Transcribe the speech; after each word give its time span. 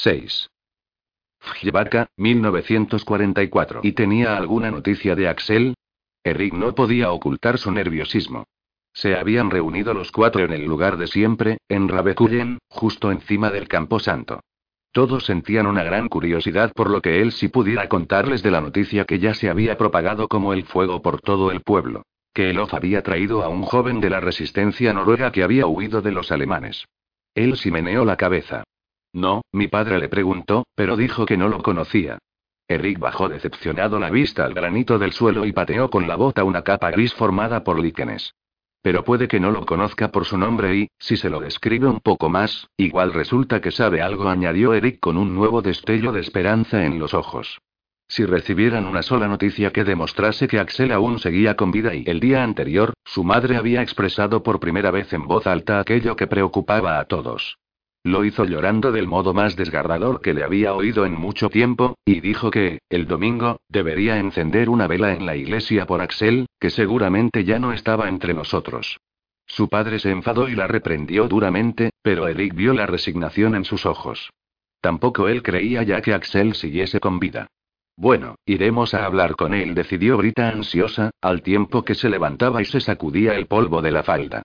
6. 0.00 0.48
Fjebaka, 1.40 2.06
1944. 2.16 3.80
¿Y 3.82 3.92
tenía 3.92 4.36
alguna 4.36 4.70
noticia 4.70 5.16
de 5.16 5.26
Axel? 5.26 5.74
Eric 6.22 6.54
no 6.54 6.72
podía 6.76 7.10
ocultar 7.10 7.58
su 7.58 7.72
nerviosismo. 7.72 8.44
Se 8.92 9.16
habían 9.16 9.50
reunido 9.50 9.94
los 9.94 10.12
cuatro 10.12 10.44
en 10.44 10.52
el 10.52 10.64
lugar 10.66 10.98
de 10.98 11.08
siempre, 11.08 11.58
en 11.68 11.88
Rabekullen, 11.88 12.58
justo 12.68 13.10
encima 13.10 13.50
del 13.50 13.66
camposanto. 13.66 14.38
Todos 14.92 15.24
sentían 15.24 15.66
una 15.66 15.82
gran 15.82 16.08
curiosidad 16.08 16.72
por 16.72 16.90
lo 16.90 17.02
que 17.02 17.20
él 17.20 17.32
sí 17.32 17.48
pudiera 17.48 17.88
contarles 17.88 18.44
de 18.44 18.52
la 18.52 18.60
noticia 18.60 19.04
que 19.04 19.18
ya 19.18 19.34
se 19.34 19.50
había 19.50 19.76
propagado 19.76 20.28
como 20.28 20.52
el 20.52 20.62
fuego 20.62 21.02
por 21.02 21.20
todo 21.20 21.50
el 21.50 21.62
pueblo. 21.62 22.02
Que 22.32 22.50
Elof 22.50 22.72
había 22.72 23.02
traído 23.02 23.42
a 23.42 23.48
un 23.48 23.62
joven 23.64 24.00
de 24.00 24.10
la 24.10 24.20
resistencia 24.20 24.92
noruega 24.92 25.32
que 25.32 25.42
había 25.42 25.66
huido 25.66 26.02
de 26.02 26.12
los 26.12 26.30
alemanes. 26.30 26.84
Él 27.34 27.56
sí 27.56 27.72
meneó 27.72 28.04
la 28.04 28.16
cabeza. 28.16 28.62
No, 29.12 29.42
mi 29.52 29.68
padre 29.68 29.98
le 29.98 30.08
preguntó, 30.08 30.66
pero 30.74 30.96
dijo 30.96 31.26
que 31.26 31.36
no 31.36 31.48
lo 31.48 31.62
conocía. 31.62 32.18
Eric 32.68 32.98
bajó 32.98 33.28
decepcionado 33.28 33.98
la 33.98 34.10
vista 34.10 34.44
al 34.44 34.52
granito 34.52 34.98
del 34.98 35.12
suelo 35.12 35.46
y 35.46 35.52
pateó 35.52 35.88
con 35.88 36.06
la 36.06 36.16
bota 36.16 36.44
una 36.44 36.62
capa 36.62 36.90
gris 36.90 37.14
formada 37.14 37.64
por 37.64 37.80
líquenes. 37.80 38.34
Pero 38.82 39.04
puede 39.04 39.26
que 39.26 39.40
no 39.40 39.50
lo 39.50 39.64
conozca 39.64 40.08
por 40.12 40.24
su 40.24 40.36
nombre 40.36 40.76
y, 40.76 40.88
si 40.98 41.16
se 41.16 41.30
lo 41.30 41.40
describe 41.40 41.88
un 41.88 42.00
poco 42.00 42.28
más, 42.28 42.68
igual 42.76 43.12
resulta 43.12 43.60
que 43.60 43.70
sabe 43.70 44.02
algo, 44.02 44.28
añadió 44.28 44.74
Eric 44.74 45.00
con 45.00 45.16
un 45.16 45.34
nuevo 45.34 45.62
destello 45.62 46.12
de 46.12 46.20
esperanza 46.20 46.84
en 46.84 46.98
los 46.98 47.14
ojos. 47.14 47.58
Si 48.06 48.24
recibieran 48.24 48.86
una 48.86 49.02
sola 49.02 49.28
noticia 49.28 49.70
que 49.70 49.84
demostrase 49.84 50.48
que 50.48 50.58
Axel 50.58 50.92
aún 50.92 51.18
seguía 51.18 51.56
con 51.56 51.70
vida 51.70 51.94
y 51.94 52.04
el 52.06 52.20
día 52.20 52.42
anterior, 52.42 52.94
su 53.04 53.24
madre 53.24 53.56
había 53.56 53.82
expresado 53.82 54.42
por 54.42 54.60
primera 54.60 54.90
vez 54.90 55.12
en 55.12 55.26
voz 55.26 55.46
alta 55.46 55.80
aquello 55.80 56.16
que 56.16 56.26
preocupaba 56.26 56.98
a 56.98 57.04
todos. 57.04 57.58
Lo 58.04 58.24
hizo 58.24 58.44
llorando 58.44 58.92
del 58.92 59.06
modo 59.06 59.34
más 59.34 59.56
desgarrador 59.56 60.20
que 60.20 60.34
le 60.34 60.44
había 60.44 60.74
oído 60.74 61.04
en 61.04 61.14
mucho 61.14 61.50
tiempo, 61.50 61.96
y 62.04 62.20
dijo 62.20 62.50
que, 62.50 62.78
el 62.88 63.06
domingo, 63.06 63.60
debería 63.68 64.18
encender 64.18 64.70
una 64.70 64.86
vela 64.86 65.12
en 65.12 65.26
la 65.26 65.36
iglesia 65.36 65.86
por 65.86 66.00
Axel, 66.00 66.46
que 66.60 66.70
seguramente 66.70 67.44
ya 67.44 67.58
no 67.58 67.72
estaba 67.72 68.08
entre 68.08 68.34
nosotros. 68.34 68.98
Su 69.46 69.68
padre 69.68 69.98
se 69.98 70.10
enfadó 70.10 70.48
y 70.48 70.54
la 70.54 70.66
reprendió 70.66 71.26
duramente, 71.26 71.90
pero 72.02 72.28
Eric 72.28 72.54
vio 72.54 72.74
la 72.74 72.86
resignación 72.86 73.54
en 73.54 73.64
sus 73.64 73.86
ojos. 73.86 74.30
Tampoco 74.80 75.28
él 75.28 75.42
creía 75.42 75.82
ya 75.82 76.00
que 76.00 76.14
Axel 76.14 76.54
siguiese 76.54 77.00
con 77.00 77.18
vida. 77.18 77.48
Bueno, 77.96 78.36
iremos 78.46 78.94
a 78.94 79.04
hablar 79.04 79.34
con 79.34 79.54
él, 79.54 79.74
decidió 79.74 80.16
Brita 80.18 80.50
ansiosa, 80.50 81.10
al 81.20 81.42
tiempo 81.42 81.84
que 81.84 81.96
se 81.96 82.08
levantaba 82.08 82.62
y 82.62 82.64
se 82.64 82.80
sacudía 82.80 83.34
el 83.34 83.46
polvo 83.46 83.82
de 83.82 83.90
la 83.90 84.04
falda. 84.04 84.42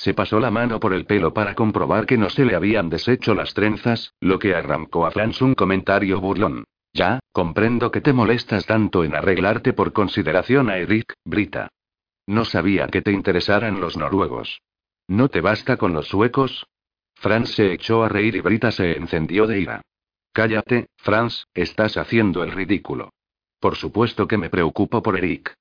Se 0.00 0.14
pasó 0.14 0.40
la 0.40 0.50
mano 0.50 0.80
por 0.80 0.94
el 0.94 1.04
pelo 1.04 1.34
para 1.34 1.54
comprobar 1.54 2.06
que 2.06 2.16
no 2.16 2.30
se 2.30 2.46
le 2.46 2.54
habían 2.54 2.88
deshecho 2.88 3.34
las 3.34 3.52
trenzas, 3.52 4.14
lo 4.18 4.38
que 4.38 4.54
arrancó 4.54 5.04
a 5.04 5.10
Franz 5.10 5.42
un 5.42 5.54
comentario 5.54 6.18
burlón. 6.22 6.64
Ya, 6.94 7.20
comprendo 7.32 7.90
que 7.90 8.00
te 8.00 8.14
molestas 8.14 8.64
tanto 8.64 9.04
en 9.04 9.14
arreglarte 9.14 9.74
por 9.74 9.92
consideración 9.92 10.70
a 10.70 10.78
Eric, 10.78 11.12
Brita. 11.26 11.68
No 12.26 12.46
sabía 12.46 12.86
que 12.86 13.02
te 13.02 13.12
interesaran 13.12 13.78
los 13.78 13.98
noruegos. 13.98 14.62
¿No 15.06 15.28
te 15.28 15.42
basta 15.42 15.76
con 15.76 15.92
los 15.92 16.08
suecos? 16.08 16.66
Franz 17.16 17.50
se 17.50 17.70
echó 17.74 18.02
a 18.02 18.08
reír 18.08 18.36
y 18.36 18.40
Brita 18.40 18.70
se 18.70 18.96
encendió 18.96 19.46
de 19.46 19.60
ira. 19.60 19.82
Cállate, 20.32 20.86
Franz, 20.96 21.44
estás 21.52 21.98
haciendo 21.98 22.42
el 22.42 22.52
ridículo. 22.52 23.10
Por 23.58 23.76
supuesto 23.76 24.26
que 24.26 24.38
me 24.38 24.48
preocupo 24.48 25.02
por 25.02 25.18
Eric. 25.18 25.52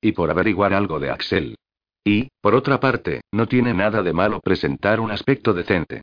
Y 0.00 0.12
por 0.12 0.30
averiguar 0.30 0.72
algo 0.72 1.00
de 1.00 1.10
Axel. 1.10 1.56
Y, 2.04 2.28
por 2.40 2.54
otra 2.54 2.80
parte, 2.80 3.22
no 3.32 3.46
tiene 3.46 3.74
nada 3.74 4.02
de 4.02 4.12
malo 4.12 4.40
presentar 4.40 5.00
un 5.00 5.10
aspecto 5.10 5.52
decente. 5.52 6.02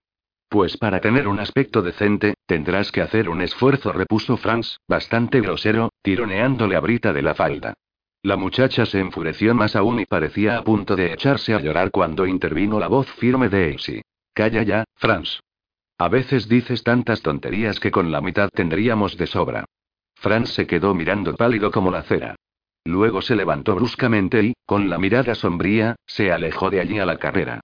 Pues 0.49 0.77
para 0.77 1.01
tener 1.01 1.27
un 1.27 1.39
aspecto 1.39 1.81
decente, 1.81 2.35
tendrás 2.45 2.91
que 2.91 3.01
hacer 3.01 3.29
un 3.29 3.41
esfuerzo, 3.41 3.91
repuso 3.91 4.37
Franz, 4.37 4.77
bastante 4.87 5.41
grosero, 5.41 5.89
tironeándole 6.01 6.75
a 6.75 6.79
Brita 6.79 7.11
de 7.13 7.21
la 7.21 7.33
falda. 7.33 7.73
La 8.21 8.37
muchacha 8.37 8.85
se 8.85 8.99
enfureció 8.99 9.53
más 9.53 9.75
aún 9.75 9.99
y 9.99 10.05
parecía 10.05 10.57
a 10.57 10.63
punto 10.63 10.95
de 10.95 11.13
echarse 11.13 11.53
a 11.53 11.59
llorar 11.59 11.91
cuando 11.91 12.25
intervino 12.25 12.79
la 12.79 12.87
voz 12.87 13.07
firme 13.13 13.49
de 13.49 13.69
Elsie. 13.69 14.01
Calla 14.33 14.63
ya, 14.63 14.83
Franz. 14.95 15.39
A 15.97 16.09
veces 16.09 16.47
dices 16.49 16.83
tantas 16.83 17.21
tonterías 17.21 17.79
que 17.79 17.91
con 17.91 18.11
la 18.11 18.21
mitad 18.21 18.49
tendríamos 18.49 19.15
de 19.17 19.27
sobra. 19.27 19.65
Franz 20.15 20.49
se 20.49 20.65
quedó 20.65 20.93
mirando 20.93 21.35
pálido 21.35 21.71
como 21.71 21.91
la 21.91 22.01
cera. 22.03 22.35
Luego 22.85 23.23
se 23.23 23.35
levantó 23.35 23.75
bruscamente 23.75 24.43
y, 24.43 24.53
con 24.65 24.89
la 24.89 24.99
mirada 24.99 25.33
sombría, 25.33 25.95
se 26.05 26.31
alejó 26.31 26.69
de 26.69 26.79
allí 26.79 26.99
a 26.99 27.05
la 27.05 27.17
carrera. 27.17 27.61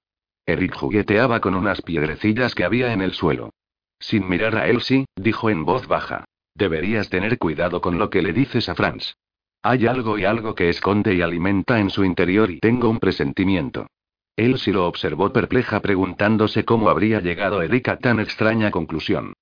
Eric 0.48 0.76
jugueteaba 0.76 1.40
con 1.40 1.54
unas 1.54 1.82
piedrecillas 1.84 2.56
que 2.56 2.64
había 2.64 2.92
en 2.92 3.02
el 3.02 3.14
suelo. 3.14 3.52
Sin 4.00 4.28
mirar 4.28 4.56
a 4.56 4.68
Elsie, 4.68 5.06
dijo 5.16 5.52
en 5.52 5.64
voz 5.64 5.88
baja. 5.88 6.26
Deberías 6.56 7.10
tener 7.10 7.38
cuidado 7.38 7.82
con 7.82 8.00
lo 8.00 8.10
que 8.10 8.24
le 8.24 8.34
dices 8.34 8.68
a 8.68 8.76
Franz. 8.76 9.14
Hay 9.62 9.86
algo 9.86 10.18
y 10.18 10.26
algo 10.26 10.56
que 10.56 10.70
esconde 10.70 11.14
y 11.14 11.22
alimenta 11.22 11.80
en 11.80 11.92
su 11.92 12.04
interior 12.04 12.50
y 12.50 12.60
tengo 12.60 12.90
un 12.90 13.00
presentimiento. 13.00 13.88
Elsie 14.36 14.74
lo 14.74 14.88
observó 14.88 15.32
perpleja 15.32 15.82
preguntándose 15.82 16.66
cómo 16.66 16.90
habría 16.90 17.20
llegado 17.20 17.62
Eric 17.62 17.90
a 17.90 17.98
tan 17.98 18.20
extraña 18.20 18.72
conclusión. 18.72 19.34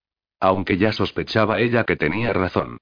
Aunque 0.42 0.78
ya 0.78 0.92
sospechaba 0.92 1.60
ella 1.60 1.86
que 1.86 1.96
tenía 1.96 2.34
razón. 2.34 2.80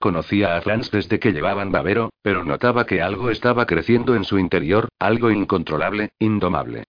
Conocía 0.00 0.56
a 0.56 0.62
Franz 0.62 0.90
desde 0.90 1.20
que 1.20 1.30
llevaban 1.30 1.70
babero, 1.70 2.08
pero 2.22 2.42
notaba 2.42 2.86
que 2.86 3.02
algo 3.02 3.28
estaba 3.28 3.66
creciendo 3.66 4.14
en 4.14 4.24
su 4.24 4.38
interior, 4.38 4.88
algo 4.98 5.30
incontrolable, 5.30 6.14
indomable. 6.18 6.84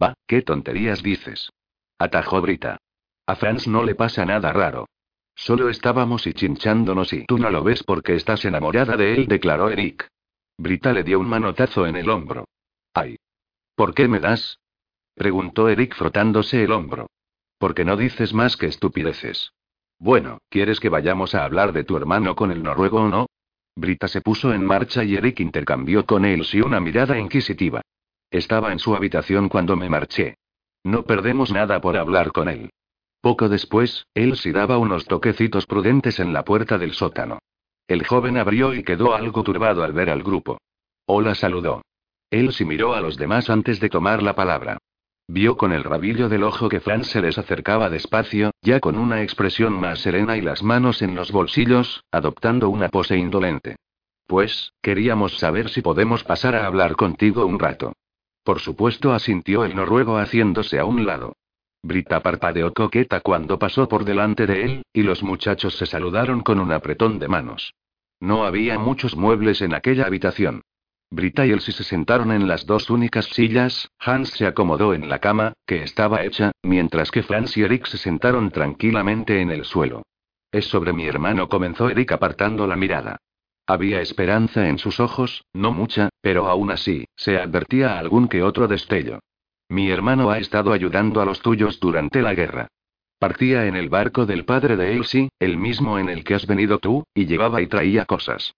Va, 0.00 0.14
qué 0.28 0.40
tonterías 0.42 1.02
dices. 1.02 1.50
Atajó 1.98 2.40
Brita. 2.40 2.78
A 3.26 3.34
Franz 3.34 3.66
no 3.66 3.82
le 3.82 3.96
pasa 3.96 4.24
nada 4.24 4.52
raro. 4.52 4.86
Solo 5.34 5.68
estábamos 5.68 6.28
y 6.28 6.32
chinchándonos 6.32 7.12
y 7.12 7.24
tú 7.26 7.38
no 7.38 7.50
lo 7.50 7.64
ves 7.64 7.82
porque 7.82 8.14
estás 8.14 8.44
enamorada 8.44 8.96
de 8.96 9.14
él, 9.14 9.26
declaró 9.26 9.68
Eric. 9.68 10.06
Brita 10.56 10.92
le 10.92 11.02
dio 11.02 11.18
un 11.18 11.28
manotazo 11.28 11.88
en 11.88 11.96
el 11.96 12.08
hombro. 12.08 12.46
¡Ay! 12.94 13.16
¿Por 13.74 13.94
qué 13.94 14.06
me 14.06 14.20
das? 14.20 14.60
preguntó 15.16 15.68
Eric 15.68 15.96
frotándose 15.96 16.62
el 16.62 16.70
hombro. 16.70 17.08
Porque 17.58 17.84
no 17.84 17.96
dices 17.96 18.32
más 18.32 18.56
que 18.56 18.66
estupideces. 18.66 19.52
Bueno, 19.98 20.38
¿quieres 20.48 20.80
que 20.80 20.88
vayamos 20.88 21.34
a 21.34 21.44
hablar 21.44 21.72
de 21.72 21.84
tu 21.84 21.96
hermano 21.96 22.34
con 22.34 22.50
el 22.50 22.62
noruego 22.62 23.02
o 23.02 23.08
no? 23.08 23.26
Brita 23.76 24.06
se 24.08 24.20
puso 24.20 24.52
en 24.52 24.64
marcha 24.64 25.02
y 25.02 25.16
Eric 25.16 25.40
intercambió 25.40 26.06
con 26.06 26.24
él 26.24 26.44
una 26.64 26.80
mirada 26.80 27.18
inquisitiva. 27.18 27.82
Estaba 28.30 28.72
en 28.72 28.78
su 28.78 28.94
habitación 28.94 29.48
cuando 29.48 29.76
me 29.76 29.88
marché. 29.88 30.36
No 30.84 31.04
perdemos 31.04 31.50
nada 31.52 31.80
por 31.80 31.96
hablar 31.96 32.32
con 32.32 32.48
él. 32.48 32.70
Poco 33.20 33.48
después, 33.48 34.06
él 34.14 34.36
sí 34.36 34.52
daba 34.52 34.76
unos 34.76 35.06
toquecitos 35.06 35.66
prudentes 35.66 36.20
en 36.20 36.32
la 36.32 36.44
puerta 36.44 36.76
del 36.78 36.92
sótano. 36.92 37.38
El 37.88 38.06
joven 38.06 38.36
abrió 38.36 38.74
y 38.74 38.82
quedó 38.82 39.14
algo 39.14 39.42
turbado 39.42 39.82
al 39.82 39.92
ver 39.92 40.10
al 40.10 40.22
grupo. 40.22 40.58
Hola 41.06 41.34
saludó. 41.34 41.82
Él 42.30 42.52
sí 42.52 42.64
miró 42.64 42.94
a 42.94 43.00
los 43.00 43.16
demás 43.16 43.50
antes 43.50 43.80
de 43.80 43.88
tomar 43.88 44.22
la 44.22 44.34
palabra. 44.34 44.78
Vio 45.26 45.56
con 45.56 45.72
el 45.72 45.84
rabillo 45.84 46.28
del 46.28 46.42
ojo 46.42 46.68
que 46.68 46.80
Franz 46.80 47.08
se 47.08 47.22
les 47.22 47.38
acercaba 47.38 47.88
despacio, 47.88 48.50
ya 48.60 48.80
con 48.80 48.98
una 48.98 49.22
expresión 49.22 49.72
más 49.72 50.00
serena 50.00 50.36
y 50.36 50.42
las 50.42 50.62
manos 50.62 51.00
en 51.00 51.14
los 51.14 51.32
bolsillos, 51.32 52.04
adoptando 52.10 52.68
una 52.68 52.90
pose 52.90 53.16
indolente. 53.16 53.76
Pues, 54.26 54.72
queríamos 54.82 55.38
saber 55.38 55.70
si 55.70 55.80
podemos 55.80 56.24
pasar 56.24 56.54
a 56.54 56.66
hablar 56.66 56.96
contigo 56.96 57.46
un 57.46 57.58
rato. 57.58 57.94
Por 58.42 58.60
supuesto, 58.60 59.14
asintió 59.14 59.64
el 59.64 59.74
noruego 59.74 60.18
haciéndose 60.18 60.78
a 60.78 60.84
un 60.84 61.06
lado. 61.06 61.36
Brita 61.82 62.20
parpadeó 62.20 62.72
coqueta 62.72 63.20
cuando 63.20 63.58
pasó 63.58 63.88
por 63.88 64.04
delante 64.04 64.46
de 64.46 64.64
él, 64.64 64.82
y 64.92 65.02
los 65.02 65.22
muchachos 65.22 65.76
se 65.76 65.86
saludaron 65.86 66.42
con 66.42 66.58
un 66.60 66.72
apretón 66.72 67.18
de 67.18 67.28
manos. 67.28 67.74
No 68.20 68.44
había 68.44 68.78
muchos 68.78 69.16
muebles 69.16 69.62
en 69.62 69.74
aquella 69.74 70.06
habitación. 70.06 70.62
Brita 71.10 71.46
y 71.46 71.50
Elsie 71.50 71.72
se 71.72 71.84
sentaron 71.84 72.32
en 72.32 72.48
las 72.48 72.66
dos 72.66 72.90
únicas 72.90 73.26
sillas, 73.26 73.90
Hans 73.98 74.30
se 74.30 74.46
acomodó 74.46 74.94
en 74.94 75.08
la 75.08 75.20
cama, 75.20 75.52
que 75.66 75.82
estaba 75.82 76.24
hecha, 76.24 76.52
mientras 76.62 77.10
que 77.10 77.22
Franz 77.22 77.56
y 77.56 77.62
Eric 77.62 77.86
se 77.86 77.98
sentaron 77.98 78.50
tranquilamente 78.50 79.40
en 79.40 79.50
el 79.50 79.64
suelo. 79.64 80.02
Es 80.50 80.66
sobre 80.66 80.92
mi 80.92 81.06
hermano, 81.06 81.48
comenzó 81.48 81.88
Eric 81.88 82.12
apartando 82.12 82.66
la 82.66 82.76
mirada. 82.76 83.18
Había 83.66 84.00
esperanza 84.00 84.68
en 84.68 84.78
sus 84.78 85.00
ojos, 85.00 85.44
no 85.54 85.72
mucha, 85.72 86.10
pero 86.20 86.48
aún 86.48 86.70
así, 86.70 87.06
se 87.16 87.38
advertía 87.38 87.98
algún 87.98 88.28
que 88.28 88.42
otro 88.42 88.68
destello. 88.68 89.20
Mi 89.68 89.90
hermano 89.90 90.30
ha 90.30 90.38
estado 90.38 90.72
ayudando 90.72 91.20
a 91.20 91.24
los 91.24 91.40
tuyos 91.40 91.80
durante 91.80 92.20
la 92.20 92.34
guerra. 92.34 92.68
Partía 93.18 93.66
en 93.66 93.76
el 93.76 93.88
barco 93.88 94.26
del 94.26 94.44
padre 94.44 94.76
de 94.76 94.92
Elsie, 94.92 95.30
el 95.38 95.56
mismo 95.56 95.98
en 95.98 96.10
el 96.10 96.24
que 96.24 96.34
has 96.34 96.46
venido 96.46 96.78
tú, 96.78 97.04
y 97.14 97.24
llevaba 97.24 97.62
y 97.62 97.66
traía 97.66 98.04
cosas. 98.04 98.54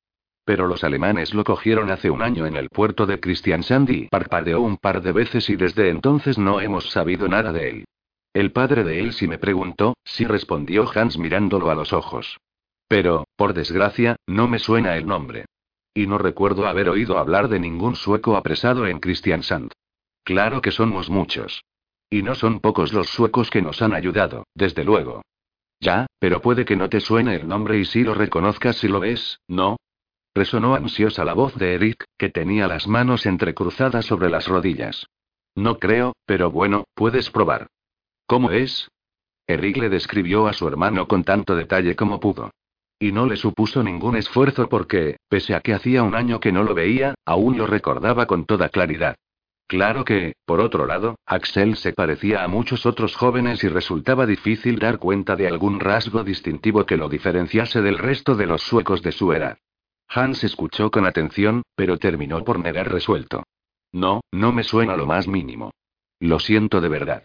Pero 0.46 0.68
los 0.68 0.84
alemanes 0.84 1.34
lo 1.34 1.42
cogieron 1.42 1.90
hace 1.90 2.08
un 2.08 2.22
año 2.22 2.46
en 2.46 2.56
el 2.56 2.70
puerto 2.70 3.04
de 3.04 3.18
Christiansand 3.18 3.90
y 3.90 4.06
parpadeó 4.06 4.60
un 4.60 4.76
par 4.76 5.02
de 5.02 5.10
veces 5.10 5.50
y 5.50 5.56
desde 5.56 5.90
entonces 5.90 6.38
no 6.38 6.60
hemos 6.60 6.88
sabido 6.90 7.26
nada 7.26 7.52
de 7.52 7.68
él. 7.68 7.84
El 8.32 8.52
padre 8.52 8.84
de 8.84 9.00
él 9.00 9.12
sí 9.12 9.26
me 9.26 9.38
preguntó, 9.38 9.96
sí 10.04 10.24
respondió 10.24 10.88
Hans 10.94 11.18
mirándolo 11.18 11.68
a 11.68 11.74
los 11.74 11.92
ojos. 11.92 12.38
Pero, 12.86 13.26
por 13.34 13.54
desgracia, 13.54 14.14
no 14.28 14.46
me 14.46 14.60
suena 14.60 14.96
el 14.96 15.04
nombre. 15.04 15.46
Y 15.92 16.06
no 16.06 16.16
recuerdo 16.16 16.68
haber 16.68 16.90
oído 16.90 17.18
hablar 17.18 17.48
de 17.48 17.58
ningún 17.58 17.96
sueco 17.96 18.36
apresado 18.36 18.86
en 18.86 19.00
Christiansand. 19.00 19.72
Claro 20.22 20.60
que 20.60 20.70
somos 20.70 21.10
muchos. 21.10 21.64
Y 22.08 22.22
no 22.22 22.36
son 22.36 22.60
pocos 22.60 22.92
los 22.92 23.08
suecos 23.08 23.50
que 23.50 23.62
nos 23.62 23.82
han 23.82 23.94
ayudado, 23.94 24.44
desde 24.54 24.84
luego. 24.84 25.22
Ya, 25.80 26.06
pero 26.20 26.40
puede 26.40 26.64
que 26.64 26.76
no 26.76 26.88
te 26.88 27.00
suene 27.00 27.34
el 27.34 27.48
nombre 27.48 27.78
y 27.78 27.84
si 27.84 28.04
lo 28.04 28.14
reconozcas 28.14 28.76
si 28.76 28.86
lo 28.86 29.00
ves, 29.00 29.40
¿no? 29.48 29.76
Resonó 30.36 30.74
ansiosa 30.74 31.24
la 31.24 31.32
voz 31.32 31.54
de 31.54 31.76
Eric, 31.76 32.04
que 32.18 32.28
tenía 32.28 32.68
las 32.68 32.86
manos 32.86 33.24
entrecruzadas 33.24 34.04
sobre 34.04 34.28
las 34.28 34.46
rodillas. 34.46 35.06
No 35.54 35.78
creo, 35.78 36.12
pero 36.26 36.50
bueno, 36.50 36.84
puedes 36.94 37.30
probar. 37.30 37.68
¿Cómo 38.26 38.50
es? 38.50 38.90
Eric 39.46 39.78
le 39.78 39.88
describió 39.88 40.46
a 40.46 40.52
su 40.52 40.68
hermano 40.68 41.08
con 41.08 41.24
tanto 41.24 41.56
detalle 41.56 41.96
como 41.96 42.20
pudo. 42.20 42.50
Y 42.98 43.12
no 43.12 43.24
le 43.24 43.38
supuso 43.38 43.82
ningún 43.82 44.14
esfuerzo 44.14 44.68
porque, 44.68 45.16
pese 45.30 45.54
a 45.54 45.60
que 45.60 45.72
hacía 45.72 46.02
un 46.02 46.14
año 46.14 46.38
que 46.38 46.52
no 46.52 46.64
lo 46.64 46.74
veía, 46.74 47.14
aún 47.24 47.56
lo 47.56 47.66
recordaba 47.66 48.26
con 48.26 48.44
toda 48.44 48.68
claridad. 48.68 49.16
Claro 49.66 50.04
que, 50.04 50.34
por 50.44 50.60
otro 50.60 50.84
lado, 50.84 51.16
Axel 51.24 51.76
se 51.76 51.94
parecía 51.94 52.44
a 52.44 52.48
muchos 52.48 52.84
otros 52.84 53.16
jóvenes 53.16 53.64
y 53.64 53.68
resultaba 53.68 54.26
difícil 54.26 54.78
dar 54.78 54.98
cuenta 54.98 55.34
de 55.34 55.48
algún 55.48 55.80
rasgo 55.80 56.24
distintivo 56.24 56.84
que 56.84 56.98
lo 56.98 57.08
diferenciase 57.08 57.80
del 57.80 57.96
resto 57.96 58.34
de 58.34 58.46
los 58.46 58.60
suecos 58.60 59.00
de 59.00 59.12
su 59.12 59.32
era. 59.32 59.56
Hans 60.08 60.44
escuchó 60.44 60.90
con 60.90 61.06
atención, 61.06 61.62
pero 61.74 61.98
terminó 61.98 62.44
por 62.44 62.58
negar 62.58 62.90
resuelto. 62.90 63.44
No, 63.92 64.20
no 64.32 64.52
me 64.52 64.62
suena 64.62 64.96
lo 64.96 65.06
más 65.06 65.26
mínimo. 65.28 65.72
Lo 66.20 66.38
siento 66.38 66.80
de 66.80 66.88
verdad. 66.88 67.24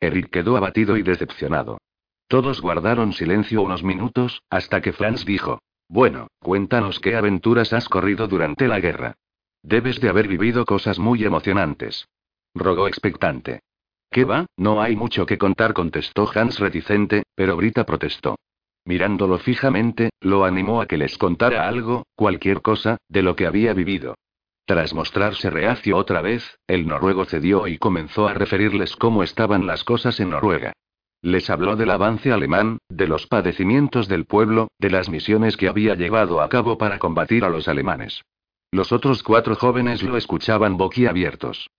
Eric 0.00 0.30
quedó 0.30 0.56
abatido 0.56 0.96
y 0.96 1.02
decepcionado. 1.02 1.78
Todos 2.28 2.60
guardaron 2.60 3.12
silencio 3.12 3.62
unos 3.62 3.82
minutos, 3.82 4.42
hasta 4.50 4.80
que 4.80 4.92
Franz 4.92 5.24
dijo, 5.24 5.60
Bueno, 5.88 6.28
cuéntanos 6.38 7.00
qué 7.00 7.16
aventuras 7.16 7.72
has 7.72 7.88
corrido 7.88 8.28
durante 8.28 8.68
la 8.68 8.80
guerra. 8.80 9.14
Debes 9.62 10.00
de 10.00 10.08
haber 10.08 10.28
vivido 10.28 10.64
cosas 10.64 10.98
muy 10.98 11.24
emocionantes. 11.24 12.06
Rogó 12.54 12.88
expectante. 12.88 13.60
¿Qué 14.10 14.24
va? 14.24 14.46
No 14.56 14.80
hay 14.80 14.96
mucho 14.96 15.26
que 15.26 15.38
contar, 15.38 15.72
contestó 15.72 16.30
Hans 16.34 16.58
reticente, 16.58 17.24
pero 17.34 17.56
Brita 17.56 17.84
protestó. 17.84 18.36
Mirándolo 18.90 19.38
fijamente, 19.38 20.10
lo 20.20 20.44
animó 20.44 20.82
a 20.82 20.86
que 20.86 20.96
les 20.96 21.16
contara 21.16 21.68
algo, 21.68 22.08
cualquier 22.16 22.60
cosa, 22.60 22.96
de 23.08 23.22
lo 23.22 23.36
que 23.36 23.46
había 23.46 23.72
vivido. 23.72 24.16
Tras 24.66 24.94
mostrarse 24.94 25.48
reacio 25.48 25.96
otra 25.96 26.22
vez, 26.22 26.58
el 26.66 26.88
noruego 26.88 27.24
cedió 27.24 27.68
y 27.68 27.78
comenzó 27.78 28.26
a 28.26 28.34
referirles 28.34 28.96
cómo 28.96 29.22
estaban 29.22 29.64
las 29.64 29.84
cosas 29.84 30.18
en 30.18 30.30
Noruega. 30.30 30.72
Les 31.22 31.50
habló 31.50 31.76
del 31.76 31.92
avance 31.92 32.32
alemán, 32.32 32.78
de 32.88 33.06
los 33.06 33.28
padecimientos 33.28 34.08
del 34.08 34.24
pueblo, 34.24 34.72
de 34.80 34.90
las 34.90 35.08
misiones 35.08 35.56
que 35.56 35.68
había 35.68 35.94
llevado 35.94 36.40
a 36.40 36.48
cabo 36.48 36.76
para 36.76 36.98
combatir 36.98 37.44
a 37.44 37.48
los 37.48 37.68
alemanes. 37.68 38.22
Los 38.72 38.90
otros 38.90 39.22
cuatro 39.22 39.54
jóvenes 39.54 40.02
lo 40.02 40.16
escuchaban 40.16 40.76
boquiabiertos. 40.76 41.70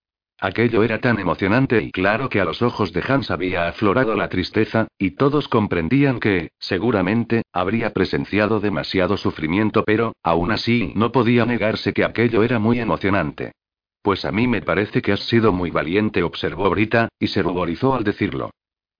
Aquello 0.44 0.82
era 0.82 0.98
tan 0.98 1.20
emocionante 1.20 1.84
y 1.84 1.92
claro 1.92 2.28
que 2.28 2.42
a 2.42 2.46
los 2.46 2.64
ojos 2.64 2.92
de 2.94 3.04
Hans 3.08 3.30
había 3.30 3.68
aflorado 3.68 4.16
la 4.16 4.28
tristeza, 4.28 4.88
y 4.98 5.12
todos 5.12 5.48
comprendían 5.48 6.20
que, 6.20 6.50
seguramente, 6.58 7.44
habría 7.54 7.94
presenciado 7.94 8.60
demasiado 8.60 9.18
sufrimiento, 9.18 9.84
pero, 9.86 10.14
aún 10.24 10.52
así, 10.52 10.94
no 10.96 11.12
podía 11.12 11.46
negarse 11.46 11.94
que 11.94 12.04
aquello 12.04 12.42
era 12.42 12.58
muy 12.58 12.80
emocionante. 12.80 13.52
Pues 14.02 14.26
a 14.26 14.32
mí 14.32 14.48
me 14.48 14.64
parece 14.64 15.04
que 15.04 15.12
has 15.12 15.20
sido 15.20 15.52
muy 15.52 15.70
valiente, 15.70 16.24
observó 16.24 16.72
Brita, 16.72 17.10
y 17.20 17.28
se 17.28 17.44
ruborizó 17.44 17.94
al 17.94 18.04
decirlo. 18.04 18.50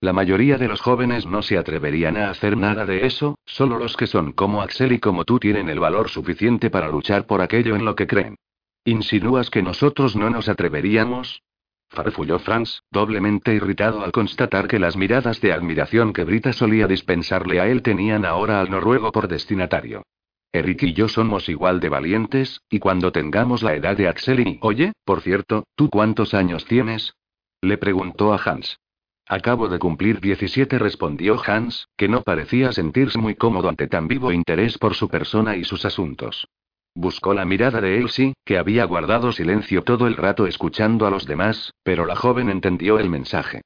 La 0.00 0.12
mayoría 0.12 0.58
de 0.58 0.68
los 0.68 0.80
jóvenes 0.80 1.26
no 1.26 1.42
se 1.42 1.58
atreverían 1.58 2.18
a 2.18 2.30
hacer 2.30 2.56
nada 2.56 2.86
de 2.86 3.04
eso, 3.04 3.36
solo 3.44 3.78
los 3.78 3.96
que 3.96 4.06
son 4.06 4.30
como 4.30 4.62
Axel 4.62 4.92
y 4.92 5.00
como 5.00 5.24
tú 5.24 5.40
tienen 5.40 5.68
el 5.68 5.80
valor 5.80 6.08
suficiente 6.08 6.70
para 6.70 6.88
luchar 6.88 7.26
por 7.26 7.40
aquello 7.40 7.74
en 7.74 7.84
lo 7.84 7.96
que 7.96 8.06
creen. 8.06 8.36
¿Insinúas 8.84 9.48
que 9.48 9.62
nosotros 9.62 10.16
no 10.16 10.28
nos 10.28 10.48
atreveríamos? 10.48 11.44
Farfulló 11.88 12.40
Franz, 12.40 12.80
doblemente 12.90 13.54
irritado 13.54 14.02
al 14.02 14.10
constatar 14.10 14.66
que 14.66 14.80
las 14.80 14.96
miradas 14.96 15.40
de 15.40 15.52
admiración 15.52 16.12
que 16.12 16.24
Brita 16.24 16.52
solía 16.52 16.88
dispensarle 16.88 17.60
a 17.60 17.68
él 17.68 17.82
tenían 17.82 18.24
ahora 18.24 18.60
al 18.60 18.70
noruego 18.70 19.12
por 19.12 19.28
destinatario. 19.28 20.02
Eric 20.50 20.82
y 20.82 20.94
yo 20.94 21.08
somos 21.08 21.48
igual 21.48 21.78
de 21.78 21.90
valientes, 21.90 22.62
y 22.68 22.80
cuando 22.80 23.12
tengamos 23.12 23.62
la 23.62 23.74
edad 23.74 23.96
de 23.96 24.08
Axel 24.08 24.40
y... 24.40 24.58
Oye, 24.62 24.92
por 25.04 25.20
cierto, 25.20 25.64
¿tú 25.76 25.88
cuántos 25.88 26.34
años 26.34 26.64
tienes? 26.64 27.14
Le 27.60 27.78
preguntó 27.78 28.34
a 28.34 28.40
Hans. 28.44 28.80
Acabo 29.28 29.68
de 29.68 29.78
cumplir 29.78 30.20
17, 30.20 30.80
respondió 30.80 31.40
Hans, 31.46 31.86
que 31.96 32.08
no 32.08 32.22
parecía 32.22 32.72
sentirse 32.72 33.18
muy 33.18 33.36
cómodo 33.36 33.68
ante 33.68 33.86
tan 33.86 34.08
vivo 34.08 34.32
interés 34.32 34.76
por 34.76 34.94
su 34.94 35.08
persona 35.08 35.56
y 35.56 35.62
sus 35.62 35.84
asuntos. 35.84 36.48
Buscó 36.94 37.32
la 37.32 37.44
mirada 37.44 37.80
de 37.80 37.98
Elsie, 37.98 38.34
que 38.44 38.58
había 38.58 38.84
guardado 38.84 39.32
silencio 39.32 39.82
todo 39.82 40.06
el 40.06 40.16
rato 40.16 40.46
escuchando 40.46 41.06
a 41.06 41.10
los 41.10 41.26
demás, 41.26 41.72
pero 41.82 42.04
la 42.04 42.16
joven 42.16 42.50
entendió 42.50 42.98
el 42.98 43.08
mensaje. 43.08 43.62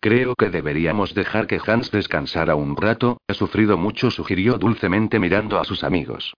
Creo 0.00 0.34
que 0.34 0.48
deberíamos 0.48 1.14
dejar 1.14 1.46
que 1.46 1.60
Hans 1.64 1.90
descansara 1.90 2.54
un 2.54 2.74
rato, 2.74 3.18
ha 3.28 3.34
sufrido 3.34 3.76
mucho, 3.76 4.10
sugirió 4.10 4.56
dulcemente 4.56 5.18
mirando 5.18 5.60
a 5.60 5.64
sus 5.64 5.84
amigos. 5.84 6.32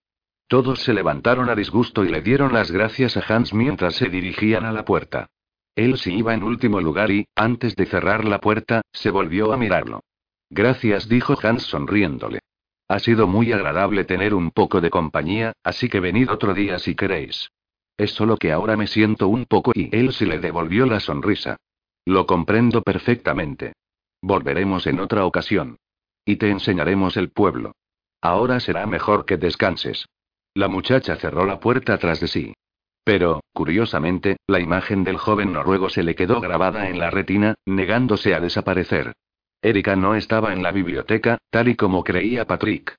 Todos 0.49 0.81
se 0.81 0.93
levantaron 0.93 1.49
a 1.49 1.55
disgusto 1.55 2.05
y 2.05 2.09
le 2.09 2.23
dieron 2.23 2.53
las 2.53 2.73
gracias 2.73 3.17
a 3.17 3.23
Hans 3.29 3.55
mientras 3.55 3.95
se 3.95 4.09
dirigían 4.09 4.65
a 4.65 4.73
la 4.73 4.85
puerta. 4.85 5.29
Él 5.77 5.97
sí 5.97 6.13
iba 6.15 6.35
en 6.35 6.43
último 6.43 6.81
lugar 6.81 7.11
y, 7.13 7.27
antes 7.37 7.77
de 7.77 7.87
cerrar 7.87 8.25
la 8.25 8.41
puerta, 8.41 8.83
se 8.93 9.11
volvió 9.11 9.53
a 9.53 9.57
mirarlo. 9.57 10.01
Gracias, 10.51 11.09
dijo 11.09 11.39
Hans 11.41 11.63
sonriéndole. 11.63 12.41
Ha 12.93 12.99
sido 12.99 13.27
muy 13.27 13.51
agradable 13.53 14.05
tener 14.05 14.35
un 14.35 14.51
poco 14.51 14.83
de 14.83 14.91
compañía, 14.91 15.55
así 15.65 15.89
que 15.89 15.99
venid 15.99 16.31
otro 16.31 16.53
día 16.53 16.79
si 16.79 16.95
queréis. 16.95 17.51
Es 17.97 18.11
solo 18.11 18.37
que 18.37 18.53
ahora 18.53 18.77
me 18.77 18.87
siento 18.87 19.29
un 19.29 19.47
poco 19.47 19.73
y 19.75 19.89
él 19.97 20.13
sí 20.13 20.27
le 20.27 20.39
devolvió 20.39 20.85
la 20.85 21.01
sonrisa. 21.01 21.57
Lo 22.05 22.27
comprendo 22.27 22.83
perfectamente. 22.83 23.73
Volveremos 24.21 24.87
en 24.87 25.01
otra 25.01 25.25
ocasión. 25.25 25.79
Y 26.27 26.37
te 26.37 26.51
enseñaremos 26.51 27.17
el 27.17 27.31
pueblo. 27.31 27.73
Ahora 28.21 28.61
será 28.61 28.85
mejor 28.85 29.25
que 29.25 29.39
descanses. 29.39 30.05
La 30.53 30.69
muchacha 30.69 31.17
cerró 31.17 31.47
la 31.47 31.61
puerta 31.61 31.97
tras 31.97 32.21
de 32.21 32.29
sí. 32.29 32.55
Pero, 33.05 33.41
curiosamente, 33.55 34.37
la 34.47 34.61
imagen 34.61 35.03
del 35.03 35.17
joven 35.17 35.55
noruego 35.55 35.89
se 35.89 36.03
le 36.03 36.15
quedó 36.15 36.43
grabada 36.43 36.91
en 36.91 36.99
la 36.99 37.09
retina, 37.09 37.55
negándose 37.65 38.35
a 38.35 38.41
desaparecer. 38.41 39.15
Erika 39.63 39.95
no 39.95 40.17
estaba 40.17 40.53
en 40.53 40.63
la 40.63 40.73
biblioteca, 40.73 41.39
tal 41.51 41.69
y 41.69 41.77
como 41.77 42.03
creía 42.03 42.47
Patrick. 42.47 42.97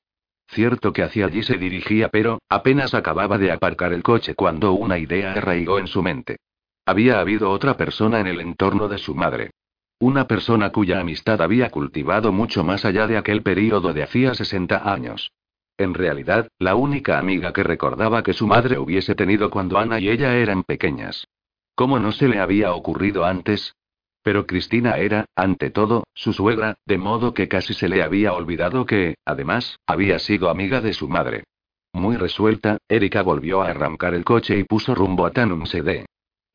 Cierto 0.47 0.93
que 0.93 1.03
hacia 1.03 1.25
allí 1.25 1.43
se 1.43 1.57
dirigía, 1.57 2.07
pero, 2.07 2.39
apenas 2.47 2.93
acababa 2.93 3.37
de 3.37 3.51
aparcar 3.51 3.91
el 3.91 4.01
coche 4.01 4.33
cuando 4.33 4.71
una 4.71 4.97
idea 4.97 5.33
arraigó 5.33 5.77
en 5.77 5.87
su 5.87 6.01
mente. 6.01 6.37
Había 6.85 7.19
habido 7.19 7.49
otra 7.49 7.75
persona 7.75 8.19
en 8.21 8.27
el 8.27 8.39
entorno 8.39 8.87
de 8.87 8.97
su 8.97 9.13
madre. 9.13 9.51
Una 9.99 10.27
persona 10.27 10.71
cuya 10.71 10.99
amistad 10.99 11.41
había 11.41 11.69
cultivado 11.69 12.31
mucho 12.31 12.63
más 12.63 12.85
allá 12.85 13.07
de 13.07 13.17
aquel 13.17 13.41
período 13.41 13.93
de 13.93 14.03
hacía 14.03 14.33
60 14.33 14.89
años. 14.91 15.31
En 15.77 15.93
realidad, 15.93 16.47
la 16.59 16.75
única 16.75 17.19
amiga 17.19 17.51
que 17.51 17.63
recordaba 17.63 18.23
que 18.23 18.33
su 18.33 18.47
madre 18.47 18.77
hubiese 18.77 19.15
tenido 19.15 19.49
cuando 19.49 19.77
Ana 19.79 19.99
y 19.99 20.09
ella 20.09 20.35
eran 20.35 20.63
pequeñas. 20.63 21.27
¿Cómo 21.75 21.99
no 21.99 22.11
se 22.11 22.27
le 22.27 22.39
había 22.39 22.73
ocurrido 22.73 23.25
antes? 23.25 23.75
Pero 24.23 24.47
Cristina 24.47 24.97
era, 24.97 25.25
ante 25.35 25.69
todo, 25.69 26.05
su 26.13 26.33
suegra, 26.33 26.77
de 26.85 26.97
modo 26.97 27.33
que 27.33 27.49
casi 27.49 27.73
se 27.73 27.89
le 27.89 28.01
había 28.01 28.33
olvidado 28.33 28.85
que, 28.85 29.15
además, 29.25 29.77
había 29.85 30.17
sido 30.17 30.49
amiga 30.49 30.81
de 30.81 30.93
su 30.93 31.09
madre. 31.09 31.43
Muy 31.91 32.15
resuelta, 32.15 32.77
Erika 32.87 33.21
volvió 33.21 33.61
a 33.61 33.69
arrancar 33.69 34.15
el 34.15 34.23
coche 34.23 34.57
y 34.57 34.63
puso 34.63 34.95
rumbo 34.95 35.25
a 35.25 35.31
Tanum 35.31 35.65
Sede. 35.65 36.05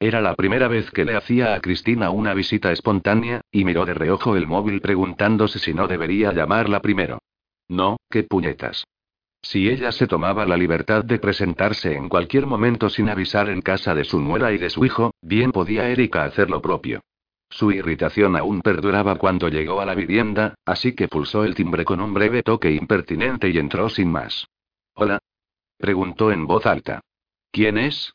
Era 0.01 0.21
la 0.21 0.35
primera 0.35 0.67
vez 0.67 0.91
que 0.91 1.05
le 1.05 1.17
hacía 1.17 1.55
a 1.55 1.61
Cristina 1.61 2.11
una 2.11 2.33
visita 2.33 2.73
espontánea, 2.73 3.43
y 3.53 3.65
miró 3.65 3.85
de 3.85 3.95
reojo 3.95 4.37
el 4.37 4.47
móvil 4.47 4.81
preguntándose 4.81 5.59
si 5.59 5.75
no 5.75 5.87
debería 5.89 6.33
llamarla 6.33 6.81
primero. 6.81 7.19
No, 7.69 7.99
qué 8.09 8.23
puñetas. 8.23 8.85
Si 9.43 9.69
ella 9.69 9.93
se 9.93 10.07
tomaba 10.07 10.47
la 10.47 10.57
libertad 10.57 11.05
de 11.05 11.19
presentarse 11.19 11.95
en 11.95 12.09
cualquier 12.09 12.47
momento 12.47 12.89
sin 12.89 13.09
avisar 13.09 13.49
en 13.51 13.61
casa 13.61 13.95
de 13.95 14.05
su 14.05 14.21
nuera 14.21 14.53
y 14.53 14.59
de 14.59 14.71
su 14.71 14.85
hijo, 14.85 15.13
bien 15.23 15.53
podía 15.53 15.89
Erika 15.89 16.25
hacer 16.25 16.51
lo 16.51 16.63
propio. 16.63 17.01
Su 17.51 17.73
irritación 17.73 18.37
aún 18.37 18.61
perduraba 18.61 19.17
cuando 19.17 19.49
llegó 19.49 19.81
a 19.81 19.87
la 19.87 19.95
vivienda, 19.95 20.55
así 20.65 20.95
que 20.95 21.09
pulsó 21.09 21.45
el 21.45 21.55
timbre 21.55 21.85
con 21.85 22.01
un 22.01 22.13
breve 22.13 22.43
toque 22.43 22.71
impertinente 22.73 23.49
y 23.49 23.59
entró 23.59 23.89
sin 23.89 24.11
más. 24.11 24.49
Hola. 24.95 25.19
preguntó 25.79 26.31
en 26.31 26.47
voz 26.47 26.67
alta. 26.67 27.01
¿Quién 27.51 27.79
es? 27.79 28.13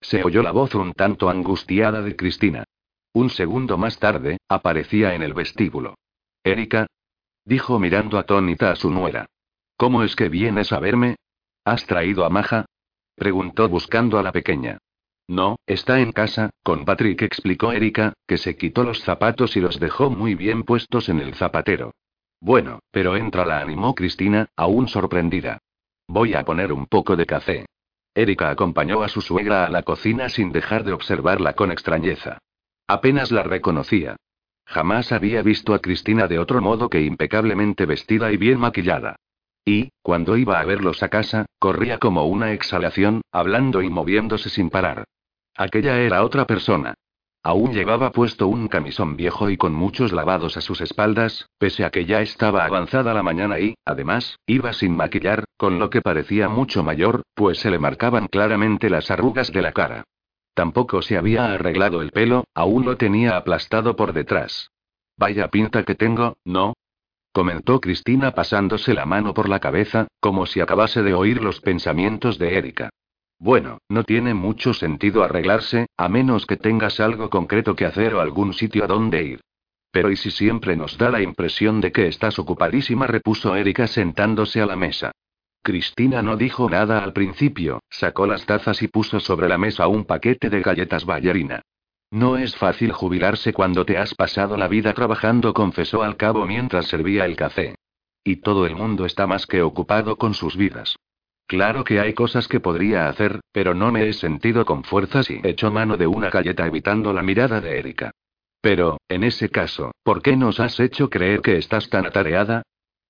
Se 0.00 0.22
oyó 0.22 0.42
la 0.42 0.52
voz 0.52 0.74
un 0.74 0.92
tanto 0.92 1.28
angustiada 1.28 2.02
de 2.02 2.14
Cristina. 2.14 2.64
Un 3.12 3.30
segundo 3.30 3.78
más 3.78 3.98
tarde, 3.98 4.38
aparecía 4.48 5.14
en 5.14 5.22
el 5.22 5.34
vestíbulo. 5.34 5.96
Erika. 6.44 6.86
dijo 7.44 7.78
mirando 7.78 8.18
atónita 8.18 8.70
a 8.70 8.76
su 8.76 8.90
nuera. 8.90 9.26
¿Cómo 9.76 10.02
es 10.02 10.14
que 10.14 10.28
vienes 10.28 10.72
a 10.72 10.78
verme? 10.78 11.16
¿Has 11.64 11.86
traído 11.86 12.24
a 12.24 12.30
Maja? 12.30 12.66
preguntó 13.16 13.68
buscando 13.68 14.18
a 14.18 14.22
la 14.22 14.32
pequeña. 14.32 14.78
No, 15.28 15.56
está 15.66 16.00
en 16.00 16.12
casa, 16.12 16.48
con 16.62 16.86
Patrick 16.86 17.20
explicó 17.20 17.72
Erika, 17.72 18.14
que 18.26 18.38
se 18.38 18.56
quitó 18.56 18.82
los 18.82 19.02
zapatos 19.02 19.58
y 19.58 19.60
los 19.60 19.78
dejó 19.78 20.08
muy 20.08 20.34
bien 20.34 20.62
puestos 20.62 21.10
en 21.10 21.20
el 21.20 21.34
zapatero. 21.34 21.92
Bueno, 22.40 22.80
pero 22.90 23.14
entra, 23.14 23.44
la 23.44 23.60
animó 23.60 23.94
Cristina, 23.94 24.48
aún 24.56 24.88
sorprendida. 24.88 25.58
Voy 26.06 26.32
a 26.32 26.46
poner 26.46 26.72
un 26.72 26.86
poco 26.86 27.14
de 27.14 27.26
café. 27.26 27.66
Erika 28.14 28.48
acompañó 28.48 29.02
a 29.02 29.08
su 29.08 29.20
suegra 29.20 29.66
a 29.66 29.68
la 29.68 29.82
cocina 29.82 30.30
sin 30.30 30.50
dejar 30.50 30.82
de 30.84 30.94
observarla 30.94 31.52
con 31.52 31.70
extrañeza. 31.72 32.38
Apenas 32.86 33.30
la 33.30 33.42
reconocía. 33.42 34.16
Jamás 34.64 35.12
había 35.12 35.42
visto 35.42 35.74
a 35.74 35.80
Cristina 35.80 36.26
de 36.26 36.38
otro 36.38 36.62
modo 36.62 36.88
que 36.88 37.02
impecablemente 37.02 37.84
vestida 37.84 38.32
y 38.32 38.38
bien 38.38 38.58
maquillada. 38.58 39.16
Y, 39.66 39.90
cuando 40.00 40.38
iba 40.38 40.58
a 40.58 40.64
verlos 40.64 41.02
a 41.02 41.10
casa, 41.10 41.44
corría 41.58 41.98
como 41.98 42.24
una 42.24 42.52
exhalación, 42.52 43.20
hablando 43.30 43.82
y 43.82 43.90
moviéndose 43.90 44.48
sin 44.48 44.70
parar. 44.70 45.04
Aquella 45.58 45.98
era 45.98 46.22
otra 46.22 46.46
persona. 46.46 46.94
Aún 47.42 47.72
llevaba 47.72 48.12
puesto 48.12 48.46
un 48.46 48.68
camisón 48.68 49.16
viejo 49.16 49.50
y 49.50 49.56
con 49.56 49.74
muchos 49.74 50.12
lavados 50.12 50.56
a 50.56 50.60
sus 50.60 50.80
espaldas, 50.80 51.48
pese 51.58 51.84
a 51.84 51.90
que 51.90 52.06
ya 52.06 52.20
estaba 52.20 52.64
avanzada 52.64 53.12
la 53.12 53.24
mañana 53.24 53.58
y, 53.58 53.74
además, 53.84 54.38
iba 54.46 54.72
sin 54.72 54.94
maquillar, 54.94 55.46
con 55.56 55.80
lo 55.80 55.90
que 55.90 56.00
parecía 56.00 56.48
mucho 56.48 56.84
mayor, 56.84 57.22
pues 57.34 57.58
se 57.58 57.72
le 57.72 57.80
marcaban 57.80 58.28
claramente 58.28 58.88
las 58.88 59.10
arrugas 59.10 59.50
de 59.50 59.62
la 59.62 59.72
cara. 59.72 60.04
Tampoco 60.54 61.02
se 61.02 61.18
había 61.18 61.52
arreglado 61.52 62.02
el 62.02 62.12
pelo, 62.12 62.44
aún 62.54 62.84
lo 62.84 62.96
tenía 62.96 63.36
aplastado 63.36 63.96
por 63.96 64.12
detrás. 64.12 64.70
Vaya 65.16 65.48
pinta 65.48 65.82
que 65.82 65.96
tengo, 65.96 66.36
¿no? 66.44 66.74
comentó 67.32 67.80
Cristina 67.80 68.32
pasándose 68.32 68.94
la 68.94 69.06
mano 69.06 69.34
por 69.34 69.48
la 69.48 69.58
cabeza, 69.58 70.06
como 70.20 70.46
si 70.46 70.60
acabase 70.60 71.02
de 71.02 71.14
oír 71.14 71.42
los 71.42 71.60
pensamientos 71.60 72.38
de 72.38 72.58
Erika. 72.58 72.90
Bueno, 73.38 73.78
no 73.88 74.02
tiene 74.02 74.34
mucho 74.34 74.74
sentido 74.74 75.22
arreglarse, 75.22 75.86
a 75.96 76.08
menos 76.08 76.44
que 76.44 76.56
tengas 76.56 76.98
algo 76.98 77.30
concreto 77.30 77.76
que 77.76 77.86
hacer 77.86 78.14
o 78.14 78.20
algún 78.20 78.52
sitio 78.52 78.84
a 78.84 78.88
donde 78.88 79.22
ir. 79.22 79.40
Pero 79.92 80.10
¿y 80.10 80.16
si 80.16 80.30
siempre 80.30 80.76
nos 80.76 80.98
da 80.98 81.10
la 81.10 81.22
impresión 81.22 81.80
de 81.80 81.92
que 81.92 82.08
estás 82.08 82.38
ocupadísima? 82.38 83.06
repuso 83.06 83.54
Erika 83.54 83.86
sentándose 83.86 84.60
a 84.60 84.66
la 84.66 84.76
mesa. 84.76 85.12
Cristina 85.62 86.20
no 86.22 86.36
dijo 86.36 86.68
nada 86.68 87.02
al 87.02 87.12
principio, 87.12 87.80
sacó 87.88 88.26
las 88.26 88.44
tazas 88.44 88.82
y 88.82 88.88
puso 88.88 89.20
sobre 89.20 89.48
la 89.48 89.58
mesa 89.58 89.86
un 89.86 90.04
paquete 90.04 90.50
de 90.50 90.60
galletas 90.60 91.04
ballerina. 91.04 91.62
No 92.10 92.38
es 92.38 92.56
fácil 92.56 92.92
jubilarse 92.92 93.52
cuando 93.52 93.84
te 93.84 93.98
has 93.98 94.14
pasado 94.14 94.56
la 94.56 94.66
vida 94.66 94.94
trabajando, 94.94 95.52
confesó 95.52 96.02
al 96.02 96.16
cabo 96.16 96.46
mientras 96.46 96.86
servía 96.86 97.24
el 97.24 97.36
café. 97.36 97.74
Y 98.24 98.36
todo 98.36 98.66
el 98.66 98.74
mundo 98.74 99.04
está 99.04 99.26
más 99.26 99.46
que 99.46 99.62
ocupado 99.62 100.16
con 100.16 100.34
sus 100.34 100.56
vidas. 100.56 100.96
Claro 101.48 101.82
que 101.82 101.98
hay 101.98 102.12
cosas 102.12 102.46
que 102.46 102.60
podría 102.60 103.08
hacer, 103.08 103.40
pero 103.52 103.72
no 103.72 103.90
me 103.90 104.06
he 104.06 104.12
sentido 104.12 104.66
con 104.66 104.84
fuerzas 104.84 105.30
y 105.30 105.40
echó 105.42 105.72
mano 105.72 105.96
de 105.96 106.06
una 106.06 106.28
galleta 106.28 106.66
evitando 106.66 107.14
la 107.14 107.22
mirada 107.22 107.62
de 107.62 107.78
Erika. 107.78 108.10
Pero, 108.60 108.98
en 109.08 109.24
ese 109.24 109.48
caso, 109.48 109.92
¿por 110.02 110.20
qué 110.20 110.36
nos 110.36 110.60
has 110.60 110.78
hecho 110.78 111.08
creer 111.08 111.40
que 111.40 111.56
estás 111.56 111.88
tan 111.88 112.04
atareada? 112.04 112.64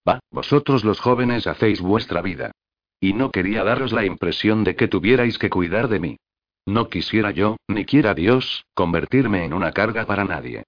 Va, 0.09 0.21
vosotros 0.31 0.85
los 0.85 1.01
jóvenes 1.01 1.49
hacéis 1.49 1.81
vuestra 1.81 2.23
vida. 2.23 2.53
Y 3.01 3.13
no 3.13 3.33
quería 3.33 3.65
daros 3.65 3.91
la 3.93 4.05
impresión 4.05 4.63
de 4.63 4.77
que 4.77 4.87
tuvierais 4.87 5.37
que 5.37 5.51
cuidar 5.51 5.89
de 5.89 5.99
mí. 5.99 6.17
No 6.65 6.89
quisiera 6.89 7.33
yo, 7.33 7.57
ni 7.67 7.85
quiera 7.87 8.15
Dios, 8.15 8.65
convertirme 8.73 9.45
en 9.45 9.53
una 9.53 9.73
carga 9.73 10.07
para 10.07 10.25
nadie. 10.25 10.63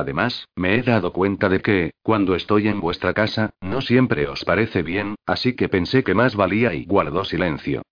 Además, 0.00 0.48
me 0.56 0.76
he 0.76 0.82
dado 0.82 1.12
cuenta 1.12 1.50
de 1.50 1.60
que, 1.60 1.90
cuando 2.02 2.34
estoy 2.34 2.68
en 2.68 2.80
vuestra 2.80 3.12
casa, 3.12 3.50
no 3.60 3.82
siempre 3.82 4.26
os 4.28 4.46
parece 4.46 4.82
bien, 4.82 5.14
así 5.26 5.54
que 5.54 5.68
pensé 5.68 6.02
que 6.02 6.14
más 6.14 6.36
valía 6.36 6.72
y 6.72 6.86
guardó 6.86 7.22
silencio. 7.22 7.82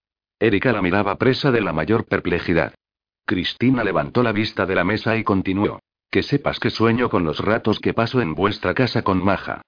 Erika 0.40 0.72
la 0.72 0.80
miraba 0.80 1.16
presa 1.16 1.50
de 1.50 1.60
la 1.60 1.74
mayor 1.74 2.06
perplejidad. 2.06 2.72
Cristina 3.26 3.84
levantó 3.84 4.22
la 4.22 4.32
vista 4.32 4.64
de 4.64 4.74
la 4.74 4.84
mesa 4.84 5.18
y 5.18 5.22
continuó. 5.22 5.80
Que 6.10 6.22
sepas 6.22 6.58
que 6.58 6.70
sueño 6.70 7.10
con 7.10 7.24
los 7.24 7.40
ratos 7.40 7.78
que 7.78 7.92
paso 7.92 8.22
en 8.22 8.34
vuestra 8.34 8.72
casa 8.72 9.02
con 9.02 9.22
Maja. 9.22 9.60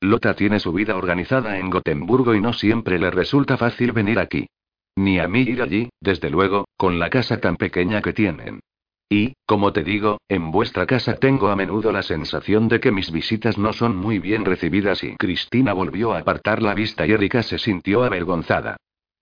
Lota 0.00 0.34
tiene 0.34 0.60
su 0.60 0.72
vida 0.72 0.96
organizada 0.96 1.58
en 1.58 1.68
Gotemburgo 1.68 2.36
y 2.36 2.40
no 2.40 2.52
siempre 2.52 3.00
le 3.00 3.10
resulta 3.10 3.56
fácil 3.56 3.90
venir 3.90 4.20
aquí. 4.20 4.46
Ni 4.94 5.18
a 5.18 5.26
mí 5.26 5.40
ir 5.40 5.62
allí, 5.62 5.88
desde 6.00 6.30
luego, 6.30 6.68
con 6.76 7.00
la 7.00 7.10
casa 7.10 7.40
tan 7.40 7.56
pequeña 7.56 8.00
que 8.02 8.12
tienen. 8.12 8.60
Y, 9.10 9.34
como 9.46 9.72
te 9.72 9.84
digo, 9.84 10.18
en 10.28 10.50
vuestra 10.50 10.86
casa 10.86 11.16
tengo 11.16 11.48
a 11.48 11.56
menudo 11.56 11.92
la 11.92 12.02
sensación 12.02 12.68
de 12.68 12.78
que 12.78 12.92
mis 12.92 13.10
visitas 13.10 13.56
no 13.56 13.72
son 13.72 13.96
muy 13.96 14.18
bien 14.18 14.44
recibidas 14.44 15.02
y 15.02 15.16
Cristina 15.16 15.72
volvió 15.72 16.12
a 16.12 16.18
apartar 16.18 16.62
la 16.62 16.74
vista 16.74 17.06
y 17.06 17.12
Erika 17.12 17.42
se 17.42 17.58
sintió 17.58 18.04
avergonzada. 18.04 18.76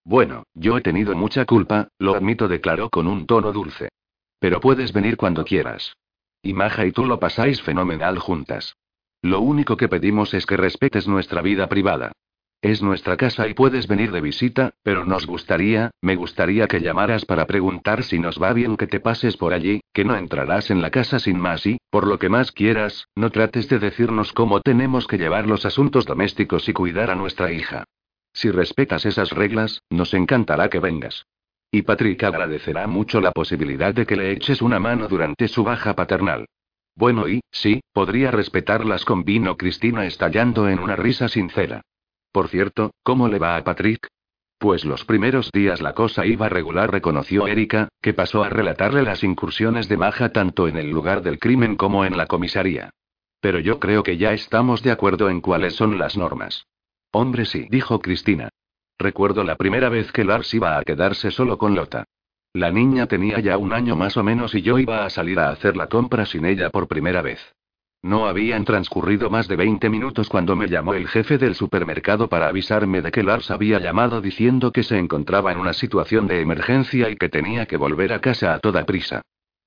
Bueno, 0.04 0.44
yo 0.54 0.76
he 0.76 0.80
tenido 0.80 1.14
mucha 1.14 1.44
culpa, 1.44 1.88
lo 1.98 2.14
admito, 2.14 2.48
declaró 2.48 2.90
con 2.90 3.06
un 3.06 3.26
tono 3.26 3.52
dulce. 3.52 3.88
Pero 4.40 4.60
puedes 4.60 4.92
venir 4.92 5.16
cuando 5.16 5.44
quieras. 5.44 5.94
Y 6.42 6.52
Maja 6.52 6.84
y 6.84 6.92
tú 6.92 7.04
lo 7.04 7.20
pasáis 7.20 7.62
fenomenal 7.62 8.18
juntas. 8.18 8.76
Lo 9.22 9.40
único 9.40 9.76
que 9.76 9.88
pedimos 9.88 10.34
es 10.34 10.46
que 10.46 10.56
respetes 10.56 11.08
nuestra 11.08 11.42
vida 11.42 11.68
privada. 11.68 12.12
Es 12.62 12.82
nuestra 12.82 13.16
casa 13.16 13.46
y 13.48 13.54
puedes 13.54 13.86
venir 13.86 14.10
de 14.12 14.20
visita, 14.20 14.72
pero 14.82 15.04
nos 15.04 15.26
gustaría, 15.26 15.90
me 16.00 16.16
gustaría 16.16 16.66
que 16.66 16.80
llamaras 16.80 17.24
para 17.26 17.46
preguntar 17.46 18.02
si 18.02 18.18
nos 18.18 18.42
va 18.42 18.52
bien 18.52 18.76
que 18.76 18.86
te 18.86 18.98
pases 18.98 19.36
por 19.36 19.52
allí, 19.52 19.82
que 19.92 20.04
no 20.04 20.16
entrarás 20.16 20.70
en 20.70 20.80
la 20.80 20.90
casa 20.90 21.18
sin 21.18 21.38
más 21.38 21.66
y, 21.66 21.78
por 21.90 22.06
lo 22.06 22.18
que 22.18 22.28
más 22.28 22.52
quieras, 22.52 23.08
no 23.14 23.30
trates 23.30 23.68
de 23.68 23.78
decirnos 23.78 24.32
cómo 24.32 24.62
tenemos 24.62 25.06
que 25.06 25.18
llevar 25.18 25.46
los 25.46 25.66
asuntos 25.66 26.06
domésticos 26.06 26.68
y 26.68 26.72
cuidar 26.72 27.10
a 27.10 27.14
nuestra 27.14 27.52
hija. 27.52 27.84
Si 28.32 28.50
respetas 28.50 29.06
esas 29.06 29.30
reglas, 29.30 29.82
nos 29.90 30.14
encantará 30.14 30.68
que 30.68 30.80
vengas. 30.80 31.26
Y 31.70 31.82
Patrick 31.82 32.22
agradecerá 32.24 32.86
mucho 32.86 33.20
la 33.20 33.32
posibilidad 33.32 33.94
de 33.94 34.06
que 34.06 34.16
le 34.16 34.32
eches 34.32 34.62
una 34.62 34.80
mano 34.80 35.08
durante 35.08 35.48
su 35.48 35.62
baja 35.62 35.94
paternal. 35.94 36.46
Bueno, 36.94 37.28
y, 37.28 37.40
sí, 37.50 37.80
podría 37.92 38.30
respetarlas 38.30 39.04
con 39.04 39.24
vino 39.24 39.56
Cristina 39.56 40.06
estallando 40.06 40.68
en 40.68 40.78
una 40.78 40.96
risa 40.96 41.28
sincera. 41.28 41.82
Por 42.36 42.48
cierto, 42.48 42.90
¿cómo 43.02 43.28
le 43.28 43.38
va 43.38 43.56
a 43.56 43.64
Patrick? 43.64 44.08
Pues 44.58 44.84
los 44.84 45.06
primeros 45.06 45.50
días 45.52 45.80
la 45.80 45.94
cosa 45.94 46.26
iba 46.26 46.50
regular, 46.50 46.92
reconoció 46.92 47.46
Erika, 47.46 47.88
que 48.02 48.12
pasó 48.12 48.44
a 48.44 48.50
relatarle 48.50 49.02
las 49.04 49.24
incursiones 49.24 49.88
de 49.88 49.96
Maja 49.96 50.32
tanto 50.32 50.68
en 50.68 50.76
el 50.76 50.90
lugar 50.90 51.22
del 51.22 51.38
crimen 51.38 51.76
como 51.76 52.04
en 52.04 52.18
la 52.18 52.26
comisaría. 52.26 52.90
Pero 53.40 53.58
yo 53.58 53.80
creo 53.80 54.02
que 54.02 54.18
ya 54.18 54.34
estamos 54.34 54.82
de 54.82 54.90
acuerdo 54.90 55.30
en 55.30 55.40
cuáles 55.40 55.76
son 55.76 55.96
las 55.96 56.18
normas. 56.18 56.66
Hombre, 57.10 57.46
sí, 57.46 57.68
dijo 57.70 58.00
Cristina. 58.00 58.50
Recuerdo 58.98 59.42
la 59.42 59.56
primera 59.56 59.88
vez 59.88 60.12
que 60.12 60.24
Lars 60.24 60.52
iba 60.52 60.76
a 60.76 60.84
quedarse 60.84 61.30
solo 61.30 61.56
con 61.56 61.74
Lota. 61.74 62.04
La 62.52 62.70
niña 62.70 63.06
tenía 63.06 63.40
ya 63.40 63.56
un 63.56 63.72
año 63.72 63.96
más 63.96 64.18
o 64.18 64.22
menos 64.22 64.54
y 64.54 64.60
yo 64.60 64.78
iba 64.78 65.06
a 65.06 65.08
salir 65.08 65.38
a 65.38 65.48
hacer 65.48 65.74
la 65.74 65.86
compra 65.86 66.26
sin 66.26 66.44
ella 66.44 66.68
por 66.68 66.86
primera 66.86 67.22
vez. 67.22 67.55
No 68.06 68.28
habían 68.28 68.64
transcurrido 68.64 69.30
más 69.30 69.48
de 69.48 69.56
20 69.56 69.90
minutos 69.90 70.28
cuando 70.28 70.54
me 70.54 70.68
llamó 70.68 70.94
el 70.94 71.08
jefe 71.08 71.38
del 71.38 71.56
supermercado 71.56 72.28
para 72.28 72.46
avisarme 72.46 73.02
de 73.02 73.10
que 73.10 73.24
Lars 73.24 73.50
había 73.50 73.80
llamado 73.80 74.20
diciendo 74.20 74.70
que 74.70 74.84
se 74.84 74.96
encontraba 74.96 75.50
en 75.50 75.58
una 75.58 75.72
situación 75.72 76.28
de 76.28 76.40
emergencia 76.40 77.10
y 77.10 77.16
que 77.16 77.28
tenía 77.28 77.66
que 77.66 77.76
volver 77.76 78.12
a 78.12 78.20
casa 78.20 78.54
a 78.54 78.60
toda 78.60 78.86
prisa. 78.86 79.22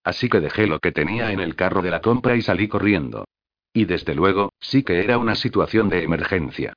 Así 0.06 0.30
que 0.30 0.40
dejé 0.40 0.68
lo 0.68 0.80
que 0.80 0.94
tenía 0.94 1.34
en 1.34 1.42
el 1.42 1.58
carro 1.58 1.82
de 1.82 1.92
la 1.92 2.00
compra 2.00 2.38
y 2.38 2.42
salí 2.42 2.70
corriendo. 2.70 3.26
Y 3.74 3.84
desde 3.84 4.16
luego, 4.16 4.54
sí 4.62 4.84
que 4.84 5.04
era 5.04 5.18
una 5.18 5.36
situación 5.36 5.90
de 5.90 6.04
emergencia. 6.04 6.72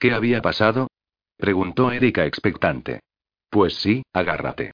¿Qué 0.00 0.12
había 0.12 0.42
pasado? 0.42 0.88
preguntó 1.36 1.92
Erika 1.92 2.26
expectante. 2.26 3.02
Pues 3.50 3.74
sí, 3.74 4.02
agárrate. 4.12 4.72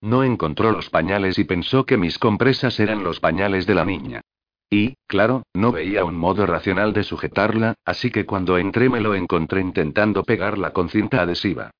No 0.00 0.24
encontró 0.24 0.72
los 0.72 0.90
pañales 0.90 1.38
y 1.38 1.44
pensó 1.44 1.86
que 1.86 1.96
mis 1.96 2.18
compresas 2.18 2.80
eran 2.80 3.04
los 3.04 3.20
pañales 3.20 3.66
de 3.68 3.74
la 3.76 3.84
niña. 3.84 4.22
Y, 4.70 4.96
claro, 5.06 5.44
no 5.54 5.70
veía 5.70 6.04
un 6.04 6.16
modo 6.16 6.44
racional 6.44 6.92
de 6.92 7.04
sujetarla, 7.04 7.74
así 7.84 8.10
que 8.10 8.26
cuando 8.26 8.58
entré 8.58 8.88
me 8.88 9.00
lo 9.00 9.14
encontré 9.14 9.60
intentando 9.60 10.24
pegarla 10.24 10.72
con 10.72 10.88
cinta 10.88 11.22
adhesiva. 11.22 11.70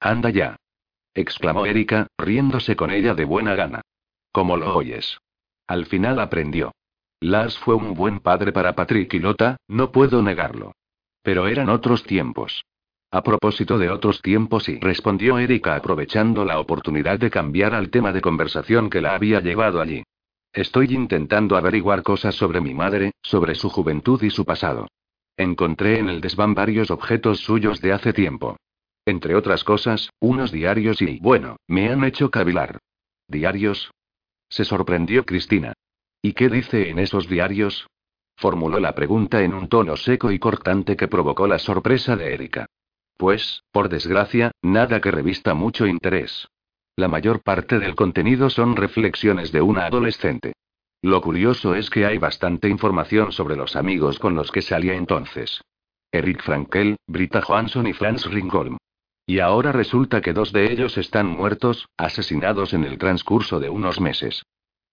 Anda 0.00 0.30
ya. 0.30 0.56
exclamó 1.14 1.66
Erika, 1.66 2.06
riéndose 2.18 2.76
con 2.76 2.90
ella 2.90 3.14
de 3.14 3.24
buena 3.24 3.54
gana. 3.54 3.80
¿Cómo 4.32 4.56
lo 4.56 4.76
oyes? 4.76 5.18
Al 5.66 5.86
final 5.86 6.20
aprendió. 6.20 6.72
Lars 7.20 7.58
fue 7.58 7.74
un 7.74 7.94
buen 7.94 8.20
padre 8.20 8.52
para 8.52 8.74
Patrick 8.74 9.14
y 9.14 9.18
Lota, 9.18 9.56
no 9.66 9.90
puedo 9.90 10.22
negarlo. 10.22 10.72
Pero 11.22 11.48
eran 11.48 11.70
otros 11.70 12.04
tiempos. 12.04 12.64
A 13.10 13.22
propósito 13.22 13.78
de 13.78 13.90
otros 13.90 14.20
tiempos 14.20 14.68
y 14.68 14.78
respondió 14.78 15.38
Erika 15.38 15.74
aprovechando 15.74 16.44
la 16.44 16.60
oportunidad 16.60 17.18
de 17.18 17.30
cambiar 17.30 17.74
al 17.74 17.90
tema 17.90 18.12
de 18.12 18.20
conversación 18.20 18.90
que 18.90 19.00
la 19.00 19.14
había 19.14 19.40
llevado 19.40 19.80
allí. 19.80 20.04
Estoy 20.56 20.86
intentando 20.94 21.58
averiguar 21.58 22.02
cosas 22.02 22.34
sobre 22.34 22.62
mi 22.62 22.72
madre, 22.72 23.12
sobre 23.22 23.54
su 23.54 23.68
juventud 23.68 24.22
y 24.22 24.30
su 24.30 24.46
pasado. 24.46 24.88
Encontré 25.36 25.98
en 25.98 26.08
el 26.08 26.22
desván 26.22 26.54
varios 26.54 26.90
objetos 26.90 27.40
suyos 27.40 27.82
de 27.82 27.92
hace 27.92 28.14
tiempo. 28.14 28.56
Entre 29.04 29.34
otras 29.34 29.64
cosas, 29.64 30.08
unos 30.18 30.50
diarios 30.50 31.02
y, 31.02 31.18
bueno, 31.20 31.58
me 31.66 31.90
han 31.90 32.02
hecho 32.04 32.30
cavilar. 32.30 32.78
¿Diarios? 33.28 33.90
Se 34.48 34.64
sorprendió 34.64 35.26
Cristina. 35.26 35.74
¿Y 36.22 36.32
qué 36.32 36.48
dice 36.48 36.88
en 36.88 37.00
esos 37.00 37.28
diarios? 37.28 37.86
Formuló 38.38 38.80
la 38.80 38.94
pregunta 38.94 39.42
en 39.42 39.52
un 39.52 39.68
tono 39.68 39.94
seco 39.98 40.32
y 40.32 40.38
cortante 40.38 40.96
que 40.96 41.06
provocó 41.06 41.46
la 41.46 41.58
sorpresa 41.58 42.16
de 42.16 42.32
Erika. 42.32 42.64
Pues, 43.18 43.62
por 43.72 43.90
desgracia, 43.90 44.52
nada 44.62 45.02
que 45.02 45.10
revista 45.10 45.52
mucho 45.52 45.86
interés. 45.86 46.48
La 46.98 47.08
mayor 47.08 47.42
parte 47.42 47.78
del 47.78 47.94
contenido 47.94 48.48
son 48.48 48.74
reflexiones 48.74 49.52
de 49.52 49.60
una 49.60 49.84
adolescente. 49.84 50.54
Lo 51.02 51.20
curioso 51.20 51.74
es 51.74 51.90
que 51.90 52.06
hay 52.06 52.16
bastante 52.16 52.70
información 52.70 53.32
sobre 53.32 53.54
los 53.54 53.76
amigos 53.76 54.18
con 54.18 54.34
los 54.34 54.50
que 54.50 54.62
salía 54.62 54.94
entonces. 54.94 55.60
Eric 56.10 56.42
Frankel, 56.42 56.96
Brita 57.06 57.42
Johansson 57.42 57.86
y 57.86 57.92
Franz 57.92 58.24
Ringholm. 58.24 58.78
Y 59.26 59.40
ahora 59.40 59.72
resulta 59.72 60.22
que 60.22 60.32
dos 60.32 60.52
de 60.52 60.72
ellos 60.72 60.96
están 60.96 61.26
muertos, 61.26 61.86
asesinados 61.98 62.72
en 62.72 62.84
el 62.84 62.96
transcurso 62.96 63.60
de 63.60 63.68
unos 63.68 64.00
meses. 64.00 64.42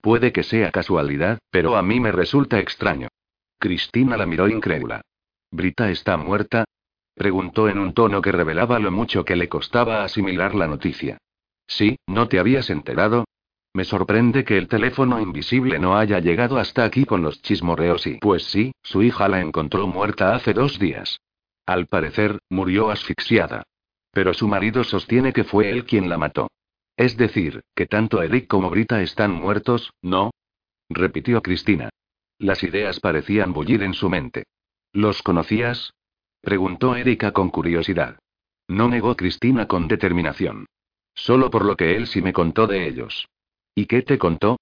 Puede 0.02 0.34
que 0.34 0.44
sea 0.44 0.72
casualidad, 0.72 1.40
pero 1.52 1.78
a 1.78 1.84
mí 1.84 2.02
me 2.02 2.12
resulta 2.12 2.60
extraño. 2.60 3.08
Cristina 3.60 4.18
la 4.18 4.26
miró 4.26 4.50
incrédula. 4.50 5.02
¿Brita 5.52 5.90
está 5.90 6.18
muerta? 6.18 6.66
Preguntó 7.16 7.70
en 7.70 7.80
un 7.80 7.94
tono 7.94 8.22
que 8.22 8.34
revelaba 8.34 8.78
lo 8.80 8.92
mucho 8.92 9.24
que 9.24 9.38
le 9.38 9.48
costaba 9.48 10.04
asimilar 10.04 10.54
la 10.54 10.68
noticia. 10.68 11.18
Sí, 11.76 11.98
¿no 12.06 12.28
te 12.28 12.38
habías 12.38 12.70
enterado? 12.70 13.26
Me 13.74 13.84
sorprende 13.84 14.44
que 14.44 14.60
el 14.60 14.68
teléfono 14.68 15.20
invisible 15.20 15.80
no 15.80 15.98
haya 15.98 16.20
llegado 16.20 16.60
hasta 16.60 16.84
aquí 16.86 17.04
con 17.04 17.24
los 17.24 17.42
chismorreos 17.42 18.06
y... 18.06 18.20
Pues 18.20 18.44
sí, 18.44 18.74
su 18.84 19.02
hija 19.02 19.28
la 19.28 19.42
encontró 19.42 19.88
muerta 19.88 20.36
hace 20.36 20.54
dos 20.54 20.78
días. 20.78 21.20
Al 21.66 21.88
parecer, 21.88 22.38
murió 22.50 22.92
asfixiada. 22.92 23.64
Pero 24.12 24.36
su 24.36 24.48
marido 24.48 24.84
sostiene 24.84 25.34
que 25.34 25.44
fue 25.44 25.72
él 25.72 25.86
quien 25.86 26.10
la 26.10 26.20
mató. 26.20 26.52
Es 26.96 27.18
decir, 27.18 27.64
que 27.74 27.88
tanto 27.88 28.22
Eric 28.22 28.46
como 28.46 28.70
Brita 28.70 29.02
están 29.02 29.32
muertos, 29.32 29.92
¿no? 30.04 30.30
repitió 30.90 31.42
Cristina. 31.42 31.90
Las 32.38 32.62
ideas 32.62 33.00
parecían 33.00 33.52
bullir 33.52 33.82
en 33.82 33.96
su 33.96 34.12
mente. 34.12 34.44
¿Los 34.92 35.24
conocías? 35.24 35.92
preguntó 36.40 36.96
Erika 36.96 37.32
con 37.32 37.50
curiosidad. 37.50 38.20
No 38.68 38.90
negó 38.90 39.16
Cristina 39.16 39.68
con 39.68 39.88
determinación. 39.88 40.68
Solo 41.14 41.50
por 41.50 41.66
lo 41.66 41.76
que 41.76 41.96
él 41.96 42.08
sí 42.08 42.22
me 42.22 42.34
contó 42.34 42.68
de 42.68 42.88
ellos. 42.88 43.28
¿Y 43.76 43.86
qué 43.86 44.02
te 44.02 44.18
contó? 44.18 44.58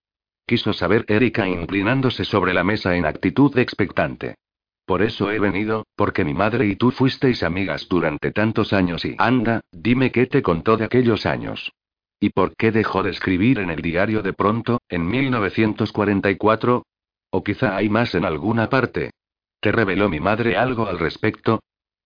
Quiso 0.45 0.73
saber 0.73 1.05
Erika 1.07 1.47
inclinándose 1.47 2.25
sobre 2.25 2.53
la 2.53 2.63
mesa 2.63 2.95
en 2.95 3.05
actitud 3.05 3.57
expectante. 3.57 4.35
Por 4.85 5.01
eso 5.01 5.31
he 5.31 5.39
venido, 5.39 5.85
porque 5.95 6.25
mi 6.25 6.33
madre 6.33 6.67
y 6.67 6.75
tú 6.75 6.91
fuisteis 6.91 7.43
amigas 7.43 7.87
durante 7.87 8.31
tantos 8.31 8.73
años 8.73 9.05
y... 9.05 9.15
Anda, 9.17 9.61
dime 9.71 10.11
qué 10.11 10.25
te 10.25 10.41
contó 10.41 10.75
de 10.75 10.85
aquellos 10.85 11.25
años. 11.25 11.71
¿Y 12.19 12.29
por 12.29 12.55
qué 12.55 12.71
dejó 12.71 13.01
de 13.01 13.11
escribir 13.11 13.59
en 13.59 13.69
el 13.69 13.81
diario 13.81 14.21
de 14.21 14.33
pronto, 14.33 14.79
en 14.89 15.07
1944? 15.07 16.83
O 17.31 17.43
quizá 17.43 17.75
hay 17.77 17.89
más 17.89 18.13
en 18.13 18.25
alguna 18.25 18.69
parte. 18.69 19.11
¿Te 19.61 19.71
reveló 19.71 20.09
mi 20.09 20.19
madre 20.19 20.57
algo 20.57 20.87
al 20.87 20.99
respecto? 20.99 21.61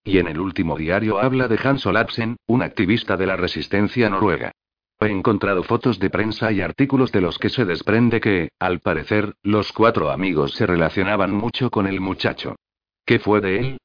Y 0.06 0.18
en 0.18 0.28
el 0.28 0.38
último 0.38 0.78
diario 0.78 1.18
habla 1.18 1.48
de 1.48 1.58
Hans 1.62 1.84
Olafsen, 1.84 2.36
un 2.46 2.62
activista 2.62 3.16
de 3.16 3.26
la 3.26 3.36
resistencia 3.36 4.08
noruega. 4.08 4.52
He 5.00 5.06
encontrado 5.06 5.64
fotos 5.64 5.98
de 5.98 6.10
prensa 6.10 6.52
y 6.52 6.60
artículos 6.60 7.10
de 7.10 7.20
los 7.20 7.40
que 7.40 7.48
se 7.48 7.64
desprende 7.64 8.20
que, 8.20 8.50
al 8.60 8.78
parecer, 8.78 9.34
los 9.42 9.72
cuatro 9.72 10.12
amigos 10.12 10.52
se 10.52 10.64
relacionaban 10.64 11.34
mucho 11.34 11.70
con 11.70 11.88
el 11.88 12.00
muchacho. 12.00 12.54
¿Qué 13.04 13.18
fue 13.18 13.40
de 13.40 13.58
él? 13.58 13.78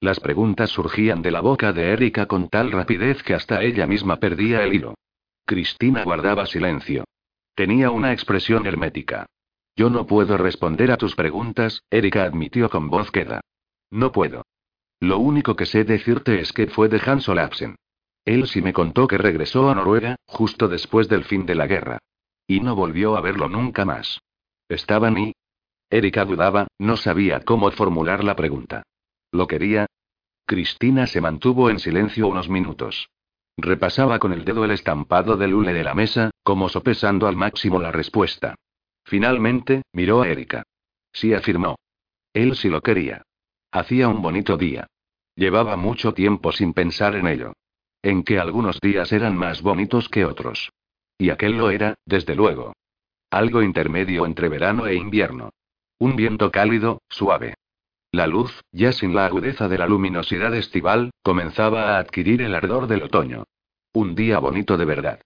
Las 0.00 0.18
preguntas 0.18 0.70
surgían 0.70 1.22
de 1.22 1.30
la 1.30 1.40
boca 1.40 1.72
de 1.72 1.92
Erika 1.92 2.26
con 2.26 2.48
tal 2.48 2.72
rapidez 2.72 3.22
que 3.22 3.34
hasta 3.34 3.62
ella 3.62 3.86
misma 3.86 4.16
perdía 4.16 4.64
el 4.64 4.74
hilo. 4.74 4.94
Cristina 5.46 6.02
guardaba 6.02 6.46
silencio. 6.46 7.04
Tenía 7.54 7.92
una 7.92 8.12
expresión 8.12 8.66
hermética. 8.66 9.26
Yo 9.76 9.88
no 9.88 10.04
puedo 10.04 10.36
responder 10.36 10.90
a 10.90 10.96
tus 10.96 11.14
preguntas, 11.14 11.84
Erika 11.90 12.24
admitió 12.24 12.68
con 12.68 12.90
voz 12.90 13.12
queda. 13.12 13.40
No 13.90 14.10
puedo. 14.10 14.42
Lo 15.00 15.18
único 15.18 15.56
que 15.56 15.66
sé 15.66 15.84
decirte 15.84 16.40
es 16.40 16.52
que 16.52 16.66
fue 16.66 16.88
de 16.88 17.00
Hans 17.04 17.28
Olafsen. 17.28 17.76
Él 18.26 18.46
sí 18.46 18.60
me 18.60 18.74
contó 18.74 19.06
que 19.06 19.16
regresó 19.16 19.70
a 19.70 19.74
Noruega, 19.74 20.16
justo 20.26 20.68
después 20.68 21.08
del 21.08 21.24
fin 21.24 21.46
de 21.46 21.54
la 21.54 21.66
guerra. 21.66 21.98
Y 22.46 22.60
no 22.60 22.76
volvió 22.76 23.16
a 23.16 23.22
verlo 23.22 23.48
nunca 23.48 23.84
más. 23.86 24.20
¿Estaban 24.68 25.18
y? 25.18 25.32
Erika 25.88 26.24
dudaba, 26.24 26.68
no 26.78 26.96
sabía 26.96 27.40
cómo 27.40 27.70
formular 27.70 28.22
la 28.22 28.36
pregunta. 28.36 28.82
¿Lo 29.32 29.46
quería? 29.46 29.86
Cristina 30.46 31.06
se 31.06 31.20
mantuvo 31.20 31.70
en 31.70 31.78
silencio 31.78 32.28
unos 32.28 32.48
minutos. 32.48 33.08
Repasaba 33.56 34.18
con 34.18 34.32
el 34.32 34.44
dedo 34.44 34.64
el 34.64 34.70
estampado 34.70 35.36
del 35.36 35.54
hule 35.54 35.72
de 35.72 35.84
la 35.84 35.94
mesa, 35.94 36.30
como 36.42 36.68
sopesando 36.68 37.26
al 37.26 37.36
máximo 37.36 37.80
la 37.80 37.90
respuesta. 37.90 38.54
Finalmente, 39.04 39.82
miró 39.92 40.22
a 40.22 40.28
Erika. 40.28 40.62
Sí 41.12 41.34
afirmó. 41.34 41.76
Él 42.32 42.54
sí 42.54 42.68
lo 42.68 42.80
quería. 42.80 43.22
Hacía 43.72 44.08
un 44.08 44.20
bonito 44.20 44.56
día. 44.56 44.88
Llevaba 45.36 45.76
mucho 45.76 46.12
tiempo 46.12 46.50
sin 46.50 46.72
pensar 46.72 47.14
en 47.14 47.28
ello. 47.28 47.52
En 48.02 48.24
que 48.24 48.40
algunos 48.40 48.80
días 48.80 49.12
eran 49.12 49.36
más 49.36 49.62
bonitos 49.62 50.08
que 50.08 50.24
otros. 50.24 50.70
Y 51.18 51.30
aquel 51.30 51.56
lo 51.56 51.70
era, 51.70 51.94
desde 52.04 52.34
luego. 52.34 52.72
Algo 53.30 53.62
intermedio 53.62 54.26
entre 54.26 54.48
verano 54.48 54.86
e 54.86 54.96
invierno. 54.96 55.50
Un 55.98 56.16
viento 56.16 56.50
cálido, 56.50 57.02
suave. 57.08 57.54
La 58.10 58.26
luz, 58.26 58.60
ya 58.72 58.90
sin 58.90 59.14
la 59.14 59.26
agudeza 59.26 59.68
de 59.68 59.78
la 59.78 59.86
luminosidad 59.86 60.52
estival, 60.54 61.12
comenzaba 61.22 61.94
a 61.94 61.98
adquirir 61.98 62.42
el 62.42 62.56
ardor 62.56 62.88
del 62.88 63.04
otoño. 63.04 63.44
Un 63.92 64.16
día 64.16 64.40
bonito 64.40 64.76
de 64.76 64.84
verdad. 64.84 65.20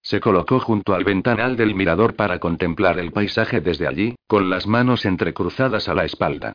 Se 0.00 0.20
colocó 0.20 0.58
junto 0.60 0.94
al 0.94 1.04
ventanal 1.04 1.56
del 1.56 1.74
mirador 1.74 2.16
para 2.16 2.38
contemplar 2.38 2.98
el 2.98 3.12
paisaje 3.12 3.60
desde 3.60 3.86
allí, 3.86 4.16
con 4.26 4.48
las 4.48 4.66
manos 4.66 5.04
entrecruzadas 5.04 5.88
a 5.90 5.94
la 5.94 6.06
espalda. 6.06 6.54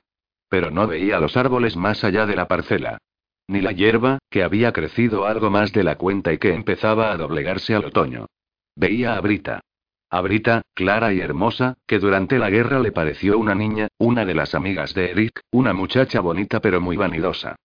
Pero 0.50 0.72
no 0.72 0.88
veía 0.88 1.20
los 1.20 1.38
árboles 1.38 1.76
más 1.76 2.04
allá 2.04 2.26
de 2.26 2.36
la 2.36 2.48
parcela. 2.48 3.00
Ni 3.48 3.62
la 3.62 3.72
hierba, 3.72 4.20
que 4.30 4.44
había 4.44 4.72
crecido 4.72 5.26
algo 5.26 5.50
más 5.50 5.72
de 5.72 5.84
la 5.84 5.98
cuenta 5.98 6.34
y 6.34 6.38
que 6.38 6.54
empezaba 6.54 7.12
a 7.12 7.18
doblegarse 7.18 7.76
al 7.76 7.86
otoño. 7.86 8.28
Veía 8.76 9.16
a 9.16 9.22
Brita. 9.22 9.62
A 10.10 10.22
Brita, 10.22 10.62
clara 10.74 11.14
y 11.14 11.20
hermosa, 11.20 11.76
que 11.86 12.00
durante 12.00 12.40
la 12.40 12.50
guerra 12.50 12.80
le 12.80 12.92
pareció 12.92 13.38
una 13.38 13.56
niña, 13.56 13.88
una 13.98 14.26
de 14.26 14.36
las 14.36 14.56
amigas 14.56 14.94
de 14.94 15.12
Eric, 15.12 15.42
una 15.52 15.74
muchacha 15.74 16.22
bonita 16.22 16.60
pero 16.60 16.82
muy 16.82 16.96
vanidosa. 16.96 17.56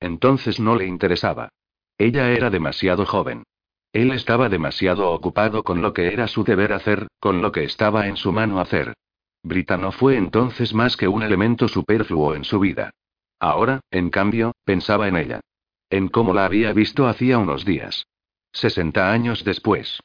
Entonces 0.00 0.60
no 0.60 0.76
le 0.76 0.86
interesaba. 0.86 1.50
Ella 1.98 2.30
era 2.30 2.50
demasiado 2.50 3.04
joven. 3.04 3.44
Él 3.92 4.12
estaba 4.12 4.48
demasiado 4.48 5.10
ocupado 5.10 5.62
con 5.62 5.82
lo 5.82 5.92
que 5.92 6.12
era 6.12 6.28
su 6.28 6.44
deber 6.44 6.72
hacer, 6.72 7.08
con 7.18 7.42
lo 7.42 7.52
que 7.52 7.64
estaba 7.64 8.06
en 8.06 8.16
su 8.16 8.32
mano 8.32 8.60
hacer. 8.60 8.94
Brita 9.42 9.76
no 9.76 9.92
fue 9.92 10.16
entonces 10.16 10.74
más 10.74 10.96
que 10.96 11.08
un 11.08 11.22
elemento 11.22 11.68
superfluo 11.68 12.34
en 12.34 12.44
su 12.44 12.60
vida. 12.60 12.90
Ahora, 13.38 13.80
en 13.90 14.10
cambio, 14.10 14.52
pensaba 14.64 15.08
en 15.08 15.16
ella. 15.16 15.40
En 15.88 16.08
cómo 16.08 16.34
la 16.34 16.44
había 16.44 16.72
visto 16.72 17.06
hacía 17.08 17.38
unos 17.38 17.64
días. 17.64 18.06
Sesenta 18.52 19.12
años 19.12 19.44
después. 19.44 20.00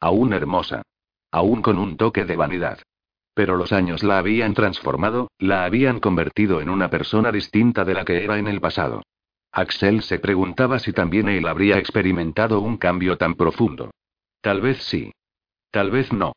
Aún 0.00 0.32
hermosa. 0.32 0.82
Aún 1.30 1.62
con 1.62 1.78
un 1.78 1.96
toque 1.96 2.24
de 2.24 2.36
vanidad. 2.36 2.80
Pero 3.34 3.56
los 3.56 3.72
años 3.72 4.02
la 4.02 4.18
habían 4.18 4.54
transformado, 4.54 5.30
la 5.38 5.64
habían 5.64 6.00
convertido 6.00 6.60
en 6.60 6.68
una 6.68 6.90
persona 6.90 7.30
distinta 7.30 7.84
de 7.84 7.94
la 7.94 8.04
que 8.04 8.24
era 8.24 8.38
en 8.38 8.48
el 8.48 8.60
pasado. 8.60 9.02
Axel 9.52 10.02
se 10.02 10.18
preguntaba 10.18 10.78
si 10.78 10.92
también 10.92 11.28
él 11.28 11.46
habría 11.46 11.78
experimentado 11.78 12.60
un 12.60 12.76
cambio 12.76 13.16
tan 13.16 13.34
profundo. 13.34 13.90
Tal 14.40 14.60
vez 14.60 14.82
sí. 14.82 15.12
Tal 15.70 15.90
vez 15.90 16.12
no. 16.12 16.32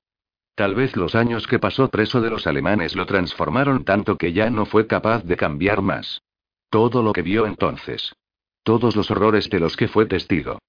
Tal 0.55 0.75
vez 0.75 0.95
los 0.95 1.15
años 1.15 1.47
que 1.47 1.57
pasó 1.57 1.89
preso 1.89 2.21
de 2.21 2.29
los 2.29 2.45
alemanes 2.45 2.95
lo 2.95 3.05
transformaron 3.07 3.83
tanto 3.85 4.17
que 4.17 4.33
ya 4.33 4.49
no 4.51 4.65
fue 4.65 4.85
capaz 4.85 5.23
de 5.23 5.35
cambiar 5.35 5.81
más. 5.81 6.21
Todo 6.69 7.01
lo 7.01 7.13
que 7.13 7.23
vio 7.23 7.47
entonces. 7.47 8.13
Todos 8.61 8.95
los 8.95 9.09
horrores 9.09 9.49
de 9.49 9.59
los 9.59 9.75
que 9.75 9.87
fue 9.87 10.05
testigo. 10.05 10.59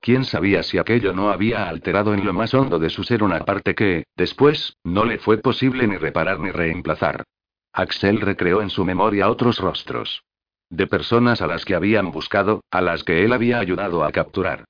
¿Quién 0.00 0.24
sabía 0.24 0.62
si 0.62 0.78
aquello 0.78 1.12
no 1.14 1.30
había 1.30 1.68
alterado 1.68 2.14
en 2.14 2.24
lo 2.24 2.32
más 2.32 2.52
hondo 2.52 2.78
de 2.78 2.90
su 2.90 3.04
ser 3.04 3.22
una 3.22 3.40
parte 3.40 3.74
que, 3.74 4.04
después, 4.16 4.76
no 4.84 5.04
le 5.04 5.18
fue 5.18 5.38
posible 5.38 5.86
ni 5.86 5.96
reparar 5.96 6.40
ni 6.40 6.50
reemplazar? 6.50 7.24
Axel 7.72 8.20
recreó 8.20 8.60
en 8.62 8.70
su 8.70 8.84
memoria 8.84 9.30
otros 9.30 9.58
rostros. 9.58 10.22
De 10.70 10.86
personas 10.86 11.42
a 11.42 11.46
las 11.46 11.64
que 11.64 11.74
habían 11.74 12.12
buscado, 12.12 12.62
a 12.70 12.80
las 12.80 13.04
que 13.04 13.24
él 13.24 13.32
había 13.32 13.58
ayudado 13.58 14.04
a 14.04 14.12
capturar. 14.12 14.64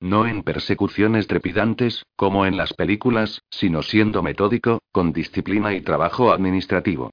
No 0.00 0.26
en 0.26 0.42
persecuciones 0.42 1.26
trepidantes, 1.26 2.04
como 2.16 2.46
en 2.46 2.56
las 2.56 2.72
películas, 2.72 3.42
sino 3.50 3.82
siendo 3.82 4.22
metódico, 4.22 4.80
con 4.90 5.12
disciplina 5.12 5.74
y 5.74 5.82
trabajo 5.82 6.32
administrativo 6.32 7.10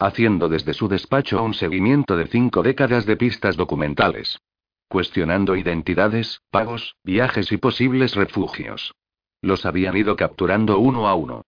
haciendo 0.00 0.48
desde 0.48 0.72
su 0.72 0.88
despacho 0.88 1.42
un 1.44 1.52
seguimiento 1.52 2.16
de 2.16 2.26
cinco 2.26 2.62
décadas 2.62 3.04
de 3.04 3.16
pistas 3.16 3.56
documentales. 3.56 4.40
Cuestionando 4.88 5.54
identidades, 5.54 6.40
pagos, 6.50 6.96
viajes 7.04 7.52
y 7.52 7.58
posibles 7.58 8.16
refugios. 8.16 8.94
Los 9.42 9.66
habían 9.66 9.96
ido 9.96 10.16
capturando 10.16 10.78
uno 10.78 11.06
a 11.06 11.14
uno. 11.14 11.42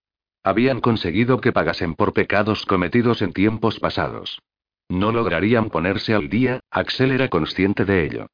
Habían 0.45 0.81
conseguido 0.81 1.41
que 1.41 1.53
pagasen 1.53 1.95
por 1.95 2.13
pecados 2.13 2.67
cometidos 2.67 3.23
en 3.23 3.33
tiempos 3.33 3.81
pasados. 3.81 4.41
No 4.89 5.13
lograrían 5.13 5.71
ponerse 5.71 6.15
al 6.15 6.29
día, 6.29 6.61
Axel 6.71 7.11
era 7.11 7.29
consciente 7.29 7.85
de 7.85 8.05
ello. 8.05 8.27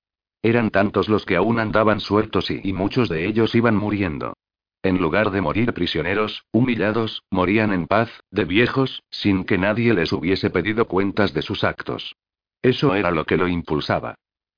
Eran 0.42 0.70
tantos 0.70 1.08
los 1.08 1.24
que 1.24 1.36
aún 1.36 1.58
andaban 1.58 2.00
sueltos 2.00 2.50
y, 2.50 2.60
y 2.62 2.72
muchos 2.72 3.08
de 3.08 3.26
ellos 3.26 3.54
iban 3.54 3.76
muriendo. 3.76 4.34
En 4.82 4.98
lugar 4.98 5.32
de 5.32 5.40
morir 5.40 5.72
prisioneros, 5.72 6.44
humillados, 6.52 7.24
morían 7.30 7.72
en 7.72 7.88
paz, 7.88 8.08
de 8.30 8.44
viejos, 8.44 9.02
sin 9.10 9.44
que 9.44 9.58
nadie 9.58 9.92
les 9.92 10.12
hubiese 10.12 10.50
pedido 10.50 10.86
cuentas 10.86 11.34
de 11.34 11.42
sus 11.42 11.64
actos. 11.64 12.14
Eso 12.62 12.94
era 12.94 13.10
lo 13.10 13.24
que 13.24 13.36
lo 13.36 13.48
impulsaba. 13.48 14.14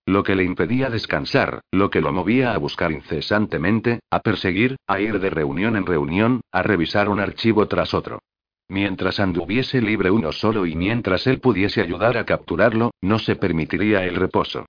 Lo 0.06 0.22
que 0.22 0.34
le 0.34 0.44
impedía 0.44 0.90
descansar, 0.90 1.60
lo 1.70 1.90
que 1.90 2.00
lo 2.00 2.12
movía 2.12 2.52
a 2.52 2.58
buscar 2.58 2.92
incesantemente, 2.92 4.00
a 4.10 4.20
perseguir, 4.20 4.76
a 4.86 5.00
ir 5.00 5.20
de 5.20 5.30
reunión 5.30 5.76
en 5.76 5.86
reunión, 5.86 6.40
a 6.52 6.62
revisar 6.62 7.08
un 7.08 7.20
archivo 7.20 7.68
tras 7.68 7.94
otro. 7.94 8.20
Mientras 8.68 9.20
anduviese 9.20 9.80
libre 9.80 10.10
uno 10.10 10.32
solo 10.32 10.66
y 10.66 10.76
mientras 10.76 11.26
él 11.26 11.40
pudiese 11.40 11.80
ayudar 11.80 12.16
a 12.18 12.24
capturarlo, 12.24 12.92
no 13.00 13.18
se 13.18 13.36
permitiría 13.36 14.04
el 14.04 14.16
reposo. 14.16 14.66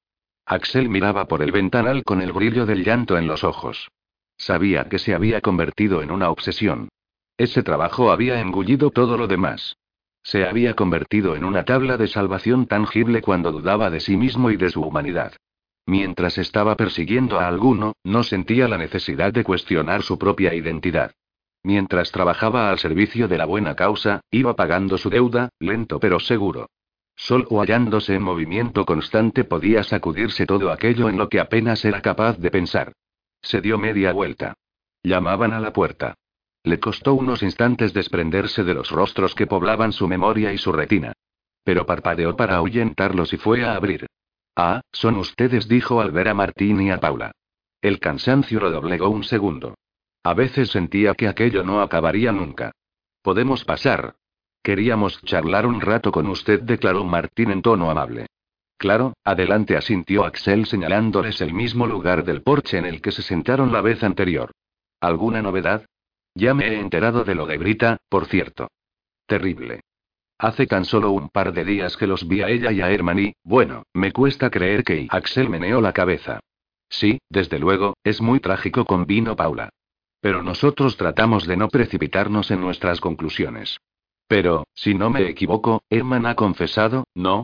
Axel 0.52 0.90
miraba 0.90 1.30
por 1.30 1.42
el 1.42 1.54
ventanal 1.54 2.04
con 2.04 2.22
el 2.22 2.34
brillo 2.34 2.66
del 2.66 2.84
llanto 2.84 3.18
en 3.18 3.26
los 3.26 3.46
ojos. 3.46 3.90
Sabía 4.36 4.90
que 4.90 5.00
se 5.00 5.16
había 5.16 5.40
convertido 5.40 6.02
en 6.02 6.12
una 6.12 6.30
obsesión. 6.30 6.90
Ese 7.38 7.64
trabajo 7.64 8.12
había 8.12 8.42
engullido 8.42 8.92
todo 8.92 9.16
lo 9.18 9.28
demás. 9.28 9.78
Se 10.24 10.46
había 10.46 10.74
convertido 10.74 11.38
en 11.38 11.46
una 11.46 11.64
tabla 11.64 11.96
de 11.96 12.10
salvación 12.10 12.66
tangible 12.66 13.22
cuando 13.22 13.54
dudaba 13.54 13.90
de 13.90 14.02
sí 14.02 14.18
mismo 14.18 14.52
y 14.52 14.58
de 14.58 14.70
su 14.70 14.82
humanidad. 14.82 15.32
Mientras 15.86 16.38
estaba 16.38 16.76
persiguiendo 16.76 17.40
a 17.40 17.48
alguno, 17.48 17.94
no 18.04 18.24
sentía 18.24 18.68
la 18.68 18.78
necesidad 18.78 19.32
de 19.32 19.46
cuestionar 19.46 20.04
su 20.04 20.20
propia 20.20 20.54
identidad. 20.54 21.14
Mientras 21.64 22.12
trabajaba 22.12 22.70
al 22.70 22.78
servicio 22.78 23.30
de 23.30 23.38
la 23.38 23.46
buena 23.46 23.78
causa, 23.78 24.20
iba 24.30 24.54
pagando 24.58 24.98
su 24.98 25.10
deuda, 25.10 25.48
lento 25.60 25.98
pero 26.02 26.20
seguro. 26.20 26.68
Solo 27.16 27.62
hallándose 27.62 28.16
en 28.16 28.24
movimiento 28.24 28.86
constante 28.86 29.44
podía 29.44 29.84
sacudirse 29.84 30.46
todo 30.46 30.72
aquello 30.72 31.10
en 31.10 31.18
lo 31.18 31.30
que 31.30 31.40
apenas 31.40 31.86
era 31.86 32.02
capaz 32.02 32.38
de 32.38 32.52
pensar. 32.52 32.94
Se 33.42 33.62
dio 33.62 33.78
media 33.78 34.12
vuelta. 34.12 34.56
Llamaban 35.04 35.54
a 35.54 35.60
la 35.60 35.74
puerta. 35.74 36.16
Le 36.64 36.80
costó 36.80 37.14
unos 37.14 37.42
instantes 37.42 37.94
desprenderse 37.94 38.64
de 38.64 38.74
los 38.74 38.92
rostros 38.92 39.34
que 39.34 39.48
poblaban 39.48 39.94
su 39.94 40.08
memoria 40.08 40.54
y 40.54 40.58
su 40.58 40.72
retina. 40.72 41.14
Pero 41.64 41.86
parpadeó 41.86 42.36
para 42.36 42.56
ahuyentarlos 42.56 43.34
y 43.34 43.38
fue 43.38 43.64
a 43.64 43.76
abrir. 43.76 44.08
Ah, 44.56 44.82
son 44.92 45.16
ustedes, 45.16 45.68
dijo 45.68 46.02
al 46.02 46.12
ver 46.12 46.28
a 46.28 46.34
Martín 46.34 46.82
y 46.82 46.92
a 46.92 47.00
Paula. 47.00 47.32
El 47.82 48.00
cansancio 48.00 48.60
lo 48.60 48.70
doblegó 48.70 49.10
un 49.10 49.24
segundo. 49.24 49.76
A 50.24 50.36
veces 50.36 50.70
sentía 50.70 51.16
que 51.16 51.28
aquello 51.28 51.64
no 51.64 51.82
acabaría 51.82 52.32
nunca. 52.32 52.72
Podemos 53.24 53.66
pasar, 53.66 54.16
Queríamos 54.64 55.22
charlar 55.24 55.66
un 55.66 55.82
rato 55.82 56.12
con 56.12 56.28
usted, 56.28 56.62
declaró 56.62 57.04
Martín 57.04 57.52
en 57.52 57.62
tono 57.62 57.90
amable. 57.90 58.28
Claro, 58.78 59.14
adelante 59.24 59.76
asintió 59.76 60.24
Axel 60.24 60.66
señalándoles 60.66 61.42
el 61.42 61.54
mismo 61.54 61.88
lugar 61.88 62.24
del 62.24 62.42
porche 62.42 62.78
en 62.78 62.86
el 62.86 63.02
que 63.02 63.12
se 63.12 63.22
sentaron 63.22 63.72
la 63.72 63.82
vez 63.82 64.04
anterior. 64.04 64.52
¿Alguna 65.00 65.42
novedad? 65.42 65.86
Ya 66.36 66.54
me 66.54 66.68
he 66.68 66.80
enterado 66.80 67.24
de 67.24 67.36
lo 67.36 67.46
de 67.46 67.58
Brita, 67.58 67.98
por 68.10 68.26
cierto. 68.28 68.70
Terrible. 69.26 69.82
Hace 70.38 70.66
tan 70.66 70.86
solo 70.86 71.12
un 71.12 71.30
par 71.30 71.54
de 71.54 71.66
días 71.66 71.98
que 71.98 72.08
los 72.08 72.28
vi 72.28 72.42
a 72.42 72.50
ella 72.50 72.72
y 72.72 72.82
a 72.82 72.90
Herman 72.90 73.34
bueno, 73.44 73.84
me 73.94 74.12
cuesta 74.12 74.50
creer 74.50 74.84
que... 74.84 75.08
Axel 75.10 75.50
meneó 75.50 75.82
la 75.82 75.94
cabeza. 75.94 76.40
Sí, 76.90 77.20
desde 77.30 77.60
luego, 77.60 77.96
es 78.04 78.22
muy 78.22 78.40
trágico, 78.40 78.86
convino 78.86 79.36
Paula. 79.36 79.70
Pero 80.20 80.44
nosotros 80.44 80.98
tratamos 80.98 81.48
de 81.48 81.58
no 81.58 81.68
precipitarnos 81.68 82.52
en 82.52 82.62
nuestras 82.62 83.00
conclusiones. 83.00 83.78
Pero, 84.32 84.66
si 84.74 84.94
no 84.94 85.10
me 85.10 85.28
equivoco, 85.28 85.84
Herman 85.90 86.26
ha 86.26 86.36
confesado, 86.36 87.04
¿no? 87.14 87.44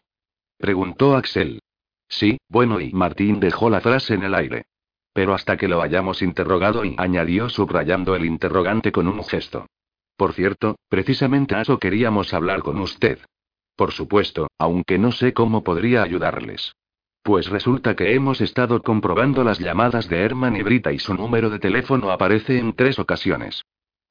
Preguntó 0.58 1.18
Axel. 1.18 1.60
Sí, 2.08 2.38
bueno, 2.48 2.80
y 2.80 2.94
Martín 2.94 3.42
dejó 3.42 3.70
la 3.70 3.82
frase 3.82 4.14
en 4.14 4.24
el 4.24 4.34
aire. 4.34 4.64
Pero 5.12 5.34
hasta 5.34 5.58
que 5.58 5.68
lo 5.68 5.82
hayamos 5.82 6.22
interrogado 6.22 6.86
y 6.86 6.96
añadió 6.98 7.50
subrayando 7.50 8.16
el 8.16 8.24
interrogante 8.24 8.94
con 8.94 9.10
un 9.10 9.22
gesto. 9.26 9.66
Por 10.16 10.32
cierto, 10.32 10.78
precisamente 10.88 11.56
a 11.56 11.62
eso 11.64 11.78
queríamos 11.78 12.34
hablar 12.34 12.62
con 12.62 12.80
usted. 12.80 13.20
Por 13.76 13.92
supuesto, 13.92 14.48
aunque 14.58 14.98
no 14.98 15.12
sé 15.12 15.34
cómo 15.34 15.66
podría 15.66 16.04
ayudarles. 16.04 16.72
Pues 17.22 17.50
resulta 17.50 17.98
que 17.98 18.16
hemos 18.16 18.40
estado 18.40 18.82
comprobando 18.82 19.44
las 19.44 19.60
llamadas 19.60 20.08
de 20.08 20.22
Herman 20.22 20.56
y 20.56 20.64
Brita 20.64 20.94
y 20.94 21.00
su 21.00 21.14
número 21.14 21.50
de 21.50 21.60
teléfono 21.60 22.12
aparece 22.12 22.58
en 22.58 22.72
tres 22.72 22.98
ocasiones. 22.98 23.62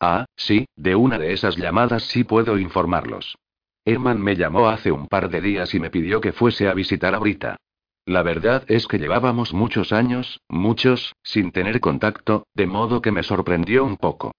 Ah, 0.01 0.27
sí, 0.37 0.67
de 0.77 0.95
una 0.95 1.19
de 1.19 1.33
esas 1.33 1.57
llamadas 1.57 2.05
sí 2.05 2.25
puedo 2.25 2.59
informarlos. 2.59 3.37
Herman 3.85 4.21
me 4.21 4.37
llamó 4.37 4.69
hace 4.69 4.93
un 4.93 5.07
par 5.07 5.31
de 5.31 5.41
días 5.41 5.75
y 5.75 5.81
me 5.81 5.91
pidió 5.91 6.21
que 6.21 6.33
fuese 6.33 6.69
a 6.69 6.75
visitar 6.75 7.15
a 7.15 7.19
Brita. 7.19 7.57
La 8.05 8.23
verdad 8.23 8.65
es 8.69 8.87
que 8.87 8.99
llevábamos 8.99 9.53
muchos 9.53 9.93
años, 9.93 10.41
muchos, 10.49 11.15
sin 11.23 11.51
tener 11.51 11.81
contacto, 11.81 12.47
de 12.55 12.67
modo 12.67 13.01
que 13.01 13.11
me 13.11 13.23
sorprendió 13.23 13.85
un 13.85 13.97
poco. 13.97 14.33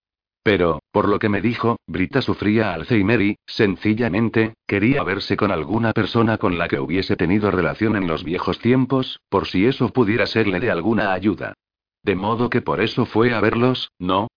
Pero, 0.44 0.80
por 0.92 1.10
lo 1.10 1.20
que 1.20 1.28
me 1.28 1.42
dijo, 1.42 1.76
Brita 1.88 2.22
sufría 2.22 2.74
Alzheimer 2.74 3.22
y, 3.22 3.36
sencillamente, 3.46 4.54
quería 4.66 5.04
verse 5.04 5.36
con 5.36 5.52
alguna 5.52 5.92
persona 5.92 6.38
con 6.38 6.58
la 6.58 6.70
que 6.70 6.80
hubiese 6.80 7.18
tenido 7.18 7.52
relación 7.52 7.98
en 7.98 8.08
los 8.08 8.24
viejos 8.24 8.60
tiempos, 8.60 9.20
por 9.28 9.48
si 9.48 9.66
eso 9.66 9.90
pudiera 9.90 10.26
serle 10.26 10.62
de 10.62 10.72
alguna 10.72 11.12
ayuda. 11.12 11.54
De 12.04 12.16
modo 12.16 12.50
que 12.50 12.62
por 12.62 12.80
eso 12.80 13.06
fue 13.06 13.34
a 13.34 13.42
verlos, 13.42 13.92
¿no? 14.00 14.30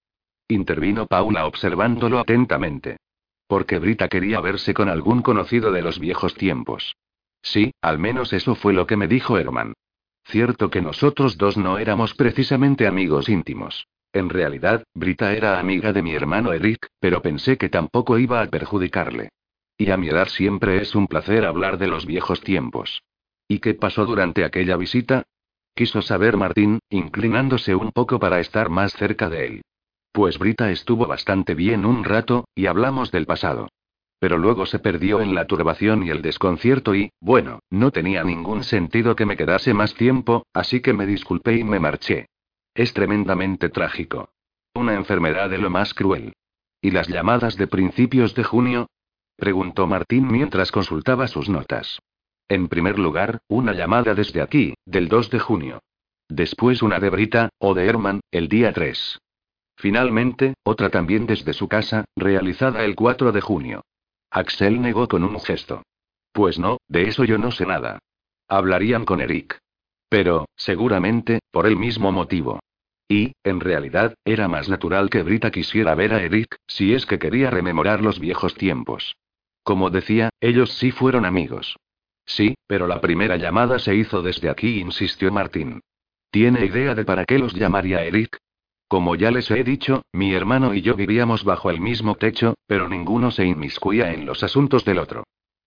Intervino 0.50 1.06
Paula 1.06 1.46
observándolo 1.46 2.18
atentamente. 2.18 2.98
Porque 3.46 3.78
Brita 3.78 4.08
quería 4.08 4.40
verse 4.40 4.74
con 4.74 4.88
algún 4.88 5.22
conocido 5.22 5.72
de 5.72 5.82
los 5.82 5.98
viejos 5.98 6.34
tiempos. 6.34 6.96
Sí, 7.42 7.72
al 7.80 7.98
menos 7.98 8.32
eso 8.32 8.54
fue 8.54 8.72
lo 8.72 8.86
que 8.86 8.96
me 8.96 9.08
dijo 9.08 9.38
Herman. 9.38 9.72
Cierto 10.24 10.70
que 10.70 10.82
nosotros 10.82 11.38
dos 11.38 11.56
no 11.56 11.78
éramos 11.78 12.14
precisamente 12.14 12.86
amigos 12.86 13.28
íntimos. 13.28 13.86
En 14.12 14.28
realidad, 14.28 14.84
Brita 14.94 15.32
era 15.34 15.58
amiga 15.58 15.92
de 15.92 16.02
mi 16.02 16.14
hermano 16.14 16.52
Eric, 16.52 16.86
pero 16.98 17.22
pensé 17.22 17.56
que 17.56 17.68
tampoco 17.68 18.18
iba 18.18 18.42
a 18.42 18.46
perjudicarle. 18.46 19.30
Y 19.78 19.90
a 19.90 19.96
mi 19.96 20.08
edad 20.08 20.28
siempre 20.28 20.82
es 20.82 20.94
un 20.94 21.06
placer 21.06 21.46
hablar 21.46 21.78
de 21.78 21.86
los 21.86 22.06
viejos 22.06 22.40
tiempos. 22.40 23.02
¿Y 23.48 23.60
qué 23.60 23.74
pasó 23.74 24.04
durante 24.04 24.44
aquella 24.44 24.76
visita? 24.76 25.24
Quiso 25.74 26.02
saber 26.02 26.36
Martín, 26.36 26.80
inclinándose 26.90 27.74
un 27.74 27.90
poco 27.90 28.18
para 28.18 28.40
estar 28.40 28.68
más 28.68 28.92
cerca 28.92 29.30
de 29.30 29.46
él. 29.46 29.62
Pues 30.12 30.38
Brita 30.38 30.70
estuvo 30.70 31.06
bastante 31.06 31.54
bien 31.54 31.84
un 31.84 32.04
rato, 32.04 32.46
y 32.54 32.66
hablamos 32.66 33.10
del 33.12 33.26
pasado. 33.26 33.68
Pero 34.18 34.36
luego 34.38 34.66
se 34.66 34.78
perdió 34.78 35.20
en 35.20 35.34
la 35.34 35.46
turbación 35.46 36.02
y 36.02 36.10
el 36.10 36.20
desconcierto 36.20 36.94
y, 36.94 37.10
bueno, 37.20 37.60
no 37.70 37.90
tenía 37.90 38.22
ningún 38.22 38.64
sentido 38.64 39.16
que 39.16 39.24
me 39.24 39.36
quedase 39.36 39.72
más 39.72 39.94
tiempo, 39.94 40.46
así 40.52 40.80
que 40.80 40.92
me 40.92 41.06
disculpé 41.06 41.56
y 41.56 41.64
me 41.64 41.80
marché. 41.80 42.26
Es 42.74 42.92
tremendamente 42.92 43.70
trágico. 43.70 44.30
Una 44.74 44.94
enfermedad 44.94 45.48
de 45.48 45.58
lo 45.58 45.70
más 45.70 45.94
cruel. 45.94 46.34
¿Y 46.82 46.90
las 46.90 47.08
llamadas 47.08 47.56
de 47.56 47.66
principios 47.66 48.34
de 48.34 48.44
junio? 48.44 48.88
preguntó 49.36 49.86
Martín 49.86 50.28
mientras 50.30 50.70
consultaba 50.70 51.26
sus 51.28 51.48
notas. 51.48 51.98
En 52.48 52.68
primer 52.68 52.98
lugar, 52.98 53.40
una 53.48 53.72
llamada 53.72 54.14
desde 54.14 54.42
aquí, 54.42 54.74
del 54.84 55.08
2 55.08 55.30
de 55.30 55.38
junio. 55.38 55.82
Después 56.28 56.82
una 56.82 56.98
de 57.00 57.10
Brita, 57.10 57.48
o 57.58 57.74
de 57.74 57.86
Herman, 57.86 58.20
el 58.30 58.48
día 58.48 58.72
3. 58.72 59.18
Finalmente, 59.80 60.52
otra 60.62 60.90
también 60.90 61.24
desde 61.24 61.54
su 61.54 61.66
casa, 61.66 62.04
realizada 62.14 62.84
el 62.84 62.94
4 62.94 63.32
de 63.32 63.40
junio. 63.40 63.80
Axel 64.30 64.82
negó 64.82 65.08
con 65.08 65.24
un 65.24 65.40
gesto. 65.40 65.82
Pues 66.32 66.58
no, 66.58 66.76
de 66.86 67.08
eso 67.08 67.24
yo 67.24 67.38
no 67.38 67.50
sé 67.50 67.64
nada. 67.64 67.98
Hablarían 68.46 69.06
con 69.06 69.22
Eric. 69.22 69.58
Pero, 70.10 70.46
seguramente, 70.54 71.38
por 71.50 71.66
el 71.66 71.78
mismo 71.78 72.12
motivo. 72.12 72.60
Y, 73.08 73.32
en 73.42 73.58
realidad, 73.58 74.14
era 74.22 74.48
más 74.48 74.68
natural 74.68 75.08
que 75.08 75.22
Brita 75.22 75.50
quisiera 75.50 75.94
ver 75.94 76.12
a 76.12 76.22
Eric, 76.22 76.56
si 76.66 76.92
es 76.92 77.06
que 77.06 77.18
quería 77.18 77.48
rememorar 77.48 78.02
los 78.02 78.20
viejos 78.20 78.54
tiempos. 78.56 79.16
Como 79.62 79.88
decía, 79.88 80.28
ellos 80.40 80.72
sí 80.72 80.90
fueron 80.90 81.24
amigos. 81.24 81.76
Sí, 82.26 82.54
pero 82.66 82.86
la 82.86 83.00
primera 83.00 83.38
llamada 83.38 83.78
se 83.78 83.94
hizo 83.94 84.20
desde 84.20 84.50
aquí, 84.50 84.78
insistió 84.78 85.32
Martín. 85.32 85.80
¿Tiene 86.30 86.66
idea 86.66 86.94
de 86.94 87.06
para 87.06 87.24
qué 87.24 87.38
los 87.38 87.54
llamaría 87.54 88.04
Eric? 88.04 88.36
Como 88.90 89.14
ya 89.14 89.30
les 89.30 89.48
he 89.52 89.62
dicho, 89.62 90.02
mi 90.12 90.34
hermano 90.34 90.74
y 90.74 90.82
yo 90.82 90.96
vivíamos 90.96 91.44
bajo 91.44 91.70
el 91.70 91.80
mismo 91.80 92.16
techo, 92.16 92.54
pero 92.66 92.88
ninguno 92.88 93.30
se 93.30 93.46
inmiscuía 93.46 94.12
en 94.12 94.26
los 94.26 94.42
asuntos 94.42 94.84
del 94.84 94.98
otro. 94.98 95.22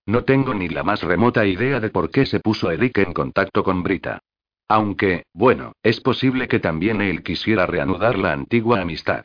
No 0.05 0.25
tengo 0.25 0.53
ni 0.53 0.67
la 0.67 0.83
más 0.83 1.01
remota 1.03 1.45
idea 1.45 1.79
de 1.79 1.89
por 1.89 2.12
qué 2.12 2.25
se 2.25 2.41
puso 2.41 2.69
Eric 2.69 2.97
en 2.97 3.13
contacto 3.13 3.63
con 3.63 3.81
Brita. 3.81 4.19
Aunque, 4.67 5.23
bueno, 5.33 5.71
es 5.83 6.01
posible 6.01 6.49
que 6.49 6.59
también 6.59 6.99
él 7.01 7.23
quisiera 7.23 7.65
reanudar 7.65 8.17
la 8.17 8.33
antigua 8.33 8.81
amistad. 8.81 9.23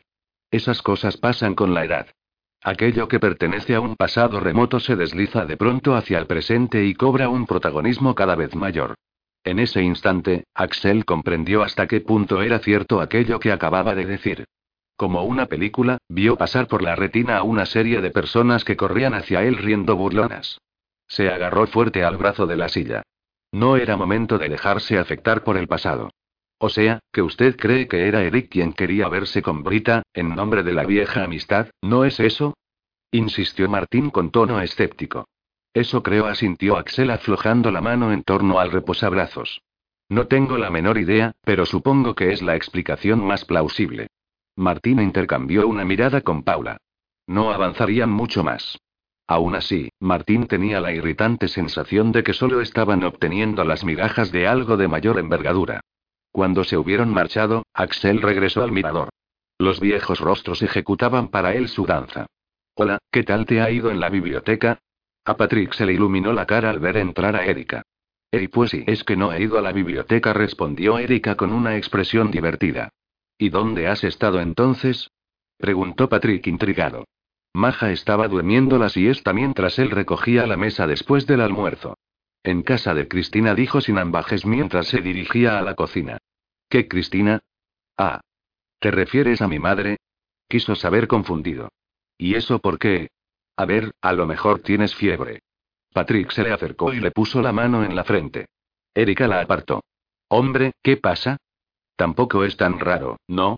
Esas 0.49 0.81
cosas 0.81 1.17
pasan 1.17 1.53
con 1.53 1.73
la 1.73 1.83
edad. 1.83 2.07
Aquello 2.63 3.09
que 3.09 3.19
pertenece 3.19 3.75
a 3.75 3.81
un 3.81 3.97
pasado 3.97 4.39
remoto 4.39 4.79
se 4.79 4.95
desliza 4.95 5.45
de 5.45 5.57
pronto 5.57 5.95
hacia 5.95 6.19
el 6.19 6.25
presente 6.25 6.85
y 6.85 6.93
cobra 6.93 7.27
un 7.27 7.45
protagonismo 7.45 8.15
cada 8.15 8.35
vez 8.35 8.55
mayor. 8.55 8.95
En 9.43 9.59
ese 9.59 9.81
instante, 9.81 10.43
Axel 10.53 11.05
comprendió 11.05 11.63
hasta 11.63 11.87
qué 11.87 12.01
punto 12.01 12.41
era 12.41 12.59
cierto 12.59 13.01
aquello 13.01 13.39
que 13.39 13.51
acababa 13.51 13.95
de 13.95 14.05
decir. 14.05 14.45
Como 14.95 15.23
una 15.23 15.45
película, 15.45 15.97
vio 16.09 16.35
pasar 16.35 16.67
por 16.67 16.81
la 16.81 16.95
retina 16.95 17.37
a 17.37 17.43
una 17.43 17.65
serie 17.65 18.01
de 18.01 18.11
personas 18.11 18.65
que 18.65 18.75
corrían 18.75 19.13
hacia 19.13 19.43
él 19.43 19.55
riendo 19.55 19.95
burlonas. 19.95 20.59
Se 21.07 21.29
agarró 21.29 21.65
fuerte 21.67 22.03
al 22.03 22.17
brazo 22.17 22.45
de 22.45 22.57
la 22.57 22.69
silla. 22.69 23.03
No 23.51 23.77
era 23.77 23.97
momento 23.97 24.37
de 24.37 24.49
dejarse 24.49 24.99
afectar 24.99 25.43
por 25.43 25.57
el 25.57 25.67
pasado. 25.67 26.11
O 26.59 26.67
sea, 26.67 26.99
que 27.13 27.21
usted 27.21 27.55
cree 27.55 27.87
que 27.87 28.07
era 28.07 28.21
Eric 28.23 28.49
quien 28.49 28.73
quería 28.73 29.07
verse 29.07 29.41
con 29.41 29.63
Brita, 29.63 30.03
en 30.13 30.35
nombre 30.35 30.61
de 30.63 30.73
la 30.73 30.83
vieja 30.83 31.23
amistad, 31.23 31.69
¿no 31.81 32.03
es 32.03 32.19
eso? 32.19 32.55
insistió 33.11 33.69
Martín 33.69 34.09
con 34.11 34.29
tono 34.29 34.61
escéptico. 34.61 35.25
Eso 35.73 36.03
creo, 36.03 36.25
asintió 36.25 36.77
Axel 36.77 37.11
aflojando 37.11 37.71
la 37.71 37.81
mano 37.81 38.11
en 38.11 38.23
torno 38.23 38.59
al 38.59 38.71
reposabrazos. 38.71 39.61
No 40.09 40.27
tengo 40.27 40.57
la 40.57 40.71
menor 40.71 40.97
idea, 40.97 41.33
pero 41.43 41.65
supongo 41.65 42.15
que 42.15 42.31
es 42.31 42.41
la 42.41 42.55
explicación 42.55 43.23
más 43.23 43.45
plausible. 43.45 44.07
Martín 44.55 44.99
intercambió 44.99 45.67
una 45.67 45.85
mirada 45.85 46.21
con 46.21 46.43
Paula. 46.43 46.77
No 47.27 47.51
avanzarían 47.51 48.09
mucho 48.09 48.43
más. 48.43 48.77
Aún 49.27 49.53
así, 49.53 49.91
Martín 49.99 50.47
tenía 50.47 50.81
la 50.81 50.91
irritante 50.91 51.47
sensación 51.47 52.11
de 52.11 52.23
que 52.23 52.33
solo 52.33 52.61
estaban 52.61 53.03
obteniendo 53.03 53.63
las 53.63 53.85
migajas 53.85 54.31
de 54.31 54.47
algo 54.47 54.75
de 54.75 54.87
mayor 54.87 55.19
envergadura. 55.19 55.81
Cuando 56.31 56.63
se 56.63 56.77
hubieron 56.77 57.13
marchado, 57.13 57.63
Axel 57.73 58.23
regresó 58.23 58.63
al 58.63 58.71
mirador. 58.71 59.09
Los 59.59 59.79
viejos 59.79 60.19
rostros 60.19 60.63
ejecutaban 60.63 61.27
para 61.27 61.53
él 61.53 61.67
su 61.67 61.85
danza. 61.85 62.25
Hola, 62.73 62.97
¿qué 63.11 63.23
tal 63.23 63.45
te 63.45 63.61
ha 63.61 63.69
ido 63.69 63.91
en 63.91 63.99
la 63.99 64.09
biblioteca? 64.09 64.79
A 65.25 65.37
Patrick 65.37 65.73
se 65.73 65.85
le 65.85 65.93
iluminó 65.93 66.33
la 66.33 66.45
cara 66.45 66.69
al 66.69 66.79
ver 66.79 66.97
entrar 66.97 67.35
a 67.35 67.45
Erika. 67.45 67.83
Ey, 68.31 68.47
pues 68.47 68.71
sí, 68.71 68.83
es 68.87 69.03
que 69.03 69.15
no 69.15 69.33
he 69.33 69.41
ido 69.41 69.57
a 69.57 69.61
la 69.61 69.71
biblioteca, 69.71 70.33
respondió 70.33 70.99
Erika 70.99 71.35
con 71.35 71.51
una 71.51 71.77
expresión 71.77 72.31
divertida. 72.31 72.89
¿Y 73.37 73.49
dónde 73.49 73.87
has 73.87 74.03
estado 74.03 74.39
entonces? 74.39 75.09
preguntó 75.57 76.09
Patrick 76.09 76.45
intrigado. 76.47 77.05
Maja 77.53 77.91
estaba 77.91 78.27
durmiendo 78.27 78.77
la 78.77 78.89
siesta 78.89 79.33
mientras 79.33 79.79
él 79.79 79.89
recogía 79.89 80.45
la 80.45 80.57
mesa 80.57 80.85
después 80.85 81.25
del 81.25 81.41
almuerzo. 81.41 81.97
En 82.43 82.61
casa 82.61 82.93
de 82.93 83.07
Cristina 83.07 83.55
dijo 83.55 83.81
sin 83.81 83.97
ambajes 83.97 84.45
mientras 84.45 84.87
se 84.87 85.01
dirigía 85.01 85.57
a 85.57 85.61
la 85.61 85.75
cocina. 85.75 86.19
¿Qué, 86.69 86.87
Cristina? 86.87 87.41
Ah. 87.97 88.21
¿Te 88.79 88.91
refieres 88.91 89.41
a 89.41 89.47
mi 89.47 89.59
madre? 89.59 89.97
Quiso 90.47 90.75
saber 90.75 91.07
confundido. 91.07 91.69
¿Y 92.17 92.35
eso 92.35 92.59
por 92.59 92.79
qué? 92.79 93.09
A 93.59 93.65
ver, 93.65 93.91
a 93.99 94.13
lo 94.13 94.25
mejor 94.25 94.61
tienes 94.61 94.95
fiebre. 94.95 95.41
Patrick 95.91 96.31
se 96.31 96.43
le 96.43 96.53
acercó 96.53 96.93
y 96.93 97.01
le 97.01 97.11
puso 97.11 97.41
la 97.41 97.51
mano 97.51 97.83
en 97.83 97.93
la 97.93 98.05
frente. 98.05 98.45
Erika 98.95 99.27
la 99.27 99.41
apartó. 99.41 99.83
Hombre, 100.29 100.71
¿qué 100.81 100.95
pasa? 100.95 101.35
Tampoco 101.97 102.45
es 102.45 102.55
tan 102.55 102.79
raro, 102.79 103.17
¿no? 103.27 103.57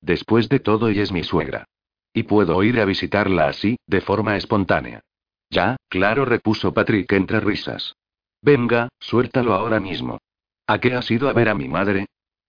Después 0.00 0.48
de 0.48 0.58
todo, 0.58 0.88
ella 0.88 1.04
es 1.04 1.12
mi 1.12 1.22
suegra. 1.22 1.64
Y 2.12 2.24
puedo 2.24 2.60
ir 2.64 2.80
a 2.80 2.84
visitarla 2.84 3.46
así, 3.46 3.76
de 3.86 4.00
forma 4.00 4.36
espontánea. 4.36 5.02
Ya, 5.48 5.76
claro, 5.88 6.24
repuso 6.24 6.74
Patrick 6.74 7.12
entre 7.12 7.38
risas. 7.38 7.94
Venga, 8.42 8.88
suéltalo 8.98 9.54
ahora 9.54 9.78
mismo. 9.78 10.18
¿A 10.66 10.80
qué 10.80 10.94
has 10.94 11.08
ido 11.08 11.28
a 11.28 11.32
ver 11.32 11.50
a 11.50 11.54
mi 11.54 11.68
madre? 11.68 12.06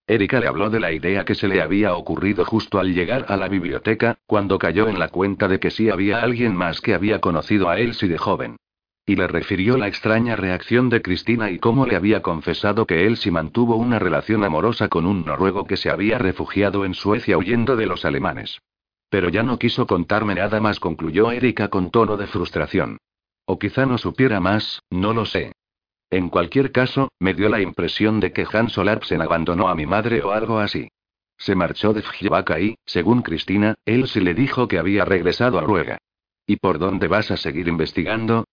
Erika 0.08 0.40
le 0.40 0.48
habló 0.48 0.70
de 0.70 0.80
la 0.80 0.90
idea 0.90 1.26
que 1.26 1.34
se 1.34 1.48
le 1.48 1.60
había 1.60 1.94
ocurrido 1.94 2.46
justo 2.46 2.78
al 2.78 2.94
llegar 2.94 3.26
a 3.28 3.36
la 3.36 3.46
biblioteca, 3.46 4.16
cuando 4.26 4.58
cayó 4.58 4.88
en 4.88 4.98
la 4.98 5.08
cuenta 5.08 5.48
de 5.48 5.60
que 5.60 5.70
sí 5.70 5.90
había 5.90 6.22
alguien 6.22 6.56
más 6.56 6.80
que 6.80 6.94
había 6.94 7.20
conocido 7.20 7.68
a 7.68 7.78
Elsie 7.78 8.08
de 8.08 8.16
joven. 8.16 8.56
Y 9.04 9.16
le 9.16 9.26
refirió 9.26 9.76
la 9.76 9.86
extraña 9.86 10.34
reacción 10.34 10.88
de 10.88 11.02
Cristina 11.02 11.50
y 11.50 11.58
cómo 11.58 11.84
le 11.84 11.94
había 11.94 12.22
confesado 12.22 12.86
que 12.86 13.06
Elsie 13.06 13.30
mantuvo 13.30 13.76
una 13.76 13.98
relación 13.98 14.44
amorosa 14.44 14.88
con 14.88 15.04
un 15.04 15.26
noruego 15.26 15.66
que 15.66 15.76
se 15.76 15.90
había 15.90 16.16
refugiado 16.16 16.86
en 16.86 16.94
Suecia 16.94 17.36
huyendo 17.36 17.76
de 17.76 17.84
los 17.84 18.06
alemanes. 18.06 18.62
Pero 19.10 19.28
ya 19.28 19.42
no 19.42 19.58
quiso 19.58 19.86
contarme 19.86 20.34
nada 20.36 20.58
más, 20.58 20.80
concluyó 20.80 21.30
Erika 21.32 21.68
con 21.68 21.90
tono 21.90 22.16
de 22.16 22.26
frustración. 22.26 22.96
O 23.44 23.58
quizá 23.58 23.84
no 23.84 23.98
supiera 23.98 24.40
más, 24.40 24.82
no 24.90 25.12
lo 25.12 25.26
sé. 25.26 25.52
En 26.10 26.30
cualquier 26.30 26.72
caso, 26.72 27.10
me 27.18 27.34
dio 27.34 27.48
la 27.48 27.60
impresión 27.60 28.18
de 28.20 28.32
que 28.32 28.46
Hans 28.50 28.78
Olapsen 28.78 29.20
abandonó 29.20 29.68
a 29.68 29.74
mi 29.74 29.84
madre 29.84 30.22
o 30.22 30.32
algo 30.32 30.58
así. 30.58 30.88
Se 31.36 31.54
marchó 31.54 31.92
de 31.92 32.02
Fjibaka 32.02 32.58
y, 32.60 32.76
según 32.86 33.22
Cristina, 33.22 33.74
él 33.84 34.08
sí 34.08 34.20
le 34.20 34.34
dijo 34.34 34.68
que 34.68 34.78
había 34.78 35.04
regresado 35.04 35.58
a 35.58 35.62
Ruega. 35.62 35.98
¿Y 36.46 36.56
por 36.56 36.78
dónde 36.78 37.08
vas 37.08 37.30
a 37.30 37.36
seguir 37.36 37.68
investigando? 37.68 38.44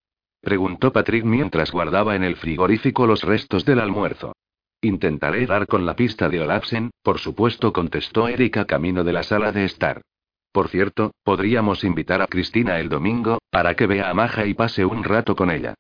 preguntó 0.42 0.92
Patrick 0.92 1.24
mientras 1.24 1.72
guardaba 1.72 2.16
en 2.16 2.24
el 2.24 2.36
frigorífico 2.36 3.08
los 3.08 3.24
restos 3.24 3.66
del 3.66 3.80
almuerzo. 3.80 4.34
Intentaré 4.82 5.48
dar 5.48 5.66
con 5.66 5.86
la 5.86 5.96
pista 5.96 6.30
de 6.30 6.42
Olapsen, 6.42 6.92
por 7.02 7.20
supuesto, 7.20 7.74
contestó 7.74 8.28
Erika 8.28 8.66
camino 8.66 9.04
de 9.04 9.14
la 9.14 9.24
sala 9.24 9.52
de 9.52 9.66
estar. 9.66 10.02
Por 10.52 10.68
cierto, 10.68 11.12
podríamos 11.24 11.84
invitar 11.84 12.22
a 12.22 12.28
Cristina 12.28 12.80
el 12.80 12.90
domingo, 12.90 13.40
para 13.50 13.76
que 13.76 13.88
vea 13.88 14.10
a 14.10 14.14
Maja 14.14 14.46
y 14.46 14.54
pase 14.54 14.86
un 14.86 15.04
rato 15.04 15.36
con 15.36 15.50
ella. 15.50 15.74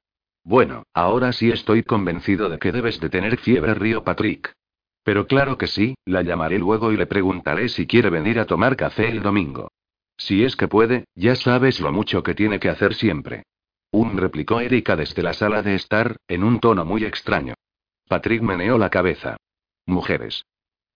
Bueno, 0.46 0.84
ahora 0.94 1.34
sí 1.34 1.50
estoy 1.50 1.82
convencido 1.82 2.50
de 2.50 2.60
que 2.60 2.72
debes 2.72 3.00
de 3.00 3.10
tener 3.10 3.40
fiebre, 3.40 3.74
Río 3.74 4.04
Patrick. 4.04 4.54
Pero 5.04 5.26
claro 5.26 5.58
que 5.58 5.66
sí, 5.66 5.96
la 6.06 6.22
llamaré 6.22 6.60
luego 6.60 6.92
y 6.92 6.98
le 6.98 7.08
preguntaré 7.08 7.68
si 7.68 7.88
quiere 7.88 8.12
venir 8.12 8.40
a 8.40 8.46
tomar 8.46 8.76
café 8.76 9.10
el 9.10 9.24
domingo. 9.24 9.72
Si 10.18 10.44
es 10.44 10.56
que 10.56 10.68
puede, 10.68 11.06
ya 11.16 11.36
sabes 11.36 11.80
lo 11.80 11.92
mucho 11.92 12.22
que 12.22 12.36
tiene 12.36 12.60
que 12.60 12.70
hacer 12.70 12.94
siempre. 12.94 13.44
Un 13.90 14.18
replicó 14.18 14.60
Erika 14.60 14.96
desde 14.96 15.24
la 15.24 15.34
sala 15.34 15.64
de 15.64 15.74
estar, 15.74 16.18
en 16.28 16.44
un 16.44 16.60
tono 16.60 16.86
muy 16.86 17.06
extraño. 17.06 17.56
Patrick 18.08 18.44
meneó 18.44 18.78
la 18.78 18.92
cabeza. 18.92 19.38
Mujeres. 19.88 20.46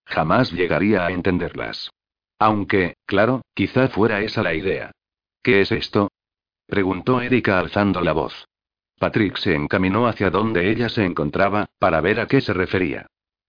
Jamás 0.04 0.52
llegaría 0.52 1.06
a 1.06 1.10
entenderlas. 1.10 1.90
Aunque, 2.38 2.94
claro, 3.04 3.42
quizá 3.54 3.88
fuera 3.88 4.20
esa 4.20 4.44
la 4.44 4.54
idea. 4.54 4.92
¿Qué 5.42 5.60
es 5.60 5.72
esto? 5.72 6.08
preguntó 6.66 7.20
Erika 7.20 7.58
alzando 7.58 8.00
la 8.00 8.12
voz. 8.12 8.46
Patrick 9.00 9.38
se 9.38 9.54
encaminó 9.54 10.06
hacia 10.06 10.28
donde 10.28 10.70
ella 10.70 10.90
se 10.90 11.06
encontraba, 11.06 11.70
para 11.78 12.02
ver 12.02 12.20
a 12.20 12.26
qué 12.26 12.42
se 12.42 12.52
refería. 12.52 13.06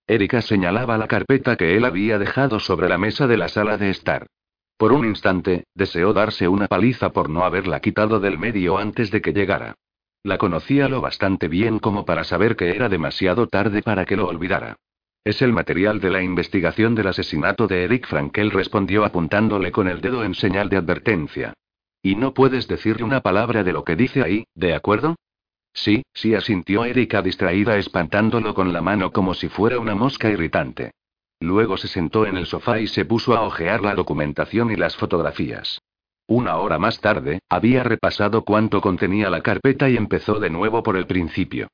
Erika 0.08 0.42
señalaba 0.42 0.98
la 0.98 1.10
carpeta 1.10 1.58
que 1.58 1.76
él 1.76 1.84
había 1.84 2.18
dejado 2.18 2.62
sobre 2.62 2.88
la 2.88 2.98
mesa 2.98 3.28
de 3.28 3.36
la 3.36 3.50
sala 3.50 3.78
de 3.78 3.90
estar. 3.90 4.28
Por 4.78 4.94
un 4.94 5.06
instante, 5.06 5.66
deseó 5.76 6.14
darse 6.14 6.48
una 6.48 6.70
paliza 6.70 7.12
por 7.12 7.30
no 7.30 7.44
haberla 7.44 7.82
quitado 7.82 8.22
del 8.22 8.40
medio 8.40 8.78
antes 8.78 9.12
de 9.12 9.22
que 9.22 9.34
llegara. 9.34 9.76
La 10.24 10.38
conocía 10.38 10.88
lo 10.88 11.02
bastante 11.02 11.50
bien 11.50 11.80
como 11.80 12.06
para 12.06 12.24
saber 12.24 12.56
que 12.56 12.70
era 12.70 12.88
demasiado 12.88 13.48
tarde 13.48 13.82
para 13.82 14.06
que 14.06 14.16
lo 14.16 14.30
olvidara. 14.30 14.78
Es 15.26 15.42
el 15.42 15.52
material 15.52 16.00
de 16.00 16.12
la 16.12 16.24
investigación 16.24 16.96
del 16.96 17.08
asesinato 17.08 17.68
de 17.68 17.84
Eric 17.84 18.08
Frankel, 18.08 18.52
respondió 18.52 19.04
apuntándole 19.04 19.74
con 19.74 19.90
el 19.90 20.00
dedo 20.00 20.24
en 20.24 20.34
señal 20.34 20.70
de 20.70 20.78
advertencia. 20.78 21.54
Y 22.02 22.16
no 22.16 22.34
puedes 22.34 22.70
decirle 22.70 23.04
una 23.04 23.20
palabra 23.20 23.66
de 23.66 23.74
lo 23.74 23.84
que 23.84 23.98
dice 23.98 24.24
ahí, 24.24 24.46
¿de 24.56 24.76
acuerdo? 24.76 25.18
Sí, 25.74 26.04
sí, 26.14 26.36
asintió 26.36 26.86
Erika 26.86 27.22
distraída 27.22 27.78
espantándolo 27.78 28.54
con 28.54 28.74
la 28.74 28.82
mano 28.82 29.12
como 29.12 29.34
si 29.34 29.48
fuera 29.48 29.80
una 29.80 29.96
mosca 29.96 30.30
irritante. 30.30 30.92
Luego 31.40 31.78
se 31.78 31.88
sentó 31.88 32.26
en 32.26 32.38
el 32.38 32.46
sofá 32.46 32.80
y 32.80 32.88
se 32.88 33.06
puso 33.06 33.36
a 33.36 33.42
hojear 33.42 33.82
la 33.82 33.96
documentación 33.96 34.72
y 34.72 34.76
las 34.76 34.96
fotografías. 34.96 35.82
Una 36.28 36.58
hora 36.58 36.78
más 36.78 37.02
tarde, 37.02 37.40
había 37.50 37.84
repasado 37.84 38.44
cuánto 38.44 38.80
contenía 38.80 39.30
la 39.30 39.42
carpeta 39.42 39.90
y 39.90 39.98
empezó 39.98 40.40
de 40.40 40.50
nuevo 40.50 40.84
por 40.84 40.98
el 40.98 41.08
principio. 41.08 41.68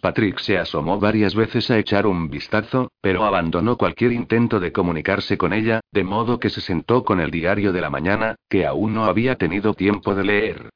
Patrick 0.00 0.38
se 0.38 0.56
asomó 0.56 0.98
varias 0.98 1.34
veces 1.34 1.70
a 1.70 1.78
echar 1.78 2.06
un 2.06 2.30
vistazo, 2.30 2.90
pero 3.02 3.24
abandonó 3.24 3.76
cualquier 3.76 4.12
intento 4.12 4.58
de 4.58 4.72
comunicarse 4.72 5.36
con 5.36 5.52
ella, 5.52 5.80
de 5.92 6.04
modo 6.04 6.40
que 6.40 6.48
se 6.48 6.62
sentó 6.62 7.04
con 7.04 7.20
el 7.20 7.30
diario 7.30 7.72
de 7.72 7.82
la 7.82 7.90
mañana, 7.90 8.36
que 8.48 8.64
aún 8.66 8.94
no 8.94 9.04
había 9.04 9.36
tenido 9.36 9.74
tiempo 9.74 10.14
de 10.14 10.24
leer. 10.24 10.70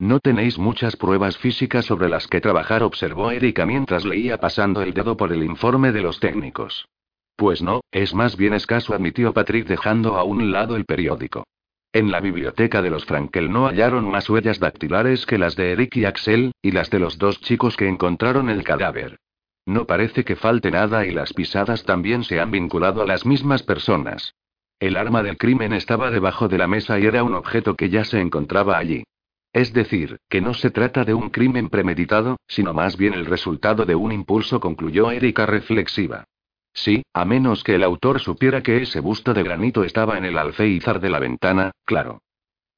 No 0.00 0.18
tenéis 0.18 0.58
muchas 0.58 0.96
pruebas 0.96 1.36
físicas 1.36 1.84
sobre 1.84 2.08
las 2.08 2.26
que 2.26 2.40
trabajar, 2.40 2.82
observó 2.82 3.32
Erika 3.32 3.66
mientras 3.66 4.06
leía 4.06 4.38
pasando 4.38 4.80
el 4.80 4.94
dedo 4.94 5.14
por 5.14 5.30
el 5.30 5.44
informe 5.44 5.92
de 5.92 6.00
los 6.00 6.20
técnicos. 6.20 6.88
Pues 7.36 7.60
no, 7.60 7.82
es 7.90 8.14
más 8.14 8.34
bien 8.38 8.54
escaso, 8.54 8.94
admitió 8.94 9.34
Patrick 9.34 9.66
dejando 9.66 10.16
a 10.16 10.24
un 10.24 10.52
lado 10.52 10.76
el 10.76 10.86
periódico. 10.86 11.44
En 11.92 12.10
la 12.10 12.20
biblioteca 12.20 12.80
de 12.80 12.88
los 12.88 13.04
Frankel 13.04 13.52
no 13.52 13.66
hallaron 13.66 14.10
más 14.10 14.30
huellas 14.30 14.58
dactilares 14.58 15.26
que 15.26 15.36
las 15.36 15.54
de 15.54 15.72
Eric 15.72 15.94
y 15.96 16.06
Axel, 16.06 16.52
y 16.62 16.70
las 16.70 16.88
de 16.88 16.98
los 16.98 17.18
dos 17.18 17.38
chicos 17.42 17.76
que 17.76 17.86
encontraron 17.86 18.48
el 18.48 18.64
cadáver. 18.64 19.18
No 19.66 19.86
parece 19.86 20.24
que 20.24 20.34
falte 20.34 20.70
nada 20.70 21.04
y 21.04 21.10
las 21.10 21.34
pisadas 21.34 21.84
también 21.84 22.24
se 22.24 22.40
han 22.40 22.50
vinculado 22.50 23.02
a 23.02 23.06
las 23.06 23.26
mismas 23.26 23.62
personas. 23.64 24.34
El 24.78 24.96
arma 24.96 25.22
del 25.22 25.36
crimen 25.36 25.74
estaba 25.74 26.10
debajo 26.10 26.48
de 26.48 26.56
la 26.56 26.68
mesa 26.68 26.98
y 26.98 27.04
era 27.04 27.22
un 27.22 27.34
objeto 27.34 27.74
que 27.74 27.90
ya 27.90 28.06
se 28.06 28.18
encontraba 28.18 28.78
allí. 28.78 29.04
Es 29.52 29.72
decir, 29.72 30.18
que 30.28 30.40
no 30.40 30.54
se 30.54 30.70
trata 30.70 31.04
de 31.04 31.14
un 31.14 31.30
crimen 31.30 31.70
premeditado, 31.70 32.38
sino 32.46 32.72
más 32.72 32.96
bien 32.96 33.14
el 33.14 33.26
resultado 33.26 33.84
de 33.84 33.94
un 33.94 34.12
impulso, 34.12 34.60
concluyó 34.60 35.10
Erika 35.10 35.46
reflexiva. 35.46 36.24
Sí, 36.72 37.02
a 37.12 37.24
menos 37.24 37.64
que 37.64 37.74
el 37.74 37.82
autor 37.82 38.20
supiera 38.20 38.62
que 38.62 38.82
ese 38.82 39.00
busto 39.00 39.34
de 39.34 39.42
granito 39.42 39.82
estaba 39.82 40.16
en 40.18 40.24
el 40.24 40.38
alféizar 40.38 41.00
de 41.00 41.10
la 41.10 41.18
ventana, 41.18 41.72
claro. 41.84 42.20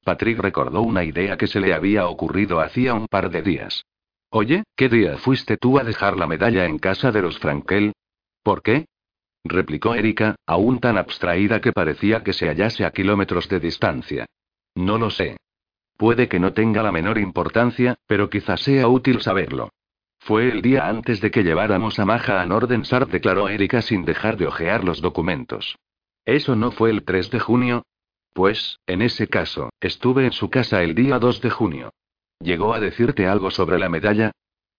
Patrick 0.03 0.39
recordó 0.39 0.81
una 0.81 1.03
idea 1.03 1.37
que 1.37 1.47
se 1.47 1.59
le 1.59 1.73
había 1.73 2.07
ocurrido 2.07 2.59
hacía 2.59 2.93
un 2.93 3.07
par 3.07 3.29
de 3.29 3.41
días. 3.41 3.85
Oye, 4.29 4.63
¿qué 4.75 4.89
día 4.89 5.17
fuiste 5.17 5.57
tú 5.57 5.77
a 5.77 5.83
dejar 5.83 6.17
la 6.17 6.25
medalla 6.25 6.65
en 6.65 6.79
casa 6.79 7.11
de 7.11 7.21
los 7.21 7.37
Frankel? 7.37 7.93
¿Por 8.41 8.63
qué? 8.63 8.85
replicó 9.45 9.93
Erika, 9.93 10.35
aún 10.47 10.79
tan 10.79 10.97
abstraída 10.97 11.61
que 11.61 11.71
parecía 11.71 12.23
que 12.23 12.33
se 12.33 12.47
hallase 12.47 12.85
a 12.85 12.91
kilómetros 12.91 13.47
de 13.47 13.59
distancia. 13.59 14.25
No 14.75 14.97
lo 14.97 15.09
sé. 15.09 15.37
Puede 15.97 16.27
que 16.27 16.39
no 16.39 16.53
tenga 16.53 16.83
la 16.83 16.91
menor 16.91 17.17
importancia, 17.17 17.95
pero 18.07 18.29
quizás 18.29 18.61
sea 18.61 18.87
útil 18.87 19.21
saberlo. 19.21 19.69
Fue 20.19 20.49
el 20.49 20.61
día 20.61 20.87
antes 20.87 21.19
de 21.19 21.31
que 21.31 21.43
lleváramos 21.43 21.99
a 21.99 22.05
Maja 22.05 22.41
a 22.41 22.45
Nordensart, 22.45 23.09
declaró 23.09 23.49
Erika 23.49 23.81
sin 23.81 24.05
dejar 24.05 24.37
de 24.37 24.47
ojear 24.47 24.83
los 24.83 25.01
documentos. 25.01 25.77
¿Eso 26.25 26.55
no 26.55 26.71
fue 26.71 26.91
el 26.91 27.03
3 27.03 27.29
de 27.29 27.39
junio? 27.39 27.83
Pues, 28.33 28.79
en 28.87 29.01
ese 29.01 29.27
caso, 29.27 29.69
estuve 29.81 30.25
en 30.25 30.31
su 30.31 30.49
casa 30.49 30.81
el 30.81 30.95
día 30.95 31.19
2 31.19 31.41
de 31.41 31.49
junio. 31.49 31.93
¿Llegó 32.39 32.73
a 32.73 32.79
decirte 32.79 33.27
algo 33.27 33.51
sobre 33.51 33.77
la 33.77 33.89
medalla? 33.89 34.31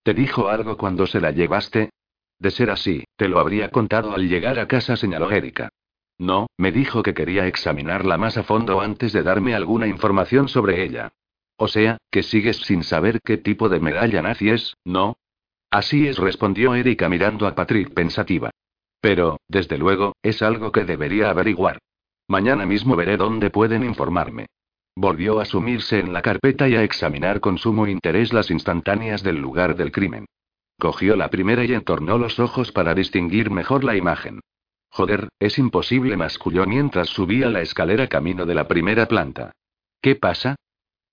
¿Te 0.03 0.15
dijo 0.15 0.49
algo 0.49 0.77
cuando 0.77 1.07
se 1.07 1.21
la 1.21 1.31
llevaste? 1.31 1.91
De 2.39 2.51
ser 2.51 2.71
así, 2.71 3.05
te 3.17 3.29
lo 3.29 3.39
habría 3.39 3.71
contado 3.71 4.13
al 4.15 4.29
llegar 4.29 4.59
a 4.59 4.67
casa, 4.67 4.97
señaló 4.97 5.31
Erika. 5.31 5.69
No, 6.19 6.47
me 6.57 6.71
dijo 6.73 7.03
que 7.03 7.15
quería 7.15 7.47
examinarla 7.47 8.17
más 8.19 8.37
a 8.37 8.43
fondo 8.43 8.81
antes 8.81 9.13
de 9.13 9.23
darme 9.23 9.55
alguna 9.55 9.87
información 9.87 10.49
sobre 10.49 10.85
ella. 10.85 11.13
O 11.57 11.69
sea, 11.69 11.99
que 12.11 12.23
sigues 12.23 12.59
sin 12.59 12.83
saber 12.83 13.21
qué 13.23 13.37
tipo 13.37 13.69
de 13.69 13.81
medalla 13.81 14.23
nazi 14.23 14.51
es, 14.51 14.77
¿no? 14.85 15.17
Así 15.71 16.07
es, 16.07 16.19
respondió 16.19 16.75
Erika 16.75 17.09
mirando 17.09 17.47
a 17.47 17.55
Patrick 17.55 17.93
pensativa. 17.93 18.51
Pero, 19.01 19.39
desde 19.49 19.77
luego, 19.77 20.15
es 20.23 20.41
algo 20.43 20.73
que 20.73 20.85
debería 20.85 21.31
averiguar. 21.31 21.79
Mañana 22.29 22.65
mismo 22.65 22.97
veré 22.97 23.17
dónde 23.17 23.51
pueden 23.51 23.85
informarme. 23.85 24.47
Volvió 24.97 25.41
a 25.41 25.45
sumirse 25.45 25.99
en 25.99 26.13
la 26.13 26.23
carpeta 26.23 26.69
y 26.69 26.77
a 26.77 26.85
examinar 26.85 27.41
con 27.41 27.59
sumo 27.59 27.89
interés 27.89 28.33
las 28.33 28.51
instantáneas 28.51 29.23
del 29.23 29.37
lugar 29.37 29.75
del 29.77 29.91
crimen. 29.91 30.27
Cogió 30.79 31.17
la 31.17 31.29
primera 31.29 31.65
y 31.65 31.75
entornó 31.75 32.19
los 32.19 32.39
ojos 32.39 32.73
para 32.73 32.95
distinguir 32.95 33.51
mejor 33.51 33.85
la 33.85 33.97
imagen. 33.97 34.41
Joder, 34.97 35.29
es 35.41 35.59
imposible, 35.59 36.17
masculló 36.17 36.67
mientras 36.67 37.09
subía 37.09 37.51
la 37.51 37.63
escalera 37.63 38.07
camino 38.07 38.47
de 38.47 38.55
la 38.55 38.69
primera 38.69 39.07
planta. 39.07 39.51
¿Qué 40.01 40.15
pasa? 40.15 40.55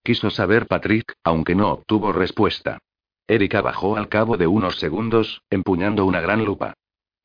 Quiso 0.03 0.29
saber 0.29 0.67
Patrick, 0.67 1.15
aunque 1.23 1.55
no 1.55 1.71
obtuvo 1.71 2.13
respuesta. 2.13 2.77
Erika 3.27 3.61
bajó 3.61 3.97
al 3.97 4.07
cabo 4.07 4.37
de 4.37 4.45
unos 4.45 4.75
segundos, 4.75 5.41
empuñando 5.49 6.05
una 6.05 6.21
gran 6.21 6.45
lupa. 6.45 6.75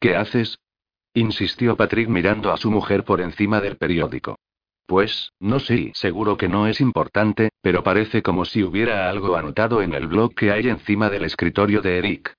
¿Qué 0.00 0.16
haces? 0.16 0.58
insistió 1.12 1.76
Patrick 1.76 2.08
mirando 2.08 2.50
a 2.50 2.56
su 2.56 2.70
mujer 2.70 3.04
por 3.04 3.20
encima 3.20 3.60
del 3.60 3.76
periódico. 3.76 4.38
Pues, 4.86 5.32
no 5.38 5.60
sé, 5.60 5.92
seguro 5.94 6.38
que 6.38 6.48
no 6.48 6.68
es 6.68 6.80
importante, 6.80 7.50
pero 7.60 7.82
parece 7.82 8.22
como 8.22 8.46
si 8.46 8.62
hubiera 8.62 9.10
algo 9.10 9.36
anotado 9.36 9.82
en 9.82 9.92
el 9.92 10.06
blog 10.06 10.34
que 10.34 10.52
hay 10.52 10.68
encima 10.68 11.10
del 11.10 11.24
escritorio 11.24 11.82
de 11.82 11.98
Eric. 11.98 12.34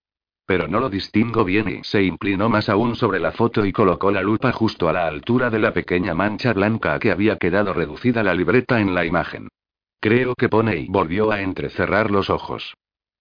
Pero 0.48 0.70
no 0.70 0.80
lo 0.80 0.90
distingo 0.90 1.44
bien 1.44 1.68
y 1.68 1.84
se 1.84 2.02
inclinó 2.04 2.48
más 2.48 2.70
aún 2.70 2.96
sobre 2.96 3.20
la 3.20 3.34
foto 3.34 3.66
y 3.66 3.74
colocó 3.74 4.12
la 4.12 4.22
lupa 4.22 4.54
justo 4.54 4.88
a 4.88 4.94
la 4.94 5.06
altura 5.06 5.50
de 5.50 5.60
la 5.60 5.74
pequeña 5.74 6.14
mancha 6.14 6.54
blanca 6.54 6.98
que 7.00 7.12
había 7.12 7.38
quedado 7.38 7.74
reducida 7.74 8.24
la 8.24 8.34
libreta 8.34 8.80
en 8.80 8.96
la 8.96 9.06
imagen. 9.06 9.50
Creo 10.00 10.36
que 10.36 10.48
pone 10.48 10.78
y 10.78 10.88
volvió 10.88 11.32
a 11.32 11.42
entrecerrar 11.42 12.12
los 12.12 12.30
ojos. 12.30 12.76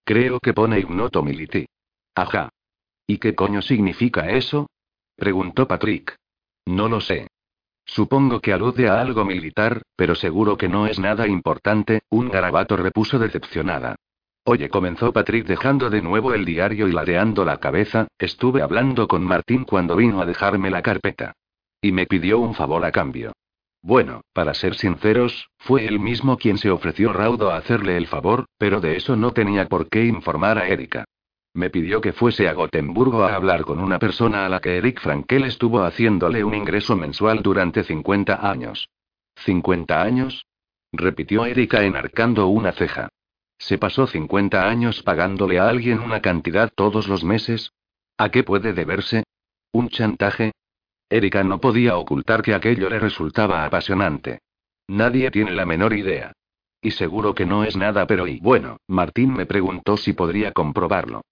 Creo 0.04 0.38
que 0.38 0.54
pone 0.54 0.78
ignoto 0.78 1.20
militi. 1.24 1.66
Ajá. 2.14 2.48
¿Y 3.08 3.18
qué 3.18 3.34
coño 3.34 3.60
significa 3.60 4.30
eso? 4.30 4.68
preguntó 5.16 5.66
Patrick. 5.66 6.14
No 6.64 6.88
lo 6.88 7.00
sé. 7.00 7.26
Supongo 7.84 8.40
que 8.40 8.52
alude 8.52 8.88
a 8.88 9.00
algo 9.00 9.24
militar, 9.24 9.82
pero 9.96 10.14
seguro 10.14 10.56
que 10.56 10.68
no 10.68 10.86
es 10.86 11.00
nada 11.00 11.26
importante, 11.26 12.02
un 12.08 12.28
garabato 12.28 12.76
repuso 12.76 13.18
decepcionada. 13.18 13.96
Oye, 14.48 14.68
comenzó 14.68 15.12
Patrick 15.12 15.44
dejando 15.44 15.90
de 15.90 16.00
nuevo 16.00 16.32
el 16.32 16.44
diario 16.44 16.86
y 16.86 16.92
ladeando 16.92 17.44
la 17.44 17.56
cabeza, 17.56 18.06
estuve 18.16 18.62
hablando 18.62 19.08
con 19.08 19.24
Martín 19.24 19.64
cuando 19.64 19.96
vino 19.96 20.20
a 20.20 20.24
dejarme 20.24 20.70
la 20.70 20.82
carpeta. 20.82 21.32
Y 21.82 21.90
me 21.90 22.06
pidió 22.06 22.38
un 22.38 22.54
favor 22.54 22.84
a 22.84 22.92
cambio. 22.92 23.32
Bueno, 23.82 24.20
para 24.32 24.54
ser 24.54 24.76
sinceros, 24.76 25.48
fue 25.58 25.86
él 25.86 25.98
mismo 25.98 26.36
quien 26.36 26.58
se 26.58 26.70
ofreció 26.70 27.12
raudo 27.12 27.50
a 27.50 27.56
hacerle 27.56 27.96
el 27.96 28.06
favor, 28.06 28.44
pero 28.56 28.80
de 28.80 28.96
eso 28.96 29.16
no 29.16 29.32
tenía 29.32 29.66
por 29.66 29.88
qué 29.88 30.04
informar 30.04 30.58
a 30.58 30.68
Erika. 30.68 31.06
Me 31.52 31.68
pidió 31.68 32.00
que 32.00 32.12
fuese 32.12 32.48
a 32.48 32.52
Gotemburgo 32.52 33.24
a 33.24 33.34
hablar 33.34 33.64
con 33.64 33.80
una 33.80 33.98
persona 33.98 34.46
a 34.46 34.48
la 34.48 34.60
que 34.60 34.76
Eric 34.76 35.00
Frankel 35.00 35.42
estuvo 35.42 35.82
haciéndole 35.82 36.44
un 36.44 36.54
ingreso 36.54 36.94
mensual 36.94 37.42
durante 37.42 37.82
50 37.82 38.48
años. 38.48 38.90
¿50 39.44 39.90
años? 39.90 40.46
repitió 40.92 41.46
Erika 41.46 41.82
enarcando 41.82 42.46
una 42.46 42.70
ceja. 42.70 43.08
¿Se 43.58 43.78
pasó 43.78 44.06
50 44.06 44.68
años 44.68 45.02
pagándole 45.02 45.58
a 45.58 45.68
alguien 45.68 46.00
una 46.00 46.20
cantidad 46.20 46.70
todos 46.74 47.08
los 47.08 47.24
meses? 47.24 47.72
¿A 48.18 48.30
qué 48.30 48.44
puede 48.44 48.72
deberse? 48.72 49.24
¿Un 49.72 49.88
chantaje? 49.88 50.52
Erika 51.08 51.44
no 51.44 51.60
podía 51.60 51.96
ocultar 51.96 52.42
que 52.42 52.54
aquello 52.54 52.90
le 52.90 52.98
resultaba 52.98 53.64
apasionante. 53.64 54.40
Nadie 54.88 55.30
tiene 55.30 55.52
la 55.52 55.66
menor 55.66 55.94
idea. 55.94 56.32
Y 56.80 56.92
seguro 56.92 57.34
que 57.34 57.46
no 57.46 57.64
es 57.64 57.76
nada, 57.76 58.06
pero 58.06 58.26
y 58.26 58.38
bueno, 58.40 58.78
Martín 58.86 59.32
me 59.32 59.46
preguntó 59.46 59.96
si 59.96 60.12
podría 60.12 60.52
comprobarlo. 60.52 61.22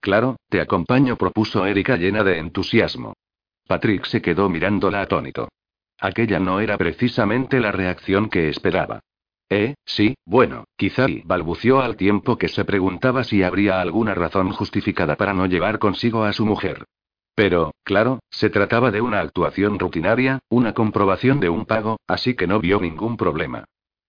Claro, 0.00 0.36
te 0.48 0.60
acompaño, 0.60 1.16
propuso 1.16 1.66
Erika 1.66 1.96
llena 1.96 2.24
de 2.24 2.38
entusiasmo. 2.38 3.14
Patrick 3.66 4.04
se 4.04 4.20
quedó 4.20 4.48
mirándola 4.48 5.00
atónito. 5.02 5.48
Aquella 5.98 6.38
no 6.38 6.60
era 6.60 6.76
precisamente 6.76 7.60
la 7.60 7.72
reacción 7.72 8.28
que 8.28 8.48
esperaba. 8.48 9.00
Eh, 9.50 9.74
sí, 9.84 10.14
bueno, 10.24 10.64
quizá 10.76 11.08
y 11.08 11.22
balbució 11.24 11.80
al 11.80 11.96
tiempo 11.96 12.38
que 12.38 12.48
se 12.48 12.64
preguntaba 12.64 13.24
si 13.24 13.42
habría 13.42 13.80
alguna 13.80 14.14
razón 14.14 14.50
justificada 14.50 15.16
para 15.16 15.34
no 15.34 15.46
llevar 15.46 15.78
consigo 15.78 16.24
a 16.24 16.32
su 16.32 16.46
mujer. 16.46 16.84
Pero, 17.34 17.72
claro, 17.82 18.20
se 18.30 18.48
trataba 18.48 18.90
de 18.90 19.00
una 19.00 19.20
actuación 19.20 19.78
rutinaria, 19.78 20.38
una 20.48 20.72
comprobación 20.72 21.40
de 21.40 21.48
un 21.48 21.66
pago, 21.66 21.98
así 22.06 22.34
que 22.34 22.46
no 22.46 22.60
vio 22.60 22.80
ningún 22.80 23.16
problema. 23.16 23.64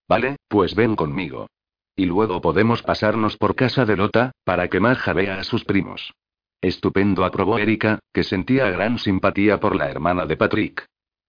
Vale, 0.08 0.38
pues 0.48 0.76
ven 0.76 0.96
conmigo. 0.96 1.48
Y 1.96 2.06
luego 2.06 2.42
podemos 2.42 2.84
pasarnos 2.84 3.38
por 3.38 3.56
casa 3.56 3.86
de 3.86 3.98
Lota, 3.98 4.32
para 4.44 4.68
que 4.68 4.80
Maja 4.80 5.14
vea 5.14 5.40
a 5.40 5.44
sus 5.44 5.66
primos. 5.66 6.14
Estupendo, 6.62 7.26
aprobó 7.26 7.58
Erika, 7.58 8.00
que 8.14 8.24
sentía 8.24 8.70
gran 8.70 9.00
simpatía 9.00 9.60
por 9.60 9.76
la 9.76 9.90
hermana 9.90 10.26
de 10.26 10.38
Patrick. 10.38 10.86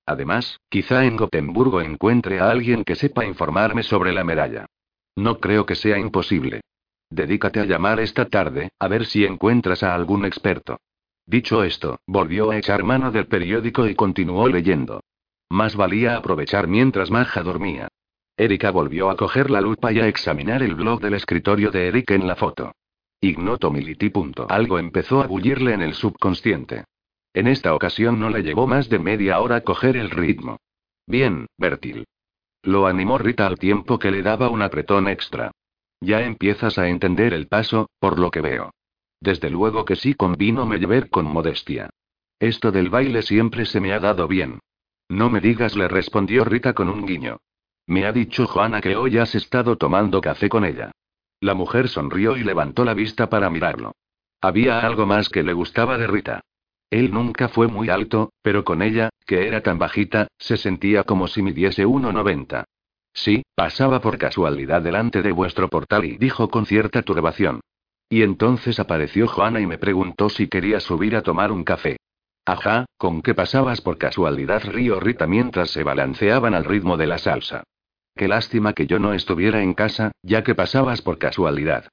Además, 0.07 0.61
quizá 0.69 1.05
en 1.05 1.17
Gotemburgo 1.17 1.81
encuentre 1.81 2.39
a 2.39 2.49
alguien 2.49 2.85
que 2.85 2.95
sepa 2.95 3.27
informarme 3.27 3.83
sobre 3.83 4.13
la 4.13 4.23
medalla. 4.23 4.67
No 5.17 5.41
creo 5.41 5.67
que 5.67 5.75
sea 5.75 5.99
imposible. 5.99 6.61
Dedícate 7.11 7.61
a 7.61 7.65
llamar 7.65 8.01
esta 8.01 8.27
tarde, 8.27 8.71
a 8.79 8.89
ver 8.89 9.07
si 9.07 9.25
encuentras 9.25 9.83
a 9.83 9.95
algún 9.95 10.25
experto. 10.25 10.79
Dicho 11.27 11.65
esto, 11.65 11.99
volvió 12.07 12.51
a 12.51 12.57
echar 12.57 12.85
mano 12.85 13.11
del 13.11 13.27
periódico 13.27 13.87
y 13.89 13.97
continuó 13.97 14.49
leyendo. 14.49 15.01
Más 15.51 15.75
valía 15.75 16.17
aprovechar 16.17 16.69
mientras 16.69 17.11
Maja 17.11 17.43
dormía. 17.43 17.89
Erika 18.37 18.71
volvió 18.71 19.11
a 19.11 19.17
coger 19.17 19.51
la 19.51 19.61
lupa 19.61 19.93
y 19.93 19.99
a 19.99 20.07
examinar 20.07 20.63
el 20.63 20.75
blog 20.75 21.01
del 21.01 21.15
escritorio 21.15 21.71
de 21.71 21.89
Eric 21.89 22.11
en 22.11 22.27
la 22.27 22.37
foto. 22.37 22.73
Ignoto 23.21 23.71
militi. 23.71 24.13
Algo 24.49 24.79
empezó 24.79 25.23
a 25.23 25.27
bullirle 25.27 25.73
en 25.73 25.83
el 25.83 25.95
subconsciente. 25.95 26.85
En 27.37 27.49
esta 27.49 27.75
ocasión 27.75 28.19
no 28.19 28.31
le 28.31 28.43
llevó 28.43 28.67
más 28.67 28.89
de 28.89 28.99
media 28.99 29.41
hora 29.41 29.61
coger 29.61 29.99
el 29.99 30.09
ritmo. 30.09 30.59
Bien, 31.07 31.45
Bertil. 31.59 32.07
Lo 32.63 32.87
animó 32.87 33.19
Rita 33.19 33.47
al 33.47 33.59
tiempo 33.59 33.99
que 33.99 34.11
le 34.11 34.23
daba 34.23 34.49
un 34.49 34.63
apretón 34.63 35.07
extra. 35.07 35.51
Ya 36.01 36.23
empiezas 36.23 36.79
a 36.79 36.89
entender 36.89 37.35
el 37.35 37.47
paso, 37.47 37.91
por 38.01 38.19
lo 38.19 38.31
que 38.31 38.41
veo. 38.41 38.71
Desde 39.21 39.51
luego 39.51 39.85
que 39.85 39.97
sí 39.97 40.15
convino 40.15 40.65
me 40.65 40.79
llevar 40.79 41.11
con 41.11 41.27
modestia. 41.27 41.91
Esto 42.41 42.73
del 42.73 42.89
baile 42.89 43.21
siempre 43.21 43.67
se 43.67 43.81
me 43.81 43.93
ha 43.93 44.01
dado 44.01 44.27
bien. 44.29 44.61
No 45.11 45.29
me 45.29 45.43
digas, 45.43 45.77
le 45.77 45.89
respondió 45.89 46.43
Rita 46.43 46.73
con 46.73 46.89
un 46.89 47.05
guiño. 47.05 47.37
Me 47.87 48.07
ha 48.07 48.13
dicho 48.13 48.47
Juana 48.47 48.81
que 48.81 48.97
hoy 48.97 49.19
has 49.19 49.35
estado 49.35 49.77
tomando 49.77 50.23
café 50.23 50.49
con 50.49 50.65
ella. 50.65 50.91
La 51.41 51.53
mujer 51.53 51.91
sonrió 51.91 52.35
y 52.39 52.45
levantó 52.45 52.83
la 52.87 52.95
vista 52.95 53.29
para 53.29 53.51
mirarlo. 53.51 53.93
Había 54.41 54.81
algo 54.81 55.05
más 55.05 55.29
que 55.29 55.43
le 55.43 55.53
gustaba 55.53 55.99
de 55.99 56.07
Rita. 56.07 56.41
Él 56.91 57.13
nunca 57.13 57.49
fue 57.49 57.67
muy 57.67 57.91
alto, 57.91 58.31
pero 58.43 58.65
con 58.65 58.83
ella, 58.83 59.11
que 59.27 59.47
era 59.49 59.63
tan 59.63 59.79
bajita, 59.79 60.29
se 60.39 60.57
sentía 60.57 61.03
como 61.03 61.27
si 61.27 61.43
midiese 61.43 61.85
1,90. 61.87 62.65
Sí, 63.13 63.43
pasaba 63.55 64.01
por 64.01 64.19
casualidad 64.19 64.83
delante 64.83 65.23
de 65.23 65.33
vuestro 65.33 65.69
portal 65.69 66.05
y 66.05 66.17
dijo 66.19 66.49
con 66.49 66.67
cierta 66.67 67.03
turbación. 67.03 67.61
Y 68.09 68.23
entonces 68.23 68.79
apareció 68.79 69.27
Juana 69.27 69.61
y 69.61 69.67
me 69.67 69.79
preguntó 69.79 70.29
si 70.29 70.49
quería 70.49 70.81
subir 70.81 71.17
a 71.17 71.23
tomar 71.23 71.51
un 71.51 71.65
café. 71.65 71.97
Ajá, 72.45 72.87
¿con 72.97 73.23
qué 73.23 73.35
pasabas 73.35 73.81
por 73.81 73.99
casualidad? 73.99 74.63
río 74.65 75.01
Rita 75.01 75.27
mientras 75.27 75.71
se 75.71 75.83
balanceaban 75.83 76.55
al 76.55 76.65
ritmo 76.65 76.97
de 76.97 77.09
la 77.09 77.19
salsa. 77.19 77.65
Qué 78.15 78.29
lástima 78.29 78.73
que 78.73 78.87
yo 78.87 79.01
no 79.01 79.13
estuviera 79.13 79.61
en 79.63 79.75
casa, 79.75 80.13
ya 80.23 80.45
que 80.45 80.55
pasabas 80.55 81.03
por 81.03 81.19
casualidad. 81.19 81.89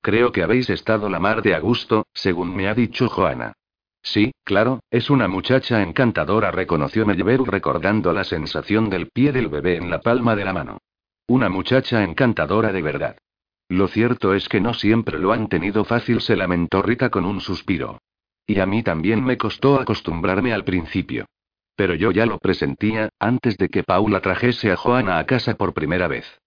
Creo 0.00 0.32
que 0.32 0.42
habéis 0.42 0.70
estado 0.70 1.10
la 1.10 1.20
mar 1.20 1.42
de 1.42 1.54
a 1.54 1.58
gusto, 1.58 2.06
según 2.14 2.56
me 2.56 2.68
ha 2.68 2.74
dicho 2.74 3.08
Joana. 3.08 3.52
Sí, 4.10 4.32
claro, 4.42 4.80
es 4.90 5.10
una 5.10 5.28
muchacha 5.28 5.82
encantadora, 5.82 6.50
reconoció 6.50 7.04
Mellever 7.04 7.42
recordando 7.42 8.14
la 8.14 8.24
sensación 8.24 8.88
del 8.88 9.10
pie 9.10 9.32
del 9.32 9.48
bebé 9.48 9.76
en 9.76 9.90
la 9.90 10.00
palma 10.00 10.34
de 10.34 10.46
la 10.46 10.54
mano. 10.54 10.78
Una 11.26 11.50
muchacha 11.50 12.02
encantadora 12.02 12.72
de 12.72 12.80
verdad. 12.80 13.18
Lo 13.68 13.86
cierto 13.86 14.32
es 14.32 14.48
que 14.48 14.62
no 14.62 14.72
siempre 14.72 15.18
lo 15.18 15.32
han 15.32 15.50
tenido 15.50 15.84
fácil, 15.84 16.22
se 16.22 16.36
lamentó 16.36 16.80
Rita 16.80 17.10
con 17.10 17.26
un 17.26 17.42
suspiro. 17.42 18.00
Y 18.46 18.60
a 18.60 18.64
mí 18.64 18.82
también 18.82 19.22
me 19.22 19.36
costó 19.36 19.78
acostumbrarme 19.78 20.54
al 20.54 20.64
principio. 20.64 21.26
Pero 21.76 21.94
yo 21.94 22.10
ya 22.10 22.24
lo 22.24 22.38
presentía, 22.38 23.10
antes 23.18 23.58
de 23.58 23.68
que 23.68 23.82
Paula 23.82 24.20
trajese 24.20 24.72
a 24.72 24.76
Joana 24.76 25.18
a 25.18 25.26
casa 25.26 25.54
por 25.58 25.74
primera 25.74 26.08
vez. 26.08 26.40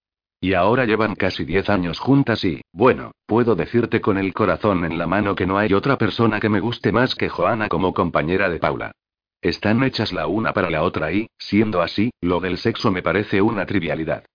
Y 0.43 0.55
ahora 0.55 0.85
llevan 0.85 1.13
casi 1.13 1.45
diez 1.45 1.69
años 1.69 1.99
juntas 1.99 2.43
y, 2.43 2.61
bueno, 2.73 3.11
puedo 3.27 3.55
decirte 3.55 4.01
con 4.01 4.17
el 4.17 4.33
corazón 4.33 4.83
en 4.85 4.97
la 4.97 5.05
mano 5.05 5.35
que 5.35 5.45
no 5.45 5.59
hay 5.59 5.71
otra 5.71 5.99
persona 5.99 6.39
que 6.39 6.49
me 6.49 6.59
guste 6.59 6.91
más 6.91 7.13
que 7.13 7.29
Joana 7.29 7.67
como 7.67 7.93
compañera 7.93 8.49
de 8.49 8.57
Paula. 8.57 8.91
Están 9.39 9.83
hechas 9.83 10.11
la 10.11 10.25
una 10.25 10.51
para 10.51 10.71
la 10.71 10.81
otra 10.81 11.11
y, 11.11 11.27
siendo 11.37 11.83
así, 11.83 12.09
lo 12.21 12.39
del 12.39 12.57
sexo 12.57 12.91
me 12.91 13.03
parece 13.03 13.39
una 13.39 13.67
trivialidad. 13.67 14.25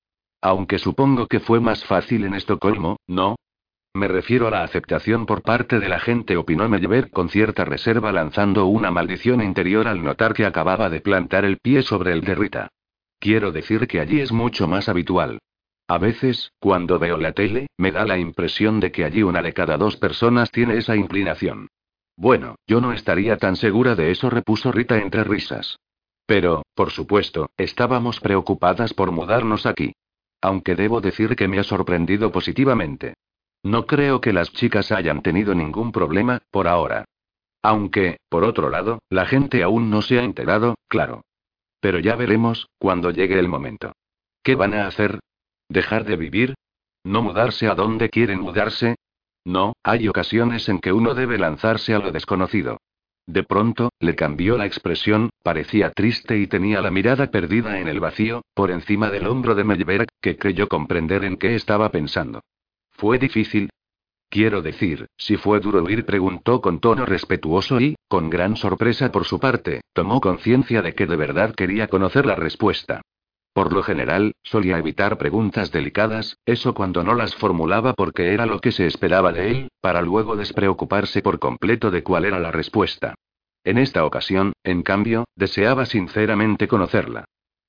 Aunque 0.40 0.78
supongo 0.78 1.26
que 1.26 1.40
fue 1.40 1.58
más 1.58 1.84
fácil 1.84 2.24
en 2.24 2.34
Estocolmo, 2.34 2.98
¿no? 3.08 3.34
Me 3.92 4.06
refiero 4.06 4.46
a 4.46 4.50
la 4.50 4.62
aceptación 4.62 5.26
por 5.26 5.42
parte 5.42 5.80
de 5.80 5.88
la 5.88 5.98
gente, 5.98 6.36
opinó 6.36 6.68
Mellever 6.68 7.10
con 7.10 7.30
cierta 7.30 7.64
reserva, 7.64 8.12
lanzando 8.12 8.66
una 8.66 8.92
maldición 8.92 9.42
interior 9.42 9.88
al 9.88 10.04
notar 10.04 10.34
que 10.34 10.46
acababa 10.46 10.88
de 10.88 11.00
plantar 11.00 11.44
el 11.44 11.58
pie 11.58 11.82
sobre 11.82 12.12
el 12.12 12.20
de 12.20 12.34
Rita. 12.36 12.68
Quiero 13.18 13.50
decir 13.50 13.88
que 13.88 13.98
allí 13.98 14.20
es 14.20 14.30
mucho 14.30 14.68
más 14.68 14.88
habitual. 14.88 15.40
A 15.88 15.98
veces, 15.98 16.52
cuando 16.58 16.98
veo 16.98 17.16
la 17.16 17.32
tele, 17.32 17.68
me 17.76 17.92
da 17.92 18.04
la 18.04 18.18
impresión 18.18 18.80
de 18.80 18.90
que 18.90 19.04
allí 19.04 19.22
una 19.22 19.40
de 19.40 19.52
cada 19.52 19.76
dos 19.76 19.96
personas 19.96 20.50
tiene 20.50 20.76
esa 20.78 20.96
inclinación. 20.96 21.68
Bueno, 22.16 22.56
yo 22.66 22.80
no 22.80 22.92
estaría 22.92 23.36
tan 23.36 23.56
segura 23.56 23.94
de 23.94 24.10
eso, 24.10 24.30
repuso 24.30 24.72
Rita 24.72 24.98
entre 24.98 25.22
risas. 25.22 25.78
Pero, 26.26 26.62
por 26.74 26.90
supuesto, 26.90 27.50
estábamos 27.56 28.18
preocupadas 28.20 28.94
por 28.94 29.12
mudarnos 29.12 29.64
aquí. 29.66 29.92
aunque 30.40 30.76
debo 30.76 31.00
decir 31.00 31.34
que 31.34 31.48
me 31.48 31.58
ha 31.58 31.64
sorprendido 31.64 32.30
positivamente. 32.30 33.14
No 33.62 33.86
creo 33.86 34.20
que 34.20 34.32
las 34.32 34.52
chicas 34.52 34.92
hayan 34.92 35.22
tenido 35.22 35.54
ningún 35.54 35.90
problema, 35.92 36.40
por 36.50 36.68
ahora. 36.68 37.04
Aunque, 37.62 38.18
por 38.28 38.44
otro 38.44 38.70
lado, 38.70 39.00
la 39.10 39.26
gente 39.26 39.62
aún 39.62 39.90
no 39.90 40.02
se 40.02 40.18
ha 40.18 40.22
enterado, 40.22 40.76
claro. 40.88 41.22
Pero 41.80 41.98
ya 41.98 42.14
veremos, 42.14 42.68
cuando 42.78 43.10
llegue 43.10 43.38
el 43.38 43.48
momento. 43.48 43.92
¿Qué 44.42 44.54
van 44.54 44.74
a 44.74 44.86
hacer? 44.86 45.18
¿Dejar 45.68 46.04
de 46.04 46.16
vivir? 46.16 46.54
¿No 47.04 47.22
mudarse 47.22 47.68
a 47.68 47.74
donde 47.74 48.08
quieren 48.08 48.40
mudarse? 48.40 48.96
No, 49.44 49.74
hay 49.82 50.08
ocasiones 50.08 50.68
en 50.68 50.80
que 50.80 50.92
uno 50.92 51.14
debe 51.14 51.38
lanzarse 51.38 51.94
a 51.94 51.98
lo 51.98 52.10
desconocido. 52.10 52.78
De 53.26 53.42
pronto, 53.42 53.90
le 53.98 54.14
cambió 54.14 54.56
la 54.56 54.66
expresión, 54.66 55.30
parecía 55.42 55.90
triste 55.90 56.38
y 56.38 56.46
tenía 56.46 56.80
la 56.80 56.92
mirada 56.92 57.30
perdida 57.30 57.80
en 57.80 57.88
el 57.88 57.98
vacío, 57.98 58.42
por 58.54 58.70
encima 58.70 59.10
del 59.10 59.26
hombro 59.26 59.54
de 59.56 59.64
Melberg, 59.64 60.06
que 60.20 60.36
creyó 60.36 60.68
comprender 60.68 61.24
en 61.24 61.36
qué 61.36 61.56
estaba 61.56 61.90
pensando. 61.90 62.40
¿Fue 62.92 63.18
difícil? 63.18 63.70
Quiero 64.28 64.62
decir, 64.62 65.06
si 65.16 65.36
fue 65.36 65.60
duro 65.60 65.82
huir, 65.82 66.04
preguntó 66.04 66.60
con 66.60 66.80
tono 66.80 67.04
respetuoso 67.04 67.80
y, 67.80 67.96
con 68.08 68.30
gran 68.30 68.56
sorpresa 68.56 69.10
por 69.10 69.24
su 69.24 69.38
parte, 69.38 69.80
tomó 69.92 70.20
conciencia 70.20 70.82
de 70.82 70.94
que 70.94 71.06
de 71.06 71.16
verdad 71.16 71.54
quería 71.54 71.88
conocer 71.88 72.26
la 72.26 72.36
respuesta. 72.36 73.02
Por 73.56 73.72
lo 73.72 73.82
general, 73.82 74.34
solía 74.42 74.76
evitar 74.76 75.16
preguntas 75.16 75.72
delicadas, 75.72 76.36
eso 76.44 76.74
cuando 76.74 77.02
no 77.02 77.14
las 77.14 77.34
formulaba 77.34 77.94
porque 77.94 78.34
era 78.34 78.44
lo 78.44 78.60
que 78.60 78.70
se 78.70 78.86
esperaba 78.86 79.32
de 79.32 79.50
él, 79.50 79.68
para 79.80 80.02
luego 80.02 80.36
despreocuparse 80.36 81.22
por 81.22 81.38
completo 81.38 81.90
de 81.90 82.02
cuál 82.02 82.26
era 82.26 82.38
la 82.38 82.50
respuesta. 82.50 83.14
En 83.64 83.78
esta 83.78 84.04
ocasión, 84.04 84.52
en 84.62 84.82
cambio, 84.82 85.24
deseaba 85.36 85.86
sinceramente 85.86 86.68
conocerla. 86.68 87.24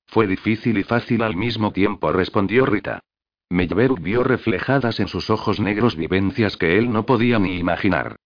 Fue 0.06 0.26
difícil 0.26 0.76
y 0.76 0.82
fácil 0.82 1.22
al 1.22 1.36
mismo 1.36 1.72
tiempo, 1.72 2.12
respondió 2.12 2.66
Rita. 2.66 3.00
Melberg 3.48 3.98
vio 3.98 4.22
reflejadas 4.22 5.00
en 5.00 5.08
sus 5.08 5.30
ojos 5.30 5.58
negros 5.58 5.96
vivencias 5.96 6.58
que 6.58 6.76
él 6.76 6.92
no 6.92 7.06
podía 7.06 7.38
ni 7.38 7.56
imaginar. 7.56 8.16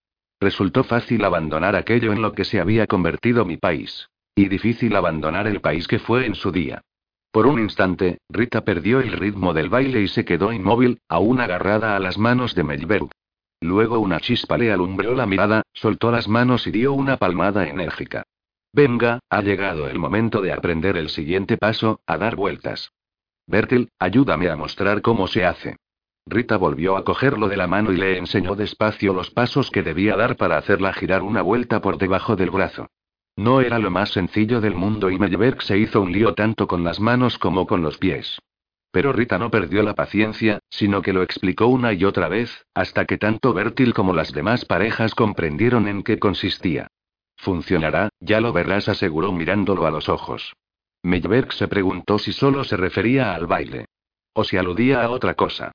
Resultó 0.41 0.83
fácil 0.83 1.23
abandonar 1.23 1.77
aquello 1.77 2.11
en 2.11 2.21
lo 2.21 2.33
que 2.33 2.43
se 2.43 2.59
había 2.59 2.87
convertido 2.87 3.45
mi 3.45 3.55
país. 3.55 4.09
Y 4.35 4.49
difícil 4.49 4.97
abandonar 4.97 5.47
el 5.47 5.61
país 5.61 5.87
que 5.87 5.99
fue 5.99 6.25
en 6.25 6.35
su 6.35 6.51
día. 6.51 6.81
Por 7.33 7.47
un 7.47 7.59
instante, 7.59 8.19
Rita 8.29 8.63
perdió 8.63 8.99
el 8.99 9.11
ritmo 9.11 9.55
del 9.55 9.67
baile 9.67 10.01
y 10.03 10.07
se 10.07 10.23
quedó 10.23 10.53
inmóvil, 10.53 10.99
aún 11.09 11.41
agarrada 11.41 11.95
a 11.95 11.99
las 11.99 12.19
manos 12.19 12.53
de 12.53 12.63
Melberg. 12.63 13.09
Luego 13.59 13.97
una 13.97 14.19
chispa 14.19 14.55
le 14.55 14.71
alumbró 14.71 15.15
la 15.15 15.25
mirada, 15.25 15.63
soltó 15.73 16.11
las 16.11 16.27
manos 16.27 16.67
y 16.67 16.71
dio 16.71 16.93
una 16.93 17.17
palmada 17.17 17.67
enérgica. 17.67 18.21
Venga, 18.71 19.17
ha 19.31 19.41
llegado 19.41 19.87
el 19.87 19.97
momento 19.97 20.41
de 20.41 20.53
aprender 20.53 20.95
el 20.95 21.09
siguiente 21.09 21.57
paso, 21.57 22.01
a 22.05 22.19
dar 22.19 22.35
vueltas. 22.35 22.91
Bertil, 23.47 23.89
ayúdame 23.97 24.51
a 24.51 24.55
mostrar 24.55 25.01
cómo 25.01 25.25
se 25.25 25.43
hace. 25.43 25.77
Rita 26.27 26.57
volvió 26.57 26.97
a 26.97 27.03
cogerlo 27.03 27.47
de 27.49 27.57
la 27.57 27.65
mano 27.65 27.91
y 27.91 27.97
le 27.97 28.19
enseñó 28.19 28.55
despacio 28.55 29.11
los 29.11 29.31
pasos 29.31 29.71
que 29.71 29.81
debía 29.81 30.15
dar 30.15 30.37
para 30.37 30.57
hacerla 30.57 30.93
girar 30.93 31.23
una 31.23 31.41
vuelta 31.41 31.81
por 31.81 31.97
debajo 31.97 32.35
del 32.35 32.51
brazo. 32.51 32.89
No 33.35 33.61
era 33.61 33.79
lo 33.79 33.89
más 33.89 34.11
sencillo 34.11 34.61
del 34.61 34.75
mundo 34.75 35.09
y 35.09 35.17
Melberg 35.17 35.61
se 35.63 35.77
hizo 35.77 36.01
un 36.01 36.11
lío 36.11 36.33
tanto 36.35 36.67
con 36.67 36.83
las 36.83 36.99
manos 36.99 37.39
como 37.39 37.65
con 37.65 37.81
los 37.81 37.97
pies. 37.97 38.39
Pero 38.91 39.11
Rita 39.11 39.39
no 39.39 39.49
perdió 39.49 39.81
la 39.81 39.95
paciencia, 39.95 40.59
sino 40.69 41.01
que 41.01 41.13
lo 41.13 41.23
explicó 41.23 41.65
una 41.65 41.93
y 41.93 42.05
otra 42.05 42.27
vez, 42.27 42.65
hasta 42.75 43.05
que 43.05 43.17
tanto 43.17 43.51
Bertil 43.51 43.93
como 43.93 44.13
las 44.13 44.31
demás 44.33 44.65
parejas 44.65 45.15
comprendieron 45.15 45.87
en 45.87 46.03
qué 46.03 46.19
consistía. 46.19 46.87
Funcionará, 47.35 48.09
ya 48.19 48.39
lo 48.39 48.53
verás, 48.53 48.87
aseguró 48.89 49.31
mirándolo 49.31 49.87
a 49.87 49.91
los 49.91 50.09
ojos. 50.09 50.53
Melberg 51.01 51.51
se 51.53 51.67
preguntó 51.67 52.19
si 52.19 52.33
solo 52.33 52.63
se 52.63 52.77
refería 52.77 53.33
al 53.33 53.47
baile. 53.47 53.85
O 54.33 54.43
si 54.43 54.57
aludía 54.57 55.01
a 55.01 55.09
otra 55.09 55.33
cosa. 55.33 55.71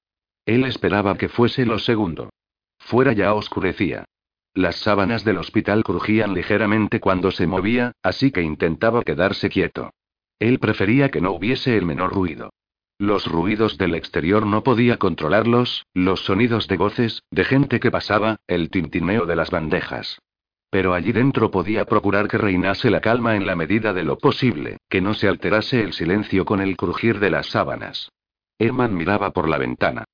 Él 0.46 0.64
esperaba 0.64 1.18
que 1.18 1.28
fuese 1.28 1.66
lo 1.66 1.80
segundo. 1.80 2.30
Fuera 2.78 3.12
ya 3.12 3.34
oscurecía. 3.34 4.04
Las 4.54 4.76
sábanas 4.76 5.24
del 5.24 5.38
hospital 5.38 5.84
crujían 5.84 6.34
ligeramente 6.34 7.00
cuando 7.00 7.30
se 7.30 7.46
movía, 7.46 7.92
así 8.02 8.30
que 8.30 8.42
intentaba 8.42 9.02
quedarse 9.02 9.48
quieto. 9.48 9.90
Él 10.38 10.58
prefería 10.58 11.10
que 11.10 11.20
no 11.20 11.32
hubiese 11.32 11.76
el 11.76 11.84
menor 11.84 12.12
ruido. 12.12 12.50
Los 12.98 13.26
ruidos 13.30 13.78
del 13.78 13.94
exterior 13.94 14.44
no 14.44 14.64
podía 14.64 14.96
controlarlos, 14.96 15.86
los 15.94 16.24
sonidos 16.24 16.66
de 16.66 16.76
voces, 16.76 17.22
de 17.30 17.44
gente 17.44 17.78
que 17.78 17.92
pasaba, 17.92 18.38
el 18.48 18.70
tintineo 18.70 19.24
de 19.24 19.36
las 19.36 19.50
bandejas. 19.50 20.18
Pero 20.70 20.94
allí 20.94 21.12
dentro 21.12 21.50
podía 21.50 21.84
procurar 21.84 22.28
que 22.28 22.38
reinase 22.38 22.90
la 22.90 23.00
calma 23.00 23.36
en 23.36 23.46
la 23.46 23.54
medida 23.54 23.92
de 23.92 24.02
lo 24.02 24.18
posible, 24.18 24.78
que 24.88 25.00
no 25.00 25.14
se 25.14 25.28
alterase 25.28 25.80
el 25.80 25.92
silencio 25.92 26.44
con 26.44 26.60
el 26.60 26.76
crujir 26.76 27.20
de 27.20 27.30
las 27.30 27.46
sábanas. 27.46 28.10
Herman 28.58 28.94
miraba 28.94 29.30
por 29.30 29.48
la 29.48 29.58
ventana. 29.58 30.04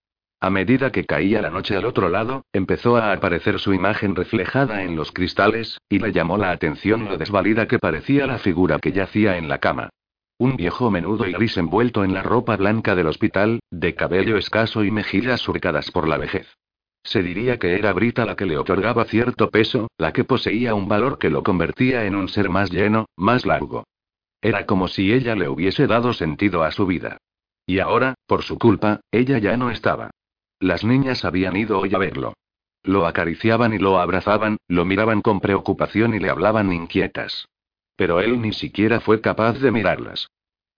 A 0.45 0.51
medida 0.51 0.92
que 0.92 1.07
caía 1.07 1.40
la 1.40 1.49
noche 1.49 1.74
al 1.74 1.86
otro 1.86 2.11
lado, 2.11 2.45
empezó 2.53 2.99
a 2.99 3.12
aparecer 3.12 3.59
su 3.59 3.72
imagen 3.72 4.14
reflejada 4.14 4.82
en 4.82 4.95
los 4.95 5.11
cristales, 5.11 5.80
y 5.88 6.01
le 6.01 6.12
llamó 6.12 6.36
la 6.36 6.51
atención 6.51 7.07
lo 7.07 7.16
desvalida 7.16 7.66
que 7.66 7.78
parecía 7.78 8.26
la 8.26 8.36
figura 8.36 8.78
que 8.78 8.92
yacía 8.92 9.38
en 9.38 9.49
la 9.49 9.57
cama. 9.57 9.88
Un 10.36 10.57
viejo 10.57 10.90
menudo 10.90 11.26
y 11.26 11.32
gris 11.32 11.57
envuelto 11.57 12.05
en 12.05 12.12
la 12.12 12.22
ropa 12.22 12.59
blanca 12.59 12.95
del 12.95 13.07
hospital, 13.07 13.61
de 13.70 13.95
cabello 13.95 14.36
escaso 14.36 14.84
y 14.84 14.90
mejillas 14.90 15.40
surcadas 15.40 15.90
por 15.90 16.07
la 16.07 16.18
vejez. 16.18 16.47
Se 17.03 17.22
diría 17.22 17.59
que 17.59 17.76
era 17.78 17.95
Brita 17.95 18.26
la 18.26 18.36
que 18.36 18.45
le 18.45 18.59
otorgaba 18.59 19.07
cierto 19.07 19.49
peso, 19.49 19.88
la 19.97 20.12
que 20.12 20.24
poseía 20.24 20.74
un 20.74 20.88
valor 20.88 21.16
que 21.16 21.30
lo 21.30 21.42
convertía 21.42 22.05
en 22.05 22.14
un 22.14 22.28
ser 22.28 22.51
más 22.51 22.70
lleno, 22.70 23.07
más 23.16 23.47
largo. 23.47 23.84
Era 24.42 24.66
como 24.66 24.88
si 24.88 25.11
ella 25.11 25.36
le 25.36 25.49
hubiese 25.49 25.86
dado 25.86 26.12
sentido 26.12 26.64
a 26.64 26.70
su 26.70 26.84
vida. 26.84 27.16
Y 27.64 27.78
ahora, 27.78 28.12
por 28.26 28.42
su 28.42 28.59
culpa, 28.59 29.01
ella 29.11 29.38
ya 29.38 29.57
no 29.57 29.70
estaba. 29.70 30.11
Las 30.61 30.84
niñas 30.84 31.24
habían 31.24 31.57
ido 31.57 31.78
hoy 31.78 31.94
a 31.94 31.98
verlo. 31.98 32.34
Lo 32.82 33.07
acariciaban 33.07 33.72
y 33.72 33.78
lo 33.78 33.98
abrazaban, 33.98 34.59
lo 34.68 34.84
miraban 34.84 35.22
con 35.22 35.40
preocupación 35.40 36.14
y 36.14 36.18
le 36.18 36.30
hablaban 36.30 36.72
inquietas. 36.72 37.48
Pero 37.96 38.20
él 38.20 38.40
ni 38.40 38.52
siquiera 38.52 39.00
fue 39.00 39.20
capaz 39.20 39.55
de 39.55 39.70
mirarlas. 39.70 40.28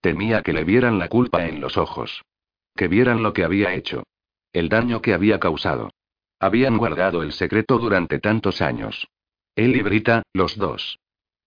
Temía 0.01 0.41
que 0.41 0.53
le 0.53 0.63
vieran 0.63 0.99
la 0.99 1.09
culpa 1.09 1.45
en 1.47 1.59
los 1.59 1.77
ojos. 1.77 2.23
Que 2.75 2.87
vieran 2.87 3.23
lo 3.23 3.33
que 3.33 3.43
había 3.43 3.73
hecho. 3.73 4.03
El 4.53 4.69
daño 4.69 5.01
que 5.01 5.13
había 5.13 5.39
causado. 5.39 5.89
Habían 6.39 6.77
guardado 6.77 7.23
el 7.23 7.33
secreto 7.33 7.79
durante 7.79 8.19
tantos 8.19 8.61
años. 8.61 9.07
Él 9.55 9.75
y 9.75 9.81
Brita, 9.81 10.23
los 10.33 10.55
dos. 10.55 10.99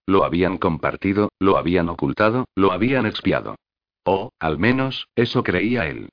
Lo 0.07 0.25
habían 0.25 0.59
compartido, 0.59 1.31
lo 1.39 1.57
habían 1.57 1.89
ocultado, 1.89 2.47
lo 2.57 2.73
habían 2.73 3.07
expiado. 3.07 3.55
O, 4.05 4.31
al 4.41 4.59
menos, 4.59 5.07
eso 5.15 5.45
creía 5.45 5.87
él. 5.87 6.09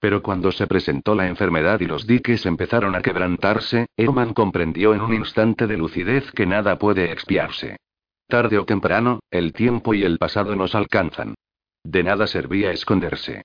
Pero 0.00 0.22
cuando 0.22 0.50
se 0.50 0.66
presentó 0.66 1.14
la 1.14 1.28
enfermedad 1.28 1.78
y 1.80 1.84
los 1.84 2.06
diques 2.06 2.46
empezaron 2.46 2.96
a 2.96 3.02
quebrantarse, 3.02 3.86
Herman 3.96 4.32
comprendió 4.32 4.94
en 4.94 5.02
un 5.02 5.12
instante 5.12 5.66
de 5.66 5.76
lucidez 5.76 6.32
que 6.32 6.46
nada 6.46 6.78
puede 6.78 7.12
expiarse. 7.12 7.76
Tarde 8.26 8.58
o 8.58 8.64
temprano, 8.64 9.20
el 9.30 9.52
tiempo 9.52 9.92
y 9.92 10.02
el 10.02 10.16
pasado 10.16 10.56
nos 10.56 10.74
alcanzan. 10.74 11.34
De 11.84 12.02
nada 12.02 12.26
servía 12.26 12.72
esconderse. 12.72 13.42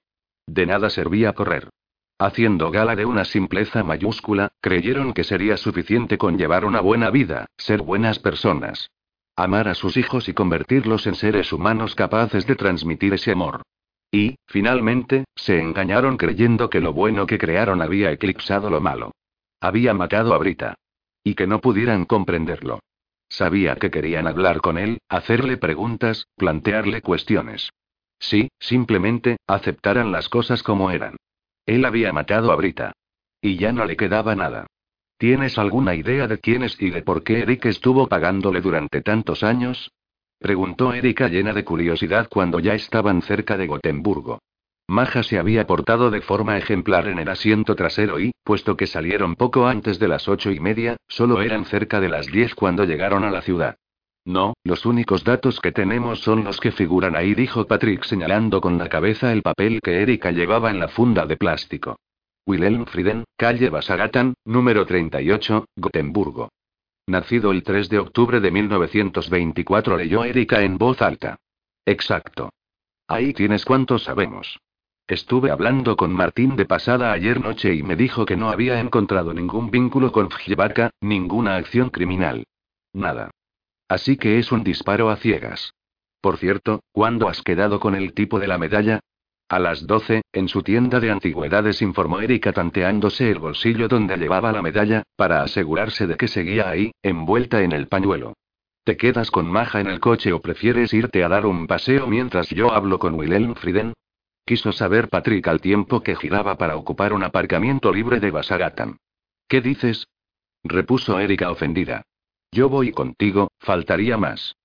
De 0.48 0.66
nada 0.66 0.90
servía 0.90 1.34
correr. 1.34 1.70
Haciendo 2.18 2.72
gala 2.72 2.96
de 2.96 3.06
una 3.06 3.26
simpleza 3.26 3.84
mayúscula, 3.84 4.54
creyeron 4.62 5.14
que 5.14 5.26
sería 5.26 5.58
suficiente 5.58 6.18
con 6.18 6.38
llevar 6.38 6.64
una 6.64 6.80
buena 6.80 7.10
vida, 7.10 7.48
ser 7.58 7.82
buenas 7.82 8.20
personas. 8.20 8.90
Amar 9.36 9.68
a 9.68 9.76
sus 9.76 9.98
hijos 9.98 10.30
y 10.30 10.34
convertirlos 10.34 11.08
en 11.08 11.16
seres 11.16 11.52
humanos 11.52 11.96
capaces 11.96 12.48
de 12.48 12.56
transmitir 12.56 13.14
ese 13.14 13.34
amor. 13.34 13.64
Y, 14.12 14.36
finalmente, 14.48 15.26
se 15.36 15.60
engañaron 15.60 16.18
creyendo 16.18 16.70
que 16.70 16.80
lo 16.80 16.94
bueno 16.94 17.26
que 17.26 17.38
crearon 17.38 17.82
había 17.82 18.12
eclipsado 18.12 18.70
lo 18.70 18.82
malo. 18.82 19.12
Había 19.60 19.94
matado 19.94 20.34
a 20.34 20.38
Brita. 20.38 20.76
Y 21.24 21.36
que 21.36 21.48
no 21.48 21.60
pudieran 21.60 22.06
comprenderlo. 22.06 22.80
Sabía 23.28 23.76
que 23.76 23.92
querían 23.92 24.28
hablar 24.28 24.62
con 24.62 24.78
él, 24.78 25.00
hacerle 25.10 25.58
preguntas, 25.58 26.28
plantearle 26.36 27.02
cuestiones. 27.02 27.70
Sí, 28.20 28.50
simplemente, 28.60 29.38
aceptaran 29.48 30.12
las 30.12 30.30
cosas 30.30 30.64
como 30.64 30.92
eran. 30.92 31.16
Él 31.66 31.84
había 31.86 32.14
matado 32.14 32.52
a 32.52 32.56
Brita. 32.56 32.94
Y 33.42 33.58
ya 33.58 33.72
no 33.72 33.86
le 33.86 33.98
quedaba 33.98 34.36
nada. 34.36 34.68
¿Tienes 35.18 35.58
alguna 35.58 35.96
idea 35.96 36.28
de 36.28 36.40
quién 36.40 36.64
es 36.64 36.80
y 36.82 36.90
de 36.90 37.02
por 37.02 37.24
qué 37.24 37.40
Eric 37.40 37.66
estuvo 37.66 38.08
pagándole 38.08 38.62
durante 38.62 39.02
tantos 39.02 39.44
años? 39.44 39.92
Preguntó 40.40 40.94
Erika 40.94 41.28
llena 41.28 41.54
de 41.54 41.64
curiosidad 41.64 42.28
cuando 42.30 42.60
ya 42.60 42.74
estaban 42.74 43.22
cerca 43.22 43.58
de 43.58 43.68
Gotemburgo. 43.68 44.40
Maja 44.88 45.24
se 45.24 45.40
había 45.40 45.66
portado 45.66 46.12
de 46.12 46.22
forma 46.22 46.58
ejemplar 46.58 47.08
en 47.08 47.18
el 47.18 47.30
asiento 47.30 47.76
trasero 47.76 48.20
y, 48.20 48.32
puesto 48.44 48.78
que 48.78 48.86
salieron 48.86 49.36
poco 49.36 49.68
antes 49.68 49.98
de 49.98 50.08
las 50.08 50.28
ocho 50.28 50.52
y 50.52 50.60
media, 50.60 50.98
solo 51.08 51.42
eran 51.42 51.66
cerca 51.66 52.00
de 52.00 52.10
las 52.10 52.28
diez 52.28 52.54
cuando 52.54 52.84
llegaron 52.84 53.24
a 53.24 53.32
la 53.32 53.42
ciudad. 53.42 53.78
No, 54.26 54.54
los 54.64 54.86
únicos 54.86 55.24
datos 55.24 55.60
que 55.60 55.72
tenemos 55.72 56.20
son 56.20 56.44
los 56.44 56.60
que 56.60 56.72
figuran 56.72 57.16
ahí, 57.16 57.34
dijo 57.34 57.66
Patrick 57.66 58.04
señalando 58.04 58.62
con 58.62 58.78
la 58.78 58.90
cabeza 58.90 59.32
el 59.32 59.42
papel 59.42 59.82
que 59.82 60.02
Erika 60.02 60.32
llevaba 60.32 60.70
en 60.70 60.80
la 60.80 60.88
funda 60.88 61.26
de 61.26 61.38
plástico. 61.38 61.98
Wilhelm 62.48 62.86
Frieden, 62.86 63.24
calle 63.38 63.70
Basagatan, 63.70 64.36
número 64.46 64.86
38, 64.86 65.66
Gotemburgo. 65.76 66.50
Nacido 67.08 67.52
el 67.52 67.62
3 67.64 67.90
de 67.90 68.00
octubre 68.00 68.40
de 68.40 68.50
1924, 68.50 69.98
leyó 69.98 70.24
Erika 70.24 70.64
en 70.64 70.80
voz 70.80 71.02
alta. 71.04 71.38
Exacto. 71.86 72.50
Ahí 73.08 73.34
tienes 73.34 73.64
cuánto 73.64 74.00
sabemos. 74.00 74.60
Estuve 75.08 75.52
hablando 75.52 75.96
con 75.98 76.12
Martín 76.12 76.56
de 76.56 76.66
pasada 76.66 77.12
ayer 77.12 77.40
noche 77.40 77.76
y 77.76 77.84
me 77.84 77.96
dijo 77.96 78.26
que 78.26 78.36
no 78.36 78.50
había 78.50 78.80
encontrado 78.80 79.36
ningún 79.36 79.70
vínculo 79.70 80.12
con 80.12 80.32
Fjebaka, 80.32 80.90
ninguna 81.00 81.58
acción 81.58 81.92
criminal. 81.92 82.48
Nada. 82.92 83.30
Así 83.88 84.18
que 84.18 84.40
es 84.40 84.52
un 84.52 84.64
disparo 84.64 85.12
a 85.12 85.18
ciegas. 85.18 85.76
Por 86.22 86.38
cierto, 86.38 86.82
¿cuándo 86.92 87.30
has 87.30 87.44
quedado 87.44 87.80
con 87.80 87.94
el 87.94 88.14
tipo 88.16 88.40
de 88.40 88.48
la 88.48 88.58
medalla? 88.58 89.00
A 89.48 89.60
las 89.60 89.86
12, 89.86 90.24
en 90.34 90.48
su 90.48 90.64
tienda 90.64 91.00
de 91.00 91.12
antigüedades 91.12 91.84
informó 91.84 92.20
Erika 92.20 92.52
tanteándose 92.52 93.30
el 93.30 93.38
bolsillo 93.38 93.88
donde 93.88 94.18
llevaba 94.18 94.52
la 94.52 94.64
medalla, 94.64 95.04
para 95.16 95.44
asegurarse 95.44 96.08
de 96.08 96.16
que 96.16 96.28
seguía 96.28 96.68
ahí, 96.68 96.92
envuelta 97.04 97.62
en 97.62 97.72
el 97.72 97.88
pañuelo. 97.88 98.34
¿Te 98.84 98.98
quedas 98.98 99.30
con 99.30 99.48
Maja 99.48 99.80
en 99.82 99.88
el 99.88 100.00
coche 100.00 100.34
o 100.34 100.42
prefieres 100.42 100.94
irte 100.94 101.24
a 101.24 101.30
dar 101.30 101.46
un 101.46 101.68
paseo 101.68 102.08
mientras 102.08 102.50
yo 102.50 102.74
hablo 102.74 102.98
con 102.98 103.14
Wilhelm 103.14 103.54
Frieden? 103.56 103.94
Quiso 104.46 104.72
saber 104.72 105.10
Patrick 105.10 105.48
al 105.48 105.62
tiempo 105.62 106.02
que 106.02 106.16
giraba 106.16 106.58
para 106.58 106.76
ocupar 106.76 107.14
un 107.14 107.24
aparcamiento 107.24 107.94
libre 107.94 108.20
de 108.20 108.32
Basagatan. 108.32 108.98
¿Qué 109.48 109.62
dices? 109.62 110.08
repuso 110.64 111.20
Erika 111.20 111.52
ofendida. 111.52 112.02
Yo 112.52 112.70
voy 112.70 112.92
contigo, 112.92 113.52
faltaría 113.60 114.18
más. 114.18 114.56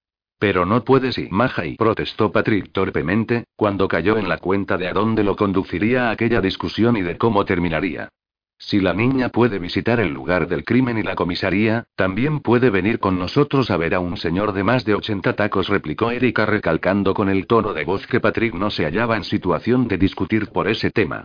Pero 0.41 0.65
no 0.65 0.83
puedes 0.85 1.19
y 1.19 1.29
protestó 1.77 2.33
Patrick 2.33 2.73
torpemente, 2.73 3.45
cuando 3.57 3.87
cayó 3.87 4.17
en 4.17 4.27
la 4.27 4.39
cuenta 4.39 4.79
de 4.79 4.89
a 4.89 4.95
dónde 4.95 5.23
lo 5.23 5.37
conduciría 5.37 6.11
aquella 6.11 6.41
discusión 6.41 6.97
y 6.97 7.03
de 7.03 7.19
cómo 7.19 7.45
terminaría. 7.45 8.09
Si 8.57 8.81
la 8.81 8.95
niña 8.95 9.29
puede 9.29 9.59
visitar 9.59 10.01
el 10.01 10.15
lugar 10.15 10.49
del 10.49 10.65
crimen 10.65 10.97
y 10.97 11.03
la 11.03 11.15
comisaría, 11.15 11.85
también 11.95 12.41
puede 12.41 12.71
venir 12.71 13.01
con 13.01 13.19
nosotros 13.19 13.71
a 13.71 13.77
ver 13.77 13.95
a 13.95 14.01
un 14.01 14.17
señor 14.17 14.55
de 14.55 14.65
más 14.65 14.87
de 14.87 14.95
80 14.95 15.35
tacos, 15.35 15.69
replicó 15.69 16.11
Erika 16.11 16.47
recalcando 16.47 17.13
con 17.13 17.29
el 17.29 17.47
tono 17.47 17.75
de 17.75 17.85
voz 17.85 18.07
que 18.07 18.21
Patrick 18.21 18.55
no 18.55 18.71
se 18.71 18.85
hallaba 18.85 19.19
en 19.19 19.25
situación 19.25 19.89
de 19.89 19.99
discutir 19.99 20.47
por 20.49 20.69
ese 20.69 20.91
tema. 20.91 21.25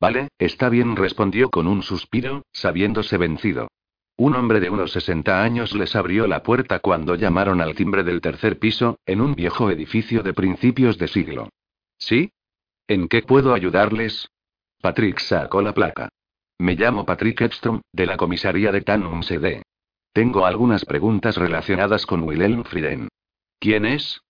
Vale, 0.00 0.28
está 0.38 0.70
bien, 0.70 0.96
respondió 0.96 1.50
con 1.50 1.66
un 1.66 1.82
suspiro, 1.82 2.44
sabiéndose 2.50 3.18
vencido. 3.18 3.68
Un 4.16 4.36
hombre 4.36 4.60
de 4.60 4.70
unos 4.70 4.92
60 4.92 5.42
años 5.42 5.74
les 5.74 5.96
abrió 5.96 6.28
la 6.28 6.42
puerta 6.42 6.78
cuando 6.78 7.16
llamaron 7.16 7.60
al 7.60 7.74
timbre 7.74 8.04
del 8.04 8.20
tercer 8.20 8.58
piso, 8.60 8.98
en 9.06 9.20
un 9.20 9.34
viejo 9.34 9.70
edificio 9.70 10.22
de 10.22 10.32
principios 10.32 10.98
de 10.98 11.08
siglo. 11.08 11.48
¿Sí? 11.98 12.30
¿En 12.86 13.08
qué 13.08 13.22
puedo 13.22 13.54
ayudarles? 13.54 14.28
Patrick 14.80 15.18
sacó 15.18 15.62
la 15.62 15.74
placa. 15.74 16.10
Me 16.58 16.76
llamo 16.76 17.04
Patrick 17.04 17.40
Edstrom, 17.40 17.80
de 17.92 18.06
la 18.06 18.16
comisaría 18.16 18.70
de 18.70 18.82
Tannum 18.82 19.22
CD. 19.22 19.62
Tengo 20.12 20.46
algunas 20.46 20.84
preguntas 20.84 21.36
relacionadas 21.36 22.06
con 22.06 22.22
Wilhelm 22.22 22.62
Frieden. 22.62 23.08
¿Quién 23.58 23.84
es? 23.84 24.20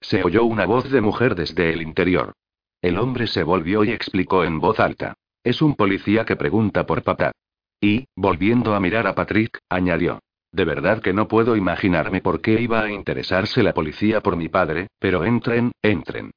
Se 0.00 0.24
oyó 0.24 0.44
una 0.44 0.64
voz 0.64 0.90
de 0.90 1.02
mujer 1.02 1.34
desde 1.34 1.74
el 1.74 1.82
interior. 1.82 2.32
El 2.80 2.98
hombre 2.98 3.26
se 3.26 3.42
volvió 3.42 3.84
y 3.84 3.90
explicó 3.90 4.44
en 4.44 4.60
voz 4.60 4.80
alta. 4.80 5.14
Es 5.44 5.60
un 5.60 5.74
policía 5.74 6.24
que 6.24 6.36
pregunta 6.36 6.86
por 6.86 7.02
papá. 7.02 7.32
Y, 7.80 8.06
volviendo 8.16 8.74
a 8.74 8.80
mirar 8.80 9.06
a 9.06 9.14
Patrick, 9.14 9.58
añadió. 9.68 10.20
De 10.52 10.64
verdad 10.64 11.02
que 11.02 11.12
no 11.12 11.28
puedo 11.28 11.56
imaginarme 11.56 12.20
por 12.22 12.40
qué 12.40 12.60
iba 12.60 12.80
a 12.80 12.90
interesarse 12.90 13.62
la 13.62 13.74
policía 13.74 14.22
por 14.22 14.36
mi 14.36 14.48
padre, 14.48 14.88
pero 14.98 15.24
entren, 15.24 15.72
entren. 15.82 16.30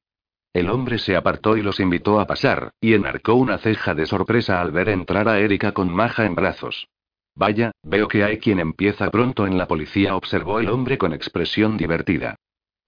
El 0.52 0.68
hombre 0.68 0.98
se 0.98 1.16
apartó 1.16 1.56
y 1.56 1.62
los 1.62 1.78
invitó 1.80 2.20
a 2.20 2.26
pasar, 2.26 2.72
y 2.80 2.94
enarcó 2.94 3.34
una 3.34 3.58
ceja 3.58 3.94
de 3.94 4.06
sorpresa 4.06 4.60
al 4.60 4.72
ver 4.72 4.88
entrar 4.88 5.28
a 5.28 5.38
Erika 5.38 5.72
con 5.72 5.90
Maja 5.90 6.26
en 6.26 6.34
brazos. 6.34 6.88
Vaya, 7.36 7.70
veo 7.82 8.08
que 8.08 8.24
hay 8.24 8.38
quien 8.38 8.58
empieza 8.58 9.10
pronto 9.10 9.46
en 9.46 9.56
la 9.56 9.68
policía, 9.68 10.16
observó 10.16 10.58
el 10.58 10.68
hombre 10.68 10.98
con 10.98 11.12
expresión 11.12 11.76
divertida. 11.76 12.36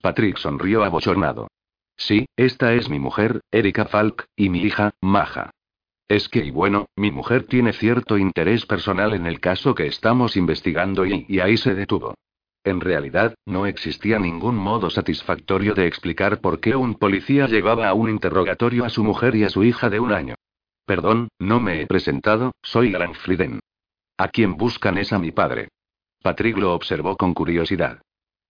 Patrick 0.03 0.37
sonrió 0.37 0.83
abochornado. 0.83 1.49
Sí, 1.97 2.27
esta 2.37 2.75
es 2.75 2.89
mi 2.89 2.99
mujer, 2.99 3.41
Erika 3.53 3.85
Falk, 3.85 4.27
y 4.35 4.49
mi 4.49 4.63
hija, 4.63 4.91
Maja. 5.01 5.51
Es 6.09 6.29
que, 6.29 6.45
y 6.45 6.51
bueno, 6.51 6.87
mi 6.97 7.11
mujer 7.11 7.45
tiene 7.47 7.73
cierto 7.73 8.19
interés 8.19 8.67
personal 8.67 9.15
en 9.15 9.27
el 9.27 9.41
caso 9.41 9.75
que 9.75 9.87
estamos 9.87 10.37
investigando 10.37 11.07
y, 11.07 11.41
ahí 11.41 11.57
se 11.57 11.75
detuvo. 11.75 12.15
En 12.65 12.81
realidad, 12.81 13.35
no 13.47 13.67
existía 13.67 14.19
ningún 14.19 14.57
modo 14.57 14.91
satisfactorio 14.91 15.75
de 15.75 15.87
explicar 15.87 16.41
por 16.41 16.61
qué 16.61 16.77
un 16.77 16.95
policía 16.95 17.47
llevaba 17.47 17.89
a 17.89 17.95
un 17.95 18.11
interrogatorio 18.11 18.85
a 18.85 18.91
su 18.91 19.03
mujer 19.03 19.35
y 19.35 19.45
a 19.45 19.49
su 19.49 19.65
hija 19.65 19.91
de 19.91 20.01
un 20.01 20.13
año. 20.13 20.35
Perdón, 20.85 21.29
no 21.39 21.61
me 21.61 21.81
he 21.81 21.87
presentado, 21.87 22.53
soy 22.63 22.95
Alan. 22.95 23.15
¿A 24.19 24.29
quién 24.29 24.57
buscan 24.57 24.99
es 24.99 25.13
a 25.13 25.19
mi 25.19 25.33
padre? 25.33 25.69
Patrick 26.23 26.57
lo 26.57 26.75
observó 26.75 27.17
con 27.17 27.35
curiosidad. 27.35 28.01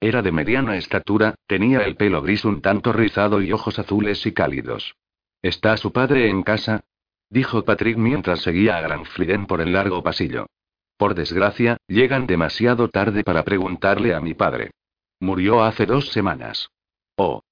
Era 0.01 0.21
de 0.21 0.33
mediana 0.33 0.77
estatura, 0.77 1.37
tenía 1.47 1.81
el 1.81 1.97
pelo 1.97 2.23
gris 2.23 2.45
un 2.45 2.61
tanto 2.61 2.93
rizado 2.93 3.41
y 3.41 3.53
ojos 3.53 3.79
azules 3.79 4.27
y 4.27 4.33
cálidos. 4.33 4.95
¿Está 5.41 5.77
su 5.77 5.93
padre 5.93 6.29
en 6.29 6.43
casa? 6.43 6.85
Dijo 7.33 7.65
Patrick 7.65 7.97
mientras 7.97 8.43
seguía 8.43 8.77
a 8.77 8.83
Granfliden 8.83 9.47
por 9.47 9.63
el 9.63 9.73
largo 9.73 10.03
pasillo. 10.03 10.47
Por 10.99 11.15
desgracia, 11.15 11.79
llegan 11.89 12.27
demasiado 12.27 12.89
tarde 12.89 13.25
para 13.25 13.43
preguntarle 13.43 14.15
a 14.15 14.21
mi 14.21 14.35
padre. 14.35 14.73
Murió 15.19 15.65
hace 15.65 15.87
dos 15.87 16.11
semanas. 16.11 16.69
Oh. 17.17 17.43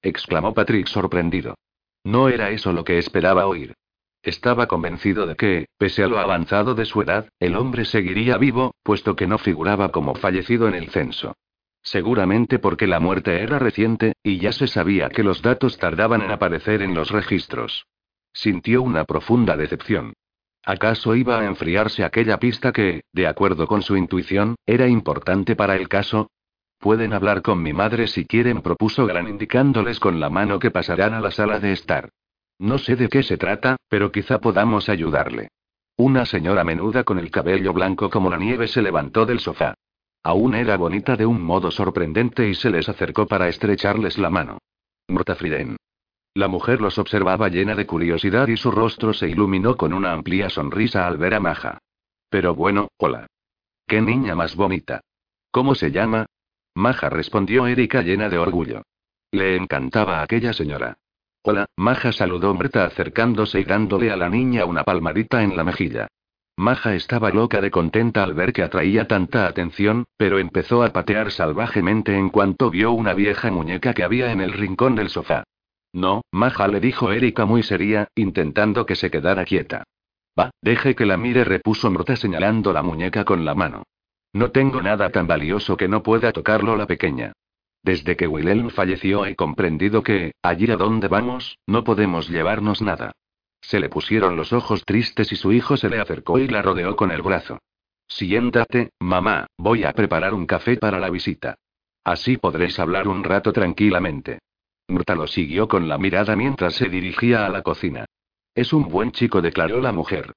exclamó 0.00 0.54
Patrick 0.54 0.86
sorprendido. 0.86 1.54
No 2.02 2.28
era 2.28 2.50
eso 2.50 2.72
lo 2.72 2.82
que 2.82 2.98
esperaba 2.98 3.46
oír. 3.46 3.74
Estaba 4.22 4.66
convencido 4.66 5.26
de 5.26 5.36
que, 5.36 5.66
pese 5.76 6.02
a 6.02 6.08
lo 6.08 6.18
avanzado 6.18 6.74
de 6.74 6.86
su 6.86 7.02
edad, 7.02 7.28
el 7.38 7.56
hombre 7.56 7.84
seguiría 7.84 8.38
vivo, 8.38 8.74
puesto 8.82 9.16
que 9.16 9.26
no 9.26 9.36
figuraba 9.36 9.90
como 9.90 10.14
fallecido 10.14 10.66
en 10.66 10.74
el 10.74 10.88
censo. 10.88 11.36
Seguramente 11.82 12.58
porque 12.58 12.86
la 12.86 13.00
muerte 13.00 13.42
era 13.42 13.58
reciente, 13.58 14.14
y 14.22 14.38
ya 14.38 14.52
se 14.52 14.66
sabía 14.66 15.10
que 15.10 15.22
los 15.22 15.42
datos 15.42 15.78
tardaban 15.78 16.22
en 16.22 16.30
aparecer 16.30 16.80
en 16.80 16.94
los 16.94 17.10
registros. 17.10 17.86
Sintió 18.36 18.82
una 18.82 19.06
profunda 19.06 19.56
decepción. 19.56 20.12
¿Acaso 20.62 21.16
iba 21.16 21.40
a 21.40 21.46
enfriarse 21.46 22.04
aquella 22.04 22.38
pista 22.38 22.70
que, 22.70 23.00
de 23.10 23.26
acuerdo 23.26 23.66
con 23.66 23.80
su 23.80 23.96
intuición, 23.96 24.56
era 24.66 24.86
importante 24.88 25.56
para 25.56 25.74
el 25.74 25.88
caso? 25.88 26.28
Pueden 26.78 27.14
hablar 27.14 27.40
con 27.40 27.62
mi 27.62 27.72
madre 27.72 28.06
si 28.06 28.26
quieren, 28.26 28.60
propuso 28.60 29.06
Gran 29.06 29.26
indicándoles 29.26 29.98
con 29.98 30.20
la 30.20 30.28
mano 30.28 30.58
que 30.58 30.70
pasarán 30.70 31.14
a 31.14 31.20
la 31.20 31.30
sala 31.30 31.60
de 31.60 31.72
estar. 31.72 32.10
No 32.58 32.76
sé 32.76 32.94
de 32.94 33.08
qué 33.08 33.22
se 33.22 33.38
trata, 33.38 33.76
pero 33.88 34.12
quizá 34.12 34.38
podamos 34.38 34.90
ayudarle. 34.90 35.48
Una 35.96 36.26
señora 36.26 36.62
menuda 36.62 37.04
con 37.04 37.18
el 37.18 37.30
cabello 37.30 37.72
blanco 37.72 38.10
como 38.10 38.28
la 38.28 38.36
nieve 38.36 38.68
se 38.68 38.82
levantó 38.82 39.24
del 39.24 39.40
sofá. 39.40 39.76
Aún 40.22 40.54
era 40.54 40.76
bonita 40.76 41.16
de 41.16 41.24
un 41.24 41.40
modo 41.40 41.70
sorprendente 41.70 42.46
y 42.46 42.54
se 42.54 42.68
les 42.68 42.86
acercó 42.86 43.26
para 43.26 43.48
estrecharles 43.48 44.18
la 44.18 44.28
mano. 44.28 44.58
Friden. 45.38 45.78
La 46.36 46.48
mujer 46.48 46.82
los 46.82 46.98
observaba 46.98 47.48
llena 47.48 47.74
de 47.74 47.86
curiosidad 47.86 48.46
y 48.48 48.58
su 48.58 48.70
rostro 48.70 49.14
se 49.14 49.26
iluminó 49.26 49.78
con 49.78 49.94
una 49.94 50.12
amplia 50.12 50.50
sonrisa 50.50 51.06
al 51.06 51.16
ver 51.16 51.32
a 51.32 51.40
Maja. 51.40 51.78
Pero 52.28 52.54
bueno, 52.54 52.88
hola. 52.98 53.26
¿Qué 53.86 54.02
niña 54.02 54.34
más 54.34 54.54
bonita? 54.54 55.00
¿Cómo 55.50 55.74
se 55.74 55.90
llama? 55.90 56.26
Maja 56.74 57.08
respondió 57.08 57.66
Erika 57.66 58.02
llena 58.02 58.28
de 58.28 58.36
orgullo. 58.36 58.82
Le 59.30 59.56
encantaba 59.56 60.20
aquella 60.20 60.52
señora. 60.52 60.98
Hola, 61.42 61.64
Maja 61.74 62.12
saludó 62.12 62.54
Berta 62.54 62.84
acercándose 62.84 63.60
y 63.60 63.64
dándole 63.64 64.10
a 64.10 64.16
la 64.18 64.28
niña 64.28 64.66
una 64.66 64.84
palmadita 64.84 65.42
en 65.42 65.56
la 65.56 65.64
mejilla. 65.64 66.06
Maja 66.58 66.94
estaba 66.94 67.30
loca 67.30 67.62
de 67.62 67.70
contenta 67.70 68.22
al 68.22 68.34
ver 68.34 68.52
que 68.52 68.62
atraía 68.62 69.08
tanta 69.08 69.46
atención, 69.46 70.04
pero 70.18 70.38
empezó 70.38 70.82
a 70.82 70.92
patear 70.92 71.30
salvajemente 71.30 72.14
en 72.14 72.28
cuanto 72.28 72.68
vio 72.68 72.92
una 72.92 73.14
vieja 73.14 73.50
muñeca 73.50 73.94
que 73.94 74.04
había 74.04 74.32
en 74.32 74.42
el 74.42 74.52
rincón 74.52 74.96
del 74.96 75.08
sofá. 75.08 75.44
No, 75.96 76.20
Maja 76.30 76.68
le 76.68 76.78
dijo 76.78 77.10
Erika 77.10 77.46
muy 77.46 77.62
seria, 77.62 78.08
intentando 78.14 78.84
que 78.84 78.96
se 78.96 79.10
quedara 79.10 79.46
quieta. 79.46 79.84
Va, 80.38 80.50
deje 80.60 80.94
que 80.94 81.06
la 81.06 81.16
mire, 81.16 81.42
repuso 81.42 81.90
Mrota 81.90 82.16
señalando 82.16 82.74
la 82.74 82.82
muñeca 82.82 83.24
con 83.24 83.46
la 83.46 83.54
mano. 83.54 83.84
No 84.34 84.50
tengo 84.50 84.82
nada 84.82 85.08
tan 85.08 85.26
valioso 85.26 85.78
que 85.78 85.88
no 85.88 86.02
pueda 86.02 86.32
tocarlo 86.32 86.76
la 86.76 86.86
pequeña. 86.86 87.32
Desde 87.82 88.14
que 88.14 88.26
Wilhelm 88.26 88.68
falleció 88.68 89.24
he 89.24 89.36
comprendido 89.36 90.02
que, 90.02 90.32
allí 90.42 90.70
a 90.70 90.76
donde 90.76 91.08
vamos, 91.08 91.56
no 91.66 91.82
podemos 91.82 92.28
llevarnos 92.28 92.82
nada. 92.82 93.12
Se 93.62 93.80
le 93.80 93.88
pusieron 93.88 94.36
los 94.36 94.52
ojos 94.52 94.84
tristes 94.84 95.32
y 95.32 95.36
su 95.36 95.50
hijo 95.54 95.78
se 95.78 95.88
le 95.88 95.98
acercó 95.98 96.38
y 96.38 96.46
la 96.46 96.60
rodeó 96.60 96.94
con 96.94 97.10
el 97.10 97.22
brazo. 97.22 97.58
Siéntate, 98.06 98.90
mamá, 99.00 99.46
voy 99.56 99.84
a 99.84 99.94
preparar 99.94 100.34
un 100.34 100.44
café 100.44 100.76
para 100.76 101.00
la 101.00 101.08
visita. 101.08 101.54
Así 102.04 102.36
podréis 102.36 102.78
hablar 102.78 103.08
un 103.08 103.24
rato 103.24 103.50
tranquilamente. 103.50 104.40
Murta 104.88 105.14
lo 105.14 105.26
siguió 105.26 105.68
con 105.68 105.88
la 105.88 105.98
mirada 105.98 106.36
mientras 106.36 106.74
se 106.74 106.88
dirigía 106.88 107.46
a 107.46 107.48
la 107.48 107.62
cocina. 107.62 108.06
Es 108.54 108.72
un 108.72 108.88
buen 108.88 109.12
chico, 109.12 109.42
declaró 109.42 109.80
la 109.80 109.92
mujer. 109.92 110.32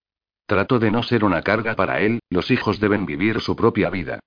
Trato 0.45 0.80
de 0.80 0.89
no 0.89 1.04
ser 1.04 1.24
una 1.24 1.41
carga 1.41 1.76
para 1.76 2.02
él, 2.02 2.20
los 2.30 2.50
hijos 2.50 2.80
deben 2.80 3.06
vivir 3.06 3.39
su 3.39 3.56
propia 3.56 3.89
vida. 3.89 4.20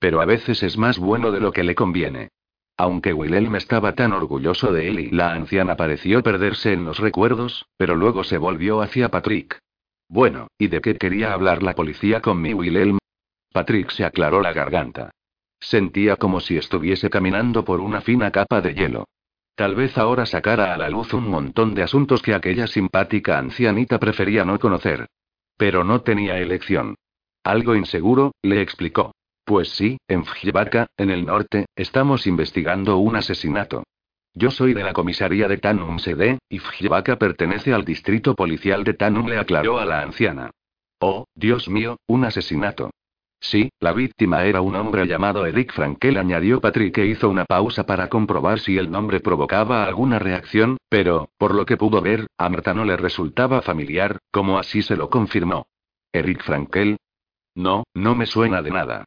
Pero 0.00 0.20
a 0.20 0.24
veces 0.24 0.62
es 0.62 0.76
más 0.76 0.98
bueno 0.98 1.30
de 1.30 1.40
lo 1.40 1.52
que 1.52 1.64
le 1.64 1.74
conviene. 1.74 2.30
Aunque 2.76 3.12
Wilhelm 3.12 3.56
estaba 3.56 3.94
tan 3.94 4.12
orgulloso 4.12 4.72
de 4.72 4.88
él 4.88 5.00
y 5.00 5.10
la 5.10 5.32
anciana 5.32 5.76
pareció 5.76 6.22
perderse 6.22 6.72
en 6.72 6.84
los 6.84 6.98
recuerdos, 6.98 7.66
pero 7.76 7.96
luego 7.96 8.22
se 8.24 8.38
volvió 8.38 8.82
hacia 8.82 9.08
Patrick. 9.08 9.58
Bueno, 10.08 10.48
¿y 10.58 10.68
de 10.68 10.80
qué 10.80 10.96
quería 10.96 11.32
hablar 11.32 11.62
la 11.62 11.74
policía 11.74 12.20
con 12.20 12.40
mi 12.40 12.54
Wilhelm? 12.54 12.98
Patrick 13.52 13.90
se 13.90 14.04
aclaró 14.04 14.40
la 14.40 14.52
garganta. 14.52 15.10
Sentía 15.60 16.16
como 16.16 16.40
si 16.40 16.56
estuviese 16.56 17.10
caminando 17.10 17.64
por 17.64 17.80
una 17.80 18.00
fina 18.00 18.30
capa 18.30 18.60
de 18.60 18.74
hielo. 18.74 19.06
Tal 19.58 19.74
vez 19.74 19.98
ahora 19.98 20.24
sacara 20.24 20.72
a 20.72 20.76
la 20.76 20.88
luz 20.88 21.12
un 21.12 21.28
montón 21.28 21.74
de 21.74 21.82
asuntos 21.82 22.22
que 22.22 22.32
aquella 22.32 22.68
simpática 22.68 23.38
ancianita 23.38 23.98
prefería 23.98 24.44
no 24.44 24.56
conocer. 24.60 25.08
Pero 25.56 25.82
no 25.82 26.02
tenía 26.02 26.38
elección. 26.38 26.94
Algo 27.42 27.74
inseguro, 27.74 28.30
le 28.40 28.62
explicó. 28.62 29.16
Pues 29.44 29.70
sí, 29.70 29.98
en 30.06 30.24
Fjibaka, 30.24 30.86
en 30.96 31.10
el 31.10 31.26
norte, 31.26 31.66
estamos 31.74 32.28
investigando 32.28 32.98
un 32.98 33.16
asesinato. 33.16 33.82
Yo 34.32 34.52
soy 34.52 34.74
de 34.74 34.84
la 34.84 34.92
comisaría 34.92 35.48
de 35.48 35.58
Tanum 35.58 35.98
Sede, 35.98 36.38
y 36.48 36.60
Fjibaka 36.60 37.16
pertenece 37.16 37.74
al 37.74 37.84
distrito 37.84 38.36
policial 38.36 38.84
de 38.84 38.94
Tanum, 38.94 39.26
le 39.26 39.38
aclaró 39.38 39.80
a 39.80 39.84
la 39.84 40.02
anciana. 40.02 40.52
Oh, 41.00 41.24
Dios 41.34 41.68
mío, 41.68 41.96
un 42.06 42.24
asesinato. 42.24 42.92
Sí, 43.40 43.70
la 43.78 43.92
víctima 43.92 44.44
era 44.44 44.60
un 44.60 44.74
hombre 44.74 45.06
llamado 45.06 45.46
Eric 45.46 45.72
Frankel, 45.72 46.16
añadió 46.16 46.60
Patrick 46.60 46.94
que 46.94 47.06
hizo 47.06 47.28
una 47.28 47.44
pausa 47.44 47.86
para 47.86 48.08
comprobar 48.08 48.58
si 48.58 48.78
el 48.78 48.90
nombre 48.90 49.20
provocaba 49.20 49.84
alguna 49.84 50.18
reacción, 50.18 50.76
pero, 50.88 51.30
por 51.38 51.54
lo 51.54 51.64
que 51.64 51.76
pudo 51.76 52.00
ver, 52.00 52.26
a 52.36 52.48
Marta 52.48 52.74
no 52.74 52.84
le 52.84 52.96
resultaba 52.96 53.62
familiar, 53.62 54.18
como 54.32 54.58
así 54.58 54.82
se 54.82 54.96
lo 54.96 55.08
confirmó. 55.08 55.66
¿Eric 56.12 56.42
Frankel? 56.42 56.98
No, 57.54 57.84
no 57.94 58.14
me 58.14 58.26
suena 58.26 58.60
de 58.60 58.70
nada. 58.70 59.04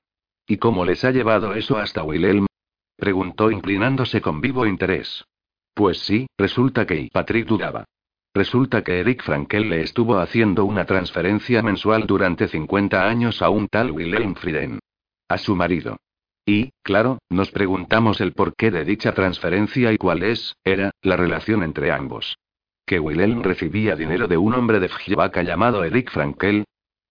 ¿Y 0.47 0.57
cómo 0.57 0.85
les 0.85 1.03
ha 1.03 1.11
llevado 1.11 1.53
eso 1.53 1.77
hasta 1.77 2.03
Wilhelm? 2.03 2.47
preguntó 2.95 3.51
inclinándose 3.51 4.21
con 4.21 4.41
vivo 4.41 4.65
interés. 4.65 5.25
Pues 5.73 5.99
sí, 5.99 6.27
resulta 6.37 6.85
que 6.85 7.09
Patrick 7.11 7.47
dudaba. 7.47 7.85
Resulta 8.33 8.81
que 8.81 9.01
Eric 9.01 9.23
Frankel 9.23 9.69
le 9.69 9.81
estuvo 9.81 10.19
haciendo 10.19 10.63
una 10.63 10.85
transferencia 10.85 11.61
mensual 11.61 12.07
durante 12.07 12.47
50 12.47 13.05
años 13.05 13.41
a 13.41 13.49
un 13.49 13.67
tal 13.67 13.91
Wilhelm 13.91 14.35
Frieden. 14.35 14.79
A 15.27 15.37
su 15.37 15.55
marido. 15.55 15.97
Y, 16.45 16.71
claro, 16.81 17.19
nos 17.29 17.51
preguntamos 17.51 18.21
el 18.21 18.33
porqué 18.33 18.71
de 18.71 18.85
dicha 18.85 19.13
transferencia 19.13 19.91
y 19.91 19.97
cuál 19.97 20.23
es, 20.23 20.55
era, 20.63 20.91
la 21.01 21.17
relación 21.17 21.61
entre 21.61 21.91
ambos. 21.91 22.37
Que 22.85 22.99
Wilhelm 22.99 23.43
recibía 23.43 23.95
dinero 23.95 24.27
de 24.27 24.37
un 24.37 24.53
hombre 24.53 24.79
de 24.79 24.87
Fjibaka 24.87 25.43
llamado 25.43 25.83
Eric 25.83 26.09
Frankel. 26.09 26.63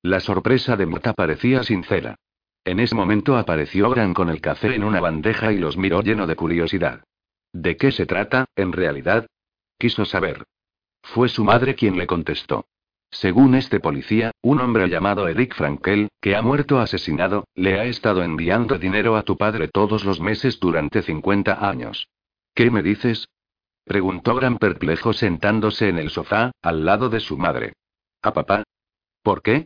La 0.02 0.20
sorpresa 0.20 0.76
de 0.76 0.86
Mota 0.86 1.12
parecía 1.12 1.62
sincera. 1.62 2.16
En 2.64 2.80
ese 2.80 2.94
momento 2.94 3.36
apareció 3.36 3.90
Gran 3.90 4.14
con 4.14 4.30
el 4.30 4.40
café 4.40 4.74
en 4.74 4.84
una 4.84 5.00
bandeja 5.00 5.52
y 5.52 5.58
los 5.58 5.76
miró 5.76 6.02
lleno 6.02 6.26
de 6.26 6.36
curiosidad. 6.36 7.04
¿De 7.52 7.76
qué 7.76 7.92
se 7.92 8.06
trata, 8.06 8.46
en 8.56 8.72
realidad? 8.72 9.26
Quiso 9.78 10.04
saber. 10.04 10.44
Fue 11.02 11.28
su 11.28 11.44
madre 11.44 11.74
quien 11.74 11.96
le 11.96 12.06
contestó. 12.06 12.66
Según 13.10 13.56
este 13.56 13.80
policía, 13.80 14.30
un 14.40 14.60
hombre 14.60 14.88
llamado 14.88 15.26
Eric 15.26 15.54
Frankel, 15.56 16.08
que 16.20 16.36
ha 16.36 16.42
muerto 16.42 16.78
asesinado, 16.78 17.44
le 17.54 17.80
ha 17.80 17.84
estado 17.84 18.22
enviando 18.22 18.78
dinero 18.78 19.16
a 19.16 19.24
tu 19.24 19.36
padre 19.36 19.68
todos 19.68 20.04
los 20.04 20.20
meses 20.20 20.60
durante 20.60 21.02
50 21.02 21.68
años. 21.68 22.08
¿Qué 22.54 22.70
me 22.70 22.82
dices? 22.82 23.28
preguntó 23.84 24.36
Gran 24.36 24.58
perplejo 24.58 25.12
sentándose 25.12 25.88
en 25.88 25.98
el 25.98 26.10
sofá, 26.10 26.52
al 26.62 26.84
lado 26.84 27.08
de 27.08 27.18
su 27.18 27.36
madre. 27.36 27.72
¿A 28.22 28.32
papá? 28.32 28.62
¿Por 29.22 29.42
qué? 29.42 29.64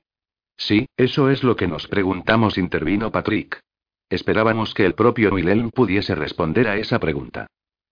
Sí, 0.57 0.87
eso 0.97 1.31
es 1.31 1.43
lo 1.43 1.57
que 1.57 1.67
nos 1.67 1.87
preguntamos, 1.89 2.57
intervino 2.57 3.11
Patrick. 3.11 3.61
Esperábamos 4.09 4.73
que 4.73 4.87
el 4.87 4.95
propio 4.95 5.35
Wilhelm 5.35 5.71
pudiese 5.71 6.15
responder 6.15 6.69
a 6.69 6.77
esa 6.77 6.99
pregunta. 6.99 7.49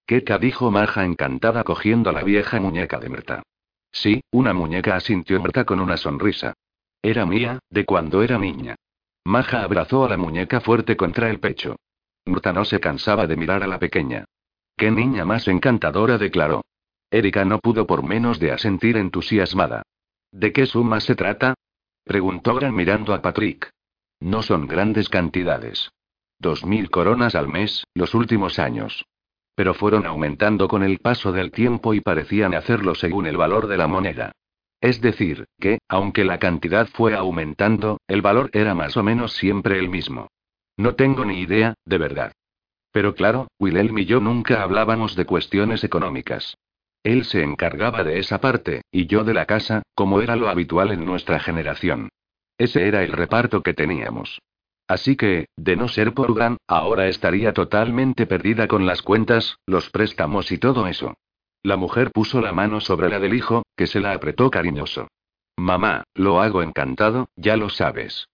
Keka 0.07 0.39
dijo 0.39 0.71
Maja 0.71 1.05
encantada 1.05 1.65
cogiendo 1.65 2.13
la 2.13 2.23
vieja 2.23 2.61
muñeca 2.61 2.99
de 2.99 3.09
Merta. 3.09 3.43
Sí, 3.91 4.23
una 4.31 4.53
muñeca 4.53 4.97
asintió 4.97 5.41
Merta 5.41 5.65
con 5.65 5.81
una 5.81 5.97
sonrisa. 5.97 6.55
Era 7.03 7.27
mía, 7.27 7.59
de 7.71 7.85
cuando 7.85 8.23
era 8.23 8.39
niña. 8.39 8.77
Maja 9.25 9.63
abrazó 9.63 10.05
a 10.05 10.09
la 10.09 10.17
muñeca 10.17 10.61
fuerte 10.61 10.97
contra 10.97 11.31
el 11.31 11.39
pecho. 11.41 11.77
Murta 12.25 12.53
no 12.53 12.65
se 12.65 12.81
cansaba 12.81 13.27
de 13.27 13.37
mirar 13.37 13.63
a 13.63 13.67
la 13.67 13.79
pequeña. 13.79 14.25
¡Qué 14.77 14.91
niña 14.91 15.25
más 15.25 15.49
encantadora! 15.49 16.19
declaró. 16.19 16.63
Erika 17.11 17.45
no 17.45 17.59
pudo 17.59 17.87
por 17.87 18.03
menos 18.03 18.39
de 18.39 18.53
asentir 18.53 18.97
entusiasmada. 18.97 19.83
¿De 20.33 20.53
qué 20.53 20.67
suma 20.67 21.01
se 21.01 21.15
trata? 21.15 21.55
preguntó 22.05 22.55
Gran 22.55 22.75
mirando 22.75 23.15
a 23.15 23.23
Patrick. 23.23 23.71
No 24.21 24.43
son 24.43 24.67
grandes 24.67 25.09
cantidades. 25.09 25.91
Dos 26.39 26.65
mil 26.65 26.91
coronas 26.91 27.35
al 27.35 27.49
mes, 27.49 27.85
los 27.95 28.15
últimos 28.15 28.59
años. 28.59 29.05
Pero 29.55 29.75
fueron 29.75 30.07
aumentando 30.07 30.69
con 30.69 30.83
el 30.83 30.99
paso 30.99 31.33
del 31.33 31.51
tiempo 31.51 31.95
y 31.95 32.01
parecían 32.01 32.55
hacerlo 32.55 32.95
según 32.95 33.27
el 33.27 33.37
valor 33.37 33.67
de 33.67 33.77
la 33.77 33.87
moneda. 33.87 34.33
Es 34.81 35.01
decir, 35.01 35.47
que, 35.61 35.79
aunque 35.89 36.25
la 36.25 36.39
cantidad 36.39 36.89
fue 36.89 37.15
aumentando, 37.15 38.01
el 38.09 38.23
valor 38.23 38.51
era 38.53 38.75
más 38.75 38.97
o 38.97 39.03
menos 39.03 39.33
siempre 39.35 39.79
el 39.79 39.89
mismo. 39.89 40.29
No 40.77 40.95
tengo 40.95 41.25
ni 41.25 41.41
idea, 41.41 41.75
de 41.85 41.99
verdad. 41.99 42.33
Pero 42.91 43.15
claro, 43.15 43.49
Wilhelm 43.59 43.99
y 43.99 44.05
yo 44.07 44.21
nunca 44.21 44.63
hablábamos 44.63 45.15
de 45.17 45.25
cuestiones 45.25 45.85
económicas. 45.85 46.57
Él 47.05 47.25
se 47.25 47.43
encargaba 47.43 48.05
de 48.05 48.19
esa 48.19 48.41
parte, 48.41 48.83
y 48.91 49.07
yo 49.07 49.25
de 49.25 49.35
la 49.35 49.47
casa, 49.47 49.83
como 49.95 50.21
era 50.21 50.37
lo 50.37 50.49
habitual 50.49 50.93
en 50.93 51.05
nuestra 51.05 51.41
generación. 51.41 52.09
Ese 52.59 52.87
era 52.87 53.03
el 53.03 53.13
reparto 53.13 53.63
que 53.63 53.75
teníamos. 53.75 54.41
Así 54.93 55.17
que, 55.17 55.47
de 55.57 55.75
no 55.75 55.89
ser 55.89 56.13
por 56.13 56.35
Gran, 56.35 56.59
ahora 56.69 57.09
estaría 57.09 57.55
totalmente 57.55 58.27
perdida 58.27 58.69
con 58.69 58.85
las 58.85 59.01
cuentas, 59.01 59.57
los 59.65 59.89
préstamos 59.89 60.53
y 60.53 60.59
todo 60.59 60.87
eso. 60.87 61.15
La 61.63 61.79
mujer 61.79 62.11
puso 62.13 62.43
la 62.43 62.53
mano 62.53 62.79
sobre 62.79 63.09
la 63.09 63.19
del 63.19 63.33
hijo, 63.33 63.63
que 63.75 63.87
se 63.87 64.01
la 64.01 64.13
apretó 64.13 64.51
cariñoso. 64.51 65.09
Mamá, 65.57 66.05
lo 66.13 66.43
hago 66.43 66.63
encantado, 66.63 67.31
ya 67.37 67.57
lo 67.57 67.71
sabes. 67.71 68.29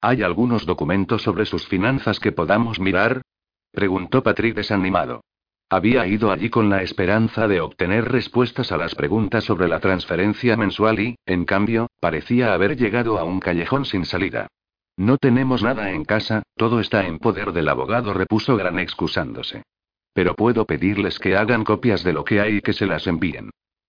¿Hay 0.00 0.24
algunos 0.24 0.66
documentos 0.66 1.22
sobre 1.22 1.46
sus 1.46 1.68
finanzas 1.68 2.18
que 2.18 2.32
podamos 2.32 2.80
mirar? 2.80 3.22
preguntó 3.70 4.24
Patrick 4.24 4.56
desanimado. 4.56 5.20
Había 5.68 6.08
ido 6.08 6.32
allí 6.32 6.50
con 6.50 6.70
la 6.70 6.82
esperanza 6.82 7.46
de 7.46 7.60
obtener 7.60 8.10
respuestas 8.10 8.72
a 8.72 8.76
las 8.76 8.96
preguntas 8.96 9.44
sobre 9.44 9.68
la 9.68 9.78
transferencia 9.78 10.56
mensual 10.56 10.98
y, 10.98 11.14
en 11.24 11.44
cambio, 11.44 11.86
parecía 12.00 12.52
haber 12.52 12.76
llegado 12.76 13.16
a 13.16 13.22
un 13.22 13.38
callejón 13.38 13.84
sin 13.84 14.04
salida. 14.04 14.48
No 15.00 15.16
tenemos 15.16 15.62
nada 15.62 15.92
en 15.92 16.04
casa, 16.04 16.42
todo 16.58 16.78
está 16.78 17.06
en 17.06 17.18
poder 17.18 17.52
del 17.52 17.70
abogado, 17.70 18.12
repuso 18.12 18.58
Gran 18.58 18.78
excusándose. 18.78 19.62
Pero 20.12 20.34
puedo 20.34 20.66
pedirles 20.66 21.18
que 21.18 21.38
hagan 21.38 21.64
copias 21.64 22.04
de 22.04 22.12
lo 22.12 22.22
que 22.22 22.38
hay 22.38 22.56
y 22.56 22.60
que 22.60 22.74
se 22.74 22.84
las 22.84 23.06
envíen. 23.06 23.48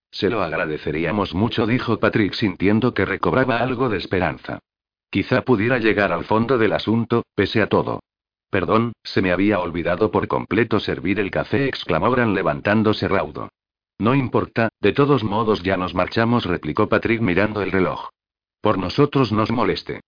Se 0.09 0.30
lo 0.30 0.41
agradeceríamos 0.41 1.36
mucho, 1.36 1.68
dijo 1.68 1.99
Patrick 1.99 2.32
sintiendo 2.32 2.93
que 2.93 3.03
recobraba 3.03 3.57
algo 3.57 3.89
de 3.89 3.97
esperanza. 3.97 4.59
Quizá 5.09 5.41
pudiera 5.41 5.80
llegar 5.80 6.14
al 6.14 6.24
fondo 6.24 6.57
del 6.57 6.72
asunto, 6.72 7.24
pese 7.36 7.62
a 7.62 7.68
todo. 7.68 7.99
Perdón, 8.49 8.93
se 9.03 9.22
me 9.22 9.34
había 9.34 9.59
olvidado 9.59 10.12
por 10.12 10.30
completo 10.30 10.80
servir 10.80 11.20
el 11.20 11.30
café, 11.30 11.68
exclamó 11.68 12.09
Gran 12.12 12.34
levantándose 12.36 13.09
raudo. 13.09 13.49
No 13.99 14.16
importa, 14.16 14.70
de 14.80 14.93
todos 14.93 15.26
modos 15.26 15.62
ya 15.62 15.76
nos 15.76 15.93
marchamos, 15.93 16.45
replicó 16.45 16.88
Patrick 16.88 17.20
mirando 17.20 17.62
el 17.62 17.74
reloj. 17.74 18.07
Por 18.62 18.78
nosotros 18.78 19.34
nos 19.34 19.51
moleste. 19.51 19.99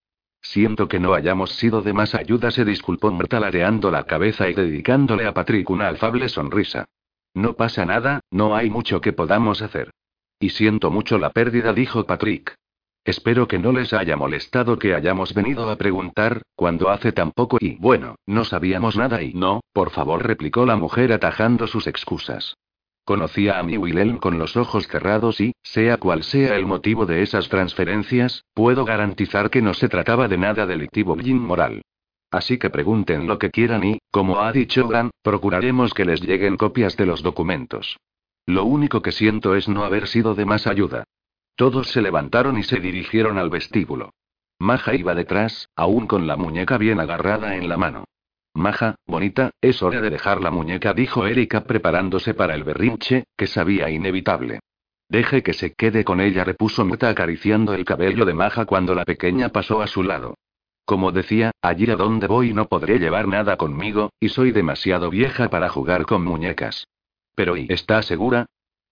Siento 0.43 0.89
que 0.89 0.99
no 0.99 1.13
hayamos 1.13 1.53
sido 1.53 1.81
de 1.81 1.93
más 1.93 2.13
ayuda, 2.13 2.51
se 2.51 2.65
disculpó 2.65 3.09
Marta 3.11 3.39
lareando 3.39 3.89
la 3.89 4.03
cabeza 4.03 4.49
y 4.49 4.53
dedicándole 4.53 5.25
a 5.25 5.33
Patrick 5.33 5.69
una 5.69 5.87
afable 5.87 6.27
sonrisa. 6.27 6.85
No 7.33 7.53
pasa 7.53 7.85
nada, 7.85 8.19
no 8.29 8.55
hay 8.55 8.69
mucho 8.69 9.01
que 9.01 9.13
podamos 9.13 9.61
hacer. 9.61 9.91
Y 10.39 10.49
siento 10.49 10.91
mucho 10.91 11.17
la 11.17 11.31
pérdida, 11.31 11.73
dijo 11.73 12.05
Patrick. 12.05 12.55
Espero 13.05 13.47
que 13.47 13.57
no 13.57 13.71
les 13.71 13.93
haya 13.93 14.15
molestado 14.17 14.77
que 14.77 14.93
hayamos 14.93 15.33
venido 15.33 15.69
a 15.69 15.77
preguntar, 15.77 16.41
cuando 16.55 16.89
hace 16.89 17.11
tan 17.13 17.31
poco 17.31 17.57
y 17.59 17.75
bueno, 17.75 18.15
no 18.25 18.45
sabíamos 18.45 18.97
nada 18.97 19.21
y 19.21 19.33
no, 19.33 19.61
por 19.73 19.91
favor, 19.91 20.25
replicó 20.25 20.65
la 20.65 20.75
mujer 20.75 21.11
atajando 21.11 21.67
sus 21.67 21.87
excusas. 21.87 22.55
Conocía 23.05 23.59
a 23.59 23.63
mi 23.63 23.77
Wilhelm 23.77 24.17
con 24.17 24.39
los 24.39 24.55
ojos 24.55 24.87
cerrados 24.87 25.41
y, 25.41 25.53
sea 25.61 25.97
cual 25.97 26.23
sea 26.23 26.55
el 26.55 26.65
motivo 26.65 27.05
de 27.05 27.21
esas 27.21 27.49
transferencias, 27.49 28.45
puedo 28.53 28.85
garantizar 28.85 29.49
que 29.49 29.61
no 29.61 29.73
se 29.73 29.89
trataba 29.89 30.29
de 30.29 30.37
nada 30.37 30.65
delictivo 30.65 31.15
ni 31.17 31.29
inmoral. 31.29 31.81
Así 32.31 32.57
que 32.57 32.69
pregunten 32.69 33.27
lo 33.27 33.37
que 33.37 33.51
quieran 33.51 33.83
y, 33.83 33.99
como 34.09 34.39
ha 34.39 34.51
dicho 34.53 34.87
Gran, 34.87 35.11
procuraremos 35.21 35.93
que 35.93 36.05
les 36.05 36.21
lleguen 36.21 36.55
copias 36.55 36.95
de 36.95 37.05
los 37.05 37.21
documentos. 37.21 37.97
Lo 38.45 38.63
único 38.63 39.01
que 39.01 39.11
siento 39.11 39.55
es 39.55 39.67
no 39.67 39.83
haber 39.83 40.07
sido 40.07 40.33
de 40.33 40.45
más 40.45 40.65
ayuda. 40.65 41.03
Todos 41.55 41.89
se 41.89 42.01
levantaron 42.01 42.57
y 42.57 42.63
se 42.63 42.79
dirigieron 42.79 43.37
al 43.37 43.49
vestíbulo. 43.49 44.11
Maja 44.59 44.95
iba 44.95 45.13
detrás, 45.13 45.67
aún 45.75 46.07
con 46.07 46.25
la 46.25 46.37
muñeca 46.37 46.77
bien 46.77 46.99
agarrada 46.99 47.57
en 47.57 47.67
la 47.67 47.77
mano. 47.77 48.05
Maja, 48.55 48.95
bonita, 49.07 49.51
es 49.61 49.81
hora 49.81 49.99
de 49.99 50.11
dejar 50.11 50.39
la 50.39 50.51
muñeca, 50.51 50.93
dijo 50.93 51.25
Erika 51.25 51.63
preparándose 51.63 52.35
para 52.35 52.53
el 52.53 52.63
berrinche, 52.63 53.25
que 53.35 53.47
sabía 53.47 53.89
inevitable. 53.89 54.59
Deje 55.09 55.41
que 55.41 55.53
se 55.53 55.73
quede 55.73 56.03
con 56.03 56.21
ella, 56.21 56.43
repuso 56.43 56.85
Meta 56.85 57.09
acariciando 57.09 57.73
el 57.73 57.83
cabello 57.83 58.25
de 58.25 58.33
Maja 58.33 58.65
cuando 58.65 58.93
la 58.93 59.05
pequeña 59.05 59.49
pasó 59.49 59.81
a 59.81 59.87
su 59.87 60.03
lado. 60.03 60.35
Como 60.85 61.11
decía, 61.11 61.51
allí 61.61 61.89
a 61.89 61.95
donde 61.95 62.27
voy 62.27 62.53
no 62.53 62.67
podré 62.67 62.99
llevar 62.99 63.27
nada 63.27 63.57
conmigo, 63.57 64.11
y 64.19 64.29
soy 64.29 64.51
demasiado 64.51 65.09
vieja 65.09 65.49
para 65.49 65.69
jugar 65.69 66.05
con 66.05 66.23
muñecas. 66.23 66.87
Pero 67.35 67.57
¿y 67.57 67.67
está 67.69 68.01
segura? 68.01 68.45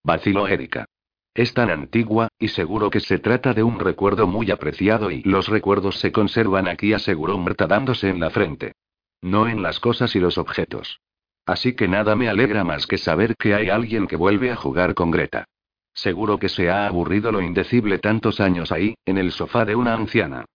vaciló 0.03 0.47
Erika. 0.47 0.85
Es 1.33 1.53
tan 1.53 1.69
antigua, 1.69 2.29
y 2.39 2.47
seguro 2.47 2.89
que 2.89 2.99
se 2.99 3.19
trata 3.19 3.53
de 3.53 3.63
un 3.63 3.79
recuerdo 3.79 4.25
muy 4.25 4.51
apreciado 4.51 5.11
y 5.11 5.21
los 5.23 5.47
recuerdos 5.47 5.99
se 5.99 6.11
conservan 6.11 6.67
aquí, 6.67 6.93
aseguró 6.93 7.37
Meta 7.37 7.67
dándose 7.67 8.09
en 8.09 8.19
la 8.19 8.31
frente. 8.31 8.73
No 9.21 9.47
en 9.47 9.61
las 9.61 9.79
cosas 9.79 10.15
y 10.15 10.19
los 10.19 10.37
objetos. 10.37 10.99
Así 11.45 11.73
que 11.73 11.87
nada 11.87 12.15
me 12.15 12.29
alegra 12.29 12.63
más 12.63 12.87
que 12.87 12.97
saber 12.97 13.35
que 13.37 13.53
hay 13.53 13.69
alguien 13.69 14.07
que 14.07 14.15
vuelve 14.15 14.51
a 14.51 14.55
jugar 14.55 14.93
con 14.93 15.11
Greta. 15.11 15.45
Seguro 15.93 16.37
que 16.37 16.49
se 16.49 16.69
ha 16.69 16.87
aburrido 16.87 17.31
lo 17.31 17.41
indecible 17.41 17.99
tantos 17.99 18.39
años 18.39 18.71
ahí, 18.71 18.95
en 19.05 19.17
el 19.17 19.31
sofá 19.31 19.65
de 19.65 19.75
una 19.75 19.93
anciana. 19.93 20.45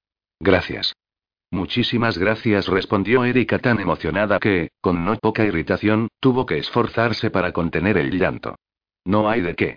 Gracias. 0.41 0.95
Muchísimas 1.51 2.19
gracias, 2.19 2.67
respondió 2.67 3.25
Erika 3.25 3.59
tan 3.59 3.79
emocionada 3.79 4.39
que, 4.39 4.71
con 4.81 5.05
no 5.05 5.17
poca 5.17 5.45
irritación, 5.45 6.09
tuvo 6.21 6.45
que 6.45 6.59
esforzarse 6.59 7.31
para 7.31 7.53
contener 7.53 7.99
el 7.99 8.19
llanto. 8.19 8.57
No 9.05 9.29
hay 9.29 9.43
de 9.43 9.55
qué. 9.55 9.77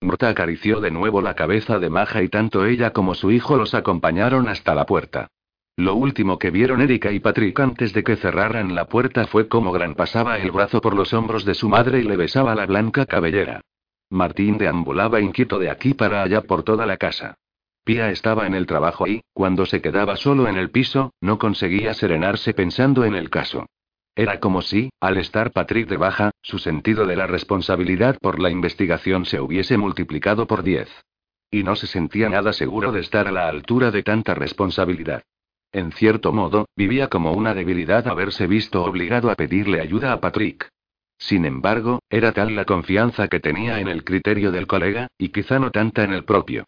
Murta 0.00 0.28
acarició 0.28 0.80
de 0.80 0.90
nuevo 0.90 1.20
la 1.20 1.34
cabeza 1.34 1.78
de 1.78 1.90
Maja 1.90 2.22
y 2.22 2.28
tanto 2.28 2.64
ella 2.64 2.92
como 2.92 3.14
su 3.14 3.30
hijo 3.30 3.56
los 3.56 3.74
acompañaron 3.74 4.48
hasta 4.48 4.74
la 4.74 4.86
puerta. 4.86 5.28
Lo 5.76 5.94
último 5.94 6.38
que 6.38 6.50
vieron 6.50 6.82
Erika 6.82 7.12
y 7.12 7.20
Patrick 7.20 7.58
antes 7.58 7.94
de 7.94 8.04
que 8.04 8.16
cerraran 8.16 8.74
la 8.74 8.86
puerta 8.86 9.26
fue 9.26 9.48
cómo 9.48 9.72
Gran 9.72 9.94
pasaba 9.94 10.38
el 10.38 10.50
brazo 10.50 10.82
por 10.82 10.94
los 10.94 11.14
hombros 11.14 11.46
de 11.46 11.54
su 11.54 11.68
madre 11.68 12.00
y 12.00 12.02
le 12.02 12.16
besaba 12.16 12.54
la 12.54 12.66
blanca 12.66 13.06
cabellera. 13.06 13.62
Martín 14.10 14.58
deambulaba 14.58 15.20
inquieto 15.22 15.58
de 15.58 15.70
aquí 15.70 15.94
para 15.94 16.22
allá 16.22 16.42
por 16.42 16.62
toda 16.62 16.84
la 16.84 16.98
casa. 16.98 17.36
Pia 17.84 18.10
estaba 18.10 18.46
en 18.46 18.54
el 18.54 18.66
trabajo 18.66 19.06
y, 19.08 19.22
cuando 19.32 19.64
se 19.64 19.80
quedaba 19.80 20.16
solo 20.16 20.46
en 20.46 20.56
el 20.56 20.70
piso, 20.70 21.14
no 21.22 21.38
conseguía 21.38 21.94
serenarse 21.94 22.52
pensando 22.52 23.04
en 23.06 23.14
el 23.14 23.30
caso. 23.30 23.66
Era 24.14 24.40
como 24.40 24.60
si, 24.60 24.90
al 25.00 25.16
estar 25.16 25.52
Patrick 25.52 25.88
de 25.88 25.96
baja, 25.96 26.32
su 26.42 26.58
sentido 26.58 27.06
de 27.06 27.16
la 27.16 27.26
responsabilidad 27.26 28.18
por 28.20 28.40
la 28.40 28.50
investigación 28.50 29.24
se 29.24 29.40
hubiese 29.40 29.78
multiplicado 29.78 30.46
por 30.46 30.62
diez. 30.62 30.90
Y 31.50 31.62
no 31.64 31.76
se 31.76 31.86
sentía 31.86 32.28
nada 32.28 32.52
seguro 32.52 32.92
de 32.92 33.00
estar 33.00 33.26
a 33.26 33.32
la 33.32 33.48
altura 33.48 33.90
de 33.90 34.02
tanta 34.02 34.34
responsabilidad. 34.34 35.22
En 35.72 35.90
cierto 35.92 36.32
modo, 36.32 36.66
vivía 36.76 37.08
como 37.08 37.32
una 37.32 37.54
debilidad 37.54 38.06
haberse 38.06 38.46
visto 38.46 38.84
obligado 38.84 39.30
a 39.30 39.34
pedirle 39.34 39.80
ayuda 39.80 40.12
a 40.12 40.20
Patrick. 40.20 40.68
Sin 41.18 41.46
embargo, 41.46 42.00
era 42.10 42.32
tal 42.32 42.54
la 42.54 42.66
confianza 42.66 43.28
que 43.28 43.40
tenía 43.40 43.80
en 43.80 43.88
el 43.88 44.04
criterio 44.04 44.52
del 44.52 44.66
colega, 44.66 45.08
y 45.16 45.30
quizá 45.30 45.58
no 45.58 45.70
tanta 45.70 46.04
en 46.04 46.12
el 46.12 46.24
propio. 46.24 46.64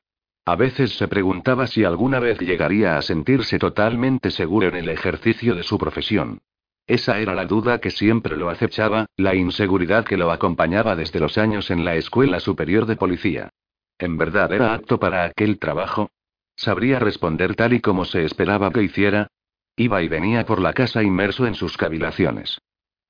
A 0.46 0.56
veces 0.56 0.96
se 0.96 1.08
preguntaba 1.08 1.66
si 1.66 1.84
alguna 1.84 2.18
vez 2.18 2.38
llegaría 2.38 2.96
a 2.96 3.02
sentirse 3.02 3.58
totalmente 3.58 4.30
seguro 4.30 4.68
en 4.68 4.76
el 4.76 4.88
ejercicio 4.88 5.54
de 5.54 5.62
su 5.62 5.78
profesión. 5.78 6.40
Esa 6.86 7.18
era 7.18 7.34
la 7.34 7.46
duda 7.46 7.80
que 7.80 7.90
siempre 7.90 8.36
lo 8.36 8.50
acechaba, 8.50 9.06
la 9.16 9.34
inseguridad 9.34 10.04
que 10.04 10.18
lo 10.18 10.30
acompañaba 10.30 10.96
desde 10.96 11.18
los 11.18 11.38
años 11.38 11.70
en 11.70 11.84
la 11.84 11.96
Escuela 11.96 12.40
Superior 12.40 12.84
de 12.84 12.96
Policía. 12.96 13.50
¿En 13.98 14.18
verdad 14.18 14.52
era 14.52 14.74
apto 14.74 15.00
para 15.00 15.24
aquel 15.24 15.58
trabajo? 15.58 16.10
¿Sabría 16.56 16.98
responder 16.98 17.54
tal 17.54 17.72
y 17.72 17.80
como 17.80 18.04
se 18.04 18.24
esperaba 18.24 18.70
que 18.70 18.82
hiciera? 18.82 19.28
Iba 19.76 20.02
y 20.02 20.08
venía 20.08 20.46
por 20.46 20.60
la 20.60 20.72
casa 20.72 21.02
inmerso 21.02 21.46
en 21.46 21.54
sus 21.54 21.76
cavilaciones. 21.76 22.58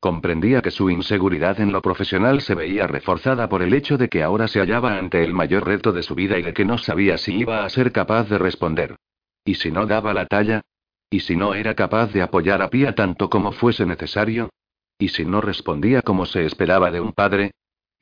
Comprendía 0.01 0.61
que 0.61 0.71
su 0.71 0.91
inseguridad 0.91 1.61
en 1.61 1.73
lo 1.73 1.81
profesional 1.81 2.41
se 2.43 2.55
veía 2.55 2.87
reforzada 2.87 3.49
por 3.49 3.63
el 3.63 3.73
hecho 3.73 3.97
de 3.97 4.09
que 4.09 4.23
ahora 4.23 4.49
se 4.49 4.61
hallaba 4.61 4.99
ante 4.99 5.25
el 5.25 5.33
mayor 5.33 5.67
reto 5.67 5.93
de 5.93 6.03
su 6.03 6.15
vida 6.15 6.39
y 6.39 6.43
de 6.43 6.53
que 6.53 6.65
no 6.65 6.79
sabía 6.79 7.17
si 7.17 7.35
iba 7.37 7.65
a 7.65 7.69
ser 7.71 7.91
capaz 7.91 8.29
de 8.29 8.39
responder. 8.39 8.97
¿Y 9.45 9.55
si 9.55 9.71
no 9.71 9.87
daba 9.87 10.13
la 10.15 10.27
talla? 10.27 10.63
¿Y 11.11 11.21
si 11.21 11.37
no 11.37 11.55
era 11.55 11.75
capaz 11.75 12.13
de 12.13 12.23
apoyar 12.23 12.61
a 12.61 12.71
Pía 12.71 12.95
tanto 12.95 13.31
como 13.31 13.53
fuese 13.53 13.87
necesario? 13.87 14.51
¿Y 14.99 15.09
si 15.09 15.25
no 15.25 15.41
respondía 15.41 16.03
como 16.03 16.27
se 16.27 16.45
esperaba 16.45 16.91
de 16.91 17.01
un 17.01 17.13
padre? 17.13 17.53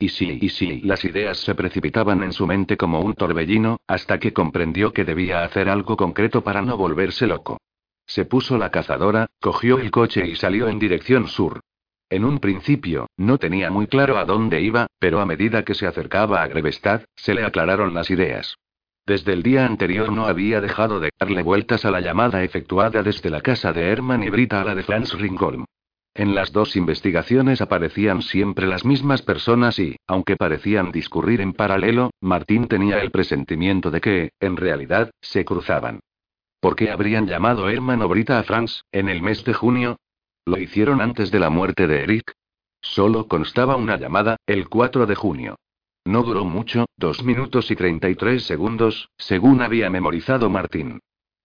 Y 0.03 0.09
si, 0.09 0.37
y 0.41 0.49
si, 0.49 0.81
las 0.81 1.05
ideas 1.05 1.37
se 1.37 1.55
precipitaban 1.55 2.23
en 2.23 2.33
su 2.33 2.45
mente 2.45 2.75
como 2.75 2.99
un 2.99 3.13
torbellino, 3.13 3.77
hasta 3.87 4.19
que 4.19 4.33
comprendió 4.33 4.91
que 4.91 5.05
debía 5.05 5.45
hacer 5.45 5.69
algo 5.69 5.95
concreto 5.95 6.43
para 6.43 6.61
no 6.61 6.75
volverse 6.75 7.25
loco. 7.25 7.61
Se 8.05 8.25
puso 8.25 8.57
la 8.57 8.69
cazadora, 8.69 9.27
cogió 9.39 9.79
el 9.79 9.91
coche 9.91 10.27
y 10.27 10.35
salió 10.35 10.67
en 10.67 10.77
dirección 10.77 11.29
sur. 11.29 11.61
En 12.09 12.25
un 12.25 12.39
principio, 12.39 13.07
no 13.15 13.37
tenía 13.37 13.71
muy 13.71 13.87
claro 13.87 14.17
a 14.17 14.25
dónde 14.25 14.59
iba, 14.59 14.87
pero 14.99 15.21
a 15.21 15.25
medida 15.25 15.63
que 15.63 15.73
se 15.73 15.87
acercaba 15.87 16.43
a 16.43 16.47
Grevestad, 16.47 17.03
se 17.15 17.33
le 17.33 17.45
aclararon 17.45 17.93
las 17.93 18.11
ideas. 18.11 18.57
Desde 19.05 19.31
el 19.31 19.41
día 19.41 19.65
anterior 19.65 20.11
no 20.11 20.25
había 20.25 20.59
dejado 20.59 20.99
de 20.99 21.11
darle 21.17 21.43
vueltas 21.43 21.85
a 21.85 21.91
la 21.91 22.01
llamada 22.01 22.43
efectuada 22.43 23.03
desde 23.03 23.29
la 23.29 23.39
casa 23.39 23.71
de 23.71 23.83
Herman 23.83 24.21
y 24.21 24.29
Brita 24.29 24.59
a 24.59 24.65
la 24.65 24.75
de 24.75 24.83
Franz 24.83 25.13
Ringholm. 25.13 25.63
En 26.15 26.35
las 26.35 26.51
dos 26.51 26.75
investigaciones 26.75 27.59
aparecían 27.61 28.21
siempre 28.21 28.67
las 28.67 28.85
mismas 28.85 29.23
personas 29.23 29.79
y, 29.79 29.95
aunque 30.05 30.35
parecían 30.35 30.91
discurrir 30.91 31.41
en 31.41 31.53
paralelo, 31.53 32.11
Martín 32.21 32.67
tenía 32.67 32.99
el 32.99 33.09
presentimiento 33.09 33.89
de 33.89 33.99
que, 33.99 34.31
en 34.39 34.55
realidad, 34.55 35.09
se 35.21 35.43
cruzaban. 35.43 36.01
¿Por 36.59 36.75
qué 36.75 36.91
habrían 36.91 37.25
llamado 37.25 37.67
Herman 37.67 38.03
o 38.03 38.07
Brita 38.07 38.37
a 38.37 38.43
Franz, 38.43 38.83
en 38.91 39.09
el 39.09 39.23
mes 39.23 39.43
de 39.43 39.53
junio? 39.53 39.97
¿Lo 40.45 40.59
hicieron 40.59 41.01
antes 41.01 41.31
de 41.31 41.39
la 41.39 41.49
muerte 41.49 41.87
de 41.87 42.03
Eric? 42.03 42.33
Solo 42.79 43.27
constaba 43.27 43.75
una 43.75 43.97
llamada, 43.97 44.37
el 44.45 44.69
4 44.69 45.07
de 45.07 45.15
junio. 45.15 45.55
No 46.05 46.21
duró 46.21 46.45
mucho, 46.45 46.85
dos 46.95 47.23
minutos 47.23 47.71
y 47.71 47.75
33 47.75 48.43
segundos, 48.43 49.09
según 49.17 49.61
había 49.61 49.89
memorizado 49.89 50.49
Martín. 50.49 50.99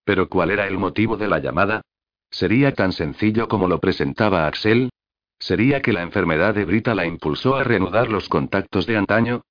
Pero 0.04 0.28
¿cuál 0.28 0.50
era 0.50 0.66
el 0.66 0.78
motivo 0.78 1.16
de 1.16 1.28
la 1.28 1.38
llamada? 1.38 1.82
¿Sería 2.30 2.72
tan 2.72 2.92
sencillo 2.92 3.48
como 3.48 3.68
lo 3.68 3.80
presentaba 3.80 4.46
Axel? 4.46 4.90
¿Sería 5.38 5.82
que 5.82 5.92
la 5.92 6.02
enfermedad 6.02 6.54
de 6.54 6.64
Brita 6.64 6.94
la 6.94 7.06
impulsó 7.06 7.56
a 7.56 7.64
reanudar 7.64 8.08
los 8.10 8.28
contactos 8.28 8.86
de 8.86 8.96
antaño? 8.96 9.42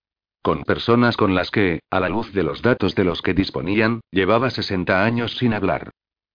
Con 0.41 0.63
personas 0.63 1.17
con 1.17 1.36
las 1.36 1.51
que, 1.51 1.82
a 1.89 1.99
la 1.99 2.09
luz 2.09 2.32
de 2.34 2.43
los 2.43 2.61
datos 2.61 2.95
de 2.95 3.03
los 3.03 3.21
que 3.21 3.34
disponían, 3.34 4.01
llevaba 4.11 4.49
60 4.49 5.03
años 5.03 5.38
sin 5.38 5.53
hablar. 5.53 5.91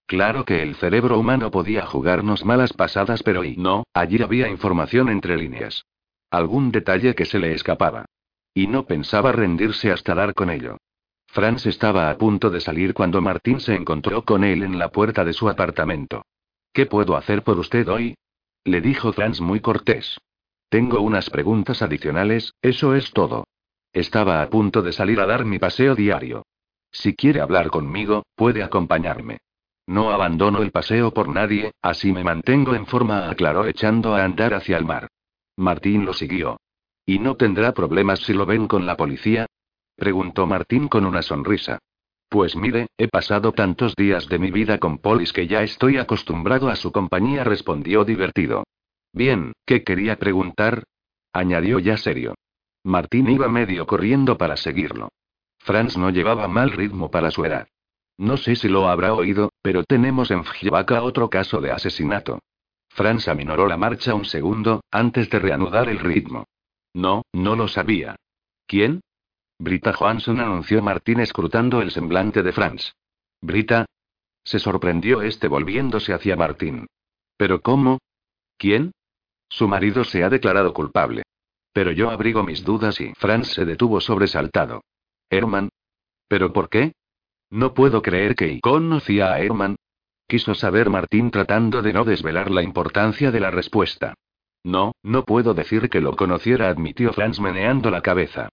Claro 0.07 0.45
que 0.45 0.63
el 0.63 0.75
cerebro 0.75 1.19
humano 1.19 1.51
podía 1.51 1.87
jugarnos 1.87 2.45
malas 2.45 2.73
pasadas, 2.73 3.23
pero 3.23 3.45
y 3.45 3.57
no, 3.57 3.85
allí 3.95 4.21
había 4.23 4.49
información 4.49 5.09
entre 5.09 5.39
líneas. 5.39 5.85
Algún 6.31 6.73
detalle 6.73 7.15
que 7.15 7.25
se 7.25 7.39
le 7.39 7.53
escapaba. 7.53 8.07
Y 8.53 8.67
no 8.67 8.85
pensaba 8.85 9.33
rendirse 9.33 9.91
hasta 9.91 10.15
dar 10.15 10.35
con 10.35 10.51
ello. 10.51 10.77
Franz 11.29 11.65
estaba 11.65 12.11
a 12.11 12.19
punto 12.19 12.51
de 12.51 12.61
salir 12.61 12.93
cuando 12.93 13.23
Martín 13.23 13.61
se 13.61 13.75
encontró 13.75 14.23
con 14.23 14.45
él 14.45 14.63
en 14.63 14.79
la 14.79 14.91
puerta 14.91 15.25
de 15.25 15.33
su 15.33 15.49
apartamento. 15.49 16.27
¿Qué 16.73 16.87
puedo 16.87 17.17
hacer 17.17 17.43
por 17.43 17.59
usted 17.59 17.89
hoy? 17.89 18.15
Le 18.65 18.81
dijo 18.81 19.13
Franz 19.13 19.41
muy 19.41 19.61
cortés. 19.61 20.19
Tengo 20.71 21.01
unas 21.03 21.29
preguntas 21.29 21.83
adicionales, 21.83 22.55
eso 22.63 22.95
es 22.95 23.11
todo. 23.13 23.45
Estaba 23.93 24.41
a 24.41 24.49
punto 24.49 24.81
de 24.81 24.93
salir 24.93 25.21
a 25.21 25.27
dar 25.27 25.45
mi 25.45 25.59
paseo 25.59 25.95
diario. 25.95 26.45
Si 26.91 27.15
quiere 27.15 27.43
hablar 27.43 27.69
conmigo, 27.69 28.23
puede 28.35 28.63
acompañarme. 28.63 29.39
No 29.87 30.13
abandono 30.13 30.63
el 30.63 30.71
paseo 30.71 31.13
por 31.13 31.29
nadie, 31.29 31.73
así 31.83 32.13
me 32.13 32.25
mantengo 32.25 32.75
en 32.75 32.87
forma, 32.87 33.29
aclaró 33.29 33.67
echando 33.67 34.15
a 34.15 34.25
andar 34.25 34.55
hacia 34.55 34.79
el 34.79 34.87
mar. 34.87 35.09
Martín 35.57 36.07
lo 36.07 36.15
siguió. 36.15 36.59
¿Y 37.05 37.19
no 37.19 37.37
tendrá 37.37 37.73
problemas 37.73 38.21
si 38.21 38.33
lo 38.33 38.47
ven 38.47 38.69
con 38.69 38.87
la 38.87 38.97
policía? 38.97 39.47
Preguntó 39.97 40.47
Martín 40.47 40.89
con 40.89 41.05
una 41.05 41.21
sonrisa. 41.21 41.79
Pues 42.33 42.57
mire, 42.57 42.87
he 42.97 43.09
pasado 43.09 43.53
tantos 43.53 43.95
días 43.95 44.27
de 44.27 44.39
mi 44.39 44.51
vida 44.51 44.79
con 44.79 44.97
polis 44.97 45.35
que 45.35 45.47
ya 45.47 45.63
estoy 45.63 45.99
acostumbrado 45.99 46.71
a 46.71 46.77
su 46.77 46.91
compañía, 46.91 47.45
respondió 47.45 48.07
divertido. 48.07 48.65
Bien, 49.13 49.53
¿qué 49.67 49.85
quería 49.85 50.17
preguntar? 50.17 50.85
añadió 51.35 51.79
ya 51.79 51.99
serio. 51.99 52.35
Martín 52.85 53.29
iba 53.29 53.49
medio 53.49 53.87
corriendo 53.87 54.39
para 54.39 54.57
seguirlo. 54.57 55.11
Franz 55.59 55.99
no 55.99 56.09
llevaba 56.09 56.49
mal 56.49 56.71
ritmo 56.71 57.11
para 57.11 57.31
su 57.31 57.45
edad. 57.45 57.69
No 58.17 58.39
sé 58.39 58.57
si 58.57 58.67
lo 58.67 58.89
habrá 58.89 59.13
oído, 59.13 59.51
pero 59.61 59.85
tenemos 59.85 60.31
en 60.31 60.47
Fjvaca 60.47 61.03
otro 61.03 61.29
caso 61.29 61.61
de 61.61 61.71
asesinato. 61.71 62.39
Franz 62.89 63.29
aminoró 63.29 63.67
la 63.67 63.77
marcha 63.77 64.15
un 64.15 64.25
segundo, 64.25 64.81
antes 64.91 65.29
de 65.29 65.39
reanudar 65.39 65.91
el 65.91 65.99
ritmo. 65.99 66.47
No, 66.95 67.25
no 67.35 67.57
lo 67.57 67.69
sabía. 67.69 68.17
¿Quién? 68.67 69.03
Brita 69.63 69.93
Johansson 69.93 70.41
anunció 70.41 70.83
Martín 70.83 71.21
escrutando 71.21 71.83
el 71.83 71.93
semblante 71.93 72.43
de 72.43 72.51
Franz. 72.51 72.97
¿Brita? 73.41 73.87
Se 74.43 74.59
sorprendió 74.59 75.23
este 75.23 75.47
volviéndose 75.47 76.13
hacia 76.13 76.35
Martín. 76.35 76.89
¿Pero 77.37 77.63
cómo? 77.63 78.01
¿Quién? 78.59 78.91
Su 79.49 79.69
marido 79.69 80.03
se 80.03 80.25
ha 80.25 80.31
declarado 80.31 80.75
culpable. 80.75 81.23
Pero 81.73 81.93
yo 81.93 82.11
abrigo 82.11 82.43
mis 82.43 82.65
dudas 82.65 83.01
y 83.01 83.13
Franz 83.15 83.53
se 83.53 83.65
detuvo 83.65 84.01
sobresaltado. 84.01 84.83
¿Herman? 85.31 85.69
¿Pero 86.27 86.53
por 86.53 86.69
qué? 86.69 86.95
No 87.49 87.73
puedo 87.73 88.03
creer 88.03 88.35
que 88.35 88.59
conocía 88.61 89.33
a 89.33 89.39
Herman. 89.39 89.77
Quiso 90.27 90.57
saber 90.57 90.91
Martín 90.91 91.31
tratando 91.31 91.83
de 91.83 91.93
no 91.93 92.05
desvelar 92.05 92.51
la 92.51 92.65
importancia 92.65 93.31
de 93.31 93.39
la 93.39 93.53
respuesta. 93.53 94.15
No, 94.65 94.91
no 95.05 95.25
puedo 95.25 95.55
decir 95.55 95.89
que 95.89 96.01
lo 96.01 96.17
conociera, 96.17 96.69
admitió 96.69 97.13
Franz 97.13 97.39
meneando 97.39 97.93
la 97.93 98.01
cabeza. 98.01 98.49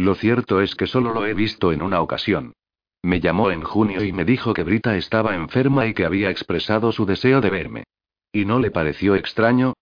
Lo 0.00 0.14
cierto 0.14 0.62
es 0.62 0.76
que 0.76 0.86
solo 0.86 1.12
lo 1.12 1.26
he 1.26 1.34
visto 1.34 1.72
en 1.72 1.82
una 1.82 2.00
ocasión. 2.00 2.54
Me 3.02 3.20
llamó 3.20 3.50
en 3.50 3.60
junio 3.60 4.02
y 4.02 4.14
me 4.14 4.24
dijo 4.24 4.54
que 4.54 4.62
Brita 4.62 4.96
estaba 4.96 5.34
enferma 5.34 5.86
y 5.86 5.92
que 5.92 6.06
había 6.06 6.30
expresado 6.30 6.90
su 6.90 7.04
deseo 7.04 7.42
de 7.42 7.50
verme. 7.50 7.84
¿Y 8.32 8.46
no 8.46 8.60
le 8.60 8.70
pareció 8.70 9.14
extraño? 9.14 9.74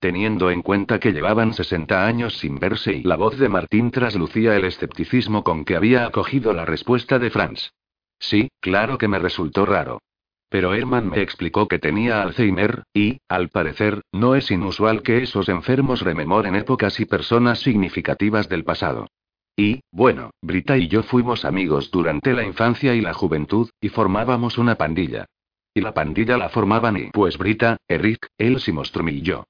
Teniendo 0.00 0.50
en 0.50 0.62
cuenta 0.62 0.98
que 0.98 1.12
llevaban 1.12 1.52
60 1.52 2.06
años 2.06 2.38
sin 2.38 2.58
verse 2.58 2.94
y 2.94 3.02
la 3.02 3.16
voz 3.16 3.36
de 3.36 3.50
Martín 3.50 3.90
traslucía 3.90 4.56
el 4.56 4.64
escepticismo 4.64 5.44
con 5.44 5.66
que 5.66 5.76
había 5.76 6.06
acogido 6.06 6.54
la 6.54 6.64
respuesta 6.64 7.18
de 7.18 7.28
Franz. 7.28 7.72
Sí, 8.18 8.48
claro 8.60 8.96
que 8.96 9.08
me 9.08 9.18
resultó 9.18 9.66
raro. 9.66 10.00
Pero 10.48 10.72
Herman 10.72 11.10
me 11.10 11.20
explicó 11.20 11.68
que 11.68 11.78
tenía 11.78 12.22
Alzheimer, 12.22 12.84
y, 12.94 13.18
al 13.28 13.50
parecer, 13.50 14.00
no 14.10 14.36
es 14.36 14.50
inusual 14.50 15.02
que 15.02 15.22
esos 15.22 15.50
enfermos 15.50 16.00
rememoren 16.00 16.56
épocas 16.56 16.98
y 16.98 17.04
personas 17.04 17.58
significativas 17.58 18.48
del 18.48 18.64
pasado. 18.64 19.08
Y, 19.56 19.80
bueno, 19.90 20.32
Brita 20.42 20.76
y 20.76 20.88
yo 20.88 21.02
fuimos 21.02 21.46
amigos 21.46 21.90
durante 21.90 22.34
la 22.34 22.44
infancia 22.44 22.94
y 22.94 23.00
la 23.00 23.14
juventud, 23.14 23.70
y 23.80 23.88
formábamos 23.88 24.58
una 24.58 24.74
pandilla. 24.74 25.24
Y 25.72 25.80
la 25.80 25.94
pandilla 25.94 26.36
la 26.36 26.50
formaban 26.50 26.98
y 26.98 27.10
pues 27.10 27.38
Brita, 27.38 27.78
Eric, 27.88 28.28
Els 28.36 28.68
y 28.68 28.72
Mostrom 28.72 29.08
y 29.08 29.22
yo. 29.22 29.44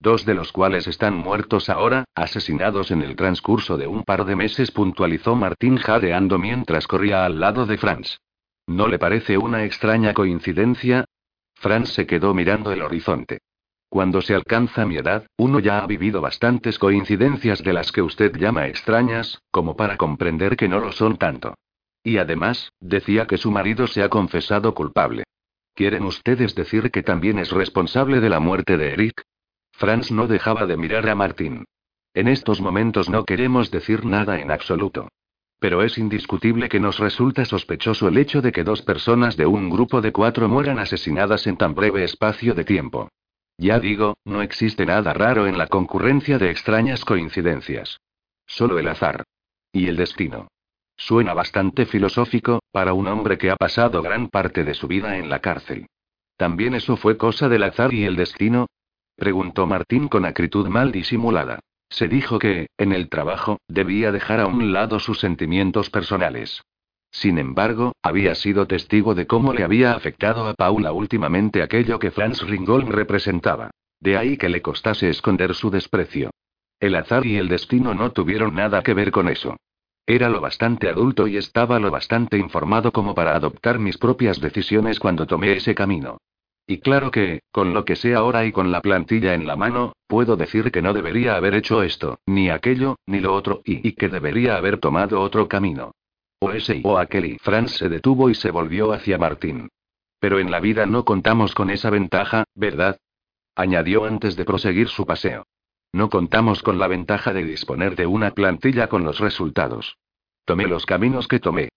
Dos 0.00 0.26
de 0.26 0.34
los 0.34 0.50
cuales 0.50 0.88
están 0.88 1.14
muertos 1.14 1.68
ahora, 1.70 2.04
asesinados 2.16 2.90
en 2.90 3.02
el 3.02 3.14
transcurso 3.14 3.76
de 3.76 3.86
un 3.86 4.02
par 4.02 4.24
de 4.24 4.34
meses, 4.34 4.72
puntualizó 4.72 5.36
Martín 5.36 5.76
jadeando 5.76 6.38
mientras 6.38 6.88
corría 6.88 7.24
al 7.24 7.38
lado 7.38 7.64
de 7.64 7.78
Franz. 7.78 8.18
¿No 8.66 8.88
le 8.88 8.98
parece 8.98 9.38
una 9.38 9.64
extraña 9.64 10.12
coincidencia? 10.12 11.04
Franz 11.54 11.90
se 11.90 12.06
quedó 12.06 12.34
mirando 12.34 12.72
el 12.72 12.82
horizonte. 12.82 13.38
Cuando 13.92 14.22
se 14.22 14.34
alcanza 14.34 14.86
mi 14.86 14.96
edad, 14.96 15.26
uno 15.36 15.58
ya 15.58 15.80
ha 15.80 15.86
vivido 15.86 16.22
bastantes 16.22 16.78
coincidencias 16.78 17.62
de 17.62 17.74
las 17.74 17.92
que 17.92 18.00
usted 18.00 18.34
llama 18.34 18.66
extrañas, 18.66 19.42
como 19.50 19.76
para 19.76 19.98
comprender 19.98 20.56
que 20.56 20.66
no 20.66 20.80
lo 20.80 20.92
son 20.92 21.18
tanto. 21.18 21.52
Y 22.02 22.16
además, 22.16 22.72
decía 22.80 23.26
que 23.26 23.36
su 23.36 23.50
marido 23.50 23.86
se 23.86 24.02
ha 24.02 24.08
confesado 24.08 24.72
culpable. 24.72 25.24
¿Quieren 25.74 26.04
ustedes 26.04 26.54
decir 26.54 26.90
que 26.90 27.02
también 27.02 27.38
es 27.38 27.50
responsable 27.50 28.20
de 28.20 28.30
la 28.30 28.40
muerte 28.40 28.78
de 28.78 28.94
Eric? 28.94 29.24
Franz 29.72 30.10
no 30.10 30.26
dejaba 30.26 30.64
de 30.64 30.78
mirar 30.78 31.06
a 31.10 31.14
Martín. 31.14 31.66
En 32.14 32.28
estos 32.28 32.62
momentos 32.62 33.10
no 33.10 33.26
queremos 33.26 33.70
decir 33.70 34.06
nada 34.06 34.40
en 34.40 34.50
absoluto. 34.50 35.08
Pero 35.58 35.82
es 35.82 35.98
indiscutible 35.98 36.70
que 36.70 36.80
nos 36.80 36.98
resulta 36.98 37.44
sospechoso 37.44 38.08
el 38.08 38.16
hecho 38.16 38.40
de 38.40 38.52
que 38.52 38.64
dos 38.64 38.80
personas 38.80 39.36
de 39.36 39.44
un 39.44 39.68
grupo 39.68 40.00
de 40.00 40.12
cuatro 40.12 40.48
mueran 40.48 40.78
asesinadas 40.78 41.46
en 41.46 41.58
tan 41.58 41.74
breve 41.74 42.04
espacio 42.04 42.54
de 42.54 42.64
tiempo. 42.64 43.10
Ya 43.58 43.78
digo, 43.78 44.16
no 44.24 44.42
existe 44.42 44.86
nada 44.86 45.12
raro 45.12 45.46
en 45.46 45.58
la 45.58 45.66
concurrencia 45.66 46.38
de 46.38 46.50
extrañas 46.50 47.04
coincidencias. 47.04 48.00
Solo 48.46 48.78
el 48.78 48.88
azar. 48.88 49.24
Y 49.72 49.86
el 49.88 49.96
destino. 49.96 50.48
Suena 50.96 51.34
bastante 51.34 51.86
filosófico, 51.86 52.60
para 52.70 52.92
un 52.92 53.08
hombre 53.08 53.38
que 53.38 53.50
ha 53.50 53.56
pasado 53.56 54.02
gran 54.02 54.28
parte 54.28 54.64
de 54.64 54.74
su 54.74 54.86
vida 54.86 55.16
en 55.18 55.28
la 55.30 55.40
cárcel. 55.40 55.86
¿También 56.36 56.74
eso 56.74 56.96
fue 56.96 57.16
cosa 57.16 57.48
del 57.48 57.62
azar 57.62 57.92
y 57.94 58.04
el 58.04 58.16
destino? 58.16 58.66
Preguntó 59.16 59.66
Martín 59.66 60.08
con 60.08 60.24
acritud 60.24 60.68
mal 60.68 60.92
disimulada. 60.92 61.60
Se 61.88 62.08
dijo 62.08 62.38
que, 62.38 62.68
en 62.78 62.92
el 62.92 63.08
trabajo, 63.08 63.58
debía 63.68 64.12
dejar 64.12 64.40
a 64.40 64.46
un 64.46 64.72
lado 64.72 64.98
sus 64.98 65.20
sentimientos 65.20 65.90
personales. 65.90 66.62
Sin 67.12 67.38
embargo, 67.38 67.92
había 68.02 68.34
sido 68.34 68.66
testigo 68.66 69.14
de 69.14 69.26
cómo 69.26 69.52
le 69.52 69.64
había 69.64 69.92
afectado 69.92 70.48
a 70.48 70.54
Paula 70.54 70.92
últimamente 70.92 71.62
aquello 71.62 71.98
que 71.98 72.10
Franz 72.10 72.40
Ringolm 72.40 72.88
representaba. 72.88 73.70
De 74.00 74.16
ahí 74.16 74.38
que 74.38 74.48
le 74.48 74.62
costase 74.62 75.10
esconder 75.10 75.54
su 75.54 75.70
desprecio. 75.70 76.30
El 76.80 76.96
azar 76.96 77.26
y 77.26 77.36
el 77.36 77.48
destino 77.48 77.94
no 77.94 78.10
tuvieron 78.12 78.54
nada 78.54 78.82
que 78.82 78.94
ver 78.94 79.12
con 79.12 79.28
eso. 79.28 79.56
Era 80.06 80.30
lo 80.30 80.40
bastante 80.40 80.88
adulto 80.88 81.28
y 81.28 81.36
estaba 81.36 81.78
lo 81.78 81.90
bastante 81.90 82.38
informado 82.38 82.90
como 82.90 83.14
para 83.14 83.36
adoptar 83.36 83.78
mis 83.78 83.98
propias 83.98 84.40
decisiones 84.40 84.98
cuando 84.98 85.26
tomé 85.26 85.52
ese 85.52 85.74
camino. 85.74 86.16
Y 86.66 86.78
claro 86.78 87.10
que, 87.10 87.42
con 87.52 87.74
lo 87.74 87.84
que 87.84 87.94
sé 87.94 88.14
ahora 88.14 88.46
y 88.46 88.52
con 88.52 88.72
la 88.72 88.80
plantilla 88.80 89.34
en 89.34 89.46
la 89.46 89.54
mano, 89.54 89.92
puedo 90.06 90.36
decir 90.36 90.72
que 90.72 90.80
no 90.80 90.94
debería 90.94 91.36
haber 91.36 91.54
hecho 91.54 91.82
esto, 91.82 92.18
ni 92.26 92.48
aquello, 92.48 92.96
ni 93.06 93.20
lo 93.20 93.34
otro, 93.34 93.60
y, 93.64 93.86
y 93.86 93.92
que 93.92 94.08
debería 94.08 94.56
haber 94.56 94.78
tomado 94.78 95.20
otro 95.20 95.46
camino. 95.46 95.92
O 96.44 96.50
ese 96.50 96.80
o 96.82 96.98
aquel 96.98 97.26
y 97.26 97.38
Franz 97.38 97.70
se 97.76 97.88
detuvo 97.88 98.28
y 98.28 98.34
se 98.34 98.50
volvió 98.50 98.92
hacia 98.92 99.16
Martín. 99.16 99.68
Pero 100.18 100.40
en 100.40 100.50
la 100.50 100.58
vida 100.58 100.86
no 100.86 101.04
contamos 101.04 101.54
con 101.54 101.70
esa 101.70 101.88
ventaja, 101.88 102.46
¿verdad? 102.56 102.98
Añadió 103.54 104.06
antes 104.06 104.34
de 104.34 104.44
proseguir 104.44 104.88
su 104.88 105.06
paseo. 105.06 105.46
No 105.92 106.10
contamos 106.10 106.60
con 106.64 106.80
la 106.80 106.88
ventaja 106.88 107.32
de 107.32 107.44
disponer 107.44 107.94
de 107.94 108.06
una 108.06 108.32
plantilla 108.32 108.88
con 108.88 109.04
los 109.04 109.20
resultados. 109.20 109.98
Tomé 110.44 110.66
los 110.66 110.84
caminos 110.84 111.28
que 111.28 111.38
tomé. 111.38 111.68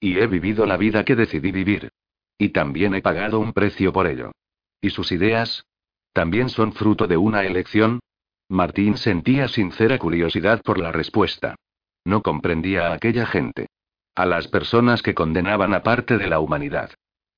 Y 0.00 0.18
he 0.18 0.26
vivido 0.26 0.64
la 0.64 0.78
vida 0.78 1.04
que 1.04 1.16
decidí 1.16 1.52
vivir. 1.52 1.90
Y 2.38 2.48
también 2.48 2.94
he 2.94 3.02
pagado 3.02 3.38
un 3.40 3.52
precio 3.52 3.92
por 3.92 4.06
ello. 4.06 4.32
¿Y 4.80 4.88
sus 4.88 5.12
ideas? 5.12 5.66
¿También 6.14 6.48
son 6.48 6.72
fruto 6.72 7.06
de 7.06 7.18
una 7.18 7.44
elección? 7.44 8.00
Martín 8.48 8.96
sentía 8.96 9.48
sincera 9.48 9.98
curiosidad 9.98 10.62
por 10.62 10.78
la 10.78 10.92
respuesta. 10.92 11.56
No 12.06 12.22
comprendía 12.22 12.88
a 12.88 12.94
aquella 12.94 13.26
gente. 13.26 13.66
A 14.16 14.26
las 14.26 14.46
personas 14.46 15.02
que 15.02 15.12
condenaban 15.12 15.74
a 15.74 15.82
parte 15.82 16.18
de 16.18 16.28
la 16.28 16.38
humanidad. 16.38 16.90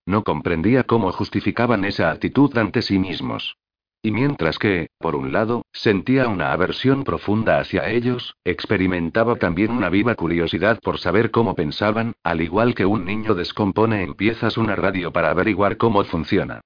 No 0.05 0.25
comprendía 0.25 0.85
cómo 0.85 1.11
justificaban 1.11 1.87
esa 1.87 2.11
actitud 2.11 2.57
ante 2.59 2.83
sí 2.83 2.99
mismos. 2.99 3.57
Y 4.03 4.11
mientras 4.11 4.59
que, 4.59 4.91
por 4.99 5.17
un 5.17 5.33
lado, 5.33 5.65
sentía 5.73 6.29
una 6.29 6.53
aversión 6.53 7.03
profunda 7.03 7.61
hacia 7.61 7.89
ellos, 7.89 8.37
experimentaba 8.45 9.37
también 9.37 9.71
una 9.71 9.89
viva 9.89 10.15
curiosidad 10.17 10.79
por 10.81 10.99
saber 10.99 11.31
cómo 11.31 11.55
pensaban, 11.55 12.13
al 12.23 12.43
igual 12.43 12.75
que 12.75 12.85
un 12.85 13.07
niño 13.07 13.35
descompone 13.35 14.03
en 14.03 14.13
piezas 14.13 14.59
una 14.59 14.77
radio 14.77 15.13
para 15.13 15.31
averiguar 15.31 15.79
cómo 15.79 16.05
funciona. 16.05 16.61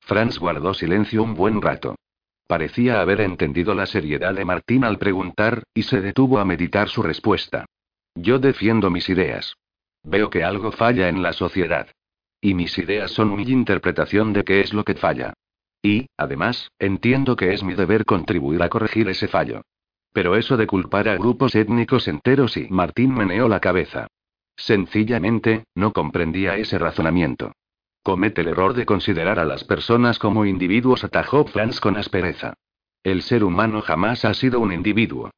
Franz 0.00 0.38
guardó 0.38 0.74
silencio 0.74 1.24
un 1.24 1.34
buen 1.34 1.60
rato. 1.60 1.96
Parecía 2.46 3.00
haber 3.00 3.20
entendido 3.20 3.74
la 3.74 3.86
seriedad 3.86 4.32
de 4.32 4.44
Martín 4.44 4.84
al 4.84 4.98
preguntar, 4.98 5.64
y 5.74 5.82
se 5.82 6.00
detuvo 6.00 6.38
a 6.38 6.44
meditar 6.44 6.88
su 6.88 7.02
respuesta. 7.02 7.66
Yo 8.16 8.38
defiendo 8.38 8.90
mis 8.90 9.08
ideas. 9.10 9.56
Veo 10.02 10.30
que 10.30 10.42
algo 10.42 10.72
falla 10.72 11.08
en 11.08 11.22
la 11.22 11.34
sociedad. 11.34 11.88
Y 12.40 12.54
mis 12.54 12.76
ideas 12.78 13.10
son 13.10 13.36
mi 13.36 13.42
interpretación 13.42 14.32
de 14.32 14.42
qué 14.42 14.60
es 14.60 14.72
lo 14.72 14.84
que 14.84 14.94
falla. 14.94 15.34
Y, 15.82 16.06
además, 16.16 16.70
entiendo 16.78 17.36
que 17.36 17.52
es 17.52 17.62
mi 17.62 17.74
deber 17.74 18.04
contribuir 18.04 18.62
a 18.62 18.68
corregir 18.70 19.08
ese 19.08 19.28
fallo. 19.28 19.62
Pero 20.12 20.34
eso 20.34 20.56
de 20.56 20.66
culpar 20.66 21.08
a 21.08 21.16
grupos 21.16 21.54
étnicos 21.54 22.08
enteros 22.08 22.56
y 22.56 22.68
Martín 22.70 23.12
meneó 23.12 23.48
la 23.48 23.60
cabeza. 23.60 24.06
Sencillamente, 24.56 25.64
no 25.74 25.92
comprendía 25.92 26.56
ese 26.56 26.78
razonamiento. 26.78 27.52
Comete 28.02 28.40
el 28.40 28.48
error 28.48 28.72
de 28.72 28.86
considerar 28.86 29.38
a 29.38 29.44
las 29.44 29.64
personas 29.64 30.18
como 30.18 30.46
individuos, 30.46 31.04
atajó 31.04 31.44
Franz 31.44 31.80
con 31.80 31.98
aspereza. 31.98 32.54
El 33.02 33.20
ser 33.22 33.44
humano 33.44 33.82
jamás 33.82 34.24
ha 34.24 34.32
sido 34.32 34.60
un 34.60 34.72
individuo. 34.72 35.30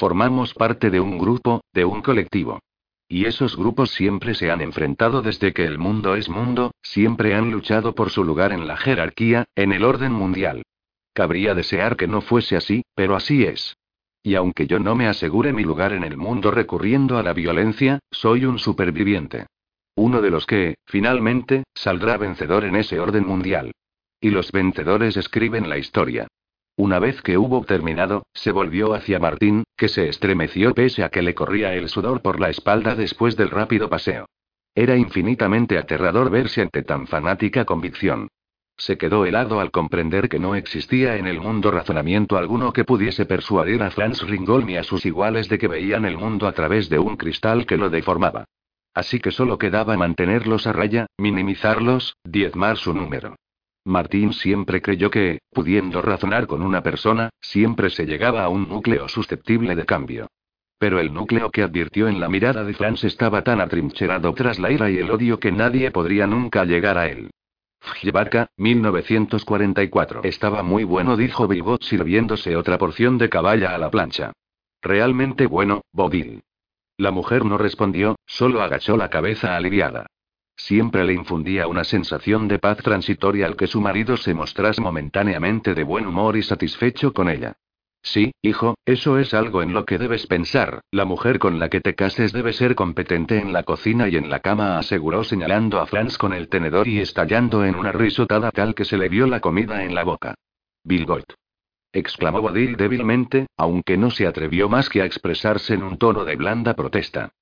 Formamos 0.00 0.54
parte 0.54 0.88
de 0.88 0.98
un 0.98 1.18
grupo, 1.18 1.60
de 1.74 1.84
un 1.84 2.00
colectivo. 2.00 2.60
Y 3.06 3.26
esos 3.26 3.54
grupos 3.54 3.90
siempre 3.90 4.32
se 4.32 4.50
han 4.50 4.62
enfrentado 4.62 5.20
desde 5.20 5.52
que 5.52 5.66
el 5.66 5.76
mundo 5.76 6.14
es 6.14 6.30
mundo, 6.30 6.70
siempre 6.82 7.34
han 7.34 7.50
luchado 7.50 7.94
por 7.94 8.08
su 8.08 8.24
lugar 8.24 8.52
en 8.52 8.66
la 8.66 8.78
jerarquía, 8.78 9.44
en 9.54 9.72
el 9.72 9.84
orden 9.84 10.12
mundial. 10.12 10.62
Cabría 11.12 11.54
desear 11.54 11.98
que 11.98 12.06
no 12.06 12.22
fuese 12.22 12.56
así, 12.56 12.82
pero 12.94 13.14
así 13.14 13.44
es. 13.44 13.76
Y 14.22 14.36
aunque 14.36 14.66
yo 14.66 14.78
no 14.78 14.94
me 14.94 15.06
asegure 15.06 15.52
mi 15.52 15.64
lugar 15.64 15.92
en 15.92 16.04
el 16.04 16.16
mundo 16.16 16.50
recurriendo 16.50 17.18
a 17.18 17.22
la 17.22 17.34
violencia, 17.34 17.98
soy 18.10 18.46
un 18.46 18.58
superviviente. 18.58 19.48
Uno 19.96 20.22
de 20.22 20.30
los 20.30 20.46
que, 20.46 20.76
finalmente, 20.86 21.64
saldrá 21.74 22.16
vencedor 22.16 22.64
en 22.64 22.76
ese 22.76 22.98
orden 22.98 23.26
mundial. 23.26 23.72
Y 24.18 24.30
los 24.30 24.50
vencedores 24.50 25.18
escriben 25.18 25.68
la 25.68 25.76
historia. 25.76 26.26
Una 26.80 26.98
vez 26.98 27.20
que 27.20 27.36
hubo 27.36 27.62
terminado, 27.62 28.22
se 28.32 28.52
volvió 28.52 28.94
hacia 28.94 29.18
Martín, 29.18 29.64
que 29.76 29.86
se 29.86 30.08
estremeció 30.08 30.72
pese 30.72 31.04
a 31.04 31.10
que 31.10 31.20
le 31.20 31.34
corría 31.34 31.74
el 31.74 31.90
sudor 31.90 32.22
por 32.22 32.40
la 32.40 32.48
espalda 32.48 32.94
después 32.94 33.36
del 33.36 33.50
rápido 33.50 33.90
paseo. 33.90 34.24
Era 34.74 34.96
infinitamente 34.96 35.76
aterrador 35.76 36.30
verse 36.30 36.62
ante 36.62 36.82
tan 36.82 37.06
fanática 37.06 37.66
convicción. 37.66 38.28
Se 38.78 38.96
quedó 38.96 39.26
helado 39.26 39.60
al 39.60 39.70
comprender 39.70 40.30
que 40.30 40.38
no 40.38 40.54
existía 40.54 41.18
en 41.18 41.26
el 41.26 41.38
mundo 41.38 41.70
razonamiento 41.70 42.38
alguno 42.38 42.72
que 42.72 42.84
pudiese 42.84 43.26
persuadir 43.26 43.82
a 43.82 43.90
Franz 43.90 44.22
Ringol 44.22 44.64
ni 44.64 44.78
a 44.78 44.82
sus 44.82 45.04
iguales 45.04 45.50
de 45.50 45.58
que 45.58 45.68
veían 45.68 46.06
el 46.06 46.16
mundo 46.16 46.48
a 46.48 46.52
través 46.52 46.88
de 46.88 46.98
un 46.98 47.18
cristal 47.18 47.66
que 47.66 47.76
lo 47.76 47.90
deformaba. 47.90 48.46
Así 48.94 49.20
que 49.20 49.32
solo 49.32 49.58
quedaba 49.58 49.98
mantenerlos 49.98 50.66
a 50.66 50.72
raya, 50.72 51.08
minimizarlos, 51.18 52.16
diezmar 52.24 52.78
su 52.78 52.94
número. 52.94 53.36
Martín 53.84 54.32
siempre 54.32 54.82
creyó 54.82 55.10
que, 55.10 55.40
pudiendo 55.50 56.02
razonar 56.02 56.46
con 56.46 56.62
una 56.62 56.82
persona, 56.82 57.30
siempre 57.40 57.90
se 57.90 58.06
llegaba 58.06 58.44
a 58.44 58.48
un 58.48 58.68
núcleo 58.68 59.08
susceptible 59.08 59.74
de 59.74 59.86
cambio. 59.86 60.26
Pero 60.78 60.98
el 60.98 61.12
núcleo 61.12 61.50
que 61.50 61.62
advirtió 61.62 62.08
en 62.08 62.20
la 62.20 62.28
mirada 62.28 62.64
de 62.64 62.74
Franz 62.74 63.04
estaba 63.04 63.42
tan 63.42 63.60
atrincherado 63.60 64.32
tras 64.34 64.58
la 64.58 64.70
ira 64.70 64.90
y 64.90 64.98
el 64.98 65.10
odio 65.10 65.38
que 65.38 65.52
nadie 65.52 65.90
podría 65.90 66.26
nunca 66.26 66.64
llegar 66.64 66.98
a 66.98 67.08
él. 67.08 67.30
Fjevaca, 67.80 68.48
1944. 68.56 70.22
Estaba 70.24 70.62
muy 70.62 70.84
bueno, 70.84 71.16
dijo 71.16 71.48
Bilbot 71.48 71.82
sirviéndose 71.82 72.56
otra 72.56 72.78
porción 72.78 73.18
de 73.18 73.30
caballa 73.30 73.74
a 73.74 73.78
la 73.78 73.90
plancha. 73.90 74.32
Realmente 74.82 75.46
bueno, 75.46 75.82
Bodil. 75.92 76.42
La 76.96 77.10
mujer 77.10 77.44
no 77.44 77.56
respondió, 77.56 78.16
solo 78.26 78.62
agachó 78.62 78.96
la 78.96 79.08
cabeza 79.08 79.56
aliviada. 79.56 80.06
Siempre 80.62 81.04
le 81.04 81.14
infundía 81.14 81.66
una 81.66 81.84
sensación 81.84 82.46
de 82.46 82.58
paz 82.58 82.78
transitoria 82.78 83.46
al 83.46 83.56
que 83.56 83.66
su 83.66 83.80
marido 83.80 84.18
se 84.18 84.34
mostrase 84.34 84.80
momentáneamente 84.80 85.74
de 85.74 85.84
buen 85.84 86.06
humor 86.06 86.36
y 86.36 86.42
satisfecho 86.42 87.14
con 87.14 87.30
ella. 87.30 87.54
Sí, 88.02 88.32
hijo, 88.42 88.74
eso 88.84 89.18
es 89.18 89.32
algo 89.32 89.62
en 89.62 89.72
lo 89.72 89.86
que 89.86 89.96
debes 89.96 90.26
pensar. 90.26 90.82
La 90.90 91.06
mujer 91.06 91.38
con 91.38 91.58
la 91.58 91.70
que 91.70 91.80
te 91.80 91.94
cases 91.94 92.32
debe 92.32 92.52
ser 92.52 92.74
competente 92.74 93.38
en 93.38 93.54
la 93.54 93.62
cocina 93.62 94.08
y 94.08 94.16
en 94.16 94.28
la 94.28 94.40
cama, 94.40 94.78
aseguró 94.78 95.24
señalando 95.24 95.80
a 95.80 95.86
Franz 95.86 96.18
con 96.18 96.34
el 96.34 96.48
tenedor 96.48 96.86
y 96.88 97.00
estallando 97.00 97.64
en 97.64 97.74
una 97.74 97.92
risotada 97.92 98.50
tal 98.50 98.74
que 98.74 98.84
se 98.84 98.98
le 98.98 99.08
vio 99.08 99.26
la 99.26 99.40
comida 99.40 99.82
en 99.82 99.94
la 99.94 100.04
boca. 100.04 100.34
Bilgot. 100.84 101.34
exclamó 101.92 102.42
Bodil 102.42 102.76
débilmente, 102.76 103.46
aunque 103.56 103.96
no 103.96 104.10
se 104.10 104.26
atrevió 104.26 104.68
más 104.68 104.90
que 104.90 105.00
a 105.00 105.06
expresarse 105.06 105.72
en 105.72 105.82
un 105.82 105.96
tono 105.96 106.24
de 106.24 106.36
blanda 106.36 106.74
protesta. 106.74 107.32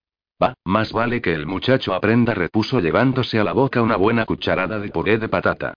Va, 0.42 0.54
más 0.64 0.92
vale 0.92 1.20
que 1.20 1.34
el 1.34 1.46
muchacho 1.46 1.94
aprenda, 1.94 2.32
repuso 2.32 2.80
llevándose 2.80 3.40
a 3.40 3.44
la 3.44 3.52
boca 3.52 3.82
una 3.82 3.96
buena 3.96 4.24
cucharada 4.24 4.78
de 4.78 4.88
puré 4.88 5.18
de 5.18 5.28
patata. 5.28 5.74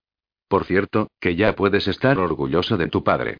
Por 0.48 0.64
cierto, 0.64 1.08
que 1.18 1.34
ya 1.34 1.54
puedes 1.54 1.88
estar 1.88 2.18
orgulloso 2.18 2.76
de 2.76 2.88
tu 2.88 3.02
padre. 3.02 3.38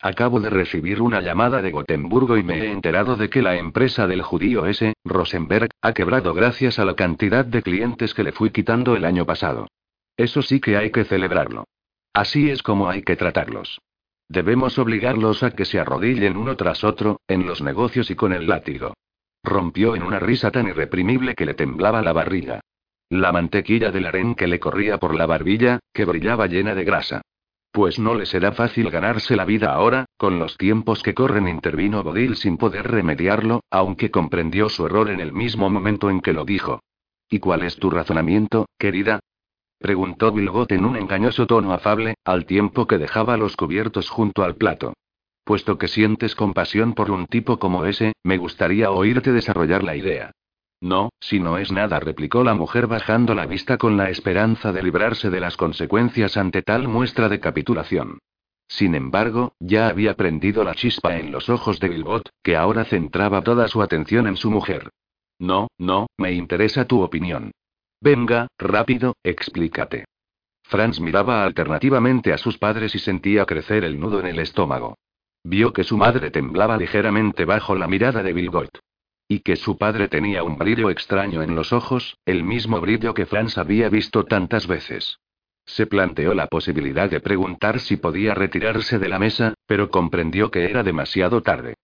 Acabo 0.00 0.40
de 0.40 0.50
recibir 0.50 1.00
una 1.00 1.20
llamada 1.20 1.62
de 1.62 1.70
Gotemburgo 1.70 2.36
y 2.36 2.42
me 2.42 2.58
he 2.58 2.70
enterado 2.72 3.16
de 3.16 3.30
que 3.30 3.40
la 3.40 3.56
empresa 3.56 4.06
del 4.06 4.22
judío 4.22 4.66
S. 4.66 4.94
Rosenberg 5.04 5.68
ha 5.80 5.92
quebrado 5.92 6.34
gracias 6.34 6.78
a 6.78 6.84
la 6.84 6.94
cantidad 6.94 7.44
de 7.44 7.62
clientes 7.62 8.12
que 8.12 8.24
le 8.24 8.32
fui 8.32 8.50
quitando 8.50 8.96
el 8.96 9.04
año 9.04 9.24
pasado. 9.24 9.68
Eso 10.16 10.42
sí 10.42 10.60
que 10.60 10.76
hay 10.76 10.90
que 10.90 11.04
celebrarlo. 11.04 11.64
Así 12.12 12.50
es 12.50 12.62
como 12.62 12.88
hay 12.88 13.02
que 13.02 13.16
tratarlos. 13.16 13.80
Debemos 14.28 14.78
obligarlos 14.78 15.42
a 15.42 15.52
que 15.52 15.64
se 15.64 15.78
arrodillen 15.78 16.36
uno 16.36 16.56
tras 16.56 16.82
otro, 16.82 17.20
en 17.28 17.46
los 17.46 17.62
negocios 17.62 18.10
y 18.10 18.14
con 18.14 18.32
el 18.32 18.46
látigo. 18.46 18.94
Rompió 19.44 19.94
en 19.94 20.02
una 20.02 20.18
risa 20.18 20.50
tan 20.50 20.68
irreprimible 20.68 21.34
que 21.34 21.44
le 21.44 21.52
temblaba 21.52 22.00
la 22.00 22.14
barriga. 22.14 22.60
La 23.10 23.30
mantequilla 23.30 23.90
del 23.90 24.06
harén 24.06 24.34
que 24.34 24.46
le 24.46 24.58
corría 24.58 24.96
por 24.96 25.14
la 25.14 25.26
barbilla, 25.26 25.80
que 25.92 26.06
brillaba 26.06 26.46
llena 26.46 26.74
de 26.74 26.84
grasa. 26.84 27.20
Pues 27.70 27.98
no 27.98 28.14
le 28.14 28.24
será 28.24 28.52
fácil 28.52 28.90
ganarse 28.90 29.36
la 29.36 29.44
vida 29.44 29.74
ahora, 29.74 30.06
con 30.16 30.38
los 30.38 30.56
tiempos 30.56 31.02
que 31.02 31.12
corren, 31.12 31.46
intervino 31.46 32.02
Bodil 32.02 32.36
sin 32.36 32.56
poder 32.56 32.90
remediarlo, 32.90 33.60
aunque 33.70 34.10
comprendió 34.10 34.70
su 34.70 34.86
error 34.86 35.10
en 35.10 35.20
el 35.20 35.32
mismo 35.32 35.68
momento 35.68 36.08
en 36.08 36.20
que 36.20 36.32
lo 36.32 36.46
dijo. 36.46 36.80
¿Y 37.28 37.40
cuál 37.40 37.64
es 37.64 37.76
tu 37.76 37.90
razonamiento, 37.90 38.66
querida? 38.78 39.20
preguntó 39.78 40.32
Bilgot 40.32 40.72
en 40.72 40.86
un 40.86 40.96
engañoso 40.96 41.46
tono 41.46 41.74
afable, 41.74 42.14
al 42.24 42.46
tiempo 42.46 42.86
que 42.86 42.96
dejaba 42.96 43.36
los 43.36 43.56
cubiertos 43.56 44.08
junto 44.08 44.42
al 44.42 44.56
plato. 44.56 44.94
Puesto 45.44 45.76
que 45.76 45.88
sientes 45.88 46.34
compasión 46.34 46.94
por 46.94 47.10
un 47.10 47.26
tipo 47.26 47.58
como 47.58 47.84
ese, 47.84 48.14
me 48.22 48.38
gustaría 48.38 48.90
oírte 48.90 49.30
desarrollar 49.30 49.84
la 49.84 49.94
idea. 49.94 50.32
No, 50.80 51.10
si 51.20 51.38
no 51.38 51.58
es 51.58 51.70
nada, 51.70 52.00
replicó 52.00 52.44
la 52.44 52.54
mujer 52.54 52.86
bajando 52.86 53.34
la 53.34 53.46
vista 53.46 53.78
con 53.78 53.96
la 53.96 54.10
esperanza 54.10 54.72
de 54.72 54.82
librarse 54.82 55.30
de 55.30 55.40
las 55.40 55.56
consecuencias 55.56 56.36
ante 56.36 56.62
tal 56.62 56.88
muestra 56.88 57.28
de 57.28 57.40
capitulación. 57.40 58.18
Sin 58.68 58.94
embargo, 58.94 59.52
ya 59.60 59.88
había 59.88 60.14
prendido 60.16 60.64
la 60.64 60.74
chispa 60.74 61.16
en 61.18 61.30
los 61.30 61.48
ojos 61.48 61.78
de 61.78 61.88
Bilbot, 61.88 62.30
que 62.42 62.56
ahora 62.56 62.84
centraba 62.84 63.42
toda 63.42 63.68
su 63.68 63.82
atención 63.82 64.26
en 64.26 64.36
su 64.36 64.50
mujer. 64.50 64.90
No, 65.38 65.68
no, 65.78 66.06
me 66.16 66.32
interesa 66.32 66.86
tu 66.86 67.02
opinión. 67.02 67.52
Venga, 68.00 68.48
rápido, 68.58 69.14
explícate. 69.22 70.06
Franz 70.62 71.00
miraba 71.00 71.44
alternativamente 71.44 72.32
a 72.32 72.38
sus 72.38 72.58
padres 72.58 72.94
y 72.94 72.98
sentía 72.98 73.44
crecer 73.44 73.84
el 73.84 74.00
nudo 74.00 74.20
en 74.20 74.26
el 74.26 74.38
estómago. 74.38 74.96
Vio 75.44 75.74
que 75.74 75.84
su 75.84 75.98
madre 75.98 76.30
temblaba 76.30 76.78
ligeramente 76.78 77.44
bajo 77.44 77.74
la 77.74 77.86
mirada 77.86 78.22
de 78.22 78.32
Bilgot. 78.32 78.80
Y 79.28 79.40
que 79.40 79.56
su 79.56 79.76
padre 79.76 80.08
tenía 80.08 80.42
un 80.42 80.56
brillo 80.56 80.90
extraño 80.90 81.42
en 81.42 81.54
los 81.54 81.72
ojos, 81.72 82.16
el 82.24 82.44
mismo 82.44 82.80
brillo 82.80 83.14
que 83.14 83.26
Franz 83.26 83.58
había 83.58 83.88
visto 83.90 84.24
tantas 84.24 84.66
veces. 84.66 85.18
Se 85.66 85.86
planteó 85.86 86.34
la 86.34 86.46
posibilidad 86.46 87.10
de 87.10 87.20
preguntar 87.20 87.80
si 87.80 87.96
podía 87.96 88.34
retirarse 88.34 88.98
de 88.98 89.08
la 89.08 89.18
mesa, 89.18 89.54
pero 89.66 89.90
comprendió 89.90 90.50
que 90.50 90.64
era 90.64 90.82
demasiado 90.82 91.42
tarde. 91.42 91.74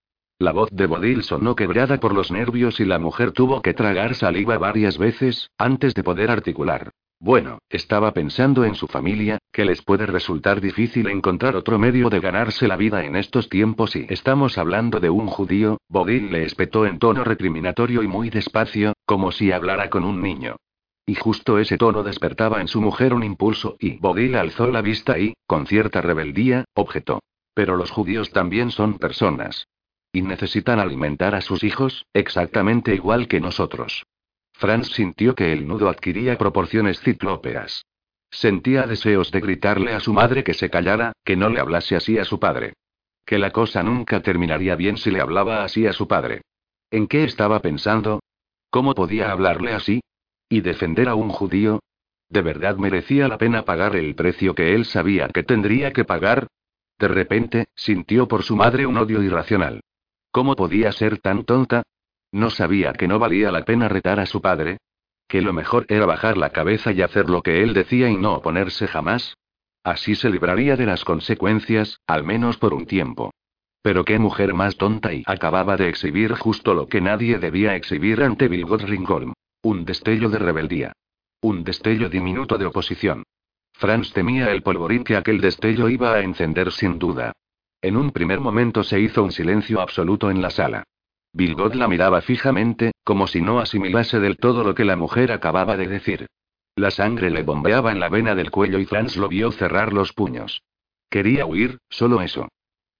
La 0.41 0.53
voz 0.53 0.71
de 0.73 0.87
Bodil 0.87 1.23
sonó 1.23 1.55
quebrada 1.55 2.01
por 2.01 2.15
los 2.15 2.31
nervios 2.31 2.81
y 2.81 2.87
la 2.87 2.99
mujer 2.99 3.33
tuvo 3.33 3.61
que 3.61 3.75
tragar 3.75 4.15
saliva 4.15 4.57
varias 4.57 4.97
veces, 4.97 5.51
antes 5.59 5.93
de 5.93 6.03
poder 6.03 6.31
articular. 6.31 6.93
Bueno, 7.19 7.59
estaba 7.69 8.15
pensando 8.15 8.65
en 8.65 8.75
su 8.75 8.87
familia, 8.87 9.37
que 9.53 9.67
les 9.67 9.83
puede 9.83 10.07
resultar 10.07 10.63
difícil 10.63 11.09
encontrar 11.09 11.57
otro 11.57 11.79
medio 11.79 12.09
de 12.09 12.21
ganarse 12.21 12.69
la 12.69 12.79
vida 12.79 13.05
en 13.05 13.17
estos 13.17 13.51
tiempos 13.51 13.95
y 13.95 14.07
estamos 14.09 14.57
hablando 14.57 14.99
de 14.99 15.11
un 15.11 15.27
judío, 15.27 15.77
Bodil 15.91 16.33
le 16.33 16.45
espetó 16.45 16.87
en 16.87 16.99
tono 16.99 17.23
recriminatorio 17.23 18.03
y 18.03 18.09
muy 18.09 18.31
despacio, 18.31 18.95
como 19.05 19.33
si 19.33 19.53
hablara 19.53 19.91
con 19.91 20.05
un 20.05 20.23
niño. 20.23 20.57
Y 21.05 21.17
justo 21.17 21.59
ese 21.59 21.77
tono 21.77 22.03
despertaba 22.03 22.63
en 22.63 22.69
su 22.69 22.81
mujer 22.81 23.13
un 23.13 23.25
impulso 23.25 23.77
y 23.79 23.99
Bodil 23.99 24.37
alzó 24.37 24.69
la 24.69 24.81
vista 24.81 25.19
y, 25.19 25.35
con 25.47 25.67
cierta 25.67 26.01
rebeldía, 26.01 26.65
objetó. 26.73 27.21
Pero 27.53 27.77
los 27.77 27.91
judíos 27.91 28.31
también 28.31 28.71
son 28.71 28.97
personas. 28.97 29.67
Y 30.13 30.23
necesitan 30.23 30.81
alimentar 30.81 31.35
a 31.35 31.41
sus 31.41 31.63
hijos, 31.63 32.07
exactamente 32.13 32.95
igual 32.95 33.29
que 33.29 33.41
nosotros. 33.41 34.05
Franz 34.53 34.89
sintió 34.89 35.35
que 35.35 35.53
el 35.53 35.67
nudo 35.67 35.89
adquiría 35.89 36.37
proporciones 36.37 37.01
ciclópeas. 37.01 37.87
Sentía 38.31 38.87
deseos 38.87 39.31
de 39.31 39.41
gritarle 39.41 39.93
a 39.93 40.01
su 40.01 40.13
madre 40.13 40.45
que 40.45 40.55
se 40.55 40.69
callara, 40.69 41.13
que 41.25 41.37
no 41.37 41.49
le 41.49 41.61
hablase 41.61 41.97
así 41.97 42.19
a 42.19 42.25
su 42.25 42.39
padre. 42.39 42.75
Que 43.25 43.39
la 43.39 43.51
cosa 43.51 43.83
nunca 43.83 44.21
terminaría 44.21 44.77
bien 44.77 44.97
si 44.97 45.11
le 45.11 45.21
hablaba 45.21 45.65
así 45.65 45.87
a 45.87 45.93
su 45.93 46.07
padre. 46.07 46.43
¿En 46.91 47.07
qué 47.07 47.25
estaba 47.25 47.61
pensando? 47.61 48.21
¿Cómo 48.71 48.95
podía 48.95 49.31
hablarle 49.31 49.73
así? 49.73 50.01
¿Y 50.49 50.61
defender 50.61 51.09
a 51.09 51.15
un 51.15 51.31
judío? 51.31 51.81
¿De 52.29 52.43
verdad 52.43 52.77
merecía 52.77 53.29
la 53.29 53.39
pena 53.39 53.65
pagar 53.65 53.97
el 53.97 54.15
precio 54.15 54.55
que 54.55 54.75
él 54.75 54.85
sabía 54.85 55.29
que 55.29 55.43
tendría 55.43 55.93
que 55.93 56.05
pagar? 56.05 56.49
De 56.99 57.09
repente, 57.09 57.67
sintió 57.75 58.29
por 58.29 58.43
su 58.43 58.57
madre 58.57 58.87
un 58.87 58.97
odio 58.97 59.23
irracional. 59.23 59.81
¿Cómo 60.33 60.55
podía 60.55 60.93
ser 60.93 61.19
tan 61.19 61.45
tonta? 61.45 61.83
¿No 62.33 62.51
sabía 62.51 62.93
que 62.93 63.09
no 63.09 63.19
valía 63.19 63.51
la 63.51 63.65
pena 63.65 63.89
retar 63.89 64.21
a 64.21 64.27
su 64.27 64.41
padre? 64.41 64.79
¿Que 65.27 65.43
lo 65.43 65.53
mejor 65.53 65.87
era 65.89 66.07
bajar 66.07 66.37
la 66.37 66.51
cabeza 66.51 66.93
y 66.93 67.03
hacer 67.03 67.29
lo 67.29 67.43
que 67.43 67.63
él 67.63 67.75
decía 67.75 68.09
y 68.09 68.17
no 68.17 68.35
oponerse 68.35 68.87
jamás? 68.87 69.37
Así 69.83 70.15
se 70.15 70.31
libraría 70.31 70.77
de 70.77 70.87
las 70.87 71.05
consecuencias, 71.05 72.01
al 72.07 72.25
menos 72.25 72.59
por 72.59 72.75
un 72.75 72.87
tiempo. 72.87 73.33
Pero 73.83 74.05
qué 74.05 74.19
mujer 74.19 74.55
más 74.55 74.77
tonta 74.77 75.13
y 75.13 75.23
acababa 75.27 75.77
de 75.77 75.89
exhibir 75.89 76.35
justo 76.35 76.75
lo 76.75 76.87
que 76.87 77.01
nadie 77.01 77.39
debía 77.39 77.75
exhibir 77.75 78.23
ante 78.23 78.49
Bilgot 78.49 78.83
Ringholm. 78.83 79.33
Un 79.63 79.85
destello 79.85 80.29
de 80.29 80.39
rebeldía. 80.39 80.93
Un 81.41 81.65
destello 81.65 82.09
diminuto 82.09 82.59
de 82.59 82.67
oposición. 82.67 83.25
Franz 83.73 84.13
temía 84.13 84.51
el 84.53 84.63
polvorín 84.63 85.05
que 85.05 85.17
aquel 85.17 85.41
destello 85.41 85.89
iba 85.89 86.13
a 86.13 86.21
encender 86.21 86.71
sin 86.71 86.99
duda. 86.99 87.33
En 87.83 87.97
un 87.97 88.11
primer 88.11 88.41
momento 88.41 88.83
se 88.85 89.01
hizo 89.01 89.23
un 89.23 89.33
silencio 89.33 89.81
absoluto 89.81 90.31
en 90.31 90.43
la 90.43 90.51
sala. 90.51 90.85
Bilgot 91.33 91.75
la 91.75 91.89
miraba 91.89 92.21
fijamente, 92.21 92.93
como 93.05 93.27
si 93.27 93.41
no 93.41 93.61
asimilase 93.61 94.21
del 94.21 94.37
todo 94.37 94.65
lo 94.65 94.75
que 94.75 94.85
la 94.85 94.97
mujer 94.97 95.33
acababa 95.33 95.77
de 95.77 95.89
decir. 95.89 96.27
La 96.77 96.91
sangre 96.91 97.31
le 97.31 97.43
bombeaba 97.43 97.93
en 97.93 98.01
la 98.01 98.09
vena 98.09 98.35
del 98.35 98.51
cuello 98.51 98.79
y 98.79 98.85
Franz 98.85 99.17
lo 99.17 99.29
vio 99.29 99.51
cerrar 99.53 99.93
los 99.93 100.13
puños. 100.13 100.63
Quería 101.09 101.47
huir, 101.47 101.79
solo 101.89 102.21
eso. 102.21 102.49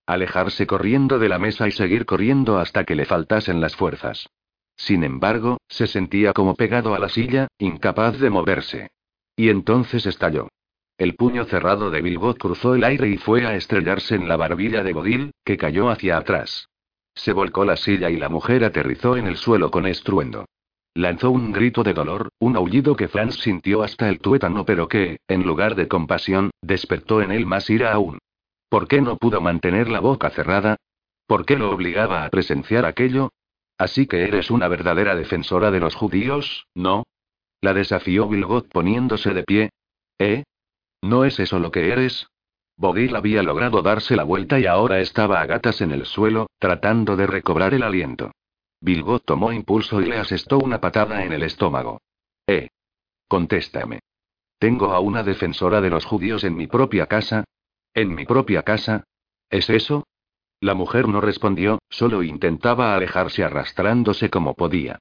Alejarse 0.07 0.67
corriendo 0.67 1.19
de 1.19 1.29
la 1.29 1.39
mesa 1.39 1.69
y 1.69 1.73
seguir 1.73 2.07
corriendo 2.07 2.59
hasta 2.59 2.85
que 2.85 2.97
le 2.97 3.05
faltasen 3.05 3.61
las 3.61 3.77
fuerzas. 3.77 4.29
Sin 4.77 5.05
embargo, 5.05 5.59
se 5.69 5.87
sentía 5.87 6.33
como 6.33 6.55
pegado 6.55 6.95
a 6.95 6.99
la 6.99 7.09
silla, 7.09 7.49
incapaz 7.59 8.19
de 8.19 8.31
moverse. 8.31 8.91
Y 9.37 9.51
entonces 9.51 10.07
estalló. 10.07 10.49
El 11.01 11.15
puño 11.15 11.47
cerrado 11.47 11.91
de 11.91 12.03
Bilgot 12.03 12.37
cruzó 12.37 12.75
el 12.75 12.85
aire 12.85 13.09
y 13.09 13.17
fue 13.17 13.47
a 13.47 13.57
estrellarse 13.57 14.17
en 14.17 14.29
la 14.29 14.37
barbilla 14.37 14.83
de 14.83 14.93
Godil, 14.93 15.31
que 15.47 15.57
cayó 15.57 15.89
hacia 15.89 16.19
atrás. 16.19 16.69
Se 17.15 17.33
volcó 17.33 17.65
la 17.65 17.79
silla 17.79 18.11
y 18.11 18.19
la 18.19 18.29
mujer 18.29 18.65
aterrizó 18.65 19.17
en 19.17 19.27
el 19.27 19.39
suelo 19.39 19.71
con 19.71 19.87
estruendo. 19.87 20.45
Lanzó 20.93 21.31
un 21.31 21.53
grito 21.53 21.83
de 21.83 21.95
dolor, 21.95 22.29
un 22.39 22.55
aullido 22.55 22.97
que 22.97 23.09
Franz 23.09 23.37
sintió 23.37 23.83
hasta 23.83 24.11
el 24.11 24.19
tuétano, 24.19 24.67
pero 24.67 24.89
que, 24.89 25.21
en 25.27 25.45
lugar 25.45 25.75
de 25.75 25.89
compasión, 25.89 26.51
despertó 26.61 27.23
en 27.23 27.33
él 27.33 27.47
más 27.47 27.71
ira 27.71 27.95
aún. 27.95 28.19
¿Por 28.69 28.87
qué 28.87 29.01
no 29.01 29.17
pudo 29.17 29.41
mantener 29.41 29.89
la 29.89 30.01
boca 30.01 30.29
cerrada? 30.29 30.77
¿Por 31.27 31.47
qué 31.47 31.57
lo 31.57 31.71
obligaba 31.71 32.27
a 32.27 32.29
presenciar 32.29 32.85
aquello? 32.85 33.31
Así 33.79 34.07
que 34.07 34.25
eres 34.25 34.51
una 34.51 34.69
verdadera 34.69 35.15
defensora 35.15 35.71
de 35.71 35.81
los 35.81 35.95
judíos, 35.95 36.67
¿no? 36.75 37.05
La 37.63 37.73
desafió 37.73 38.29
Bilgot 38.29 38.69
poniéndose 38.69 39.33
de 39.33 39.45
pie. 39.45 39.71
¿Eh? 40.19 40.45
¿No 41.03 41.25
es 41.25 41.41
eso 41.41 41.59
lo 41.59 41.71
que 41.71 41.91
eres? 41.91 42.29
Bodil 42.77 43.15
había 43.17 43.43
logrado 43.43 43.83
darse 43.83 44.17
la 44.17 44.25
vuelta 44.25 44.59
y 44.59 44.67
ahora 44.67 45.01
estaba 45.01 45.41
a 45.41 45.47
gatas 45.47 45.81
en 45.81 45.93
el 45.93 46.07
suelo, 46.07 46.49
tratando 46.59 47.17
de 47.17 47.27
recobrar 47.27 47.75
el 47.75 47.83
aliento. 47.83 48.33
Bilgot 48.81 49.25
tomó 49.25 49.53
impulso 49.53 50.01
y 50.01 50.07
le 50.07 50.17
asestó 50.17 50.59
una 50.59 50.81
patada 50.81 51.25
en 51.25 51.33
el 51.33 51.43
estómago. 51.43 52.01
Eh. 52.47 52.71
Contéstame. 53.29 54.01
¿Tengo 54.59 54.93
a 54.93 55.01
una 55.01 55.23
defensora 55.23 55.81
de 55.81 55.91
los 55.91 56.05
judíos 56.05 56.45
en 56.45 56.57
mi 56.57 56.67
propia 56.67 57.07
casa? 57.07 57.45
¿En 57.95 58.15
mi 58.15 58.25
propia 58.25 58.63
casa? 58.63 59.05
¿Es 59.49 59.69
eso? 59.69 60.07
La 60.61 60.75
mujer 60.75 61.09
no 61.09 61.21
respondió, 61.21 61.79
solo 61.89 62.23
intentaba 62.23 62.95
alejarse 62.95 63.45
arrastrándose 63.45 64.31
como 64.31 64.55
podía. 64.55 64.99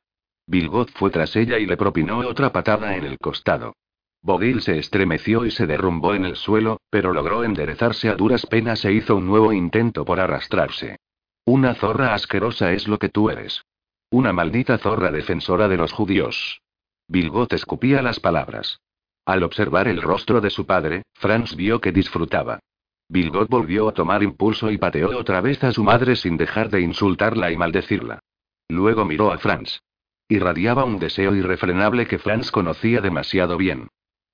Bilgot 0.47 0.91
fue 0.91 1.11
tras 1.11 1.35
ella 1.35 1.59
y 1.59 1.65
le 1.65 1.77
propinó 1.77 2.19
otra 2.19 2.51
patada 2.51 2.95
en 2.95 3.05
el 3.05 3.17
costado. 3.17 3.73
Bodil 4.21 4.61
se 4.61 4.77
estremeció 4.77 5.45
y 5.45 5.51
se 5.51 5.65
derrumbó 5.65 6.13
en 6.13 6.25
el 6.25 6.35
suelo, 6.35 6.81
pero 6.89 7.13
logró 7.13 7.43
enderezarse 7.43 8.09
a 8.09 8.15
duras 8.15 8.45
penas 8.45 8.83
e 8.83 8.91
hizo 8.91 9.15
un 9.15 9.25
nuevo 9.25 9.53
intento 9.53 10.03
por 10.03 10.19
arrastrarse. 10.19 10.97
Una 11.45 11.73
zorra 11.73 12.13
asquerosa 12.13 12.73
es 12.73 12.87
lo 12.87 12.99
que 12.99 13.09
tú 13.09 13.29
eres. 13.29 13.63
Una 14.11 14.33
maldita 14.33 14.77
zorra 14.77 15.11
defensora 15.11 15.67
de 15.67 15.77
los 15.77 15.93
judíos. 15.93 16.61
Bilbot 17.07 17.53
escupía 17.53 18.01
las 18.01 18.19
palabras. 18.19 18.81
Al 19.25 19.43
observar 19.43 19.87
el 19.87 20.01
rostro 20.01 20.41
de 20.41 20.49
su 20.49 20.65
padre, 20.65 21.03
Franz 21.13 21.55
vio 21.55 21.79
que 21.79 21.91
disfrutaba. 21.91 22.59
Bilbot 23.07 23.49
volvió 23.49 23.87
a 23.87 23.93
tomar 23.93 24.21
impulso 24.21 24.69
y 24.69 24.77
pateó 24.77 25.17
otra 25.17 25.41
vez 25.41 25.63
a 25.63 25.71
su 25.71 25.83
madre 25.83 26.15
sin 26.15 26.37
dejar 26.37 26.69
de 26.69 26.81
insultarla 26.81 27.51
y 27.51 27.57
maldecirla. 27.57 28.19
Luego 28.67 29.05
miró 29.05 29.31
a 29.31 29.39
Franz. 29.39 29.79
Irradiaba 30.27 30.83
un 30.83 30.99
deseo 30.99 31.33
irrefrenable 31.33 32.05
que 32.05 32.19
Franz 32.19 32.51
conocía 32.51 33.01
demasiado 33.01 33.57
bien. 33.57 33.87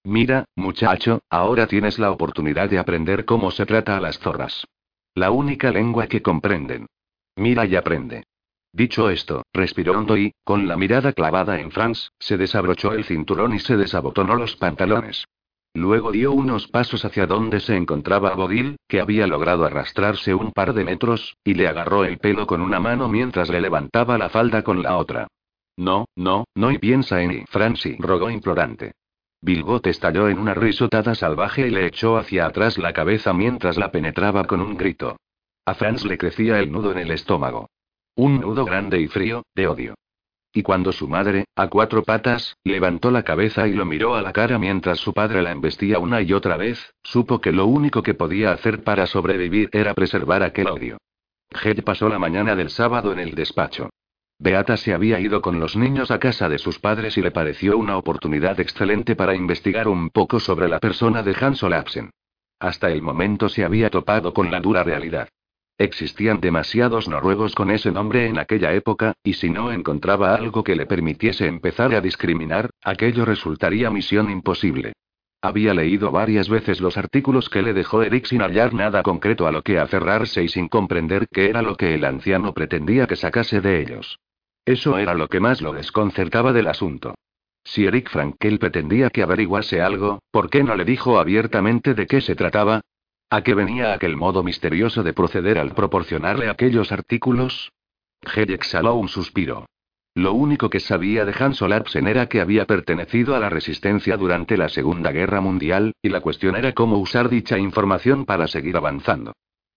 Mira, 0.06 0.46
muchacho, 0.56 1.24
ahora 1.32 1.66
tienes 1.66 1.98
la 1.98 2.12
oportunidad 2.12 2.70
de 2.70 2.78
aprender 2.78 3.26
cómo 3.26 3.50
se 3.50 3.66
trata 3.66 3.98
a 3.98 4.00
las 4.00 4.20
zorras. 4.20 4.64
La 5.16 5.32
única 5.32 5.72
lengua 5.72 6.06
que 6.06 6.22
comprenden. 6.22 6.86
Mira 7.36 7.66
y 7.66 7.76
aprende. 7.76 8.24
Dicho 8.72 9.10
esto, 9.10 9.44
respiró 9.52 9.98
hondo 9.98 10.16
y, 10.16 10.32
con 10.44 10.68
la 10.68 10.78
mirada 10.78 11.12
clavada 11.12 11.60
en 11.60 11.72
Franz, 11.72 12.12
se 12.20 12.38
desabrochó 12.38 12.94
el 12.94 13.04
cinturón 13.04 13.56
y 13.56 13.60
se 13.60 13.78
desabotonó 13.78 14.36
los 14.36 14.56
pantalones. 14.58 15.26
Luego 15.74 16.12
dio 16.12 16.34
unos 16.34 16.68
pasos 16.68 17.04
hacia 17.04 17.26
donde 17.26 17.60
se 17.60 17.76
encontraba 17.76 18.36
Bodil, 18.36 18.78
que 18.88 19.02
había 19.02 19.26
logrado 19.26 19.66
arrastrarse 19.66 20.36
un 20.36 20.52
par 20.52 20.74
de 20.74 20.86
metros, 20.86 21.36
y 21.44 21.56
le 21.56 21.68
agarró 21.68 22.06
el 22.06 22.20
pelo 22.20 22.46
con 22.46 22.62
una 22.62 22.80
mano 22.80 23.10
mientras 23.10 23.50
le 23.50 23.60
levantaba 23.60 24.20
la 24.20 24.30
falda 24.30 24.62
con 24.62 24.84
la 24.84 24.98
otra. 24.98 25.28
No, 25.78 26.06
no, 26.16 26.46
no 26.54 26.70
y 26.70 26.78
piensa 26.78 27.24
en 27.24 27.46
Franci, 27.48 27.96
rogó 27.98 28.30
implorante. 28.30 28.94
Bilbot 29.46 29.86
estalló 29.86 30.28
en 30.28 30.40
una 30.40 30.56
risotada 30.56 31.14
salvaje 31.14 31.68
y 31.68 31.70
le 31.70 31.86
echó 31.86 32.18
hacia 32.18 32.48
atrás 32.48 32.80
la 32.80 32.94
cabeza 32.94 33.32
mientras 33.32 33.78
la 33.78 33.92
penetraba 33.92 34.46
con 34.46 34.60
un 34.60 34.76
grito. 34.76 35.18
A 35.66 35.76
Franz 35.76 36.04
le 36.04 36.18
crecía 36.18 36.58
el 36.58 36.72
nudo 36.72 36.92
en 36.92 36.98
el 36.98 37.12
estómago. 37.12 37.70
Un 38.16 38.42
nudo 38.42 38.66
grande 38.66 39.00
y 39.00 39.08
frío, 39.08 39.44
de 39.54 39.68
odio. 39.68 39.94
Y 40.52 40.64
cuando 40.64 40.92
su 40.92 41.08
madre, 41.08 41.46
a 41.56 41.68
cuatro 41.68 42.02
patas, 42.02 42.56
levantó 42.64 43.12
la 43.12 43.22
cabeza 43.22 43.68
y 43.68 43.74
lo 43.74 43.86
miró 43.86 44.16
a 44.16 44.24
la 44.24 44.34
cara 44.34 44.58
mientras 44.58 44.98
su 44.98 45.14
padre 45.14 45.44
la 45.44 45.52
embestía 45.52 46.00
una 46.00 46.24
y 46.24 46.34
otra 46.34 46.58
vez, 46.58 46.96
supo 47.04 47.40
que 47.40 47.52
lo 47.52 47.68
único 47.68 48.02
que 48.02 48.16
podía 48.16 48.52
hacer 48.52 48.84
para 48.84 49.06
sobrevivir 49.06 49.70
era 49.74 49.94
preservar 49.94 50.42
aquel 50.42 50.70
odio. 50.70 50.98
Jed 51.52 51.84
pasó 51.84 52.10
la 52.10 52.18
mañana 52.18 52.56
del 52.56 52.72
sábado 52.72 53.14
en 53.14 53.20
el 53.20 53.36
despacho. 53.36 53.92
Beata 54.38 54.76
se 54.76 54.94
había 54.94 55.20
ido 55.20 55.42
con 55.42 55.60
los 55.60 55.76
niños 55.78 56.12
a 56.12 56.20
casa 56.20 56.50
de 56.50 56.58
sus 56.58 56.80
padres 56.80 57.18
y 57.18 57.22
le 57.22 57.32
pareció 57.32 57.78
una 57.78 57.98
oportunidad 57.98 58.60
excelente 58.60 59.16
para 59.16 59.36
investigar 59.36 59.88
un 59.88 60.10
poco 60.10 60.40
sobre 60.40 60.68
la 60.68 60.80
persona 60.80 61.24
de 61.24 61.36
Hans 61.40 61.64
Olafsen. 61.64 62.12
Hasta 62.60 62.92
el 62.92 63.02
momento 63.02 63.48
se 63.48 63.64
había 63.64 63.90
topado 63.90 64.34
con 64.34 64.52
la 64.52 64.60
dura 64.60 64.84
realidad. 64.84 65.30
Existían 65.78 66.40
demasiados 66.40 67.08
noruegos 67.08 67.54
con 67.54 67.70
ese 67.70 67.92
nombre 67.92 68.28
en 68.28 68.38
aquella 68.38 68.74
época, 68.74 69.14
y 69.24 69.34
si 69.34 69.50
no 69.50 69.72
encontraba 69.72 70.34
algo 70.36 70.64
que 70.64 70.76
le 70.76 70.86
permitiese 70.86 71.48
empezar 71.48 71.94
a 71.94 72.02
discriminar, 72.02 72.70
aquello 72.82 73.26
resultaría 73.26 73.90
misión 73.90 74.30
imposible. 74.30 74.94
Había 75.46 75.76
leído 75.76 76.10
varias 76.10 76.50
veces 76.50 76.82
los 76.82 76.98
artículos 76.98 77.52
que 77.52 77.62
le 77.62 77.76
dejó 77.76 78.02
Eric 78.02 78.26
sin 78.26 78.42
hallar 78.42 78.74
nada 78.74 79.04
concreto 79.04 79.46
a 79.46 79.52
lo 79.52 79.62
que 79.62 79.78
aferrarse 79.78 80.42
y 80.42 80.48
sin 80.48 80.68
comprender 80.68 81.28
qué 81.32 81.52
era 81.52 81.62
lo 81.62 81.76
que 81.76 81.94
el 81.94 82.04
anciano 82.04 82.52
pretendía 82.52 83.06
que 83.06 83.16
sacase 83.16 83.62
de 83.62 83.80
ellos. 83.80 84.18
Eso 84.66 84.98
era 84.98 85.14
lo 85.14 85.28
que 85.28 85.40
más 85.40 85.62
lo 85.62 85.72
desconcertaba 85.72 86.52
del 86.52 86.68
asunto. 86.68 87.14
Si 87.64 87.86
Eric 87.86 88.10
Frankel 88.10 88.58
pretendía 88.58 89.12
que 89.12 89.22
averiguase 89.22 89.84
algo, 89.84 90.18
¿por 90.32 90.50
qué 90.50 90.64
no 90.64 90.76
le 90.76 90.84
dijo 90.84 91.20
abiertamente 91.20 91.94
de 91.94 92.08
qué 92.08 92.22
se 92.22 92.36
trataba? 92.36 92.82
¿A 93.30 93.44
qué 93.44 93.54
venía 93.54 93.94
aquel 93.94 94.16
modo 94.16 94.42
misterioso 94.42 95.04
de 95.04 95.14
proceder 95.14 95.60
al 95.60 95.76
proporcionarle 95.76 96.50
aquellos 96.50 96.92
artículos? 96.92 97.72
Hedy 98.36 98.56
exhaló 98.56 98.96
un 98.96 99.10
suspiro. 99.10 99.68
Lo 100.16 100.34
único 100.34 100.70
que 100.70 100.80
sabía 100.80 101.26
de 101.26 101.36
Hans 101.38 101.62
Olafsen 101.62 102.08
era 102.08 102.28
que 102.28 102.40
había 102.40 102.66
pertenecido 102.66 103.36
a 103.36 103.40
la 103.40 103.50
resistencia 103.50 104.16
durante 104.16 104.56
la 104.56 104.70
Segunda 104.70 105.12
Guerra 105.12 105.42
Mundial, 105.42 105.92
y 106.02 106.08
la 106.08 106.22
cuestión 106.22 106.56
era 106.56 106.72
cómo 106.72 106.98
usar 106.98 107.28
dicha 107.28 107.58
información 107.58 108.26
para 108.26 108.48
seguir 108.48 108.78
avanzando. 108.78 109.34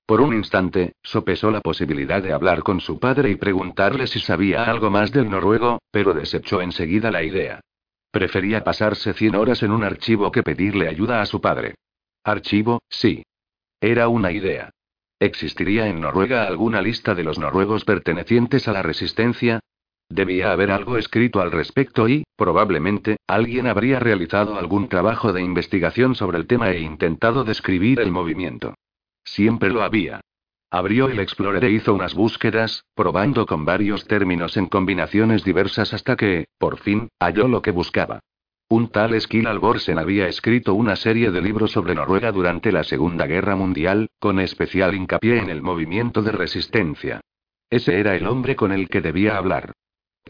Por 0.06 0.20
un 0.20 0.32
instante, 0.32 0.92
sopesó 1.02 1.50
la 1.50 1.60
posibilidad 1.60 2.22
de 2.22 2.32
hablar 2.32 2.62
con 2.62 2.80
su 2.80 3.00
padre 3.00 3.30
y 3.30 3.34
preguntarle 3.34 4.06
si 4.06 4.20
sabía 4.20 4.62
algo 4.64 4.90
más 4.90 5.10
del 5.10 5.28
noruego, 5.28 5.80
pero 5.90 6.14
desechó 6.14 6.62
enseguida 6.62 7.10
la 7.10 7.24
idea. 7.24 7.60
Prefería 8.12 8.62
pasarse 8.62 9.14
100 9.14 9.34
horas 9.34 9.62
en 9.64 9.72
un 9.72 9.82
archivo 9.82 10.30
que 10.30 10.44
pedirle 10.44 10.88
ayuda 10.88 11.20
a 11.20 11.26
su 11.26 11.40
padre. 11.40 11.74
Archivo, 12.22 12.80
sí. 12.88 13.24
Era 13.80 14.08
una 14.08 14.30
idea. 14.30 14.70
¿Existiría 15.18 15.88
en 15.88 16.00
Noruega 16.00 16.44
alguna 16.44 16.80
lista 16.80 17.14
de 17.16 17.24
los 17.24 17.40
noruegos 17.40 17.84
pertenecientes 17.84 18.68
a 18.68 18.72
la 18.72 18.82
resistencia? 18.82 19.60
Debía 20.10 20.52
haber 20.52 20.70
algo 20.70 20.96
escrito 20.96 21.40
al 21.40 21.52
respecto 21.52 22.08
y, 22.08 22.24
probablemente, 22.34 23.18
alguien 23.26 23.66
habría 23.66 24.00
realizado 24.00 24.58
algún 24.58 24.88
trabajo 24.88 25.32
de 25.34 25.42
investigación 25.42 26.14
sobre 26.14 26.38
el 26.38 26.46
tema 26.46 26.70
e 26.70 26.80
intentado 26.80 27.44
describir 27.44 28.00
el 28.00 28.10
movimiento. 28.10 28.74
Siempre 29.22 29.68
lo 29.70 29.82
había. 29.82 30.22
Abrió 30.70 31.08
el 31.08 31.18
Explorer 31.20 31.64
e 31.64 31.70
hizo 31.70 31.94
unas 31.94 32.14
búsquedas, 32.14 32.84
probando 32.94 33.46
con 33.46 33.64
varios 33.64 34.06
términos 34.06 34.56
en 34.56 34.66
combinaciones 34.66 35.44
diversas 35.44 35.92
hasta 35.92 36.16
que, 36.16 36.46
por 36.58 36.78
fin, 36.78 37.08
halló 37.20 37.46
lo 37.46 37.60
que 37.60 37.70
buscaba. 37.70 38.20
Un 38.70 38.88
tal 38.88 39.18
Skill 39.18 39.46
Alborsen 39.46 39.98
había 39.98 40.26
escrito 40.26 40.74
una 40.74 40.96
serie 40.96 41.30
de 41.30 41.40
libros 41.40 41.72
sobre 41.72 41.94
Noruega 41.94 42.32
durante 42.32 42.72
la 42.72 42.84
Segunda 42.84 43.26
Guerra 43.26 43.56
Mundial, 43.56 44.08
con 44.18 44.40
especial 44.40 44.94
hincapié 44.94 45.38
en 45.38 45.48
el 45.48 45.62
movimiento 45.62 46.22
de 46.22 46.32
resistencia. 46.32 47.20
Ese 47.70 47.98
era 48.00 48.14
el 48.14 48.26
hombre 48.26 48.56
con 48.56 48.72
el 48.72 48.88
que 48.88 49.00
debía 49.00 49.36
hablar. 49.36 49.72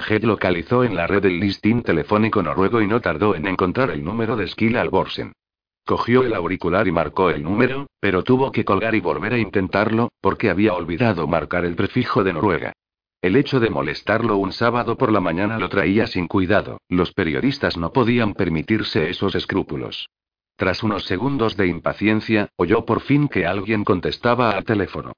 Head 0.00 0.24
localizó 0.24 0.84
en 0.84 0.94
la 0.94 1.06
red 1.06 1.24
el 1.24 1.40
listín 1.40 1.82
telefónico 1.82 2.42
noruego 2.42 2.82
y 2.82 2.86
no 2.86 3.00
tardó 3.00 3.34
en 3.34 3.46
encontrar 3.46 3.90
el 3.90 4.04
número 4.04 4.36
de 4.36 4.48
Skill 4.48 4.76
Alborsen. 4.76 5.32
Cogió 5.84 6.22
el 6.22 6.34
auricular 6.34 6.86
y 6.86 6.92
marcó 6.92 7.30
el 7.30 7.42
número, 7.42 7.86
pero 7.98 8.22
tuvo 8.22 8.52
que 8.52 8.64
colgar 8.64 8.94
y 8.94 9.00
volver 9.00 9.32
a 9.32 9.38
intentarlo, 9.38 10.10
porque 10.20 10.50
había 10.50 10.74
olvidado 10.74 11.26
marcar 11.26 11.64
el 11.64 11.76
prefijo 11.76 12.24
de 12.24 12.34
Noruega. 12.34 12.72
El 13.20 13.36
hecho 13.36 13.58
de 13.58 13.70
molestarlo 13.70 14.36
un 14.36 14.52
sábado 14.52 14.96
por 14.96 15.10
la 15.10 15.20
mañana 15.20 15.58
lo 15.58 15.68
traía 15.68 16.06
sin 16.06 16.28
cuidado, 16.28 16.80
los 16.88 17.12
periodistas 17.12 17.76
no 17.76 17.92
podían 17.92 18.34
permitirse 18.34 19.10
esos 19.10 19.34
escrúpulos. 19.34 20.08
Tras 20.56 20.82
unos 20.82 21.04
segundos 21.04 21.56
de 21.56 21.66
impaciencia, 21.68 22.48
oyó 22.56 22.84
por 22.84 23.00
fin 23.00 23.28
que 23.28 23.46
alguien 23.46 23.84
contestaba 23.84 24.50
al 24.50 24.64
teléfono. 24.64 25.14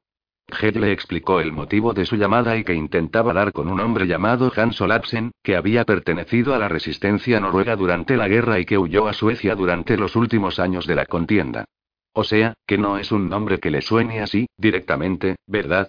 Head 0.50 0.76
le 0.76 0.92
explicó 0.92 1.40
el 1.40 1.52
motivo 1.52 1.92
de 1.92 2.06
su 2.06 2.16
llamada 2.16 2.56
y 2.56 2.64
que 2.64 2.74
intentaba 2.74 3.32
dar 3.32 3.52
con 3.52 3.68
un 3.68 3.80
hombre 3.80 4.06
llamado 4.06 4.52
Hans 4.54 4.80
Olafsen, 4.80 5.32
que 5.42 5.56
había 5.56 5.84
pertenecido 5.84 6.54
a 6.54 6.58
la 6.58 6.68
resistencia 6.68 7.40
noruega 7.40 7.76
durante 7.76 8.16
la 8.16 8.28
guerra 8.28 8.58
y 8.58 8.64
que 8.64 8.78
huyó 8.78 9.08
a 9.08 9.12
Suecia 9.12 9.54
durante 9.54 9.96
los 9.96 10.16
últimos 10.16 10.58
años 10.58 10.86
de 10.86 10.94
la 10.94 11.06
contienda. 11.06 11.64
O 12.12 12.24
sea, 12.24 12.54
que 12.66 12.78
no 12.78 12.98
es 12.98 13.12
un 13.12 13.28
nombre 13.28 13.58
que 13.58 13.70
le 13.70 13.82
suene 13.82 14.20
así, 14.20 14.46
directamente, 14.56 15.36
¿verdad? 15.46 15.88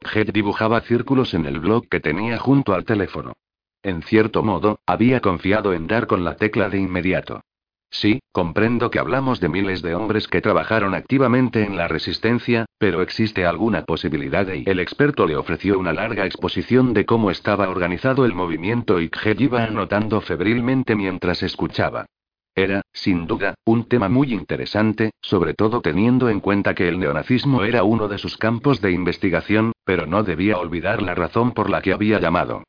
Head 0.00 0.32
dibujaba 0.32 0.80
círculos 0.80 1.34
en 1.34 1.44
el 1.46 1.60
blog 1.60 1.88
que 1.88 2.00
tenía 2.00 2.38
junto 2.38 2.72
al 2.72 2.84
teléfono. 2.84 3.34
En 3.82 4.02
cierto 4.02 4.42
modo, 4.42 4.80
había 4.86 5.20
confiado 5.20 5.72
en 5.72 5.86
dar 5.86 6.06
con 6.06 6.24
la 6.24 6.36
tecla 6.36 6.68
de 6.68 6.78
inmediato. 6.78 7.42
Sí, 7.90 8.20
comprendo 8.30 8.90
que 8.90 9.00
hablamos 9.00 9.40
de 9.40 9.48
miles 9.48 9.82
de 9.82 9.96
hombres 9.96 10.28
que 10.28 10.40
trabajaron 10.40 10.94
activamente 10.94 11.64
en 11.64 11.76
la 11.76 11.88
resistencia, 11.88 12.66
pero 12.78 13.02
existe 13.02 13.44
alguna 13.44 13.84
posibilidad 13.84 14.46
de... 14.46 14.62
El 14.64 14.78
experto 14.78 15.26
le 15.26 15.36
ofreció 15.36 15.76
una 15.78 15.92
larga 15.92 16.24
exposición 16.24 16.94
de 16.94 17.04
cómo 17.04 17.32
estaba 17.32 17.68
organizado 17.68 18.24
el 18.24 18.32
movimiento 18.32 19.00
y 19.00 19.10
Kjell 19.10 19.42
iba 19.42 19.64
anotando 19.64 20.20
febrilmente 20.20 20.94
mientras 20.94 21.42
escuchaba. 21.42 22.06
Era, 22.54 22.82
sin 22.92 23.26
duda, 23.26 23.54
un 23.64 23.88
tema 23.88 24.08
muy 24.08 24.32
interesante, 24.32 25.10
sobre 25.20 25.54
todo 25.54 25.80
teniendo 25.80 26.28
en 26.28 26.40
cuenta 26.40 26.74
que 26.74 26.88
el 26.88 26.98
neonazismo 26.98 27.64
era 27.64 27.82
uno 27.82 28.06
de 28.06 28.18
sus 28.18 28.36
campos 28.36 28.80
de 28.80 28.92
investigación, 28.92 29.72
pero 29.84 30.06
no 30.06 30.22
debía 30.22 30.58
olvidar 30.58 31.02
la 31.02 31.14
razón 31.14 31.52
por 31.52 31.70
la 31.70 31.82
que 31.82 31.92
había 31.92 32.20
llamado. 32.20 32.62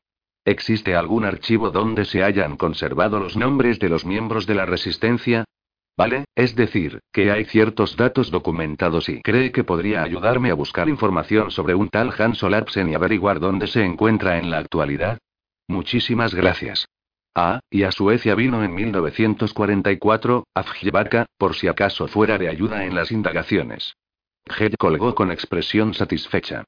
¿Existe 0.44 0.96
algún 0.96 1.24
archivo 1.24 1.70
donde 1.70 2.04
se 2.04 2.24
hayan 2.24 2.56
conservado 2.56 3.20
los 3.20 3.36
nombres 3.36 3.78
de 3.78 3.88
los 3.88 4.04
miembros 4.04 4.46
de 4.46 4.56
la 4.56 4.66
resistencia? 4.66 5.44
Vale, 5.96 6.24
es 6.34 6.56
decir, 6.56 7.00
que 7.12 7.30
hay 7.30 7.44
ciertos 7.44 7.96
datos 7.96 8.30
documentados 8.30 9.08
y 9.08 9.20
cree 9.22 9.52
que 9.52 9.62
podría 9.62 10.02
ayudarme 10.02 10.50
a 10.50 10.54
buscar 10.54 10.88
información 10.88 11.50
sobre 11.50 11.74
un 11.74 11.88
tal 11.88 12.12
Hans 12.18 12.42
Olafsen 12.42 12.88
y 12.88 12.94
averiguar 12.94 13.38
dónde 13.38 13.66
se 13.66 13.84
encuentra 13.84 14.38
en 14.38 14.50
la 14.50 14.58
actualidad. 14.58 15.18
Muchísimas 15.68 16.34
gracias. 16.34 16.86
Ah, 17.34 17.60
y 17.70 17.84
a 17.84 17.92
Suecia 17.92 18.34
vino 18.34 18.64
en 18.64 18.74
1944, 18.74 20.44
a 20.54 20.64
por 21.38 21.54
si 21.54 21.68
acaso 21.68 22.08
fuera 22.08 22.36
de 22.36 22.48
ayuda 22.48 22.84
en 22.84 22.94
las 22.94 23.12
indagaciones. 23.12 23.94
Head 24.58 24.74
colgó 24.78 25.14
con 25.14 25.30
expresión 25.30 25.94
satisfecha. 25.94 26.64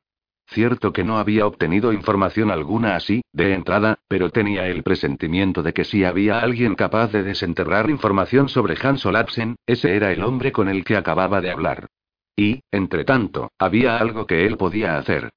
Cierto 0.54 0.92
que 0.92 1.02
no 1.02 1.18
había 1.18 1.48
obtenido 1.48 1.92
información 1.92 2.52
alguna 2.52 2.94
así, 2.94 3.22
de 3.32 3.54
entrada, 3.54 3.98
pero 4.06 4.30
tenía 4.30 4.68
el 4.68 4.84
presentimiento 4.84 5.64
de 5.64 5.72
que 5.72 5.82
si 5.82 6.04
había 6.04 6.38
alguien 6.38 6.76
capaz 6.76 7.10
de 7.10 7.24
desenterrar 7.24 7.90
información 7.90 8.48
sobre 8.48 8.76
Hans 8.80 9.04
Olafsen, 9.04 9.56
ese 9.66 9.96
era 9.96 10.12
el 10.12 10.22
hombre 10.22 10.52
con 10.52 10.68
el 10.68 10.84
que 10.84 10.96
acababa 10.96 11.40
de 11.40 11.50
hablar. 11.50 11.88
Y, 12.36 12.60
entre 12.70 13.04
tanto, 13.04 13.50
había 13.58 13.98
algo 13.98 14.28
que 14.28 14.46
él 14.46 14.56
podía 14.56 14.96
hacer. 14.96 15.30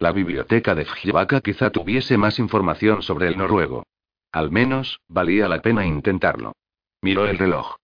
La 0.00 0.10
biblioteca 0.10 0.74
de 0.74 0.86
Fjibaka 0.86 1.40
quizá 1.40 1.70
tuviese 1.70 2.18
más 2.18 2.40
información 2.40 3.00
sobre 3.02 3.28
el 3.28 3.38
noruego. 3.38 3.84
Al 4.32 4.50
menos, 4.50 4.98
valía 5.06 5.46
la 5.46 5.62
pena 5.62 5.86
intentarlo. 5.86 6.54
Miró 7.00 7.26
el 7.26 7.38
reloj. 7.38 7.76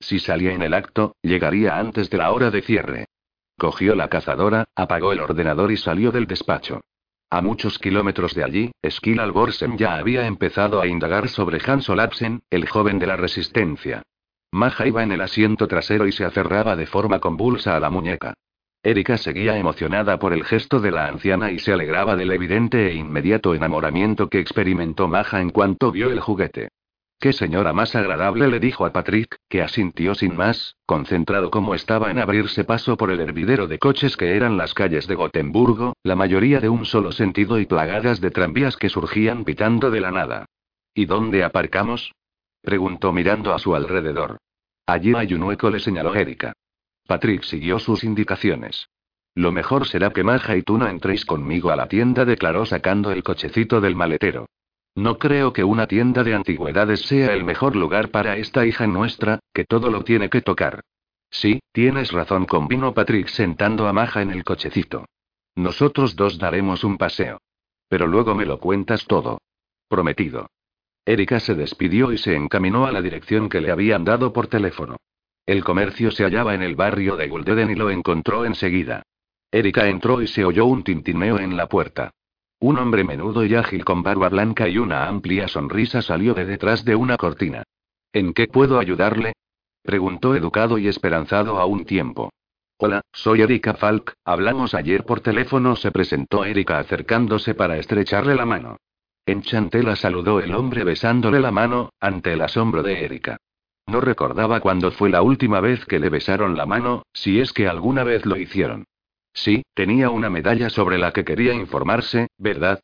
Si 0.00 0.18
salía 0.18 0.54
en 0.54 0.62
el 0.62 0.72
acto, 0.72 1.14
llegaría 1.20 1.78
antes 1.78 2.08
de 2.08 2.16
la 2.16 2.30
hora 2.30 2.50
de 2.50 2.62
cierre. 2.62 3.04
Cogió 3.58 3.96
la 3.96 4.06
cazadora, 4.06 4.66
apagó 4.76 5.12
el 5.12 5.18
ordenador 5.18 5.72
y 5.72 5.76
salió 5.76 6.12
del 6.12 6.28
despacho. 6.28 6.80
A 7.28 7.42
muchos 7.42 7.80
kilómetros 7.80 8.32
de 8.34 8.44
allí, 8.44 8.70
Skill 8.88 9.18
Alborsen 9.18 9.76
ya 9.76 9.96
había 9.96 10.28
empezado 10.28 10.80
a 10.80 10.86
indagar 10.86 11.28
sobre 11.28 11.58
Hans 11.66 11.90
Olafsen, 11.90 12.42
el 12.50 12.68
joven 12.68 13.00
de 13.00 13.08
la 13.08 13.16
resistencia. 13.16 14.02
Maja 14.52 14.86
iba 14.86 15.02
en 15.02 15.10
el 15.10 15.20
asiento 15.20 15.66
trasero 15.66 16.06
y 16.06 16.12
se 16.12 16.24
aferraba 16.24 16.76
de 16.76 16.86
forma 16.86 17.18
convulsa 17.18 17.76
a 17.76 17.80
la 17.80 17.90
muñeca. 17.90 18.34
Erika 18.84 19.18
seguía 19.18 19.58
emocionada 19.58 20.20
por 20.20 20.32
el 20.32 20.44
gesto 20.44 20.78
de 20.78 20.92
la 20.92 21.08
anciana 21.08 21.50
y 21.50 21.58
se 21.58 21.72
alegraba 21.72 22.14
del 22.14 22.30
evidente 22.30 22.86
e 22.86 22.94
inmediato 22.94 23.56
enamoramiento 23.56 24.28
que 24.28 24.38
experimentó 24.38 25.08
Maja 25.08 25.40
en 25.40 25.50
cuanto 25.50 25.90
vio 25.90 26.12
el 26.12 26.20
juguete. 26.20 26.68
Qué 27.20 27.32
señora 27.32 27.72
más 27.72 27.96
agradable 27.96 28.46
le 28.46 28.60
dijo 28.60 28.86
a 28.86 28.92
Patrick, 28.92 29.40
que 29.48 29.60
asintió 29.60 30.14
sin 30.14 30.36
más, 30.36 30.76
concentrado 30.86 31.50
como 31.50 31.74
estaba 31.74 32.12
en 32.12 32.20
abrirse 32.20 32.62
paso 32.62 32.96
por 32.96 33.10
el 33.10 33.18
hervidero 33.18 33.66
de 33.66 33.80
coches 33.80 34.16
que 34.16 34.36
eran 34.36 34.56
las 34.56 34.72
calles 34.72 35.08
de 35.08 35.16
Gotemburgo, 35.16 35.94
la 36.04 36.14
mayoría 36.14 36.60
de 36.60 36.68
un 36.68 36.84
solo 36.84 37.10
sentido 37.10 37.58
y 37.58 37.66
plagadas 37.66 38.20
de 38.20 38.30
tranvías 38.30 38.76
que 38.76 38.88
surgían 38.88 39.44
pitando 39.44 39.90
de 39.90 40.00
la 40.00 40.12
nada. 40.12 40.46
¿Y 40.94 41.06
dónde 41.06 41.42
aparcamos? 41.42 42.12
preguntó 42.62 43.12
mirando 43.12 43.52
a 43.52 43.58
su 43.58 43.74
alrededor. 43.74 44.38
Allí 44.86 45.12
hay 45.16 45.34
un 45.34 45.42
hueco, 45.42 45.70
le 45.70 45.80
señaló 45.80 46.14
Erika. 46.14 46.52
Patrick 47.08 47.42
siguió 47.42 47.80
sus 47.80 48.04
indicaciones. 48.04 48.90
Lo 49.34 49.50
mejor 49.50 49.88
será 49.88 50.10
que 50.10 50.22
Maja 50.22 50.56
y 50.56 50.62
tú 50.62 50.78
no 50.78 50.86
entréis 50.86 51.24
conmigo 51.24 51.70
a 51.70 51.76
la 51.76 51.88
tienda, 51.88 52.24
declaró 52.24 52.64
sacando 52.64 53.10
el 53.10 53.24
cochecito 53.24 53.80
del 53.80 53.96
maletero. 53.96 54.46
No 54.94 55.18
creo 55.18 55.52
que 55.52 55.64
una 55.64 55.86
tienda 55.86 56.24
de 56.24 56.34
antigüedades 56.34 57.02
sea 57.02 57.32
el 57.32 57.44
mejor 57.44 57.76
lugar 57.76 58.10
para 58.10 58.36
esta 58.36 58.66
hija 58.66 58.86
nuestra, 58.86 59.40
que 59.52 59.64
todo 59.64 59.90
lo 59.90 60.02
tiene 60.04 60.28
que 60.28 60.40
tocar. 60.40 60.82
Sí, 61.30 61.60
tienes 61.72 62.12
razón, 62.12 62.46
convino 62.46 62.94
Patrick 62.94 63.28
sentando 63.28 63.86
a 63.86 63.92
Maja 63.92 64.22
en 64.22 64.30
el 64.30 64.44
cochecito. 64.44 65.04
Nosotros 65.54 66.16
dos 66.16 66.38
daremos 66.38 66.84
un 66.84 66.96
paseo. 66.96 67.38
Pero 67.88 68.06
luego 68.06 68.34
me 68.34 68.46
lo 68.46 68.58
cuentas 68.58 69.06
todo. 69.06 69.40
Prometido. 69.88 70.48
Erika 71.04 71.40
se 71.40 71.54
despidió 71.54 72.12
y 72.12 72.18
se 72.18 72.34
encaminó 72.34 72.86
a 72.86 72.92
la 72.92 73.00
dirección 73.00 73.48
que 73.48 73.60
le 73.60 73.70
habían 73.70 74.04
dado 74.04 74.32
por 74.32 74.46
teléfono. 74.46 74.96
El 75.46 75.64
comercio 75.64 76.10
se 76.10 76.24
hallaba 76.24 76.54
en 76.54 76.62
el 76.62 76.76
barrio 76.76 77.16
de 77.16 77.28
Guldeden 77.28 77.70
y 77.70 77.74
lo 77.74 77.88
encontró 77.90 78.44
enseguida. 78.44 79.02
Erika 79.50 79.88
entró 79.88 80.20
y 80.20 80.26
se 80.26 80.44
oyó 80.44 80.66
un 80.66 80.84
tintineo 80.84 81.38
en 81.38 81.56
la 81.56 81.66
puerta. 81.66 82.10
Un 82.60 82.76
hombre 82.76 83.04
menudo 83.04 83.44
y 83.44 83.54
ágil 83.54 83.84
con 83.84 84.02
barba 84.02 84.28
blanca 84.28 84.68
y 84.68 84.78
una 84.78 85.06
amplia 85.06 85.46
sonrisa 85.46 86.02
salió 86.02 86.34
de 86.34 86.44
detrás 86.44 86.84
de 86.84 86.96
una 86.96 87.16
cortina. 87.16 87.62
¿En 88.12 88.32
qué 88.32 88.48
puedo 88.48 88.80
ayudarle? 88.80 89.34
preguntó 89.82 90.34
educado 90.34 90.76
y 90.76 90.88
esperanzado 90.88 91.58
a 91.58 91.66
un 91.66 91.84
tiempo. 91.84 92.30
Hola, 92.78 93.02
soy 93.12 93.42
Erika 93.42 93.74
Falk, 93.74 94.14
hablamos 94.24 94.74
ayer 94.74 95.04
por 95.04 95.20
teléfono, 95.20 95.76
se 95.76 95.92
presentó 95.92 96.44
Erika 96.44 96.78
acercándose 96.78 97.54
para 97.54 97.76
estrecharle 97.76 98.34
la 98.34 98.44
mano. 98.44 98.76
En 99.24 99.42
Chantela 99.42 99.94
saludó 99.94 100.40
el 100.40 100.54
hombre 100.54 100.82
besándole 100.82 101.38
la 101.38 101.52
mano, 101.52 101.90
ante 102.00 102.32
el 102.32 102.40
asombro 102.40 102.82
de 102.82 103.04
Erika. 103.04 103.36
No 103.86 104.00
recordaba 104.00 104.60
cuándo 104.60 104.90
fue 104.90 105.10
la 105.10 105.22
última 105.22 105.60
vez 105.60 105.86
que 105.86 106.00
le 106.00 106.08
besaron 106.08 106.56
la 106.56 106.66
mano, 106.66 107.02
si 107.12 107.40
es 107.40 107.52
que 107.52 107.68
alguna 107.68 108.04
vez 108.04 108.26
lo 108.26 108.36
hicieron. 108.36 108.84
Sí, 109.32 109.62
tenía 109.74 110.10
una 110.10 110.30
medalla 110.30 110.70
sobre 110.70 110.98
la 110.98 111.12
que 111.12 111.24
quería 111.24 111.54
informarse, 111.54 112.28
¿verdad? 112.38 112.80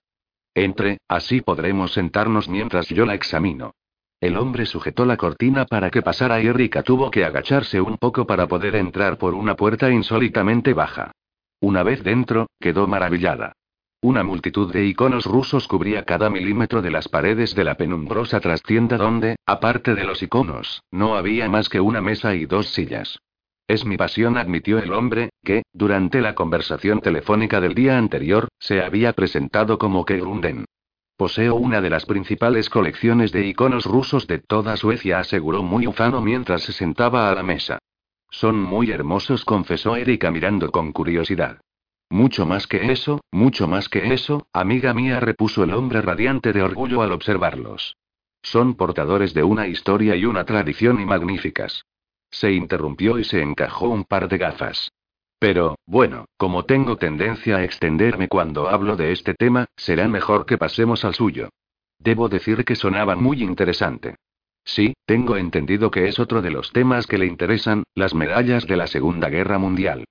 Entre, 0.55 0.99
así 1.09 1.41
podremos 1.41 1.93
sentarnos 1.93 2.49
mientras 2.49 2.89
yo 2.89 3.07
la 3.07 3.15
examino. 3.15 3.73
El 4.21 4.37
hombre 4.37 4.65
sujetó 4.65 5.05
la 5.05 5.17
cortina 5.17 5.67
para 5.67 5.91
que 5.91 6.01
pasara 6.01 6.41
y 6.41 6.47
Erika 6.47 6.83
tuvo 6.83 7.11
que 7.11 7.25
agacharse 7.25 7.81
un 7.81 7.99
poco 7.99 8.27
para 8.27 8.47
poder 8.47 8.77
entrar 8.77 9.19
por 9.19 9.35
una 9.35 9.57
puerta 9.57 9.91
insólitamente 9.91 10.73
baja. 10.73 11.13
Una 11.61 11.83
vez 11.83 12.03
dentro, 12.03 12.47
quedó 12.61 12.87
maravillada. 12.87 13.53
Una 14.01 14.23
multitud 14.23 14.73
de 14.73 14.85
iconos 14.85 15.25
rusos 15.25 15.67
cubría 15.67 16.05
cada 16.05 16.31
milímetro 16.31 16.83
de 16.83 16.91
las 16.91 17.09
paredes 17.09 17.55
de 17.55 17.65
la 17.65 17.75
penumbrosa 17.77 18.39
trastienda 18.39 18.97
donde, 18.97 19.37
aparte 19.47 19.95
de 19.95 20.05
los 20.05 20.23
iconos, 20.23 20.83
no 20.91 21.17
había 21.17 21.49
más 21.49 21.69
que 21.69 21.81
una 21.81 22.01
mesa 22.01 22.35
y 22.35 22.45
dos 22.45 22.69
sillas. 22.69 23.19
Es 23.67 23.87
mi 23.87 23.97
pasión, 23.97 24.37
admitió 24.37 24.79
el 24.79 24.93
hombre, 24.93 25.31
que, 25.43 25.63
durante 25.73 26.21
la 26.21 26.35
conversación 26.35 27.01
telefónica 27.01 27.61
del 27.63 27.75
día 27.75 27.97
anterior, 27.97 28.49
se 28.59 28.83
había 28.83 29.15
presentado 29.15 29.79
como 29.79 30.05
Kegrunden. 30.05 30.67
Poseo 31.17 31.55
una 31.55 31.81
de 31.81 31.89
las 31.91 32.05
principales 32.05 32.69
colecciones 32.69 33.33
de 33.33 33.47
iconos 33.47 33.87
rusos 33.87 34.27
de 34.27 34.39
toda 34.39 34.77
Suecia, 34.77 35.21
aseguró 35.21 35.63
muy 35.63 35.87
ufano 35.87 36.21
mientras 36.21 36.63
se 36.63 36.73
sentaba 36.73 37.31
a 37.31 37.35
la 37.35 37.43
mesa. 37.43 37.79
Son 38.31 38.61
muy 38.61 38.91
hermosos, 38.91 39.45
confesó 39.45 39.97
Erika 39.97 40.31
mirando 40.31 40.71
con 40.71 40.93
curiosidad. 40.93 41.61
Mucho 42.11 42.45
más 42.45 42.67
que 42.67 42.93
eso, 42.93 43.21
mucho 43.31 43.67
más 43.67 43.89
que 43.89 44.13
eso, 44.13 44.47
amiga 44.53 44.93
mía, 44.93 45.21
repuso 45.21 45.65
el 45.65 45.73
hombre 45.73 46.03
radiante 46.03 46.53
de 46.53 46.63
orgullo 46.63 47.01
al 47.01 47.13
observarlos. 47.13 47.97
Son 48.43 48.75
portadores 48.75 49.33
de 49.33 49.43
una 49.43 49.69
historia 49.69 50.17
y 50.17 50.27
una 50.27 50.45
tradición 50.45 51.01
y 51.01 51.07
magníficas. 51.07 51.87
Se 52.35 52.51
interrumpió 52.51 53.21
y 53.21 53.23
se 53.25 53.41
encajó 53.41 53.89
un 53.91 54.03
par 54.03 54.29
de 54.29 54.39
gafas. 54.39 54.91
Pero, 55.39 55.77
bueno, 55.87 56.25
como 56.37 56.65
tengo 56.65 56.97
tendencia 56.97 57.59
a 57.59 57.63
extenderme 57.63 58.27
cuando 58.27 58.69
hablo 58.69 58.97
de 58.97 59.13
este 59.13 59.35
tema, 59.35 59.67
será 59.77 60.09
mejor 60.09 60.45
que 60.45 60.59
pasemos 60.59 61.05
al 61.05 61.15
suyo. 61.15 61.51
Debo 62.01 62.29
decir 62.29 62.65
que 62.65 62.75
sonaban 62.75 63.23
muy 63.23 63.41
interesante. 63.41 64.17
Sí, 64.65 64.95
tengo 65.07 65.37
entendido 65.37 65.93
que 65.93 66.09
es 66.09 66.19
otro 66.19 66.43
de 66.43 66.51
los 66.51 66.73
temas 66.73 67.07
que 67.07 67.19
le 67.19 67.27
interesan, 67.27 67.85
las 67.95 68.15
medallas 68.15 68.67
de 68.67 68.79
la 68.79 68.89
Segunda 68.89 69.29
Guerra 69.29 69.59
Mundial. 69.59 70.05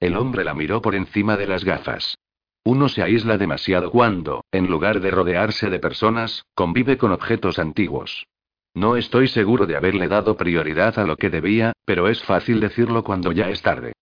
El 0.00 0.18
hombre 0.18 0.44
la 0.44 0.52
miró 0.52 0.82
por 0.82 0.94
encima 0.94 1.38
de 1.38 1.46
las 1.46 1.64
gafas. 1.64 2.18
Uno 2.62 2.90
se 2.90 3.02
aísla 3.02 3.38
demasiado 3.38 3.90
cuando, 3.90 4.44
en 4.52 4.66
lugar 4.66 5.00
de 5.00 5.10
rodearse 5.10 5.70
de 5.70 5.78
personas, 5.78 6.44
convive 6.54 6.98
con 6.98 7.12
objetos 7.12 7.58
antiguos. 7.58 8.26
No 8.74 8.96
estoy 8.96 9.28
seguro 9.28 9.66
de 9.66 9.76
haberle 9.76 10.06
dado 10.06 10.36
prioridad 10.36 10.98
a 10.98 11.04
lo 11.04 11.16
que 11.16 11.30
debía, 11.30 11.72
pero 11.84 12.08
es 12.08 12.22
fácil 12.22 12.60
decirlo 12.60 13.02
cuando 13.02 13.32
ya 13.32 13.48
es 13.48 13.62
tarde. 13.62 13.92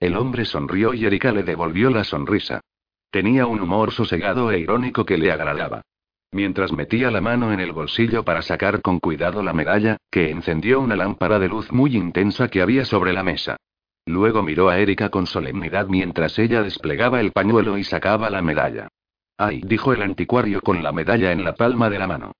El 0.00 0.16
hombre 0.16 0.44
sonrió 0.44 0.94
y 0.94 1.06
Erika 1.06 1.32
le 1.32 1.42
devolvió 1.42 1.90
la 1.90 2.04
sonrisa. 2.04 2.60
Tenía 3.10 3.46
un 3.46 3.60
humor 3.60 3.90
sosegado 3.90 4.52
e 4.52 4.60
irónico 4.60 5.04
que 5.04 5.16
le 5.16 5.32
agradaba. 5.32 5.82
Mientras 6.30 6.72
metía 6.72 7.10
la 7.10 7.22
mano 7.22 7.52
en 7.52 7.60
el 7.60 7.72
bolsillo 7.72 8.22
para 8.22 8.42
sacar 8.42 8.82
con 8.82 9.00
cuidado 9.00 9.42
la 9.42 9.54
medalla, 9.54 9.96
que 10.10 10.30
encendió 10.30 10.80
una 10.80 10.94
lámpara 10.94 11.38
de 11.38 11.48
luz 11.48 11.72
muy 11.72 11.96
intensa 11.96 12.48
que 12.48 12.60
había 12.60 12.84
sobre 12.84 13.14
la 13.14 13.22
mesa. 13.22 13.56
Luego 14.04 14.42
miró 14.42 14.68
a 14.68 14.78
Erika 14.78 15.08
con 15.08 15.26
solemnidad 15.26 15.86
mientras 15.88 16.38
ella 16.38 16.62
desplegaba 16.62 17.20
el 17.20 17.32
pañuelo 17.32 17.78
y 17.78 17.84
sacaba 17.84 18.28
la 18.28 18.42
medalla. 18.42 18.88
Ay, 19.38 19.62
dijo 19.64 19.92
el 19.94 20.02
anticuario 20.02 20.60
con 20.60 20.82
la 20.82 20.92
medalla 20.92 21.32
en 21.32 21.44
la 21.44 21.54
palma 21.54 21.88
de 21.88 21.98
la 21.98 22.06
mano. 22.06 22.32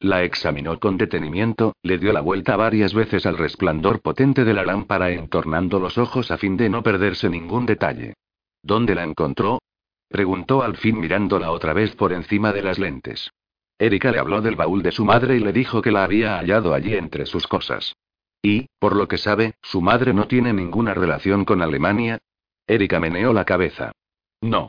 La 0.00 0.22
examinó 0.24 0.78
con 0.78 0.98
detenimiento, 0.98 1.74
le 1.82 1.96
dio 1.98 2.12
la 2.12 2.20
vuelta 2.20 2.56
varias 2.56 2.92
veces 2.92 3.24
al 3.24 3.38
resplandor 3.38 4.02
potente 4.02 4.44
de 4.44 4.52
la 4.52 4.64
lámpara 4.64 5.10
entornando 5.10 5.80
los 5.80 5.96
ojos 5.96 6.30
a 6.30 6.36
fin 6.36 6.56
de 6.56 6.68
no 6.68 6.82
perderse 6.82 7.30
ningún 7.30 7.64
detalle. 7.64 8.14
¿Dónde 8.62 8.94
la 8.94 9.04
encontró? 9.04 9.60
preguntó 10.08 10.62
al 10.62 10.76
fin 10.76 11.00
mirándola 11.00 11.50
otra 11.50 11.72
vez 11.72 11.96
por 11.96 12.12
encima 12.12 12.52
de 12.52 12.62
las 12.62 12.78
lentes. 12.78 13.30
Erika 13.78 14.10
le 14.10 14.18
habló 14.18 14.40
del 14.40 14.56
baúl 14.56 14.82
de 14.82 14.92
su 14.92 15.04
madre 15.04 15.36
y 15.36 15.40
le 15.40 15.52
dijo 15.52 15.82
que 15.82 15.92
la 15.92 16.04
había 16.04 16.38
hallado 16.38 16.74
allí 16.74 16.94
entre 16.94 17.26
sus 17.26 17.46
cosas. 17.46 17.94
Y, 18.42 18.66
por 18.78 18.94
lo 18.94 19.08
que 19.08 19.18
sabe, 19.18 19.54
su 19.62 19.80
madre 19.80 20.12
no 20.12 20.26
tiene 20.26 20.52
ninguna 20.52 20.94
relación 20.94 21.44
con 21.44 21.62
Alemania. 21.62 22.18
Erika 22.66 23.00
meneó 23.00 23.32
la 23.32 23.44
cabeza. 23.44 23.92
No. 24.40 24.68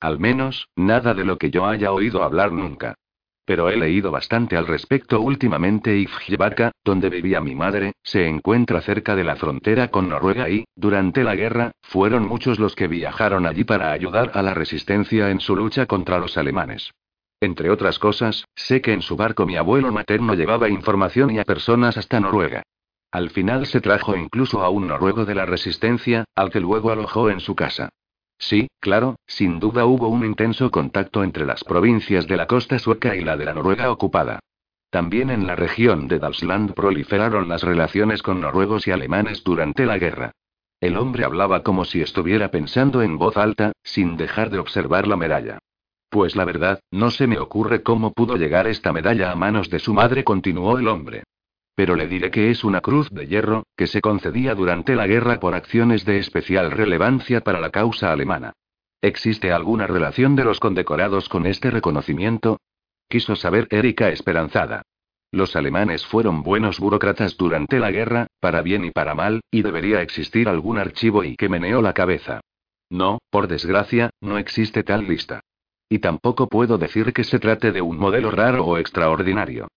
Al 0.00 0.18
menos, 0.18 0.68
nada 0.76 1.12
de 1.12 1.24
lo 1.24 1.38
que 1.38 1.50
yo 1.50 1.66
haya 1.66 1.92
oído 1.92 2.22
hablar 2.22 2.52
nunca. 2.52 2.94
Pero 3.44 3.68
he 3.68 3.76
leído 3.76 4.10
bastante 4.10 4.56
al 4.56 4.66
respecto 4.66 5.20
últimamente 5.20 5.96
y 5.96 6.06
donde 6.84 7.10
vivía 7.10 7.40
mi 7.40 7.54
madre, 7.54 7.92
se 8.02 8.26
encuentra 8.26 8.80
cerca 8.80 9.16
de 9.16 9.24
la 9.24 9.36
frontera 9.36 9.88
con 9.88 10.08
Noruega 10.08 10.48
y, 10.48 10.64
durante 10.76 11.24
la 11.24 11.34
guerra, 11.34 11.72
fueron 11.82 12.26
muchos 12.26 12.58
los 12.58 12.74
que 12.74 12.88
viajaron 12.88 13.46
allí 13.46 13.64
para 13.64 13.92
ayudar 13.92 14.32
a 14.34 14.42
la 14.42 14.54
resistencia 14.54 15.30
en 15.30 15.40
su 15.40 15.56
lucha 15.56 15.86
contra 15.86 16.18
los 16.18 16.36
alemanes. 16.36 16.90
Entre 17.40 17.70
otras 17.70 17.98
cosas, 17.98 18.44
sé 18.54 18.80
que 18.82 18.92
en 18.92 19.02
su 19.02 19.16
barco 19.16 19.46
mi 19.46 19.56
abuelo 19.56 19.90
materno 19.90 20.34
llevaba 20.34 20.68
información 20.68 21.30
y 21.30 21.38
a 21.38 21.44
personas 21.44 21.96
hasta 21.96 22.20
Noruega. 22.20 22.62
Al 23.12 23.30
final 23.30 23.66
se 23.66 23.80
trajo 23.80 24.14
incluso 24.14 24.62
a 24.62 24.68
un 24.68 24.86
noruego 24.86 25.24
de 25.24 25.34
la 25.34 25.46
resistencia, 25.46 26.24
al 26.36 26.50
que 26.50 26.60
luego 26.60 26.92
alojó 26.92 27.30
en 27.30 27.40
su 27.40 27.56
casa. 27.56 27.88
Sí, 28.40 28.68
claro, 28.80 29.16
sin 29.26 29.60
duda 29.60 29.84
hubo 29.84 30.08
un 30.08 30.24
intenso 30.24 30.70
contacto 30.70 31.22
entre 31.22 31.44
las 31.44 31.62
provincias 31.62 32.26
de 32.26 32.38
la 32.38 32.46
costa 32.46 32.78
sueca 32.78 33.14
y 33.14 33.22
la 33.22 33.36
de 33.36 33.44
la 33.44 33.52
Noruega 33.52 33.92
ocupada. 33.92 34.40
También 34.88 35.30
en 35.30 35.46
la 35.46 35.54
región 35.54 36.08
de 36.08 36.18
Dalsland 36.18 36.72
proliferaron 36.72 37.48
las 37.48 37.62
relaciones 37.62 38.22
con 38.22 38.40
noruegos 38.40 38.88
y 38.88 38.92
alemanes 38.92 39.44
durante 39.44 39.84
la 39.84 39.98
guerra. 39.98 40.32
El 40.80 40.96
hombre 40.96 41.24
hablaba 41.24 41.62
como 41.62 41.84
si 41.84 42.00
estuviera 42.00 42.50
pensando 42.50 43.02
en 43.02 43.18
voz 43.18 43.36
alta, 43.36 43.72
sin 43.84 44.16
dejar 44.16 44.48
de 44.48 44.58
observar 44.58 45.06
la 45.06 45.16
medalla. 45.16 45.58
Pues 46.08 46.34
la 46.34 46.46
verdad, 46.46 46.80
no 46.90 47.10
se 47.10 47.26
me 47.26 47.38
ocurre 47.38 47.82
cómo 47.82 48.12
pudo 48.14 48.36
llegar 48.36 48.66
esta 48.66 48.92
medalla 48.92 49.30
a 49.30 49.36
manos 49.36 49.68
de 49.68 49.78
su 49.78 49.92
madre, 49.92 50.24
continuó 50.24 50.78
el 50.78 50.88
hombre. 50.88 51.24
Pero 51.80 51.96
le 51.96 52.08
diré 52.08 52.30
que 52.30 52.50
es 52.50 52.62
una 52.62 52.82
cruz 52.82 53.08
de 53.08 53.26
hierro, 53.26 53.64
que 53.74 53.86
se 53.86 54.02
concedía 54.02 54.54
durante 54.54 54.94
la 54.94 55.06
guerra 55.06 55.40
por 55.40 55.54
acciones 55.54 56.04
de 56.04 56.18
especial 56.18 56.70
relevancia 56.70 57.40
para 57.40 57.58
la 57.58 57.70
causa 57.70 58.12
alemana. 58.12 58.52
¿Existe 59.00 59.50
alguna 59.50 59.86
relación 59.86 60.36
de 60.36 60.44
los 60.44 60.60
condecorados 60.60 61.30
con 61.30 61.46
este 61.46 61.70
reconocimiento? 61.70 62.58
Quiso 63.08 63.34
saber 63.34 63.66
Erika 63.70 64.10
esperanzada. 64.10 64.82
Los 65.32 65.56
alemanes 65.56 66.04
fueron 66.04 66.42
buenos 66.42 66.78
burócratas 66.80 67.38
durante 67.38 67.78
la 67.78 67.90
guerra, 67.90 68.26
para 68.40 68.60
bien 68.60 68.84
y 68.84 68.90
para 68.90 69.14
mal, 69.14 69.40
y 69.50 69.62
debería 69.62 70.02
existir 70.02 70.50
algún 70.50 70.76
archivo 70.76 71.24
y 71.24 71.34
que 71.34 71.48
meneó 71.48 71.80
la 71.80 71.94
cabeza. 71.94 72.42
No, 72.90 73.20
por 73.30 73.48
desgracia, 73.48 74.10
no 74.20 74.36
existe 74.36 74.82
tal 74.82 75.08
lista. 75.08 75.40
Y 75.88 76.00
tampoco 76.00 76.46
puedo 76.46 76.76
decir 76.76 77.14
que 77.14 77.24
se 77.24 77.38
trate 77.38 77.72
de 77.72 77.80
un 77.80 77.96
modelo 77.96 78.30
raro 78.30 78.66
o 78.66 78.76
extraordinario. 78.76 79.68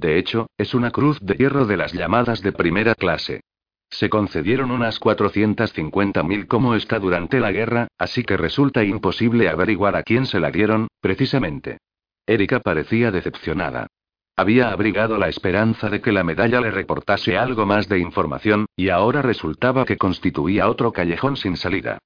De 0.00 0.16
hecho, 0.16 0.48
es 0.56 0.72
una 0.72 0.90
cruz 0.90 1.18
de 1.20 1.34
hierro 1.34 1.66
de 1.66 1.76
las 1.76 1.92
llamadas 1.92 2.40
de 2.40 2.52
primera 2.52 2.94
clase. 2.94 3.42
Se 3.90 4.08
concedieron 4.08 4.70
unas 4.70 4.98
450.000 4.98 6.46
como 6.46 6.74
está 6.74 6.98
durante 6.98 7.38
la 7.38 7.52
guerra, 7.52 7.88
así 7.98 8.24
que 8.24 8.38
resulta 8.38 8.82
imposible 8.82 9.50
averiguar 9.50 9.96
a 9.96 10.02
quién 10.02 10.24
se 10.24 10.40
la 10.40 10.50
dieron, 10.50 10.88
precisamente. 11.02 11.80
Erika 12.26 12.60
parecía 12.60 13.10
decepcionada. 13.10 13.88
Había 14.36 14.70
abrigado 14.70 15.18
la 15.18 15.28
esperanza 15.28 15.90
de 15.90 16.00
que 16.00 16.12
la 16.12 16.24
medalla 16.24 16.62
le 16.62 16.70
reportase 16.70 17.36
algo 17.36 17.66
más 17.66 17.86
de 17.86 17.98
información, 17.98 18.64
y 18.76 18.88
ahora 18.88 19.20
resultaba 19.20 19.84
que 19.84 19.98
constituía 19.98 20.70
otro 20.70 20.92
callejón 20.92 21.36
sin 21.36 21.58
salida. 21.58 21.98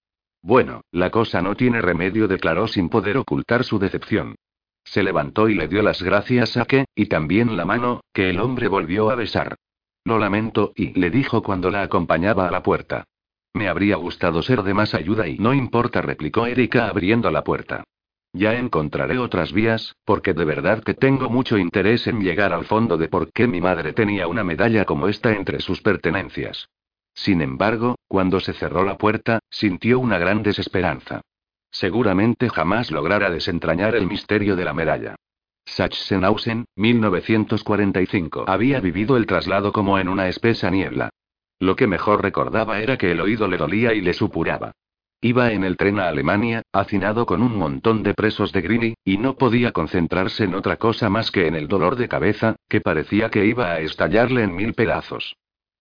Bueno, 0.43 0.81
la 0.91 1.11
cosa 1.11 1.43
no 1.43 1.55
tiene 1.55 1.81
remedio, 1.81 2.27
declaró 2.27 2.67
sin 2.67 2.89
poder 2.89 3.19
ocultar 3.19 3.63
su 3.63 3.79
decepción. 3.79 4.35
Se 4.85 5.03
levantó 5.03 5.49
y 5.49 5.55
le 5.55 5.67
dio 5.67 5.83
las 5.83 6.03
gracias 6.03 6.57
a 6.57 6.67
que, 6.67 6.85
y 6.95 7.07
también 7.07 7.57
la 7.57 7.65
mano, 7.65 8.03
que 8.13 8.31
el 8.31 8.39
hombre 8.39 8.69
volvió 8.69 9.11
a 9.11 9.15
besar. 9.15 9.57
Lo 10.05 10.19
lamento, 10.19 10.73
y 10.77 10.99
le 10.99 11.11
dijo 11.11 11.43
cuando 11.43 11.71
la 11.71 11.83
acompañaba 11.83 12.47
a 12.47 12.51
la 12.51 12.63
puerta. 12.63 13.05
Me 13.55 13.69
habría 13.69 13.97
gustado 13.97 14.43
ser 14.43 14.63
de 14.63 14.75
más 14.75 14.95
ayuda 14.95 15.27
y 15.29 15.39
no 15.39 15.55
importa, 15.55 16.03
replicó 16.03 16.47
Erika 16.47 16.89
abriendo 16.89 17.31
la 17.31 17.45
puerta. 17.45 17.85
Ya 18.33 18.55
encontraré 18.55 19.19
otras 19.19 19.53
vías, 19.53 19.95
porque 20.05 20.35
de 20.35 20.45
verdad 20.45 20.83
que 20.83 20.95
tengo 20.95 21.31
mucho 21.31 21.57
interés 21.57 22.09
en 22.09 22.21
llegar 22.21 22.53
al 22.53 22.65
fondo 22.65 22.99
de 22.99 23.09
por 23.09 23.33
qué 23.33 23.47
mi 23.47 23.61
madre 23.61 23.93
tenía 23.93 24.27
una 24.27 24.43
medalla 24.43 24.85
como 24.85 25.07
esta 25.07 25.33
entre 25.33 25.61
sus 25.61 25.81
pertenencias. 25.81 26.69
Sin 27.15 27.41
embargo, 27.41 27.95
cuando 28.09 28.41
se 28.41 28.53
cerró 28.53 28.85
la 28.85 28.99
puerta, 28.99 29.39
sintió 29.49 30.01
una 30.01 30.19
gran 30.19 30.43
desesperanza. 30.43 31.21
Seguramente 31.75 32.49
jamás 32.51 32.93
lograra 32.93 33.31
desentrañar 33.31 33.97
el 33.97 34.07
misterio 34.07 34.55
de 34.55 34.65
la 34.65 34.73
medalla. 34.73 35.17
Sachsenhausen, 35.67 36.67
1945. 36.77 38.45
Había 38.47 38.79
vivido 38.79 39.17
el 39.17 39.27
traslado 39.27 39.73
como 39.73 39.99
en 39.99 40.09
una 40.09 40.29
espesa 40.29 40.71
niebla. 40.71 41.11
Lo 41.59 41.75
que 41.75 41.89
mejor 41.89 42.23
recordaba 42.23 42.81
era 42.81 42.97
que 42.97 43.11
el 43.11 43.21
oído 43.21 43.49
le 43.49 43.57
dolía 43.57 43.93
y 43.93 44.03
le 44.03 44.13
supuraba. 44.13 44.71
Iba 45.21 45.51
en 45.51 45.65
el 45.65 45.77
tren 45.77 45.99
a 45.99 46.07
Alemania, 46.07 46.63
hacinado 46.73 47.27
con 47.27 47.43
un 47.43 47.57
montón 47.57 48.05
de 48.05 48.15
presos 48.15 48.53
de 48.53 48.61
Grini, 48.61 48.95
y 49.05 49.19
no 49.19 49.37
podía 49.37 49.73
concentrarse 49.73 50.45
en 50.45 50.55
otra 50.55 50.77
cosa 50.77 51.11
más 51.11 51.33
que 51.33 51.49
en 51.49 51.57
el 51.57 51.67
dolor 51.67 51.97
de 51.97 52.09
cabeza, 52.09 52.55
que 52.69 52.83
parecía 52.83 53.31
que 53.31 53.47
iba 53.47 53.73
a 53.73 53.81
estallarle 53.81 54.45
en 54.45 54.55
mil 54.55 54.75
pedazos. 54.75 55.35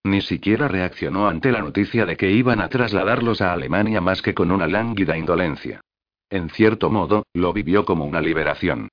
Ni 0.04 0.20
siquiera 0.20 0.68
reaccionó 0.68 1.28
ante 1.28 1.50
la 1.50 1.60
noticia 1.60 2.04
de 2.04 2.16
que 2.16 2.30
iban 2.30 2.60
a 2.60 2.68
trasladarlos 2.68 3.40
a 3.40 3.54
Alemania 3.54 4.02
más 4.02 4.20
que 4.20 4.34
con 4.34 4.50
una 4.50 4.66
lánguida 4.66 5.16
indolencia. 5.16 5.80
En 6.28 6.50
cierto 6.50 6.90
modo, 6.90 7.24
lo 7.32 7.54
vivió 7.54 7.86
como 7.86 8.04
una 8.04 8.20
liberación. 8.20 8.88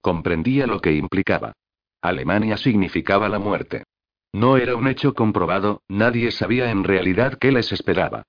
Comprendía 0.00 0.66
lo 0.66 0.80
que 0.80 0.92
implicaba. 0.92 1.52
Alemania 2.02 2.56
significaba 2.56 3.28
la 3.28 3.38
muerte. 3.38 3.84
No 4.32 4.56
era 4.56 4.74
un 4.74 4.88
hecho 4.88 5.14
comprobado, 5.14 5.82
nadie 5.88 6.32
sabía 6.32 6.70
en 6.70 6.82
realidad 6.82 7.38
qué 7.40 7.52
les 7.52 7.70
esperaba. 7.70 8.24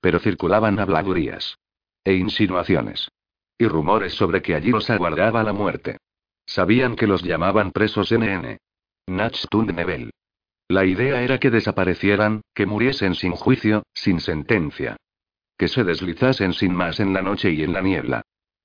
Pero 0.00 0.18
circulaban 0.18 0.78
habladurías. 0.78 1.58
E 2.04 2.14
insinuaciones. 2.14 3.10
Y 3.58 3.68
rumores 3.68 4.14
sobre 4.14 4.40
que 4.40 4.54
allí 4.54 4.70
los 4.70 4.88
aguardaba 4.88 5.42
la 5.42 5.52
muerte. 5.52 5.98
Sabían 6.46 6.96
que 6.96 7.06
los 7.06 7.22
llamaban 7.22 7.70
presos 7.70 8.10
NN. 8.12 8.58
Nebel. 9.06 10.10
La 10.72 10.86
idea 10.86 11.20
era 11.20 11.36
que 11.36 11.50
desaparecieran, 11.50 12.40
que 12.54 12.64
muriesen 12.64 13.14
sin 13.14 13.32
juicio, 13.32 13.82
sin 13.92 14.20
sentencia. 14.20 14.96
Que 15.58 15.68
se 15.68 15.84
deslizasen 15.84 16.54
sin 16.54 16.74
más 16.74 16.98
en 16.98 17.12
la 17.12 17.20
noche 17.20 17.50
y 17.50 17.62
en 17.62 17.74
la 17.74 17.82
niebla. 17.82 18.22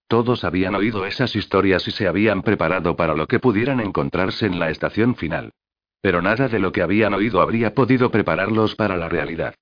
Todos 0.07 0.45
habían 0.45 0.73
oído 0.75 1.05
esas 1.05 1.35
historias 1.35 1.85
y 1.85 1.91
se 1.91 2.07
habían 2.07 2.43
preparado 2.43 2.95
para 2.95 3.13
lo 3.13 3.27
que 3.27 3.39
pudieran 3.39 3.81
encontrarse 3.81 4.45
en 4.45 4.57
la 4.57 4.69
estación 4.69 5.17
final. 5.17 5.51
Pero 5.99 6.21
nada 6.21 6.47
de 6.47 6.59
lo 6.59 6.71
que 6.71 6.81
habían 6.81 7.13
oído 7.13 7.41
habría 7.41 7.73
podido 7.73 8.09
prepararlos 8.09 8.75
para 8.75 8.95
la 8.95 9.09
realidad. 9.09 9.55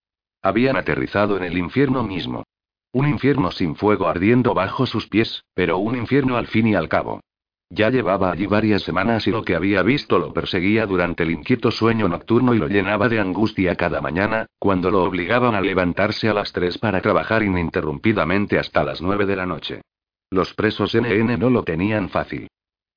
Habían 0.43 0.77
aterrizado 0.77 1.37
en 1.37 1.45
el 1.45 1.57
infierno 1.57 2.03
mismo. 2.03 2.43
Un 2.91 3.07
infierno 3.07 3.49
sin 3.49 3.75
fuego 3.75 4.07
ardiendo 4.07 4.53
bajo 4.53 4.85
sus 4.85 5.07
pies, 5.07 5.45
pero 5.55 5.79
un 5.79 5.97
infierno 5.97 6.37
al 6.37 6.45
fin 6.45 6.67
y 6.67 6.75
al 6.75 6.89
cabo. 6.89 7.21
Ya 7.69 7.89
llevaba 7.89 8.31
allí 8.31 8.45
varias 8.45 8.83
semanas 8.83 9.25
y 9.27 9.31
lo 9.31 9.43
que 9.43 9.55
había 9.55 9.81
visto 9.81 10.19
lo 10.19 10.31
perseguía 10.31 10.85
durante 10.85 11.23
el 11.23 11.31
inquieto 11.31 11.71
sueño 11.71 12.07
nocturno 12.07 12.53
y 12.53 12.59
lo 12.59 12.67
llenaba 12.67 13.09
de 13.09 13.19
angustia 13.19 13.75
cada 13.75 14.01
mañana, 14.01 14.45
cuando 14.59 14.91
lo 14.91 15.03
obligaban 15.03 15.55
a 15.55 15.61
levantarse 15.61 16.29
a 16.29 16.33
las 16.33 16.53
tres 16.53 16.77
para 16.77 17.01
trabajar 17.01 17.41
ininterrumpidamente 17.41 18.59
hasta 18.59 18.83
las 18.83 19.01
nueve 19.01 19.25
de 19.25 19.35
la 19.35 19.45
noche. 19.45 19.81
Los 20.29 20.53
presos 20.53 20.95
NN 20.95 21.39
no 21.39 21.49
lo 21.49 21.63
tenían 21.63 22.09
fácil. 22.09 22.47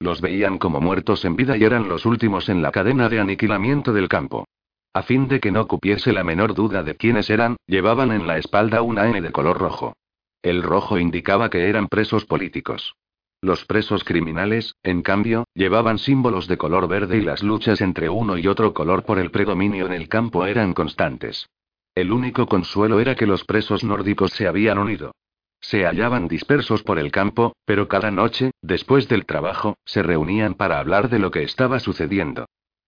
Los 0.01 0.21
veían 0.21 0.59
como 0.59 0.81
muertos 0.81 1.25
en 1.25 1.35
vida 1.35 1.57
y 1.57 1.65
eran 1.65 1.89
los 1.89 2.05
últimos 2.07 2.49
en 2.49 2.63
la 2.63 2.71
cadena 2.71 3.09
de 3.09 3.21
aniquilamiento 3.21 3.93
del 3.93 4.09
campo. 4.09 4.47
A 4.93 5.03
fin 5.03 5.29
de 5.29 5.41
que 5.41 5.51
no 5.51 5.67
cupiese 5.67 6.13
la 6.13 6.25
menor 6.25 6.55
duda 6.55 6.83
de 6.83 6.95
quiénes 6.95 7.31
eran, 7.31 7.57
llevaban 7.67 8.13
en 8.13 8.27
la 8.27 8.39
espalda 8.39 8.83
una 8.83 9.09
N 9.09 9.21
de 9.21 9.33
color 9.33 9.59
rojo. 9.59 9.95
El 10.43 10.63
rojo 10.63 10.99
indicaba 10.99 11.51
que 11.51 11.69
eran 11.69 11.89
presos 11.89 12.25
políticos. 12.27 12.95
Los 13.41 13.65
presos 13.65 14.03
criminales, 14.03 14.75
en 14.83 15.03
cambio, 15.03 15.45
llevaban 15.55 15.99
símbolos 15.99 16.49
de 16.49 16.57
color 16.57 16.89
verde 16.89 17.19
y 17.19 17.21
las 17.21 17.45
luchas 17.45 17.81
entre 17.81 18.09
uno 18.09 18.37
y 18.37 18.49
otro 18.49 18.75
color 18.75 19.05
por 19.05 19.21
el 19.21 19.31
predominio 19.31 19.87
en 19.87 19.93
el 19.93 20.09
campo 20.09 20.45
eran 20.45 20.75
constantes. 20.75 21.49
El 21.95 22.13
único 22.13 22.47
consuelo 22.47 22.99
era 22.99 23.15
que 23.15 23.27
los 23.27 23.45
presos 23.45 23.85
nórdicos 23.85 24.33
se 24.33 24.49
habían 24.49 24.79
unido. 24.79 25.13
Se 25.61 25.85
hallaban 25.85 26.27
dispersos 26.27 26.83
por 26.83 26.99
el 26.99 27.13
campo, 27.13 27.55
pero 27.65 27.87
cada 27.87 28.11
noche, 28.11 28.51
después 28.61 29.09
del 29.09 29.25
trabajo, 29.25 29.77
se 29.85 30.03
reunían 30.03 30.55
para 30.55 30.81
hablar 30.81 31.09
de 31.09 31.21
lo 31.21 31.31
que 31.31 31.45
estaba 31.45 31.79
sucediendo. 31.79 32.47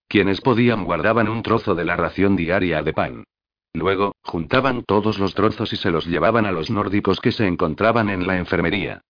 Quienes 0.09 0.41
podían 0.41 0.85
guardaban 0.85 1.29
un 1.29 1.43
trozo 1.43 1.77
de 1.77 1.85
la 1.85 1.95
ración 1.95 2.35
diaria 2.35 2.83
de 2.83 2.93
pan. 2.93 3.25
Luego, 3.73 4.17
juntaban 4.23 4.83
todos 4.83 5.21
los 5.21 5.35
trozos 5.35 5.73
y 5.73 5.77
se 5.77 5.93
los 5.93 6.07
llevaban 6.07 6.45
a 6.45 6.51
los 6.51 6.71
nórdicos 6.71 7.21
que 7.21 7.31
se 7.31 7.47
encontraban 7.47 8.09
en 8.09 8.27
la 8.27 8.37
enfermería. 8.37 9.03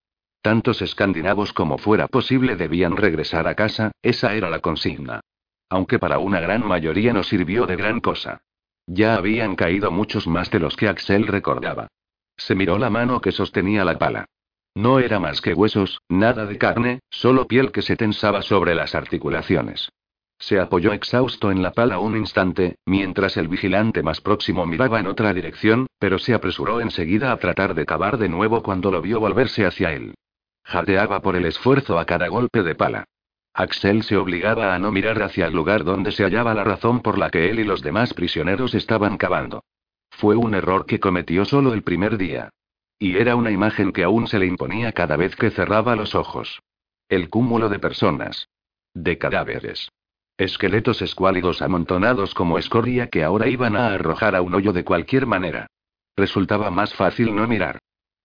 Tantos 0.43 0.81
escandinavos 0.81 1.53
como 1.53 1.77
fuera 1.77 2.09
posible 2.09 2.57
debían 2.57 2.97
regresar 2.97 3.47
a 3.47 3.55
casa, 3.55 3.93
esa 4.01 4.35
era 4.35 4.49
la 4.49 4.61
consigna. 4.61 5.21
Aunque 5.69 5.99
para 5.99 6.19
una 6.19 6.41
gran 6.41 6.67
mayoría 6.67 7.12
no 7.12 7.23
sirvió 7.23 7.67
de 7.67 7.77
gran 7.77 8.01
cosa. 8.01 8.41
Ya 8.87 9.17
habían 9.17 9.55
caído 9.55 9.91
muchos 9.91 10.27
más 10.27 10.51
de 10.51 10.59
los 10.59 10.77
que 10.77 10.89
Axel 10.89 11.27
recordaba. 11.27 11.89
Se 12.39 12.55
miró 12.55 12.79
la 12.79 12.89
mano 12.89 13.21
que 13.21 13.33
sostenía 13.33 13.85
la 13.85 13.99
pala. 13.99 14.25
No 14.75 14.99
era 14.99 15.21
más 15.21 15.43
que 15.43 15.53
huesos, 15.53 16.01
nada 16.09 16.47
de 16.47 16.57
carne, 16.57 17.01
solo 17.11 17.47
piel 17.47 17.71
que 17.71 17.83
se 17.83 17.97
tensaba 17.97 18.41
sobre 18.41 18.75
las 18.75 18.95
articulaciones. 18.95 19.91
Se 20.39 20.59
apoyó 20.59 20.95
exhausto 20.95 21.51
en 21.51 21.62
la 21.62 21.73
pala 21.73 21.99
un 21.99 22.17
instante, 22.17 22.77
mientras 22.87 23.37
el 23.37 23.49
vigilante 23.49 24.03
más 24.03 24.23
próximo 24.23 24.65
miraba 24.65 24.99
en 24.99 25.07
otra 25.07 25.35
dirección, 25.35 25.87
pero 25.99 26.19
se 26.19 26.33
apresuró 26.33 26.81
enseguida 26.81 27.31
a 27.31 27.37
tratar 27.37 27.75
de 27.75 27.85
cavar 27.85 28.17
de 28.17 28.31
nuevo 28.31 28.62
cuando 28.62 28.91
lo 28.91 29.03
vio 29.03 29.21
volverse 29.21 29.67
hacia 29.67 29.93
él. 29.93 30.15
Jadeaba 30.70 31.20
por 31.20 31.34
el 31.34 31.47
esfuerzo 31.47 31.98
a 31.98 32.05
cada 32.05 32.28
golpe 32.28 32.62
de 32.62 32.76
pala. 32.76 33.05
Axel 33.52 34.05
se 34.05 34.16
obligaba 34.16 34.72
a 34.72 34.78
no 34.78 34.92
mirar 34.92 35.20
hacia 35.20 35.47
el 35.47 35.52
lugar 35.52 35.82
donde 35.82 36.12
se 36.12 36.22
hallaba 36.22 36.55
la 36.55 36.62
razón 36.62 37.01
por 37.01 37.18
la 37.18 37.28
que 37.28 37.51
él 37.51 37.59
y 37.59 37.64
los 37.64 37.82
demás 37.82 38.14
prisioneros 38.14 38.76
estaban 38.76 39.16
cavando. 39.16 39.64
Fue 40.10 40.36
un 40.36 40.55
error 40.55 40.86
que 40.86 41.01
cometió 41.01 41.44
solo 41.44 41.74
el 41.74 41.82
primer 41.82 42.16
día. 42.16 42.51
Y 43.01 43.16
era 43.16 43.34
una 43.34 43.51
imagen 43.51 43.92
que 43.92 44.05
aún 44.05 44.28
se 44.28 44.38
le 44.38 44.47
imponía 44.47 44.92
cada 44.92 45.16
vez 45.16 45.34
que 45.34 45.51
cerraba 45.51 45.97
los 45.97 46.14
ojos. 46.14 46.60
El 47.09 47.30
cúmulo 47.30 47.68
de 47.68 47.80
personas. 47.80 48.48
De 48.94 49.18
cadáveres. 49.18 49.88
Esqueletos 50.38 51.02
escuálidos 51.02 51.62
amontonados 51.62 52.32
como 52.32 52.59
escoria 52.59 53.09
que 53.09 53.24
ahora 53.24 53.48
iban 53.48 53.74
a 53.74 53.88
arrojar 53.88 54.36
a 54.36 54.42
un 54.42 54.55
hoyo 54.55 54.72
de 54.72 54.84
cualquier 54.84 55.26
manera. 55.26 55.66
Resultaba 56.16 56.70
más 56.70 56.94
fácil 56.94 57.34
no 57.34 57.48
mirar. 57.48 57.80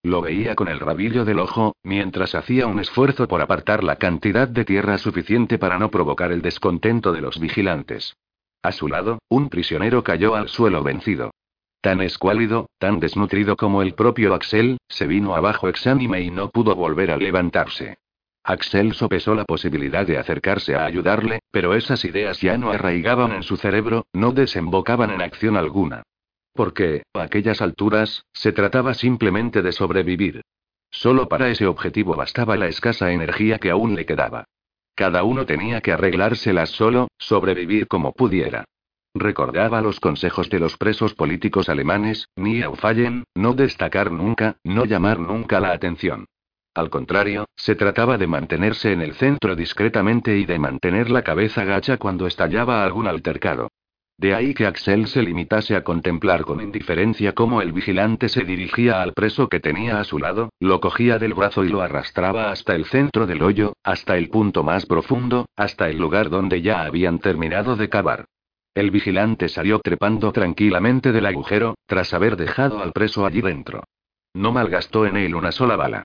Lo 0.05 0.21
veía 0.21 0.53
con 0.53 0.67
el 0.67 0.79
rabillo 0.79 1.25
del 1.25 1.39
ojo, 1.39 1.75
mientras 1.81 2.35
hacía 2.35 2.67
un 2.67 2.79
esfuerzo 2.79 3.27
por 3.27 3.41
apartar 3.41 3.83
la 3.83 3.95
cantidad 3.95 4.47
de 4.47 4.63
tierra 4.63 4.99
suficiente 4.99 5.57
para 5.57 5.79
no 5.79 5.89
provocar 5.89 6.31
el 6.31 6.43
descontento 6.43 7.11
de 7.11 7.21
los 7.21 7.39
vigilantes. 7.39 8.15
A 8.61 8.71
su 8.71 8.87
lado, 8.87 9.17
un 9.29 9.49
prisionero 9.49 10.03
cayó 10.03 10.35
al 10.35 10.47
suelo 10.47 10.83
vencido. 10.83 11.31
Tan 11.81 12.01
escuálido, 12.01 12.67
tan 12.77 12.99
desnutrido 12.99 13.55
como 13.55 13.81
el 13.81 13.95
propio 13.95 14.35
Axel, 14.35 14.77
se 14.87 15.07
vino 15.07 15.35
abajo 15.35 15.69
exánime 15.69 16.21
y 16.21 16.29
no 16.29 16.51
pudo 16.51 16.75
volver 16.75 17.09
a 17.09 17.17
levantarse. 17.17 17.97
Axel 18.43 18.93
sopesó 18.93 19.33
la 19.33 19.45
posibilidad 19.45 20.05
de 20.05 20.19
acercarse 20.19 20.75
a 20.75 20.85
ayudarle, 20.85 21.39
pero 21.49 21.73
esas 21.73 22.05
ideas 22.05 22.39
ya 22.41 22.59
no 22.59 22.69
arraigaban 22.69 23.31
en 23.31 23.41
su 23.41 23.57
cerebro, 23.57 24.05
no 24.13 24.33
desembocaban 24.33 25.09
en 25.09 25.23
acción 25.23 25.57
alguna. 25.57 26.03
Porque, 26.55 27.03
a 27.13 27.23
aquellas 27.23 27.61
alturas, 27.61 28.23
se 28.31 28.53
trataba 28.53 28.93
simplemente 28.93 29.61
de 29.61 29.73
sobrevivir. 29.73 30.41
Solo 30.89 31.27
para 31.27 31.49
ese 31.49 31.67
objetivo 31.67 32.15
bastaba 32.15 32.55
la 32.55 32.67
escasa 32.67 33.11
energía 33.11 33.59
que 33.59 33.71
aún 33.71 33.93
le 33.93 34.05
quedaba. 34.05 34.45
Cada 34.95 35.23
uno 35.23 35.45
tenía 35.45 35.81
que 35.81 35.91
arreglárselas 35.91 36.69
solo, 36.69 37.09
sobrevivir 37.17 37.87
como 37.87 38.13
pudiera. 38.13 38.63
Recordaba 39.13 39.81
los 39.81 39.99
consejos 39.99 40.49
de 40.49 40.59
los 40.59 40.77
presos 40.77 41.13
políticos 41.13 41.67
alemanes, 41.67 42.29
ni 42.37 42.61
auffallen, 42.61 43.25
no 43.35 43.53
destacar 43.53 44.09
nunca, 44.09 44.55
no 44.63 44.85
llamar 44.85 45.19
nunca 45.19 45.59
la 45.59 45.73
atención. 45.73 46.25
Al 46.73 46.89
contrario, 46.89 47.49
se 47.57 47.75
trataba 47.75 48.17
de 48.17 48.27
mantenerse 48.27 48.93
en 48.93 49.01
el 49.01 49.15
centro 49.15 49.57
discretamente 49.57 50.37
y 50.37 50.45
de 50.45 50.59
mantener 50.59 51.09
la 51.09 51.23
cabeza 51.23 51.65
gacha 51.65 51.97
cuando 51.97 52.27
estallaba 52.27 52.85
algún 52.85 53.07
altercado. 53.07 53.69
De 54.17 54.33
ahí 54.33 54.53
que 54.53 54.65
Axel 54.65 55.07
se 55.07 55.21
limitase 55.21 55.75
a 55.75 55.83
contemplar 55.83 56.45
con 56.45 56.61
indiferencia 56.61 57.33
cómo 57.33 57.61
el 57.61 57.73
vigilante 57.73 58.29
se 58.29 58.45
dirigía 58.45 59.01
al 59.01 59.11
preso 59.11 59.49
que 59.49 59.59
tenía 59.59 59.99
a 59.99 60.05
su 60.05 60.19
lado, 60.19 60.49
lo 60.59 60.79
cogía 60.79 61.19
del 61.19 61.33
brazo 61.33 61.65
y 61.65 61.69
lo 61.69 61.81
arrastraba 61.81 62.49
hasta 62.49 62.75
el 62.75 62.85
centro 62.85 63.27
del 63.27 63.41
hoyo, 63.41 63.73
hasta 63.83 64.17
el 64.17 64.29
punto 64.29 64.63
más 64.63 64.85
profundo, 64.85 65.47
hasta 65.57 65.89
el 65.89 65.97
lugar 65.97 66.29
donde 66.29 66.61
ya 66.61 66.83
habían 66.83 67.19
terminado 67.19 67.75
de 67.75 67.89
cavar. 67.89 68.25
El 68.73 68.89
vigilante 68.89 69.49
salió 69.49 69.79
trepando 69.79 70.31
tranquilamente 70.31 71.11
del 71.11 71.25
agujero, 71.25 71.75
tras 71.85 72.13
haber 72.13 72.37
dejado 72.37 72.81
al 72.81 72.93
preso 72.93 73.25
allí 73.25 73.41
dentro. 73.41 73.83
No 74.33 74.53
malgastó 74.53 75.05
en 75.05 75.17
él 75.17 75.35
una 75.35 75.51
sola 75.51 75.75
bala. 75.75 76.03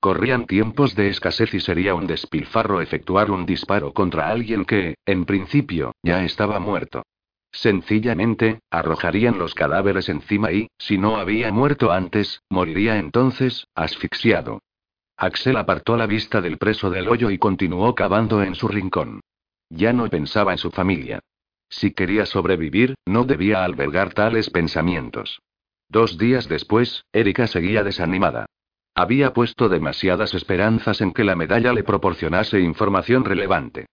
Corrían 0.00 0.46
tiempos 0.46 0.94
de 0.94 1.08
escasez 1.08 1.52
y 1.52 1.60
sería 1.60 1.94
un 1.94 2.06
despilfarro 2.06 2.80
efectuar 2.80 3.30
un 3.30 3.44
disparo 3.44 3.92
contra 3.92 4.28
alguien 4.28 4.64
que, 4.64 4.94
en 5.04 5.26
principio, 5.26 5.92
ya 6.02 6.24
estaba 6.24 6.58
muerto. 6.58 7.02
Sencillamente, 7.52 8.60
arrojarían 8.70 9.38
los 9.38 9.54
cadáveres 9.54 10.08
encima 10.08 10.52
y, 10.52 10.68
si 10.78 10.98
no 10.98 11.16
había 11.16 11.50
muerto 11.52 11.92
antes, 11.92 12.42
moriría 12.48 12.98
entonces, 12.98 13.66
asfixiado. 13.74 14.60
Axel 15.16 15.56
apartó 15.56 15.96
la 15.96 16.06
vista 16.06 16.40
del 16.40 16.58
preso 16.58 16.90
del 16.90 17.08
hoyo 17.08 17.30
y 17.30 17.38
continuó 17.38 17.94
cavando 17.94 18.42
en 18.42 18.54
su 18.54 18.68
rincón. 18.68 19.20
Ya 19.68 19.92
no 19.92 20.08
pensaba 20.08 20.52
en 20.52 20.58
su 20.58 20.70
familia. 20.70 21.20
Si 21.68 21.92
quería 21.92 22.26
sobrevivir, 22.26 22.94
no 23.06 23.24
debía 23.24 23.64
albergar 23.64 24.14
tales 24.14 24.50
pensamientos. 24.50 25.40
Dos 25.88 26.18
días 26.18 26.48
después, 26.48 27.04
Erika 27.12 27.46
seguía 27.46 27.84
desanimada. 27.84 28.46
Había 28.94 29.32
puesto 29.32 29.68
demasiadas 29.68 30.34
esperanzas 30.34 31.00
en 31.00 31.12
que 31.12 31.24
la 31.24 31.36
medalla 31.36 31.72
le 31.72 31.84
proporcionase 31.84 32.60
información 32.60 33.24
relevante. 33.24 33.86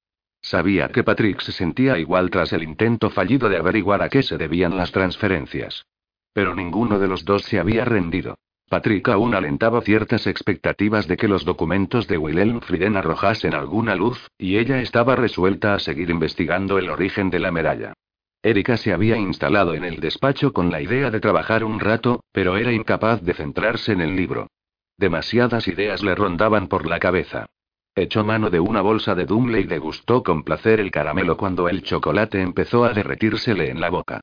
Sabía 0.49 0.87
que 0.87 1.03
Patrick 1.03 1.41
se 1.41 1.51
sentía 1.51 1.99
igual 1.99 2.29
tras 2.29 2.53
el 2.53 2.63
intento 2.63 3.09
fallido 3.09 3.49
de 3.49 3.57
averiguar 3.57 4.01
a 4.01 4.07
qué 4.07 4.23
se 4.23 4.37
debían 4.37 4.77
las 4.77 4.93
transferencias. 4.93 5.85
Pero 6.31 6.55
ninguno 6.55 6.99
de 6.99 7.09
los 7.09 7.25
dos 7.25 7.43
se 7.43 7.59
había 7.59 7.83
rendido. 7.83 8.37
Patrick 8.69 9.09
aún 9.09 9.35
alentaba 9.35 9.81
ciertas 9.81 10.25
expectativas 10.25 11.05
de 11.05 11.17
que 11.17 11.27
los 11.27 11.43
documentos 11.43 12.07
de 12.07 12.17
Wilhelm 12.17 12.61
Frieden 12.61 12.95
arrojasen 12.95 13.53
alguna 13.53 13.95
luz, 13.95 14.25
y 14.37 14.55
ella 14.57 14.79
estaba 14.79 15.17
resuelta 15.17 15.73
a 15.73 15.79
seguir 15.79 16.09
investigando 16.09 16.77
el 16.77 16.89
origen 16.91 17.29
de 17.29 17.39
la 17.39 17.51
medalla. 17.51 17.91
Erika 18.41 18.77
se 18.77 18.93
había 18.93 19.17
instalado 19.17 19.73
en 19.73 19.83
el 19.83 19.99
despacho 19.99 20.53
con 20.53 20.71
la 20.71 20.81
idea 20.81 21.11
de 21.11 21.19
trabajar 21.19 21.65
un 21.65 21.81
rato, 21.81 22.23
pero 22.31 22.55
era 22.55 22.71
incapaz 22.71 23.21
de 23.21 23.33
centrarse 23.33 23.91
en 23.91 23.99
el 23.99 24.15
libro. 24.15 24.47
Demasiadas 24.97 25.67
ideas 25.67 26.03
le 26.03 26.15
rondaban 26.15 26.69
por 26.69 26.87
la 26.87 26.99
cabeza. 26.99 27.47
Echó 27.97 28.23
mano 28.23 28.51
de 28.51 28.59
una 28.59 28.81
bolsa 28.81 29.15
de 29.15 29.25
Dumble 29.25 29.59
y 29.59 29.63
degustó 29.63 30.21
con 30.21 30.43
placer 30.43 30.79
el 30.79 30.91
caramelo 30.91 31.35
cuando 31.35 31.67
el 31.67 31.81
chocolate 31.81 32.39
empezó 32.39 32.85
a 32.85 32.93
derretírsele 32.93 33.71
en 33.71 33.81
la 33.81 33.89
boca. 33.89 34.21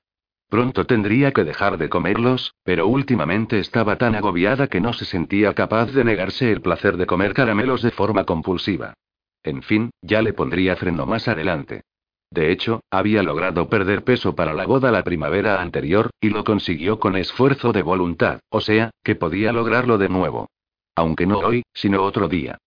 Pronto 0.48 0.86
tendría 0.86 1.32
que 1.32 1.42
dejar 1.42 1.76
de 1.76 1.88
comerlos, 1.88 2.55
pero 2.62 2.86
últimamente 2.86 3.59
estaba 3.59 3.96
tan 3.96 4.14
agobiada 4.14 4.68
que 4.68 4.80
no 4.80 4.92
se 4.92 5.05
sentía 5.05 5.55
capaz 5.55 5.86
de 5.86 6.05
negarse 6.05 6.52
el 6.52 6.60
placer 6.60 6.96
de 6.96 7.06
comer 7.06 7.34
caramelos 7.34 7.82
de 7.82 7.90
forma 7.90 8.22
compulsiva. 8.22 8.94
En 9.42 9.60
fin, 9.60 9.90
ya 10.01 10.22
le 10.22 10.34
pondría 10.34 10.76
freno 10.76 11.05
más 11.05 11.26
adelante. 11.26 11.82
De 12.30 12.52
hecho, 12.52 12.80
había 12.92 13.24
logrado 13.24 13.68
perder 13.68 14.05
peso 14.05 14.36
para 14.36 14.52
la 14.52 14.66
boda 14.66 14.92
la 14.92 15.02
primavera 15.02 15.60
anterior, 15.60 16.10
y 16.20 16.28
lo 16.28 16.44
consiguió 16.44 17.01
con 17.01 17.16
esfuerzo 17.16 17.72
de 17.72 17.82
voluntad, 17.82 18.38
o 18.51 18.60
sea, 18.60 18.92
que 19.02 19.16
podía 19.16 19.52
lograrlo 19.52 19.98
de 19.98 20.09
nuevo. 20.09 20.48
Aunque 20.94 21.26
no 21.26 21.40
hoy, 21.40 21.64
sino 21.72 22.05
otro 22.05 22.28
día. 22.28 22.59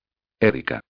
Erika. 0.41 0.81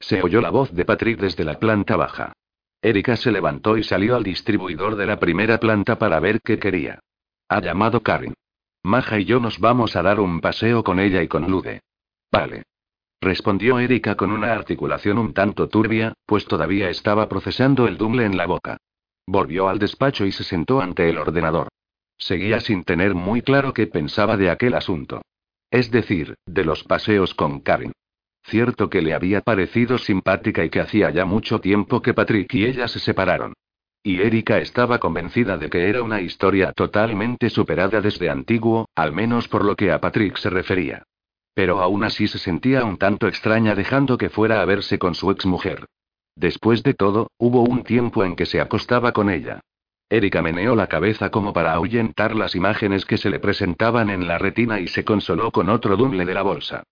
Se 0.00 0.22
oyó 0.22 0.40
la 0.40 0.50
voz 0.50 0.72
de 0.72 0.84
Patrick 0.84 1.18
desde 1.20 1.44
la 1.44 1.58
planta 1.58 1.96
baja. 1.96 2.32
Erika 2.80 3.16
se 3.16 3.32
levantó 3.32 3.76
y 3.76 3.82
salió 3.82 4.14
al 4.14 4.22
distribuidor 4.22 4.96
de 4.96 5.06
la 5.06 5.18
primera 5.18 5.58
planta 5.58 5.98
para 5.98 6.20
ver 6.20 6.40
qué 6.40 6.58
quería. 6.58 7.00
Ha 7.48 7.60
llamado 7.60 8.02
Karin. 8.02 8.34
Maja 8.84 9.18
y 9.18 9.24
yo 9.24 9.40
nos 9.40 9.58
vamos 9.58 9.96
a 9.96 10.02
dar 10.02 10.20
un 10.20 10.40
paseo 10.40 10.84
con 10.84 11.00
ella 11.00 11.22
y 11.22 11.28
con 11.28 11.50
Lude. 11.50 11.80
Vale. 12.30 12.62
Respondió 13.20 13.80
Erika 13.80 14.14
con 14.14 14.30
una 14.30 14.52
articulación 14.52 15.18
un 15.18 15.34
tanto 15.34 15.68
turbia, 15.68 16.14
pues 16.24 16.46
todavía 16.46 16.88
estaba 16.88 17.28
procesando 17.28 17.88
el 17.88 17.96
dumble 17.96 18.24
en 18.24 18.36
la 18.36 18.46
boca. 18.46 18.76
Volvió 19.26 19.68
al 19.68 19.80
despacho 19.80 20.24
y 20.24 20.30
se 20.30 20.44
sentó 20.44 20.80
ante 20.80 21.08
el 21.08 21.18
ordenador. 21.18 21.68
Seguía 22.16 22.60
sin 22.60 22.84
tener 22.84 23.14
muy 23.14 23.42
claro 23.42 23.72
qué 23.72 23.88
pensaba 23.88 24.36
de 24.36 24.50
aquel 24.50 24.74
asunto. 24.74 25.22
Es 25.70 25.90
decir, 25.90 26.36
de 26.46 26.64
los 26.64 26.84
paseos 26.84 27.34
con 27.34 27.60
Karin. 27.60 27.92
Cierto 28.48 28.88
que 28.88 29.02
le 29.02 29.12
había 29.12 29.42
parecido 29.42 29.98
simpática 29.98 30.64
y 30.64 30.70
que 30.70 30.80
hacía 30.80 31.10
ya 31.10 31.26
mucho 31.26 31.60
tiempo 31.60 32.00
que 32.00 32.14
Patrick 32.14 32.54
y 32.54 32.64
ella 32.64 32.88
se 32.88 32.98
separaron. 32.98 33.52
Y 34.02 34.22
Erika 34.22 34.56
estaba 34.56 34.98
convencida 34.98 35.58
de 35.58 35.68
que 35.68 35.86
era 35.86 36.02
una 36.02 36.22
historia 36.22 36.72
totalmente 36.72 37.50
superada 37.50 38.00
desde 38.00 38.30
antiguo, 38.30 38.88
al 38.94 39.12
menos 39.12 39.48
por 39.48 39.66
lo 39.66 39.76
que 39.76 39.92
a 39.92 40.00
Patrick 40.00 40.38
se 40.38 40.48
refería. 40.48 41.02
Pero 41.52 41.82
aún 41.82 42.04
así 42.04 42.26
se 42.26 42.38
sentía 42.38 42.84
un 42.84 42.96
tanto 42.96 43.28
extraña 43.28 43.74
dejando 43.74 44.16
que 44.16 44.30
fuera 44.30 44.62
a 44.62 44.64
verse 44.64 44.98
con 44.98 45.14
su 45.14 45.30
exmujer. 45.30 45.84
Después 46.34 46.82
de 46.82 46.94
todo, 46.94 47.30
hubo 47.36 47.64
un 47.64 47.82
tiempo 47.82 48.24
en 48.24 48.34
que 48.34 48.46
se 48.46 48.62
acostaba 48.62 49.12
con 49.12 49.28
ella. 49.28 49.60
Erika 50.08 50.40
meneó 50.40 50.74
la 50.74 50.86
cabeza 50.86 51.30
como 51.30 51.52
para 51.52 51.74
ahuyentar 51.74 52.34
las 52.34 52.54
imágenes 52.54 53.04
que 53.04 53.18
se 53.18 53.28
le 53.28 53.40
presentaban 53.40 54.08
en 54.08 54.26
la 54.26 54.38
retina 54.38 54.80
y 54.80 54.88
se 54.88 55.04
consoló 55.04 55.50
con 55.50 55.68
otro 55.68 55.98
dumble 55.98 56.24
de 56.24 56.32
la 56.32 56.40
bolsa. 56.40 56.84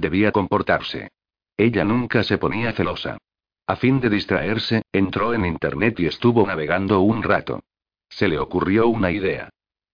Debía 0.00 0.32
comportarse. 0.32 1.10
Ella 1.58 1.84
nunca 1.84 2.22
se 2.22 2.38
ponía 2.38 2.72
celosa. 2.72 3.18
A 3.66 3.76
fin 3.76 4.00
de 4.00 4.08
distraerse, 4.08 4.80
entró 4.90 5.34
en 5.34 5.44
Internet 5.44 6.00
y 6.00 6.06
estuvo 6.06 6.46
navegando 6.46 7.02
un 7.02 7.22
rato. 7.22 7.60
Se 8.08 8.26
le 8.26 8.38
ocurrió 8.38 8.88
una 8.88 9.10
idea. 9.10 9.50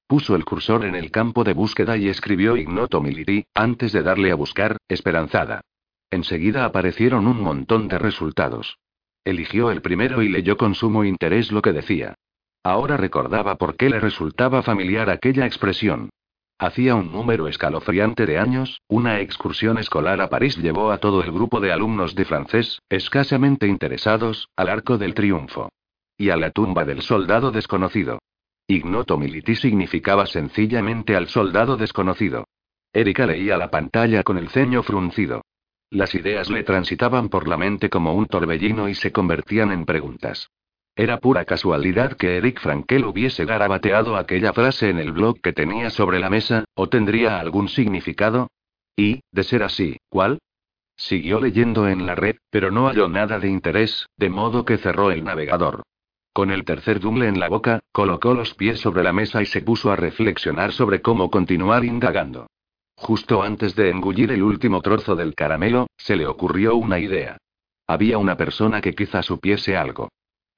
Puso 0.06 0.36
el 0.36 0.44
cursor 0.44 0.84
en 0.84 0.94
el 0.94 1.10
campo 1.10 1.42
de 1.42 1.54
búsqueda 1.54 1.96
y 1.96 2.08
escribió 2.08 2.56
Ignoto 2.56 3.00
Militi, 3.00 3.46
antes 3.52 3.90
de 3.90 4.04
darle 4.04 4.30
a 4.30 4.36
buscar, 4.36 4.76
esperanzada. 4.86 5.62
Enseguida 6.08 6.64
aparecieron 6.64 7.26
un 7.26 7.40
montón 7.40 7.88
de 7.88 7.98
resultados. 7.98 8.78
Eligió 9.24 9.72
el 9.72 9.82
primero 9.82 10.22
y 10.22 10.28
leyó 10.28 10.56
con 10.56 10.76
sumo 10.76 11.02
interés 11.02 11.50
lo 11.50 11.62
que 11.62 11.72
decía. 11.72 12.14
Ahora 12.62 12.96
recordaba 12.96 13.56
por 13.56 13.76
qué 13.76 13.90
le 13.90 13.98
resultaba 13.98 14.62
familiar 14.62 15.10
aquella 15.10 15.46
expresión. 15.46 16.10
Hacía 16.58 16.94
un 16.94 17.12
número 17.12 17.48
escalofriante 17.48 18.24
de 18.24 18.38
años, 18.38 18.80
una 18.88 19.20
excursión 19.20 19.76
escolar 19.76 20.22
a 20.22 20.30
París 20.30 20.56
llevó 20.56 20.90
a 20.90 20.96
todo 20.98 21.22
el 21.22 21.30
grupo 21.30 21.60
de 21.60 21.70
alumnos 21.70 22.14
de 22.14 22.24
francés, 22.24 22.80
escasamente 22.88 23.66
interesados, 23.66 24.48
al 24.56 24.70
Arco 24.70 24.96
del 24.96 25.12
Triunfo. 25.12 25.68
Y 26.16 26.30
a 26.30 26.36
la 26.36 26.50
tumba 26.50 26.86
del 26.86 27.02
soldado 27.02 27.50
desconocido. 27.50 28.20
Ignoto 28.66 29.18
militi 29.18 29.54
significaba 29.54 30.24
sencillamente 30.24 31.14
al 31.14 31.28
soldado 31.28 31.76
desconocido. 31.76 32.46
Erika 32.90 33.26
leía 33.26 33.58
la 33.58 33.70
pantalla 33.70 34.22
con 34.22 34.38
el 34.38 34.48
ceño 34.48 34.82
fruncido. 34.82 35.42
Las 35.90 36.14
ideas 36.14 36.48
le 36.48 36.64
transitaban 36.64 37.28
por 37.28 37.48
la 37.48 37.58
mente 37.58 37.90
como 37.90 38.14
un 38.14 38.26
torbellino 38.26 38.88
y 38.88 38.94
se 38.94 39.12
convertían 39.12 39.72
en 39.72 39.84
preguntas. 39.84 40.48
Era 40.98 41.18
pura 41.20 41.44
casualidad 41.44 42.16
que 42.16 42.38
Eric 42.38 42.58
Frankel 42.58 43.04
hubiese 43.04 43.44
garabateado 43.44 44.16
aquella 44.16 44.54
frase 44.54 44.88
en 44.88 44.98
el 44.98 45.12
blog 45.12 45.42
que 45.42 45.52
tenía 45.52 45.90
sobre 45.90 46.18
la 46.18 46.30
mesa, 46.30 46.64
o 46.74 46.88
tendría 46.88 47.38
algún 47.38 47.68
significado. 47.68 48.48
Y, 48.96 49.20
de 49.30 49.44
ser 49.44 49.62
así, 49.62 49.98
¿cuál? 50.08 50.38
Siguió 50.96 51.38
leyendo 51.38 51.86
en 51.86 52.06
la 52.06 52.14
red, 52.14 52.36
pero 52.48 52.70
no 52.70 52.86
halló 52.88 53.08
nada 53.10 53.38
de 53.38 53.48
interés, 53.50 54.08
de 54.16 54.30
modo 54.30 54.64
que 54.64 54.78
cerró 54.78 55.10
el 55.10 55.22
navegador. 55.22 55.82
Con 56.32 56.50
el 56.50 56.64
tercer 56.64 56.98
dumble 56.98 57.28
en 57.28 57.38
la 57.38 57.50
boca, 57.50 57.80
colocó 57.92 58.32
los 58.32 58.54
pies 58.54 58.80
sobre 58.80 59.02
la 59.02 59.12
mesa 59.12 59.42
y 59.42 59.46
se 59.46 59.60
puso 59.60 59.92
a 59.92 59.96
reflexionar 59.96 60.72
sobre 60.72 61.02
cómo 61.02 61.30
continuar 61.30 61.84
indagando. 61.84 62.46
Justo 62.94 63.42
antes 63.42 63.76
de 63.76 63.90
engullir 63.90 64.32
el 64.32 64.42
último 64.42 64.80
trozo 64.80 65.14
del 65.14 65.34
caramelo, 65.34 65.88
se 65.98 66.16
le 66.16 66.26
ocurrió 66.26 66.74
una 66.76 66.98
idea. 66.98 67.36
Había 67.86 68.16
una 68.16 68.38
persona 68.38 68.80
que 68.80 68.94
quizá 68.94 69.22
supiese 69.22 69.76
algo. 69.76 70.08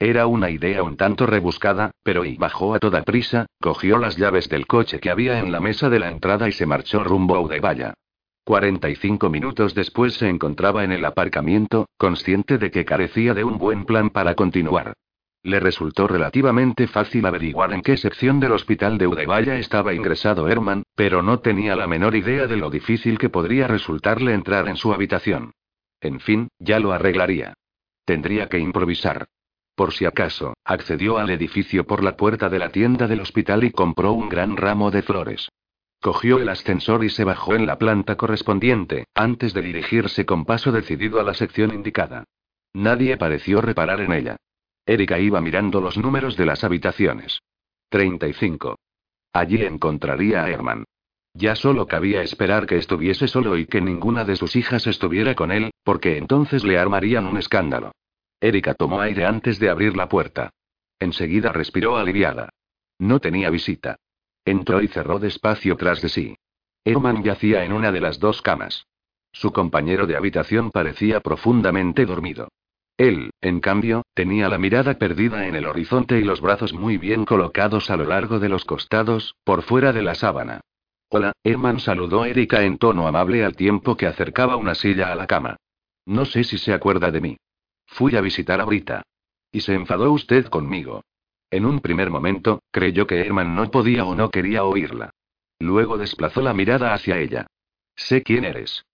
Era 0.00 0.28
una 0.28 0.50
idea 0.50 0.84
un 0.84 0.96
tanto 0.96 1.26
rebuscada, 1.26 1.90
pero 2.04 2.24
y 2.24 2.36
bajó 2.36 2.74
a 2.74 2.78
toda 2.78 3.02
prisa, 3.02 3.46
cogió 3.60 3.98
las 3.98 4.16
llaves 4.16 4.48
del 4.48 4.68
coche 4.68 5.00
que 5.00 5.10
había 5.10 5.40
en 5.40 5.50
la 5.50 5.60
mesa 5.60 5.90
de 5.90 5.98
la 5.98 6.08
entrada 6.08 6.48
y 6.48 6.52
se 6.52 6.66
marchó 6.66 7.02
rumbo 7.02 7.34
a 7.34 7.40
Udevaya. 7.40 7.94
45 8.44 9.28
minutos 9.28 9.74
después 9.74 10.14
se 10.14 10.28
encontraba 10.28 10.84
en 10.84 10.92
el 10.92 11.04
aparcamiento, 11.04 11.88
consciente 11.98 12.58
de 12.58 12.70
que 12.70 12.84
carecía 12.84 13.34
de 13.34 13.42
un 13.42 13.58
buen 13.58 13.84
plan 13.84 14.10
para 14.10 14.36
continuar. 14.36 14.94
Le 15.42 15.58
resultó 15.60 16.06
relativamente 16.06 16.86
fácil 16.86 17.26
averiguar 17.26 17.72
en 17.72 17.82
qué 17.82 17.96
sección 17.96 18.38
del 18.38 18.52
hospital 18.52 18.98
de 18.98 19.08
Udevaya 19.08 19.56
estaba 19.56 19.94
ingresado 19.94 20.48
Herman, 20.48 20.84
pero 20.94 21.22
no 21.22 21.40
tenía 21.40 21.74
la 21.74 21.88
menor 21.88 22.14
idea 22.14 22.46
de 22.46 22.56
lo 22.56 22.70
difícil 22.70 23.18
que 23.18 23.30
podría 23.30 23.66
resultarle 23.66 24.32
entrar 24.32 24.68
en 24.68 24.76
su 24.76 24.92
habitación. 24.92 25.52
En 26.00 26.20
fin, 26.20 26.48
ya 26.58 26.78
lo 26.78 26.92
arreglaría. 26.92 27.54
Tendría 28.04 28.48
que 28.48 28.58
improvisar. 28.58 29.26
Por 29.78 29.92
si 29.92 30.06
acaso, 30.06 30.54
accedió 30.64 31.18
al 31.18 31.30
edificio 31.30 31.86
por 31.86 32.02
la 32.02 32.16
puerta 32.16 32.48
de 32.48 32.58
la 32.58 32.70
tienda 32.70 33.06
del 33.06 33.20
hospital 33.20 33.62
y 33.62 33.70
compró 33.70 34.12
un 34.12 34.28
gran 34.28 34.56
ramo 34.56 34.90
de 34.90 35.02
flores. 35.02 35.50
Cogió 36.02 36.40
el 36.40 36.48
ascensor 36.48 37.04
y 37.04 37.10
se 37.10 37.22
bajó 37.22 37.54
en 37.54 37.64
la 37.64 37.78
planta 37.78 38.16
correspondiente, 38.16 39.04
antes 39.14 39.54
de 39.54 39.62
dirigirse 39.62 40.26
con 40.26 40.44
paso 40.44 40.72
decidido 40.72 41.20
a 41.20 41.22
la 41.22 41.32
sección 41.32 41.72
indicada. 41.72 42.24
Nadie 42.74 43.16
pareció 43.16 43.60
reparar 43.60 44.00
en 44.00 44.14
ella. 44.14 44.36
Erika 44.84 45.20
iba 45.20 45.40
mirando 45.40 45.80
los 45.80 45.96
números 45.96 46.36
de 46.36 46.46
las 46.46 46.64
habitaciones. 46.64 47.38
35. 47.90 48.80
Allí 49.32 49.62
encontraría 49.62 50.42
a 50.42 50.50
Herman. 50.50 50.86
Ya 51.34 51.54
solo 51.54 51.86
cabía 51.86 52.22
esperar 52.22 52.66
que 52.66 52.78
estuviese 52.78 53.28
solo 53.28 53.56
y 53.56 53.66
que 53.66 53.80
ninguna 53.80 54.24
de 54.24 54.34
sus 54.34 54.56
hijas 54.56 54.88
estuviera 54.88 55.36
con 55.36 55.52
él, 55.52 55.70
porque 55.84 56.18
entonces 56.18 56.64
le 56.64 56.80
armarían 56.80 57.26
un 57.26 57.36
escándalo. 57.36 57.92
Erika 58.40 58.74
tomó 58.74 59.00
aire 59.00 59.24
antes 59.26 59.58
de 59.58 59.68
abrir 59.68 59.96
la 59.96 60.08
puerta. 60.08 60.50
Enseguida 61.00 61.52
respiró 61.52 61.96
aliviada. 61.96 62.50
No 62.98 63.20
tenía 63.20 63.50
visita. 63.50 63.96
Entró 64.44 64.82
y 64.82 64.88
cerró 64.88 65.18
despacio 65.18 65.76
tras 65.76 66.02
de 66.02 66.08
sí. 66.08 66.36
Herman 66.84 67.22
yacía 67.22 67.64
en 67.64 67.72
una 67.72 67.92
de 67.92 68.00
las 68.00 68.18
dos 68.18 68.42
camas. 68.42 68.86
Su 69.32 69.52
compañero 69.52 70.06
de 70.06 70.16
habitación 70.16 70.70
parecía 70.70 71.20
profundamente 71.20 72.06
dormido. 72.06 72.48
Él, 72.96 73.30
en 73.40 73.60
cambio, 73.60 74.02
tenía 74.14 74.48
la 74.48 74.58
mirada 74.58 74.94
perdida 74.98 75.46
en 75.46 75.54
el 75.54 75.66
horizonte 75.66 76.18
y 76.18 76.24
los 76.24 76.40
brazos 76.40 76.72
muy 76.72 76.96
bien 76.96 77.24
colocados 77.24 77.90
a 77.90 77.96
lo 77.96 78.04
largo 78.04 78.40
de 78.40 78.48
los 78.48 78.64
costados, 78.64 79.36
por 79.44 79.62
fuera 79.62 79.92
de 79.92 80.02
la 80.02 80.14
sábana. 80.16 80.60
Hola, 81.10 81.32
Herman 81.44 81.78
saludó 81.78 82.24
Erika 82.24 82.64
en 82.64 82.78
tono 82.78 83.06
amable 83.06 83.44
al 83.44 83.54
tiempo 83.54 83.96
que 83.96 84.06
acercaba 84.06 84.56
una 84.56 84.74
silla 84.74 85.12
a 85.12 85.14
la 85.14 85.26
cama. 85.26 85.56
No 86.06 86.24
sé 86.24 86.42
si 86.42 86.58
se 86.58 86.72
acuerda 86.72 87.10
de 87.10 87.20
mí. 87.20 87.36
Fui 87.88 88.14
a 88.16 88.20
visitar 88.20 88.60
a 88.60 88.64
Brita. 88.64 89.02
Y 89.50 89.60
se 89.60 89.74
enfadó 89.74 90.12
usted 90.12 90.46
conmigo. 90.46 91.02
En 91.50 91.64
un 91.64 91.80
primer 91.80 92.10
momento, 92.10 92.62
creyó 92.70 93.06
que 93.06 93.20
Herman 93.20 93.54
no 93.56 93.70
podía 93.70 94.04
o 94.04 94.14
no 94.14 94.30
quería 94.30 94.64
oírla. 94.64 95.10
Luego 95.58 95.98
desplazó 95.98 96.42
la 96.42 96.54
mirada 96.54 96.94
hacia 96.94 97.18
ella. 97.18 97.46
Sé 97.96 98.22
quién 98.22 98.44
eres. 98.44 98.84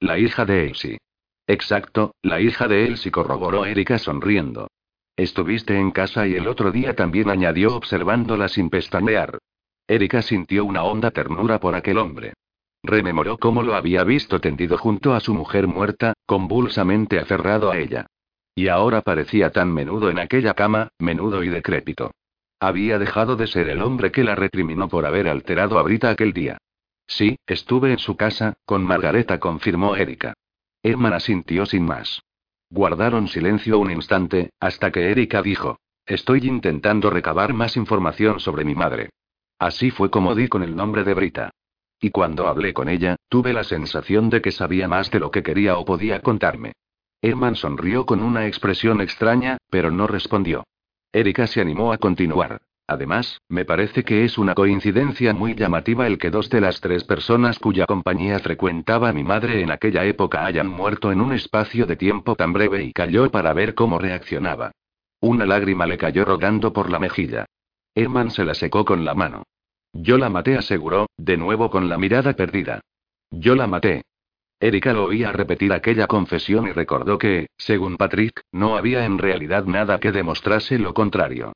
La 0.00 0.18
hija 0.18 0.44
de 0.44 0.66
Elsie. 0.66 0.98
Exacto, 1.46 2.14
la 2.22 2.40
hija 2.40 2.66
de 2.66 2.86
Elsie 2.86 3.12
corroboró 3.12 3.64
Erika 3.66 3.98
sonriendo. 3.98 4.68
Estuviste 5.16 5.78
en 5.78 5.90
casa 5.90 6.26
y 6.26 6.34
el 6.34 6.48
otro 6.48 6.72
día 6.72 6.94
también 6.94 7.30
añadió 7.30 7.74
observándola 7.76 8.48
sin 8.48 8.70
pestañear. 8.70 9.38
Erika 9.86 10.22
sintió 10.22 10.64
una 10.64 10.84
honda 10.84 11.10
ternura 11.10 11.60
por 11.60 11.74
aquel 11.74 11.98
hombre. 11.98 12.34
Rememoró 12.82 13.38
cómo 13.38 13.62
lo 13.62 13.74
había 13.74 14.04
visto 14.04 14.40
tendido 14.40 14.78
junto 14.78 15.14
a 15.14 15.20
su 15.20 15.34
mujer 15.34 15.66
muerta, 15.66 16.14
convulsamente 16.26 17.18
aferrado 17.18 17.70
a 17.70 17.78
ella. 17.78 18.06
Y 18.58 18.66
ahora 18.66 19.02
parecía 19.02 19.50
tan 19.50 19.72
menudo 19.72 20.10
en 20.10 20.18
aquella 20.18 20.54
cama, 20.54 20.88
menudo 20.98 21.44
y 21.44 21.48
decrépito. 21.48 22.10
Había 22.58 22.98
dejado 22.98 23.36
de 23.36 23.46
ser 23.46 23.68
el 23.68 23.80
hombre 23.80 24.10
que 24.10 24.24
la 24.24 24.34
recriminó 24.34 24.88
por 24.88 25.06
haber 25.06 25.28
alterado 25.28 25.78
a 25.78 25.84
Brita 25.84 26.10
aquel 26.10 26.32
día. 26.32 26.58
Sí, 27.06 27.38
estuve 27.46 27.92
en 27.92 28.00
su 28.00 28.16
casa, 28.16 28.54
con 28.64 28.82
Margareta, 28.82 29.38
confirmó 29.38 29.94
Erika. 29.94 30.34
Herman 30.82 31.12
asintió 31.12 31.66
sin 31.66 31.84
más. 31.84 32.20
Guardaron 32.68 33.28
silencio 33.28 33.78
un 33.78 33.92
instante, 33.92 34.50
hasta 34.58 34.90
que 34.90 35.08
Erika 35.08 35.40
dijo: 35.40 35.78
Estoy 36.04 36.40
intentando 36.48 37.10
recabar 37.10 37.54
más 37.54 37.76
información 37.76 38.40
sobre 38.40 38.64
mi 38.64 38.74
madre. 38.74 39.10
Así 39.60 39.92
fue 39.92 40.10
como 40.10 40.34
di 40.34 40.48
con 40.48 40.64
el 40.64 40.74
nombre 40.74 41.04
de 41.04 41.14
Brita. 41.14 41.50
Y 42.00 42.10
cuando 42.10 42.48
hablé 42.48 42.74
con 42.74 42.88
ella, 42.88 43.14
tuve 43.28 43.52
la 43.52 43.62
sensación 43.62 44.30
de 44.30 44.42
que 44.42 44.50
sabía 44.50 44.88
más 44.88 45.12
de 45.12 45.20
lo 45.20 45.30
que 45.30 45.44
quería 45.44 45.78
o 45.78 45.84
podía 45.84 46.22
contarme. 46.22 46.72
Herman 47.20 47.56
sonrió 47.56 48.06
con 48.06 48.22
una 48.22 48.46
expresión 48.46 49.00
extraña, 49.00 49.58
pero 49.70 49.90
no 49.90 50.06
respondió. 50.06 50.64
Erika 51.12 51.46
se 51.46 51.60
animó 51.60 51.92
a 51.92 51.98
continuar. 51.98 52.60
Además, 52.86 53.40
me 53.48 53.64
parece 53.64 54.02
que 54.02 54.24
es 54.24 54.38
una 54.38 54.54
coincidencia 54.54 55.34
muy 55.34 55.54
llamativa 55.54 56.06
el 56.06 56.16
que 56.16 56.30
dos 56.30 56.48
de 56.48 56.60
las 56.60 56.80
tres 56.80 57.04
personas 57.04 57.58
cuya 57.58 57.84
compañía 57.86 58.38
frecuentaba 58.38 59.12
mi 59.12 59.24
madre 59.24 59.60
en 59.60 59.70
aquella 59.70 60.04
época 60.04 60.46
hayan 60.46 60.68
muerto 60.68 61.12
en 61.12 61.20
un 61.20 61.32
espacio 61.34 61.86
de 61.86 61.96
tiempo 61.96 62.34
tan 62.34 62.52
breve 62.52 62.84
y 62.84 62.92
cayó 62.92 63.30
para 63.30 63.52
ver 63.52 63.74
cómo 63.74 63.98
reaccionaba. 63.98 64.72
Una 65.20 65.44
lágrima 65.44 65.86
le 65.86 65.98
cayó 65.98 66.24
rodando 66.24 66.72
por 66.72 66.90
la 66.90 66.98
mejilla. 66.98 67.44
Herman 67.94 68.30
se 68.30 68.44
la 68.44 68.54
secó 68.54 68.84
con 68.84 69.04
la 69.04 69.14
mano. 69.14 69.42
Yo 69.92 70.16
la 70.16 70.30
maté, 70.30 70.56
aseguró, 70.56 71.08
de 71.16 71.36
nuevo 71.36 71.70
con 71.70 71.88
la 71.88 71.98
mirada 71.98 72.34
perdida. 72.34 72.80
Yo 73.30 73.54
la 73.54 73.66
maté. 73.66 74.02
Erika 74.60 74.92
lo 74.92 75.04
oía 75.04 75.30
repetir 75.30 75.72
aquella 75.72 76.08
confesión 76.08 76.66
y 76.66 76.72
recordó 76.72 77.16
que, 77.16 77.46
según 77.56 77.96
Patrick, 77.96 78.42
no 78.50 78.76
había 78.76 79.04
en 79.04 79.18
realidad 79.18 79.64
nada 79.66 80.00
que 80.00 80.10
demostrase 80.10 80.78
lo 80.78 80.94
contrario. 80.94 81.52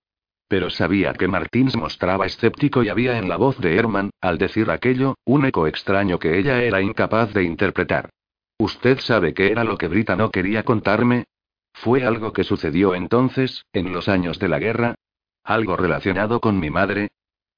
Pero 0.47 0.71
sabía 0.71 1.13
que 1.15 1.29
Martins 1.29 1.77
mostraba 1.77 2.27
escéptico 2.27 2.83
y 2.83 2.91
había 2.91 3.19
en 3.19 3.29
la 3.29 3.37
voz 3.37 3.59
de 3.59 3.75
Herman, 3.75 4.11
al 4.21 4.39
decir 4.39 4.71
aquello, 4.71 5.17
un 5.25 5.47
eco 5.47 5.67
extraño 5.67 6.19
que 6.19 6.39
ella 6.39 6.63
era 6.63 6.81
incapaz 6.81 7.33
de 7.33 7.43
interpretar. 7.43 8.11
¿Usted 8.59 9.01
sabe 9.01 9.35
qué 9.35 9.51
era 9.51 9.65
lo 9.65 9.79
que 9.79 9.89
Brita 9.89 10.15
no 10.15 10.31
quería 10.31 10.63
contarme? 10.63 11.25
¿Fue 11.73 12.05
algo 12.05 12.33
que 12.33 12.45
sucedió 12.45 12.95
entonces, 12.95 13.65
en 13.73 13.93
los 13.93 14.09
años 14.09 14.39
de 14.39 14.49
la 14.49 14.61
guerra? 14.61 14.95
¿Algo 15.43 15.77
relacionado 15.77 16.39
con 16.39 16.61
mi 16.61 16.71
madre? 16.71 17.11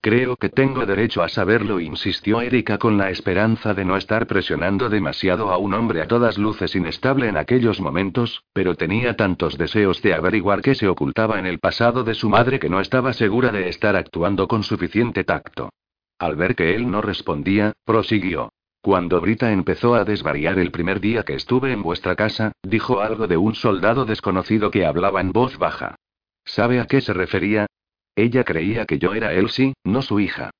Creo 0.04 0.36
que 0.36 0.50
tengo 0.50 0.84
derecho 0.84 1.22
a 1.22 1.30
saberlo, 1.30 1.80
insistió 1.80 2.42
Erika 2.42 2.76
con 2.76 2.98
la 2.98 3.08
esperanza 3.08 3.72
de 3.72 3.86
no 3.86 3.96
estar 3.96 4.26
presionando 4.26 4.90
demasiado 4.90 5.50
a 5.50 5.56
un 5.56 5.72
hombre 5.72 6.02
a 6.02 6.06
todas 6.06 6.36
luces 6.36 6.76
inestable 6.76 7.26
en 7.26 7.38
aquellos 7.38 7.80
momentos, 7.80 8.44
pero 8.52 8.74
tenía 8.74 9.16
tantos 9.16 9.56
deseos 9.56 10.02
de 10.02 10.12
averiguar 10.12 10.60
qué 10.60 10.74
se 10.74 10.88
ocultaba 10.88 11.38
en 11.38 11.46
el 11.46 11.58
pasado 11.58 12.04
de 12.04 12.12
su 12.12 12.28
madre 12.28 12.58
que 12.58 12.68
no 12.68 12.80
estaba 12.80 13.14
segura 13.14 13.50
de 13.50 13.70
estar 13.70 13.96
actuando 13.96 14.46
con 14.46 14.62
suficiente 14.62 15.24
tacto. 15.24 15.70
Al 16.18 16.36
ver 16.36 16.54
que 16.54 16.74
él 16.74 16.90
no 16.90 17.00
respondía, 17.00 17.72
prosiguió. 17.86 18.52
Cuando 18.82 19.22
Brita 19.22 19.52
empezó 19.52 19.94
a 19.94 20.04
desvariar 20.04 20.58
el 20.58 20.70
primer 20.70 21.00
día 21.00 21.22
que 21.22 21.32
estuve 21.32 21.72
en 21.72 21.82
vuestra 21.82 22.14
casa, 22.14 22.52
dijo 22.62 23.00
algo 23.00 23.26
de 23.26 23.38
un 23.38 23.54
soldado 23.54 24.04
desconocido 24.04 24.70
que 24.70 24.84
hablaba 24.84 25.22
en 25.22 25.32
voz 25.32 25.56
baja. 25.56 25.96
¿Sabe 26.44 26.78
a 26.78 26.84
qué 26.84 27.00
se 27.00 27.14
refería? 27.14 27.66
Ella 28.16 28.44
creía 28.44 28.86
que 28.86 28.98
yo 28.98 29.14
era 29.14 29.32
Elsie, 29.32 29.74
no 29.84 30.02
su 30.02 30.20
hija. 30.20 30.50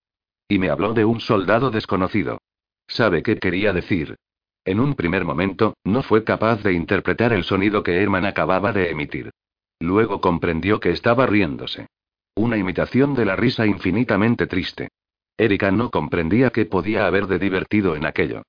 Y 0.48 0.58
me 0.58 0.70
habló 0.70 0.92
de 0.92 1.04
un 1.04 1.20
soldado 1.20 1.70
desconocido. 1.70 2.38
¿Sabe 2.86 3.22
qué 3.22 3.38
quería 3.38 3.72
decir? 3.72 4.16
En 4.64 4.80
un 4.80 4.94
primer 4.94 5.24
momento, 5.24 5.74
no 5.84 6.02
fue 6.02 6.24
capaz 6.24 6.62
de 6.62 6.72
interpretar 6.72 7.32
el 7.32 7.44
sonido 7.44 7.82
que 7.82 8.02
Herman 8.02 8.24
acababa 8.24 8.72
de 8.72 8.90
emitir. 8.90 9.30
Luego 9.78 10.20
comprendió 10.20 10.80
que 10.80 10.90
estaba 10.90 11.26
riéndose. 11.26 11.86
Una 12.34 12.56
imitación 12.56 13.14
de 13.14 13.26
la 13.26 13.36
risa 13.36 13.66
infinitamente 13.66 14.46
triste. 14.46 14.88
Erika 15.36 15.70
no 15.70 15.90
comprendía 15.90 16.50
qué 16.50 16.64
podía 16.64 17.06
haber 17.06 17.26
de 17.26 17.38
divertido 17.38 17.96
en 17.96 18.06
aquello. 18.06 18.42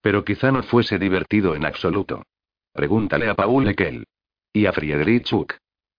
Pero 0.00 0.24
quizá 0.24 0.52
no 0.52 0.62
fuese 0.62 0.98
divertido 0.98 1.54
en 1.54 1.64
absoluto. 1.64 2.24
Pregúntale 2.72 3.28
a 3.28 3.34
Paul 3.34 3.68
Ekel. 3.68 4.04
Y 4.52 4.66
a 4.66 4.72
Friedrich. 4.72 5.32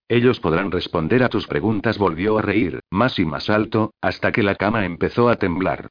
Ellos 0.08 0.40
podrán 0.40 0.72
responder 0.72 1.24
a 1.24 1.30
tus 1.30 1.48
preguntas. 1.48 1.98
Volvió 1.98 2.38
a 2.38 2.42
reír, 2.42 2.82
más 2.92 3.20
y 3.20 3.26
más 3.26 3.50
alto, 3.50 3.94
hasta 4.02 4.32
que 4.32 4.44
la 4.44 4.56
cama 4.56 4.86
empezó 4.86 5.30
a 5.30 5.38
temblar. 5.38 5.90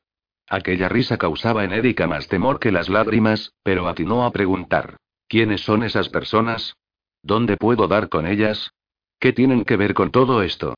Aquella 0.48 0.88
risa 0.88 1.16
causaba 1.16 1.64
en 1.64 1.72
Erika 1.72 2.06
más 2.06 2.28
temor 2.28 2.60
que 2.60 2.72
las 2.72 2.88
lágrimas, 2.88 3.52
pero 3.62 3.88
atinó 3.88 4.24
a 4.24 4.32
preguntar. 4.32 4.96
¿Quiénes 5.28 5.62
son 5.62 5.82
esas 5.82 6.08
personas? 6.08 6.74
¿Dónde 7.22 7.56
puedo 7.56 7.88
dar 7.88 8.08
con 8.08 8.26
ellas? 8.26 8.70
¿Qué 9.18 9.32
tienen 9.32 9.64
que 9.64 9.76
ver 9.76 9.94
con 9.94 10.10
todo 10.10 10.42
esto? 10.42 10.74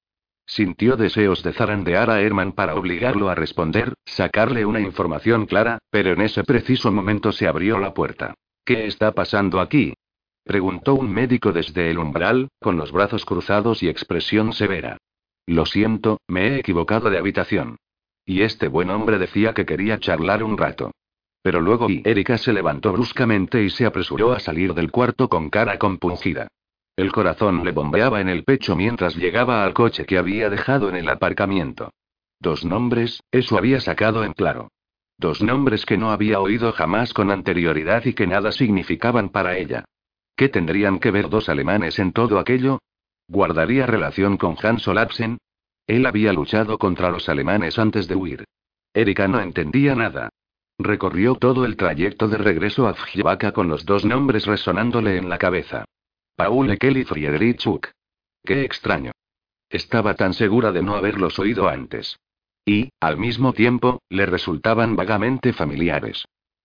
Sintió 0.46 0.96
deseos 0.96 1.42
de 1.42 1.54
zarandear 1.54 2.10
a 2.10 2.20
Herman 2.20 2.52
para 2.52 2.74
obligarlo 2.74 3.30
a 3.30 3.34
responder, 3.34 3.94
sacarle 4.04 4.66
una 4.66 4.80
información 4.80 5.46
clara, 5.46 5.78
pero 5.90 6.12
en 6.12 6.20
ese 6.20 6.44
preciso 6.44 6.92
momento 6.92 7.32
se 7.32 7.48
abrió 7.48 7.78
la 7.78 7.94
puerta. 7.94 8.34
¿Qué 8.64 8.86
está 8.86 9.12
pasando 9.12 9.60
aquí? 9.60 9.94
Preguntó 10.44 10.94
un 10.94 11.10
médico 11.10 11.52
desde 11.52 11.90
el 11.90 11.98
umbral, 11.98 12.48
con 12.60 12.76
los 12.76 12.92
brazos 12.92 13.24
cruzados 13.24 13.82
y 13.82 13.88
expresión 13.88 14.52
severa. 14.52 14.98
Lo 15.46 15.64
siento, 15.64 16.20
me 16.28 16.48
he 16.48 16.58
equivocado 16.58 17.08
de 17.08 17.18
habitación. 17.18 17.76
Y 18.26 18.42
este 18.42 18.68
buen 18.68 18.90
hombre 18.90 19.18
decía 19.18 19.54
que 19.54 19.66
quería 19.66 19.98
charlar 19.98 20.42
un 20.42 20.56
rato. 20.58 20.92
Pero 21.42 21.60
luego 21.60 21.90
y 21.90 22.02
Erika 22.04 22.38
se 22.38 22.52
levantó 22.52 22.92
bruscamente 22.92 23.62
y 23.62 23.70
se 23.70 23.84
apresuró 23.84 24.32
a 24.32 24.40
salir 24.40 24.74
del 24.74 24.90
cuarto 24.90 25.28
con 25.28 25.50
cara 25.50 25.78
compungida. 25.78 26.48
El 26.96 27.10
corazón 27.10 27.64
le 27.64 27.72
bombeaba 27.72 28.20
en 28.20 28.28
el 28.28 28.44
pecho 28.44 28.76
mientras 28.76 29.16
llegaba 29.16 29.64
al 29.64 29.74
coche 29.74 30.06
que 30.06 30.16
había 30.16 30.48
dejado 30.48 30.88
en 30.88 30.96
el 30.96 31.08
aparcamiento. 31.08 31.90
Dos 32.38 32.64
nombres, 32.64 33.22
eso 33.30 33.58
había 33.58 33.80
sacado 33.80 34.24
en 34.24 34.32
claro. 34.32 34.68
Dos 35.18 35.42
nombres 35.42 35.86
que 35.86 35.96
no 35.96 36.10
había 36.10 36.40
oído 36.40 36.72
jamás 36.72 37.12
con 37.12 37.30
anterioridad 37.30 38.04
y 38.04 38.12
que 38.14 38.26
nada 38.26 38.52
significaban 38.52 39.28
para 39.28 39.56
ella. 39.58 39.84
¿Qué 40.36 40.48
tendrían 40.48 40.98
que 40.98 41.10
ver 41.10 41.28
dos 41.28 41.48
alemanes 41.48 41.98
en 41.98 42.12
todo 42.12 42.38
aquello? 42.38 42.80
¿Guardaría 43.28 43.86
relación 43.86 44.36
con 44.36 44.56
Hans 44.60 44.86
Olapsen? 44.88 45.38
Él 45.86 46.06
había 46.06 46.32
luchado 46.32 46.78
contra 46.78 47.10
los 47.10 47.28
alemanes 47.28 47.78
antes 47.78 48.08
de 48.08 48.16
huir. 48.16 48.44
Erika 48.92 49.28
no 49.28 49.40
entendía 49.40 49.94
nada. 49.94 50.30
Recorrió 50.78 51.36
todo 51.36 51.64
el 51.64 51.76
trayecto 51.76 52.28
de 52.28 52.38
regreso 52.38 52.88
a 52.88 52.94
Fjebaka 52.94 53.52
con 53.52 53.68
los 53.68 53.84
dos 53.84 54.04
nombres 54.04 54.46
resonándole 54.46 55.16
en 55.16 55.28
la 55.28 55.38
cabeza. 55.38 55.84
Paul 56.36 56.76
Kelly 56.78 57.04
Friedrichuk. 57.04 57.88
Qué 58.42 58.64
extraño. 58.64 59.12
Estaba 59.70 60.14
tan 60.14 60.34
segura 60.34 60.72
de 60.72 60.82
no 60.82 60.96
haberlos 60.96 61.38
oído 61.38 61.68
antes. 61.68 62.18
Y, 62.64 62.90
al 62.98 63.18
mismo 63.18 63.52
tiempo, 63.52 64.00
le 64.08 64.26
resultaban 64.26 64.96
vagamente 64.96 65.52
familiares. 65.52 66.24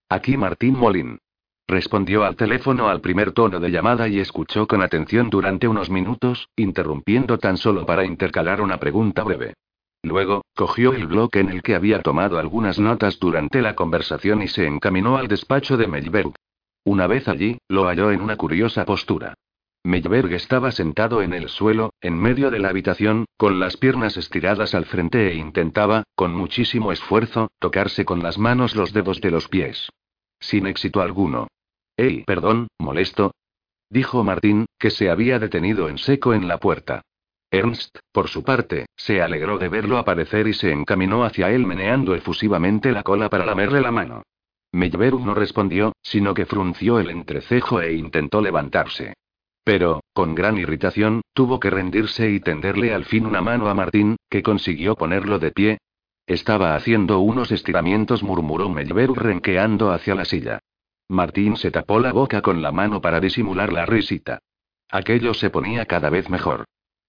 Aquí 0.10 0.38
Martín 0.38 0.78
Molin. 0.78 1.20
Respondió 1.70 2.24
al 2.24 2.36
teléfono 2.36 2.90
al 2.90 3.00
primer 3.00 3.32
tono 3.32 3.60
de 3.60 3.70
llamada 3.70 4.08
y 4.08 4.20
escuchó 4.20 4.66
con 4.66 4.82
atención 4.82 5.30
durante 5.30 5.68
unos 5.68 5.92
minutos, 5.92 6.50
interrumpiendo 6.56 7.38
tan 7.38 7.58
solo 7.58 7.86
para 7.86 8.06
intercalar 8.06 8.60
una 8.60 8.80
pregunta 8.80 9.24
breve. 9.24 9.54
Luego, 10.02 10.44
cogió 10.56 10.94
el 10.94 11.06
bloque 11.06 11.42
en 11.42 11.50
el 11.50 11.62
que 11.62 11.76
había 11.76 12.02
tomado 12.02 12.40
algunas 12.40 12.80
notas 12.80 13.20
durante 13.20 13.62
la 13.62 13.76
conversación 13.76 14.42
y 14.42 14.48
se 14.48 14.66
encaminó 14.66 15.18
al 15.18 15.28
despacho 15.28 15.78
de 15.78 15.86
Melberg. 15.86 16.34
Una 16.86 17.06
vez 17.06 17.28
allí, 17.28 17.60
lo 17.68 17.86
halló 17.86 18.10
en 18.10 18.22
una 18.22 18.36
curiosa 18.36 18.84
postura. 18.84 19.36
Melberg 19.84 20.34
estaba 20.34 20.72
sentado 20.72 21.22
en 21.22 21.34
el 21.34 21.50
suelo, 21.50 21.94
en 22.02 22.20
medio 22.20 22.50
de 22.50 22.58
la 22.58 22.70
habitación, 22.70 23.26
con 23.38 23.60
las 23.60 23.78
piernas 23.78 24.18
estiradas 24.18 24.74
al 24.74 24.86
frente 24.86 25.28
e 25.28 25.36
intentaba, 25.36 26.02
con 26.16 26.34
muchísimo 26.34 26.92
esfuerzo, 26.92 27.52
tocarse 27.60 28.06
con 28.06 28.24
las 28.24 28.40
manos 28.40 28.76
los 28.76 28.92
dedos 28.92 29.22
de 29.22 29.30
los 29.30 29.48
pies. 29.48 29.88
Sin 30.40 30.66
éxito 30.66 31.02
alguno. 31.02 31.48
¡Ey, 32.00 32.24
perdón, 32.24 32.70
molesto! 32.80 33.34
Dijo 33.90 34.24
Martín, 34.24 34.68
que 34.80 34.90
se 34.90 35.10
había 35.10 35.38
detenido 35.38 35.90
en 35.90 35.98
seco 35.98 36.34
en 36.34 36.48
la 36.48 36.58
puerta. 36.58 37.02
Ernst, 37.52 37.98
por 38.14 38.30
su 38.30 38.42
parte, 38.42 38.86
se 38.96 39.22
alegró 39.22 39.58
de 39.58 39.68
verlo 39.68 39.98
aparecer 39.98 40.48
y 40.48 40.54
se 40.54 40.72
encaminó 40.72 41.26
hacia 41.26 41.52
él 41.52 41.68
meneando 41.68 42.16
efusivamente 42.16 42.94
la 42.94 43.04
cola 43.04 43.30
para 43.30 43.46
lamerle 43.46 43.82
la 43.82 43.92
mano. 43.92 44.24
Melberg 44.72 45.20
no 45.20 45.34
respondió, 45.34 45.92
sino 46.02 46.34
que 46.34 46.46
frunció 46.46 47.00
el 47.00 47.10
entrecejo 47.10 47.82
e 47.82 47.92
intentó 47.92 48.40
levantarse. 48.40 49.16
Pero, 49.66 50.00
con 50.14 50.36
gran 50.36 50.58
irritación, 50.58 51.20
tuvo 51.34 51.60
que 51.60 51.70
rendirse 51.70 52.32
y 52.32 52.40
tenderle 52.40 52.94
al 52.94 53.04
fin 53.04 53.26
una 53.26 53.42
mano 53.42 53.68
a 53.68 53.74
Martín, 53.74 54.16
que 54.30 54.42
consiguió 54.42 54.96
ponerlo 54.96 55.38
de 55.38 55.52
pie. 55.52 55.78
Estaba 56.26 56.76
haciendo 56.76 57.20
unos 57.20 57.52
estiramientos, 57.52 58.24
murmuró 58.24 58.70
Melberg 58.70 59.18
renqueando 59.18 59.92
hacia 59.92 60.16
la 60.16 60.24
silla. 60.24 60.60
Martín 61.10 61.58
se 61.58 61.72
tapó 61.72 62.00
la 62.00 62.14
boca 62.14 62.44
con 62.44 62.62
la 62.62 62.72
mano 62.72 63.02
para 63.02 63.20
disimular 63.20 63.74
la 63.74 63.88
risita. 63.88 64.40
Aquello 64.92 65.34
se 65.34 65.50
ponía 65.50 65.88
cada 65.88 66.12
vez 66.12 66.30
mejor. 66.30 66.66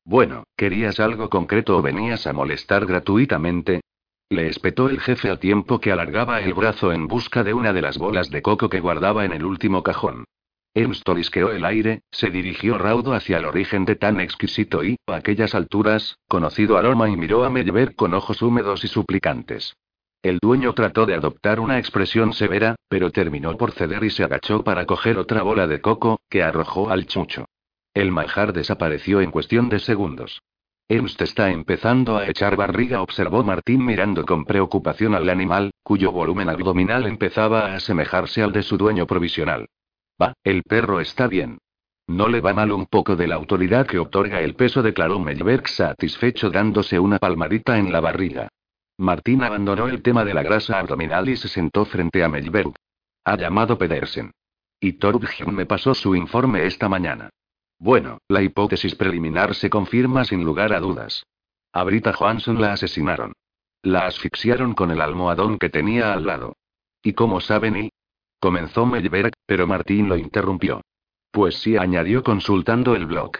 Bueno, 0.07 0.45
¿querías 0.57 0.99
algo 1.01 1.29
concreto 1.29 1.77
o 1.77 1.83
venías 1.83 2.27
a 2.27 2.33
molestar 2.33 2.87
gratuitamente? 2.87 3.83
Le 4.31 4.49
espetó 4.49 4.89
el 4.89 5.01
jefe 5.01 5.29
al 5.29 5.39
tiempo 5.39 5.81
que 5.81 5.93
alargaba 5.93 6.41
el 6.41 6.55
brazo 6.55 6.93
en 6.93 7.09
busca 7.09 7.45
de 7.45 7.53
una 7.53 7.75
de 7.75 7.83
las 7.83 7.99
bolas 7.99 8.31
de 8.31 8.41
coco 8.41 8.71
que 8.71 8.81
guardaba 8.81 9.27
en 9.27 9.33
el 9.33 9.45
último 9.45 9.83
cajón. 9.83 10.25
Ernst 10.73 11.07
olisqueó 11.07 11.51
el 11.51 11.65
aire, 11.67 12.01
se 12.11 12.31
dirigió 12.31 12.79
raudo 12.79 13.13
hacia 13.13 13.37
el 13.37 13.45
origen 13.45 13.85
de 13.85 13.97
tan 13.97 14.19
exquisito 14.19 14.83
y, 14.83 14.97
a 15.09 15.17
aquellas 15.17 15.55
alturas, 15.55 16.17
conocido 16.27 16.79
aroma 16.79 17.11
y 17.11 17.17
miró 17.17 17.45
a 17.45 17.51
Mellever 17.51 17.95
con 17.97 18.15
ojos 18.15 18.41
húmedos 18.41 18.83
y 18.85 18.89
suplicantes. 18.89 19.75
El 20.23 20.39
dueño 20.39 20.75
trató 20.75 21.07
de 21.07 21.15
adoptar 21.15 21.61
una 21.61 21.79
expresión 21.79 22.35
severa, 22.35 22.77
pero 22.91 23.11
terminó 23.11 23.57
por 23.57 23.73
ceder 23.73 24.05
y 24.05 24.11
se 24.11 24.23
agachó 24.23 24.63
para 24.63 24.85
coger 24.85 25.17
otra 25.17 25.43
bola 25.43 25.67
de 25.67 25.81
coco, 25.81 26.21
que 26.29 26.43
arrojó 26.43 26.91
al 26.91 27.07
chucho. 27.07 27.47
El 27.95 28.13
manjar 28.13 28.53
desapareció 28.53 29.23
en 29.23 29.31
cuestión 29.31 29.71
de 29.71 29.79
segundos. 29.79 30.43
Ernst 30.91 31.23
está 31.23 31.51
empezando 31.51 32.19
a 32.19 32.29
echar 32.29 32.57
barriga, 32.57 33.01
observó 33.01 33.43
Martín 33.45 33.83
mirando 33.83 34.27
con 34.27 34.45
preocupación 34.45 35.15
al 35.15 35.31
animal, 35.31 35.71
cuyo 35.83 36.13
volumen 36.13 36.51
abdominal 36.51 37.07
empezaba 37.07 37.67
a 37.67 37.77
asemejarse 37.77 38.43
al 38.43 38.53
de 38.53 38.63
su 38.63 38.77
dueño 38.77 39.07
provisional. 39.07 39.69
Va, 40.21 40.35
el 40.45 40.65
perro 40.65 41.01
está 41.01 41.29
bien. 41.29 41.59
No 42.09 42.29
le 42.29 42.43
va 42.43 42.53
mal 42.53 42.73
un 42.73 42.85
poco 42.87 43.17
de 43.17 43.27
la 43.27 43.37
autoridad 43.37 43.87
que 43.87 43.99
otorga 43.99 44.43
el 44.43 44.55
peso, 44.55 44.83
declaró 44.83 45.19
Melberg 45.19 45.67
satisfecho 45.67 46.51
dándose 46.51 46.99
una 46.99 47.19
palmadita 47.19 47.79
en 47.79 47.91
la 47.91 48.01
barriga. 48.01 48.49
Martín 49.01 49.43
abandonó 49.43 49.89
el 49.89 50.03
tema 50.03 50.27
de 50.27 50.35
la 50.35 50.43
grasa 50.43 50.79
abdominal 50.79 51.27
y 51.31 51.37
se 51.39 51.49
sentó 51.49 51.87
frente 51.87 52.23
a 52.23 52.29
Melberg. 52.29 52.75
Ha 53.25 53.39
llamado 53.39 53.79
Pedersen. 53.79 54.31
Y 54.79 54.93
Torbjörn 54.93 55.55
me 55.55 55.65
pasó 55.65 55.95
su 55.95 56.15
informe 56.15 56.67
esta 56.67 56.87
mañana. 56.87 57.31
Bueno, 57.79 58.19
la 58.29 58.43
hipótesis 58.43 58.95
preliminar 58.95 59.55
se 59.55 59.71
confirma 59.71 60.27
sin 60.27 60.45
lugar 60.45 60.75
a 60.75 60.81
dudas. 60.81 61.25
A 61.73 61.83
Brita 61.85 62.13
Johansson 62.13 62.61
la 62.61 62.75
asesinaron. 62.75 63.33
La 63.83 64.05
asfixiaron 64.05 64.75
con 64.75 64.91
el 64.91 65.01
almohadón 65.01 65.59
que 65.59 65.71
tenía 65.71 66.13
al 66.13 66.27
lado. 66.27 66.59
¿Y 67.03 67.15
cómo 67.15 67.41
saben 67.41 67.77
y? 67.79 67.91
Comenzó 68.39 68.85
Melberg, 68.85 69.33
pero 69.47 69.67
Martín 69.67 70.11
lo 70.11 70.19
interrumpió. 70.19 70.83
Pues 71.31 71.55
sí, 71.57 71.79
añadió 71.79 72.23
consultando 72.23 72.95
el 72.95 73.07
blog. 73.07 73.33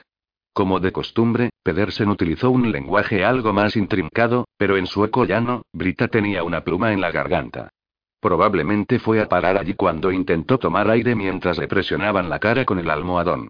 Como 0.53 0.81
de 0.81 0.93
costumbre, 0.93 1.51
Pedersen 1.63 2.09
utilizó 2.09 2.51
un 2.51 2.73
lenguaje 2.73 3.25
algo 3.25 3.53
más 3.53 3.77
intrincado, 3.77 4.47
pero 4.57 4.77
en 4.77 4.87
sueco 4.87 5.25
llano, 5.25 5.63
Brita 5.73 6.09
tenía 6.09 6.43
una 6.43 6.63
pluma 6.63 6.93
en 6.93 7.01
la 7.01 7.13
garganta. 7.13 7.71
Probablemente 8.21 8.99
fue 8.99 9.21
a 9.21 9.29
parar 9.29 9.57
allí 9.57 9.75
cuando 9.75 10.13
intentó 10.13 10.59
tomar 10.59 10.91
aire 10.91 11.15
mientras 11.15 11.59
le 11.59 11.69
presionaban 11.69 12.29
la 12.29 12.39
cara 12.39 12.65
con 12.65 12.79
el 12.79 12.91
almohadón. 12.91 13.49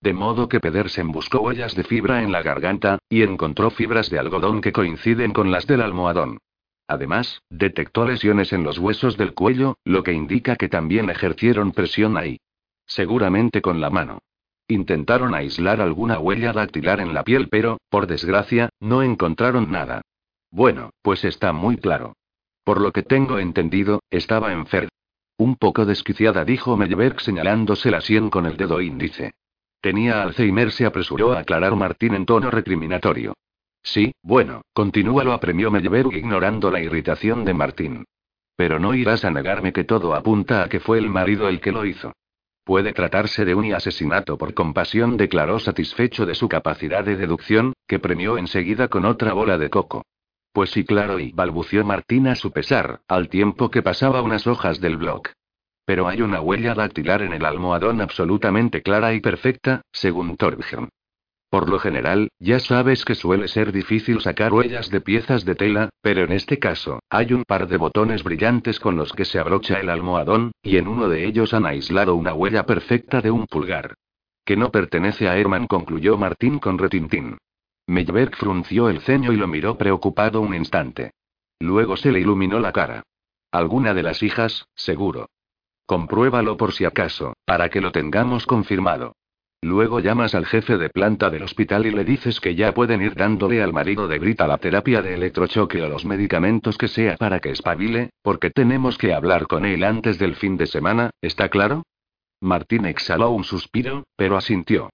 De 0.00 0.12
modo 0.12 0.48
que 0.48 0.60
Pedersen 0.60 1.10
buscó 1.10 1.40
huellas 1.40 1.74
de 1.74 1.84
fibra 1.84 2.22
en 2.22 2.32
la 2.32 2.42
garganta, 2.42 2.98
y 3.08 3.22
encontró 3.22 3.70
fibras 3.70 4.10
de 4.10 4.18
algodón 4.18 4.60
que 4.60 4.72
coinciden 4.72 5.32
con 5.32 5.50
las 5.50 5.66
del 5.66 5.80
almohadón. 5.80 6.38
Además, 6.86 7.40
detectó 7.48 8.04
lesiones 8.04 8.52
en 8.52 8.64
los 8.64 8.78
huesos 8.78 9.16
del 9.16 9.32
cuello, 9.32 9.76
lo 9.84 10.02
que 10.02 10.12
indica 10.12 10.56
que 10.56 10.68
también 10.68 11.08
ejercieron 11.08 11.72
presión 11.72 12.16
ahí. 12.16 12.38
Seguramente 12.86 13.62
con 13.62 13.80
la 13.80 13.90
mano. 13.90 14.18
Intentaron 14.72 15.34
aislar 15.34 15.82
alguna 15.82 16.18
huella 16.18 16.54
dactilar 16.54 17.00
en 17.00 17.12
la 17.12 17.24
piel, 17.24 17.48
pero, 17.50 17.76
por 17.90 18.06
desgracia, 18.06 18.70
no 18.80 19.02
encontraron 19.02 19.70
nada. 19.70 20.00
Bueno, 20.50 20.92
pues 21.02 21.26
está 21.26 21.52
muy 21.52 21.76
claro. 21.76 22.14
Por 22.64 22.80
lo 22.80 22.90
que 22.90 23.02
tengo 23.02 23.38
entendido, 23.38 24.00
estaba 24.08 24.50
enferma. 24.54 24.88
Un 25.36 25.56
poco 25.56 25.84
desquiciada, 25.84 26.46
dijo 26.46 26.74
Melberg 26.78 27.20
señalándose 27.20 27.90
la 27.90 28.00
sien 28.00 28.30
con 28.30 28.46
el 28.46 28.56
dedo 28.56 28.80
índice. 28.80 29.32
Tenía 29.82 30.22
Alzheimer, 30.22 30.72
se 30.72 30.86
apresuró 30.86 31.32
a 31.32 31.40
aclarar 31.40 31.76
Martín 31.76 32.14
en 32.14 32.24
tono 32.24 32.50
recriminatorio. 32.50 33.34
Sí, 33.82 34.14
bueno, 34.22 34.62
continúa, 34.72 35.22
lo 35.22 35.34
apremió 35.34 35.70
Melberg 35.70 36.14
ignorando 36.14 36.70
la 36.70 36.80
irritación 36.80 37.44
de 37.44 37.52
Martín. 37.52 38.04
Pero 38.56 38.78
no 38.78 38.94
irás 38.94 39.26
a 39.26 39.30
negarme 39.30 39.74
que 39.74 39.84
todo 39.84 40.14
apunta 40.14 40.62
a 40.62 40.70
que 40.70 40.80
fue 40.80 40.96
el 40.96 41.10
marido 41.10 41.46
el 41.46 41.60
que 41.60 41.72
lo 41.72 41.84
hizo. 41.84 42.14
Puede 42.64 42.92
tratarse 42.92 43.44
de 43.44 43.54
un 43.56 43.72
asesinato 43.74 44.38
por 44.38 44.54
compasión, 44.54 45.16
declaró 45.16 45.58
satisfecho 45.58 46.26
de 46.26 46.36
su 46.36 46.48
capacidad 46.48 47.04
de 47.04 47.16
deducción, 47.16 47.72
que 47.88 47.98
premió 47.98 48.38
enseguida 48.38 48.88
con 48.88 49.04
otra 49.04 49.32
bola 49.32 49.58
de 49.58 49.68
coco. 49.68 50.04
Pues 50.52 50.70
sí, 50.70 50.84
claro, 50.84 51.18
y 51.18 51.32
balbució 51.32 51.84
Martín 51.84 52.28
a 52.28 52.34
su 52.36 52.52
pesar, 52.52 53.00
al 53.08 53.28
tiempo 53.28 53.70
que 53.70 53.82
pasaba 53.82 54.22
unas 54.22 54.46
hojas 54.46 54.80
del 54.80 54.96
blog. 54.96 55.22
Pero 55.84 56.06
hay 56.06 56.22
una 56.22 56.40
huella 56.40 56.74
dactilar 56.74 57.22
en 57.22 57.32
el 57.32 57.44
almohadón 57.44 58.00
absolutamente 58.00 58.82
clara 58.82 59.12
y 59.14 59.20
perfecta, 59.20 59.82
según 59.90 60.36
Torbjörn. 60.36 60.88
Por 61.52 61.68
lo 61.68 61.78
general, 61.78 62.30
ya 62.38 62.58
sabes 62.60 63.04
que 63.04 63.14
suele 63.14 63.46
ser 63.46 63.72
difícil 63.72 64.22
sacar 64.22 64.54
huellas 64.54 64.88
de 64.88 65.02
piezas 65.02 65.44
de 65.44 65.54
tela, 65.54 65.90
pero 66.00 66.24
en 66.24 66.32
este 66.32 66.58
caso, 66.58 67.00
hay 67.10 67.34
un 67.34 67.44
par 67.44 67.68
de 67.68 67.76
botones 67.76 68.24
brillantes 68.24 68.80
con 68.80 68.96
los 68.96 69.12
que 69.12 69.26
se 69.26 69.38
abrocha 69.38 69.78
el 69.78 69.90
almohadón, 69.90 70.52
y 70.62 70.78
en 70.78 70.88
uno 70.88 71.10
de 71.10 71.26
ellos 71.26 71.52
han 71.52 71.66
aislado 71.66 72.14
una 72.14 72.32
huella 72.32 72.64
perfecta 72.64 73.20
de 73.20 73.30
un 73.30 73.46
pulgar. 73.46 73.92
Que 74.46 74.56
no 74.56 74.70
pertenece 74.70 75.28
a 75.28 75.36
Herman, 75.36 75.66
concluyó 75.66 76.16
Martín 76.16 76.58
con 76.58 76.78
retintín. 76.78 77.36
Melberg 77.86 78.34
frunció 78.34 78.88
el 78.88 79.02
ceño 79.02 79.30
y 79.30 79.36
lo 79.36 79.46
miró 79.46 79.76
preocupado 79.76 80.40
un 80.40 80.54
instante. 80.54 81.10
Luego 81.60 81.98
se 81.98 82.12
le 82.12 82.20
iluminó 82.20 82.60
la 82.60 82.72
cara. 82.72 83.02
Alguna 83.50 83.92
de 83.92 84.02
las 84.02 84.22
hijas, 84.22 84.68
seguro. 84.74 85.28
Compruébalo 85.84 86.56
por 86.56 86.72
si 86.72 86.86
acaso, 86.86 87.34
para 87.44 87.68
que 87.68 87.82
lo 87.82 87.92
tengamos 87.92 88.46
confirmado. 88.46 89.12
Luego 89.64 90.00
llamas 90.00 90.34
al 90.34 90.44
jefe 90.44 90.76
de 90.76 90.90
planta 90.90 91.30
del 91.30 91.44
hospital 91.44 91.86
y 91.86 91.92
le 91.92 92.04
dices 92.04 92.40
que 92.40 92.56
ya 92.56 92.74
pueden 92.74 93.00
ir 93.00 93.14
dándole 93.14 93.62
al 93.62 93.72
marido 93.72 94.08
de 94.08 94.18
Brita 94.18 94.48
la 94.48 94.58
terapia 94.58 95.02
de 95.02 95.14
electrochoque 95.14 95.80
o 95.80 95.88
los 95.88 96.04
medicamentos 96.04 96.76
que 96.76 96.88
sea 96.88 97.16
para 97.16 97.38
que 97.38 97.50
espabile, 97.50 98.10
porque 98.22 98.50
tenemos 98.50 98.98
que 98.98 99.14
hablar 99.14 99.46
con 99.46 99.64
él 99.64 99.84
antes 99.84 100.18
del 100.18 100.34
fin 100.34 100.56
de 100.56 100.66
semana, 100.66 101.10
¿está 101.20 101.48
claro? 101.48 101.84
Martín 102.40 102.86
exhaló 102.86 103.30
un 103.30 103.44
suspiro, 103.44 104.02
pero 104.16 104.36
asintió. 104.36 104.90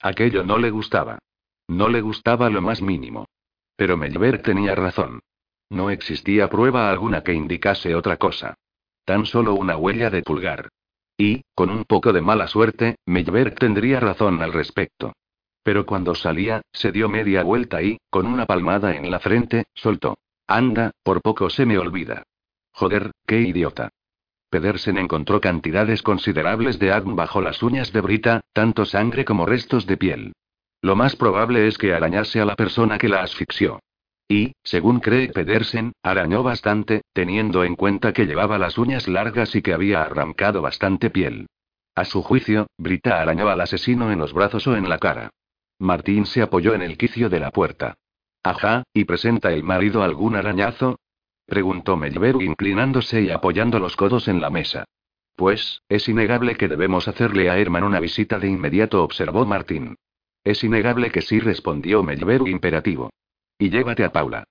Aquello 0.00 0.44
no 0.44 0.56
le 0.56 0.70
gustaba. 0.70 1.18
No 1.66 1.88
le 1.88 2.00
gustaba 2.00 2.48
lo 2.48 2.62
más 2.62 2.80
mínimo. 2.80 3.26
Pero 3.74 3.96
Melver 3.96 4.40
tenía 4.40 4.76
razón. 4.76 5.20
No 5.68 5.90
existía 5.90 6.48
prueba 6.48 6.90
alguna 6.90 7.24
que 7.24 7.34
indicase 7.34 7.96
otra 7.96 8.18
cosa. 8.18 8.54
Tan 9.04 9.26
solo 9.26 9.54
una 9.54 9.76
huella 9.76 10.10
de 10.10 10.22
pulgar. 10.22 10.68
Y, 11.16 11.42
con 11.54 11.70
un 11.70 11.84
poco 11.84 12.12
de 12.12 12.20
mala 12.20 12.48
suerte, 12.48 12.96
Melver 13.06 13.54
tendría 13.54 14.00
razón 14.00 14.42
al 14.42 14.52
respecto. 14.52 15.12
Pero 15.62 15.86
cuando 15.86 16.14
salía, 16.14 16.62
se 16.72 16.90
dio 16.90 17.08
media 17.08 17.42
vuelta 17.42 17.82
y, 17.82 17.98
con 18.10 18.26
una 18.26 18.46
palmada 18.46 18.96
en 18.96 19.10
la 19.10 19.20
frente, 19.20 19.64
soltó. 19.74 20.18
Anda, 20.46 20.90
por 21.02 21.22
poco 21.22 21.50
se 21.50 21.66
me 21.66 21.78
olvida. 21.78 22.24
Joder, 22.72 23.12
qué 23.26 23.40
idiota. 23.40 23.90
Pedersen 24.50 24.98
encontró 24.98 25.40
cantidades 25.40 26.02
considerables 26.02 26.78
de 26.78 26.92
agua 26.92 27.14
bajo 27.14 27.40
las 27.40 27.62
uñas 27.62 27.92
de 27.92 28.00
Brita, 28.00 28.40
tanto 28.52 28.84
sangre 28.84 29.24
como 29.24 29.46
restos 29.46 29.86
de 29.86 29.96
piel. 29.96 30.32
Lo 30.82 30.96
más 30.96 31.16
probable 31.16 31.68
es 31.68 31.78
que 31.78 31.94
arañase 31.94 32.40
a 32.40 32.44
la 32.44 32.56
persona 32.56 32.98
que 32.98 33.08
la 33.08 33.22
asfixió. 33.22 33.80
Y, 34.28 34.54
según 34.62 35.00
cree 35.00 35.28
Pedersen, 35.28 35.92
arañó 36.02 36.42
bastante, 36.42 37.02
teniendo 37.12 37.64
en 37.64 37.76
cuenta 37.76 38.12
que 38.12 38.26
llevaba 38.26 38.58
las 38.58 38.78
uñas 38.78 39.08
largas 39.08 39.54
y 39.54 39.62
que 39.62 39.74
había 39.74 40.02
arrancado 40.02 40.62
bastante 40.62 41.10
piel. 41.10 41.46
A 41.94 42.04
su 42.04 42.22
juicio, 42.22 42.68
Brita 42.78 43.20
arañó 43.20 43.48
al 43.48 43.60
asesino 43.60 44.10
en 44.10 44.18
los 44.18 44.32
brazos 44.32 44.66
o 44.66 44.76
en 44.76 44.88
la 44.88 44.98
cara. 44.98 45.30
Martín 45.78 46.26
se 46.26 46.42
apoyó 46.42 46.74
en 46.74 46.82
el 46.82 46.96
quicio 46.96 47.28
de 47.28 47.40
la 47.40 47.50
puerta. 47.50 47.94
Ajá, 48.42 48.84
¿y 48.94 49.04
presenta 49.04 49.52
el 49.52 49.62
marido 49.62 50.02
algún 50.02 50.36
arañazo? 50.36 50.98
Preguntó 51.44 51.96
Melver 51.96 52.36
inclinándose 52.40 53.20
y 53.22 53.30
apoyando 53.30 53.78
los 53.78 53.96
codos 53.96 54.28
en 54.28 54.40
la 54.40 54.48
mesa. 54.48 54.84
Pues, 55.36 55.82
es 55.88 56.08
innegable 56.08 56.56
que 56.56 56.68
debemos 56.68 57.08
hacerle 57.08 57.50
a 57.50 57.58
Herman 57.58 57.84
una 57.84 58.00
visita 58.00 58.38
de 58.38 58.48
inmediato, 58.48 59.02
observó 59.02 59.44
Martín. 59.44 59.96
Es 60.44 60.64
innegable 60.64 61.10
que 61.10 61.22
sí, 61.22 61.40
respondió 61.40 62.02
Melver 62.02 62.42
imperativo. 62.48 63.10
Y 63.62 63.70
llévate 63.70 64.02
a 64.02 64.10
Paula. 64.10 64.42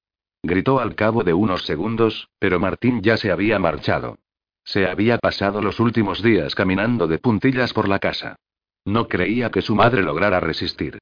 Gritó 0.41 0.79
al 0.79 0.95
cabo 0.95 1.25
de 1.25 1.33
unos 1.33 1.65
segundos, 1.65 2.29
pero 2.39 2.61
Martín 2.61 3.01
ya 3.01 3.17
se 3.17 3.29
había 3.29 3.59
marchado. 3.59 4.19
Se 4.63 4.87
había 4.87 5.17
pasado 5.17 5.61
los 5.61 5.81
últimos 5.81 6.23
días 6.23 6.55
caminando 6.55 7.09
de 7.09 7.19
puntillas 7.19 7.73
por 7.73 7.89
la 7.89 7.99
casa. 7.99 8.37
No 8.85 9.09
creía 9.09 9.51
que 9.51 9.61
su 9.61 9.75
madre 9.75 10.01
lograra 10.01 10.39
resistir. 10.39 10.99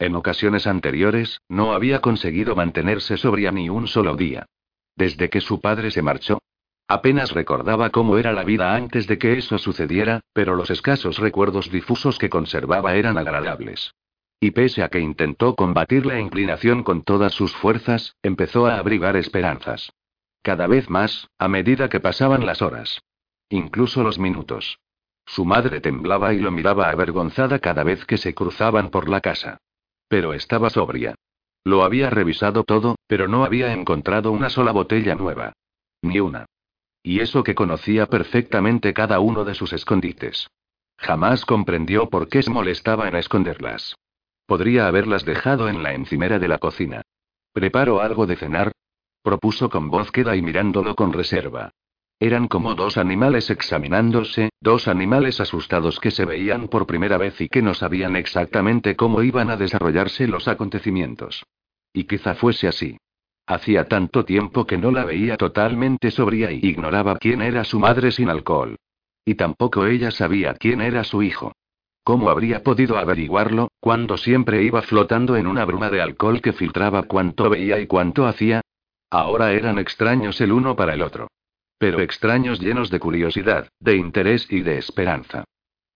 En 0.00 0.16
ocasiones 0.16 0.66
anteriores, 0.66 1.40
no 1.48 1.72
había 1.72 2.00
conseguido 2.00 2.56
mantenerse 2.56 3.16
sobria 3.16 3.52
ni 3.52 3.68
un 3.68 3.86
solo 3.86 4.16
día. 4.16 4.46
Desde 4.96 5.30
que 5.30 5.40
su 5.40 5.60
padre 5.60 5.92
se 5.92 6.02
marchó. 6.02 6.40
Apenas 6.88 7.30
recordaba 7.30 7.90
cómo 7.90 8.18
era 8.18 8.32
la 8.32 8.42
vida 8.42 8.74
antes 8.74 9.06
de 9.06 9.18
que 9.18 9.38
eso 9.38 9.56
sucediera, 9.58 10.22
pero 10.32 10.56
los 10.56 10.70
escasos 10.70 11.18
recuerdos 11.18 11.70
difusos 11.70 12.18
que 12.18 12.28
conservaba 12.28 12.96
eran 12.96 13.18
agradables. 13.18 13.94
Y 14.42 14.50
pese 14.50 14.82
a 14.82 14.88
que 14.88 14.98
intentó 14.98 15.54
combatir 15.54 16.04
la 16.04 16.18
inclinación 16.18 16.82
con 16.82 17.04
todas 17.04 17.32
sus 17.32 17.54
fuerzas, 17.54 18.16
empezó 18.24 18.66
a 18.66 18.76
abrigar 18.76 19.14
esperanzas. 19.14 19.92
Cada 20.42 20.66
vez 20.66 20.90
más, 20.90 21.28
a 21.38 21.46
medida 21.46 21.88
que 21.88 22.00
pasaban 22.00 22.44
las 22.44 22.60
horas. 22.60 23.04
Incluso 23.50 24.02
los 24.02 24.18
minutos. 24.18 24.80
Su 25.26 25.44
madre 25.44 25.80
temblaba 25.80 26.34
y 26.34 26.40
lo 26.40 26.50
miraba 26.50 26.90
avergonzada 26.90 27.60
cada 27.60 27.84
vez 27.84 28.04
que 28.04 28.18
se 28.18 28.34
cruzaban 28.34 28.90
por 28.90 29.08
la 29.08 29.20
casa. 29.20 29.58
Pero 30.08 30.34
estaba 30.34 30.70
sobria. 30.70 31.14
Lo 31.62 31.84
había 31.84 32.10
revisado 32.10 32.64
todo, 32.64 32.96
pero 33.06 33.28
no 33.28 33.44
había 33.44 33.72
encontrado 33.72 34.32
una 34.32 34.50
sola 34.50 34.72
botella 34.72 35.14
nueva. 35.14 35.52
Ni 36.02 36.18
una. 36.18 36.46
Y 37.04 37.20
eso 37.20 37.44
que 37.44 37.54
conocía 37.54 38.06
perfectamente 38.06 38.92
cada 38.92 39.20
uno 39.20 39.44
de 39.44 39.54
sus 39.54 39.72
escondites. 39.72 40.48
Jamás 40.96 41.44
comprendió 41.44 42.08
por 42.08 42.28
qué 42.28 42.42
se 42.42 42.50
molestaba 42.50 43.06
en 43.06 43.14
esconderlas. 43.14 43.94
Podría 44.52 44.86
haberlas 44.86 45.24
dejado 45.24 45.70
en 45.70 45.82
la 45.82 45.94
encimera 45.94 46.38
de 46.38 46.46
la 46.46 46.58
cocina. 46.58 47.00
¿Preparo 47.54 48.02
algo 48.02 48.26
de 48.26 48.36
cenar? 48.36 48.72
propuso 49.22 49.70
con 49.70 49.88
voz 49.88 50.10
queda 50.10 50.36
y 50.36 50.42
mirándolo 50.42 50.94
con 50.94 51.14
reserva. 51.14 51.70
Eran 52.20 52.48
como 52.48 52.74
dos 52.74 52.98
animales 52.98 53.48
examinándose, 53.48 54.50
dos 54.60 54.88
animales 54.88 55.40
asustados 55.40 55.98
que 56.00 56.10
se 56.10 56.26
veían 56.26 56.68
por 56.68 56.86
primera 56.86 57.16
vez 57.16 57.40
y 57.40 57.48
que 57.48 57.62
no 57.62 57.72
sabían 57.72 58.14
exactamente 58.14 58.94
cómo 58.94 59.22
iban 59.22 59.48
a 59.48 59.56
desarrollarse 59.56 60.26
los 60.26 60.46
acontecimientos. 60.48 61.46
Y 61.94 62.04
quizá 62.04 62.34
fuese 62.34 62.68
así. 62.68 62.98
Hacía 63.46 63.88
tanto 63.88 64.26
tiempo 64.26 64.66
que 64.66 64.76
no 64.76 64.90
la 64.90 65.06
veía 65.06 65.38
totalmente 65.38 66.10
sobria 66.10 66.52
y 66.52 66.60
ignoraba 66.62 67.16
quién 67.16 67.40
era 67.40 67.64
su 67.64 67.80
madre 67.80 68.12
sin 68.12 68.28
alcohol. 68.28 68.76
Y 69.24 69.34
tampoco 69.34 69.86
ella 69.86 70.10
sabía 70.10 70.52
quién 70.52 70.82
era 70.82 71.04
su 71.04 71.22
hijo. 71.22 71.54
¿Cómo 72.04 72.30
habría 72.30 72.62
podido 72.62 72.98
averiguarlo, 72.98 73.68
cuando 73.80 74.16
siempre 74.16 74.62
iba 74.62 74.82
flotando 74.82 75.36
en 75.36 75.46
una 75.46 75.64
bruma 75.64 75.90
de 75.90 76.00
alcohol 76.00 76.40
que 76.40 76.52
filtraba 76.52 77.04
cuánto 77.04 77.48
veía 77.48 77.78
y 77.78 77.86
cuánto 77.86 78.26
hacía? 78.26 78.60
Ahora 79.10 79.52
eran 79.52 79.78
extraños 79.78 80.40
el 80.40 80.52
uno 80.52 80.74
para 80.74 80.94
el 80.94 81.02
otro 81.02 81.28
pero 81.82 82.00
extraños 82.00 82.60
llenos 82.60 82.90
de 82.90 83.00
curiosidad, 83.00 83.66
de 83.80 83.96
interés 83.96 84.46
y 84.48 84.60
de 84.60 84.78
esperanza. 84.78 85.42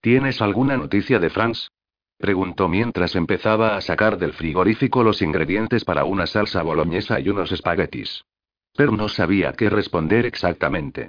¿Tienes 0.01 0.41
alguna 0.41 0.75
noticia 0.75 1.17
de 1.17 1.29
Franz? 1.29 1.69
Preguntó 2.17 2.67
mientras 2.67 3.15
empezaba 3.15 3.77
a 3.77 3.79
sacar 3.79 4.17
del 4.17 4.33
frigorífico 4.33 5.01
los 5.01 5.21
ingredientes 5.21 5.85
para 5.85 6.03
una 6.03 6.27
salsa 6.27 6.61
boloñesa 6.61 7.21
y 7.21 7.29
unos 7.29 7.53
espaguetis. 7.53 8.25
Pero 8.75 8.91
no 8.91 9.07
sabía 9.07 9.53
qué 9.53 9.69
responder 9.69 10.25
exactamente. 10.25 11.07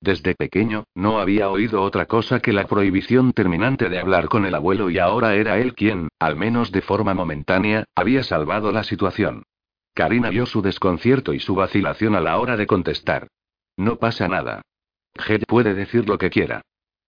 Desde 0.00 0.34
pequeño, 0.34 0.84
no 0.94 1.20
había 1.20 1.50
oído 1.50 1.82
otra 1.82 2.06
cosa 2.06 2.40
que 2.40 2.54
la 2.54 2.66
prohibición 2.66 3.34
terminante 3.34 3.90
de 3.90 3.98
hablar 3.98 4.28
con 4.28 4.46
el 4.46 4.54
abuelo 4.54 4.88
y 4.88 4.98
ahora 4.98 5.34
era 5.34 5.58
él 5.58 5.74
quien, 5.74 6.08
al 6.18 6.36
menos 6.36 6.72
de 6.72 6.80
forma 6.80 7.12
momentánea, 7.12 7.84
había 7.94 8.22
salvado 8.22 8.72
la 8.72 8.82
situación. 8.82 9.42
Karina 9.92 10.30
vio 10.30 10.46
su 10.46 10.62
desconcierto 10.62 11.34
y 11.34 11.40
su 11.40 11.54
vacilación 11.54 12.14
a 12.14 12.20
la 12.20 12.38
hora 12.38 12.56
de 12.56 12.66
contestar. 12.66 13.28
No 13.76 13.96
pasa 13.96 14.26
nada. 14.26 14.62
Head 15.28 15.42
puede 15.46 15.74
decir 15.74 16.08
lo 16.08 16.16
que 16.16 16.30
quiera. 16.30 16.62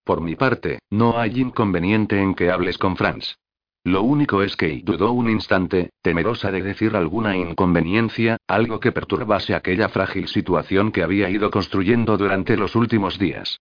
Por 0.05 0.21
mi 0.21 0.37
parte, 0.37 0.81
no 0.91 1.19
hay 1.19 1.41
inconveniente 1.41 2.21
en 2.21 2.35
que 2.35 2.51
hables 2.51 2.77
con 2.77 2.97
Franz. 2.97 3.37
Lo 3.85 4.03
único 4.03 4.43
es 4.43 4.57
que 4.57 4.81
dudó 4.85 5.13
un 5.13 5.29
instante, 5.29 5.91
temerosa 6.03 6.53
de 6.53 6.63
decir 6.63 6.95
alguna 6.95 7.37
inconveniencia, 7.37 8.37
algo 8.47 8.79
que 8.79 8.93
perturbase 8.93 9.55
aquella 9.55 9.89
frágil 9.89 10.29
situación 10.29 10.93
que 10.93 11.03
había 11.03 11.29
ido 11.29 11.51
construyendo 11.51 12.17
durante 12.17 12.57
los 12.57 12.77
últimos 12.77 13.19
días. 13.19 13.59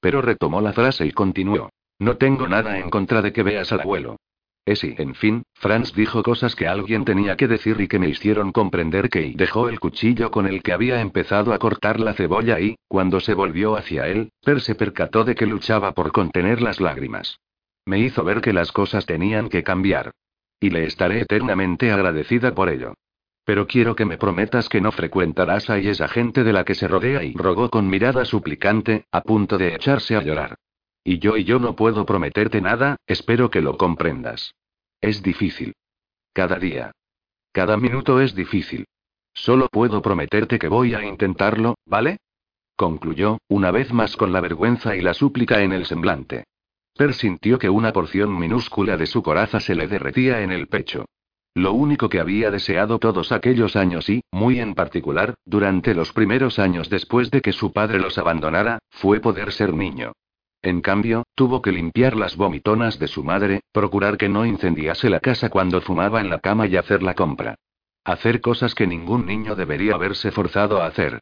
Pero 0.00 0.22
retomó 0.22 0.60
la 0.60 0.72
frase 0.72 1.06
y 1.06 1.10
continuó. 1.10 1.70
No 1.98 2.16
tengo 2.16 2.46
nada 2.46 2.78
en 2.78 2.88
contra 2.88 3.20
de 3.20 3.32
que 3.32 3.42
veas 3.42 3.72
al 3.72 3.80
abuelo. 3.80 4.16
Es 4.64 4.82
y, 4.82 4.94
en 4.96 5.14
fin, 5.14 5.42
Franz 5.54 5.92
dijo 5.92 6.22
cosas 6.22 6.54
que 6.56 6.66
alguien 6.66 7.04
tenía 7.04 7.36
que 7.36 7.48
decir 7.48 7.80
y 7.80 7.88
que 7.88 7.98
me 7.98 8.08
hicieron 8.08 8.52
comprender 8.52 9.10
que 9.10 9.32
dejó 9.36 9.68
el 9.68 9.78
cuchillo 9.78 10.30
con 10.30 10.46
el 10.46 10.62
que 10.62 10.72
había 10.72 11.00
empezado 11.00 11.52
a 11.52 11.58
cortar 11.58 12.00
la 12.00 12.14
cebolla 12.14 12.60
y, 12.60 12.76
cuando 12.88 13.20
se 13.20 13.34
volvió 13.34 13.76
hacia 13.76 14.06
él, 14.06 14.30
Per 14.42 14.60
se 14.60 14.74
percató 14.74 15.24
de 15.24 15.34
que 15.34 15.46
luchaba 15.46 15.92
por 15.92 16.12
contener 16.12 16.62
las 16.62 16.80
lágrimas. 16.80 17.40
Me 17.86 17.98
hizo 17.98 18.24
ver 18.24 18.40
que 18.40 18.52
las 18.52 18.72
cosas 18.72 19.06
tenían 19.06 19.48
que 19.48 19.62
cambiar. 19.62 20.12
Y 20.60 20.70
le 20.70 20.84
estaré 20.84 21.20
eternamente 21.20 21.92
agradecida 21.92 22.54
por 22.54 22.68
ello. 22.68 22.94
Pero 23.44 23.66
quiero 23.66 23.94
que 23.94 24.06
me 24.06 24.16
prometas 24.16 24.68
que 24.68 24.80
no 24.80 24.90
frecuentarás 24.90 25.68
a 25.68 25.78
esa 25.78 26.08
gente 26.08 26.44
de 26.44 26.52
la 26.52 26.64
que 26.64 26.74
se 26.74 26.88
rodea 26.88 27.22
y 27.22 27.34
rogó 27.34 27.68
con 27.68 27.88
mirada 27.88 28.24
suplicante, 28.24 29.04
a 29.12 29.20
punto 29.20 29.58
de 29.58 29.74
echarse 29.74 30.16
a 30.16 30.22
llorar. 30.22 30.56
Y 31.04 31.18
yo 31.18 31.36
y 31.36 31.44
yo 31.44 31.58
no 31.58 31.76
puedo 31.76 32.06
prometerte 32.06 32.62
nada, 32.62 32.96
espero 33.06 33.50
que 33.50 33.60
lo 33.60 33.76
comprendas. 33.76 34.54
Es 35.02 35.22
difícil. 35.22 35.74
Cada 36.32 36.58
día. 36.58 36.92
Cada 37.52 37.76
minuto 37.76 38.20
es 38.22 38.34
difícil. 38.34 38.86
Solo 39.34 39.68
puedo 39.68 40.00
prometerte 40.00 40.58
que 40.58 40.68
voy 40.68 40.94
a 40.94 41.04
intentarlo, 41.04 41.74
¿vale? 41.84 42.16
Concluyó, 42.76 43.38
una 43.48 43.70
vez 43.70 43.92
más 43.92 44.16
con 44.16 44.32
la 44.32 44.40
vergüenza 44.40 44.96
y 44.96 45.02
la 45.02 45.12
súplica 45.12 45.60
en 45.60 45.72
el 45.72 45.84
semblante. 45.84 46.44
Per 46.96 47.12
sintió 47.12 47.58
que 47.58 47.68
una 47.68 47.92
porción 47.92 48.38
minúscula 48.38 48.96
de 48.96 49.06
su 49.06 49.22
coraza 49.22 49.58
se 49.58 49.74
le 49.74 49.88
derretía 49.88 50.42
en 50.42 50.52
el 50.52 50.68
pecho. 50.68 51.06
Lo 51.52 51.72
único 51.72 52.08
que 52.08 52.20
había 52.20 52.50
deseado 52.52 52.98
todos 52.98 53.32
aquellos 53.32 53.74
años 53.74 54.08
y, 54.08 54.22
muy 54.30 54.60
en 54.60 54.74
particular, 54.74 55.34
durante 55.44 55.94
los 55.94 56.12
primeros 56.12 56.58
años 56.58 56.88
después 56.90 57.30
de 57.30 57.42
que 57.42 57.52
su 57.52 57.72
padre 57.72 57.98
los 57.98 58.16
abandonara, 58.18 58.78
fue 58.90 59.18
poder 59.20 59.52
ser 59.52 59.74
niño. 59.74 60.12
En 60.62 60.80
cambio, 60.80 61.24
tuvo 61.34 61.62
que 61.62 61.72
limpiar 61.72 62.16
las 62.16 62.36
vomitonas 62.36 62.98
de 62.98 63.08
su 63.08 63.22
madre, 63.22 63.60
procurar 63.72 64.16
que 64.16 64.28
no 64.28 64.46
incendiase 64.46 65.10
la 65.10 65.20
casa 65.20 65.50
cuando 65.50 65.80
fumaba 65.80 66.20
en 66.20 66.30
la 66.30 66.38
cama 66.38 66.66
y 66.66 66.76
hacer 66.76 67.02
la 67.02 67.14
compra. 67.14 67.56
Hacer 68.04 68.40
cosas 68.40 68.74
que 68.74 68.86
ningún 68.86 69.26
niño 69.26 69.56
debería 69.56 69.94
haberse 69.94 70.30
forzado 70.30 70.80
a 70.80 70.86
hacer. 70.86 71.20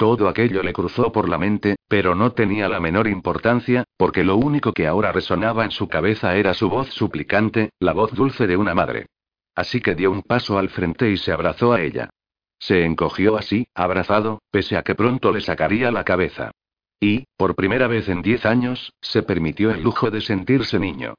Todo 0.00 0.30
aquello 0.30 0.62
le 0.62 0.72
cruzó 0.72 1.12
por 1.12 1.28
la 1.28 1.36
mente, 1.36 1.76
pero 1.86 2.14
no 2.14 2.32
tenía 2.32 2.70
la 2.70 2.80
menor 2.80 3.06
importancia, 3.06 3.84
porque 3.98 4.24
lo 4.24 4.36
único 4.36 4.72
que 4.72 4.86
ahora 4.86 5.12
resonaba 5.12 5.62
en 5.62 5.70
su 5.70 5.88
cabeza 5.88 6.36
era 6.36 6.54
su 6.54 6.70
voz 6.70 6.88
suplicante, 6.88 7.68
la 7.78 7.92
voz 7.92 8.10
dulce 8.14 8.46
de 8.46 8.56
una 8.56 8.74
madre. 8.74 9.08
Así 9.54 9.82
que 9.82 9.94
dio 9.94 10.10
un 10.10 10.22
paso 10.22 10.56
al 10.56 10.70
frente 10.70 11.10
y 11.10 11.18
se 11.18 11.32
abrazó 11.32 11.74
a 11.74 11.82
ella. 11.82 12.08
Se 12.58 12.86
encogió 12.86 13.36
así, 13.36 13.66
abrazado, 13.74 14.38
pese 14.50 14.78
a 14.78 14.82
que 14.84 14.94
pronto 14.94 15.32
le 15.32 15.42
sacaría 15.42 15.90
la 15.90 16.02
cabeza. 16.02 16.50
Y, 16.98 17.24
por 17.36 17.54
primera 17.54 17.86
vez 17.86 18.08
en 18.08 18.22
diez 18.22 18.46
años, 18.46 18.94
se 19.02 19.22
permitió 19.22 19.70
el 19.70 19.82
lujo 19.82 20.10
de 20.10 20.22
sentirse 20.22 20.78
niño. 20.78 21.12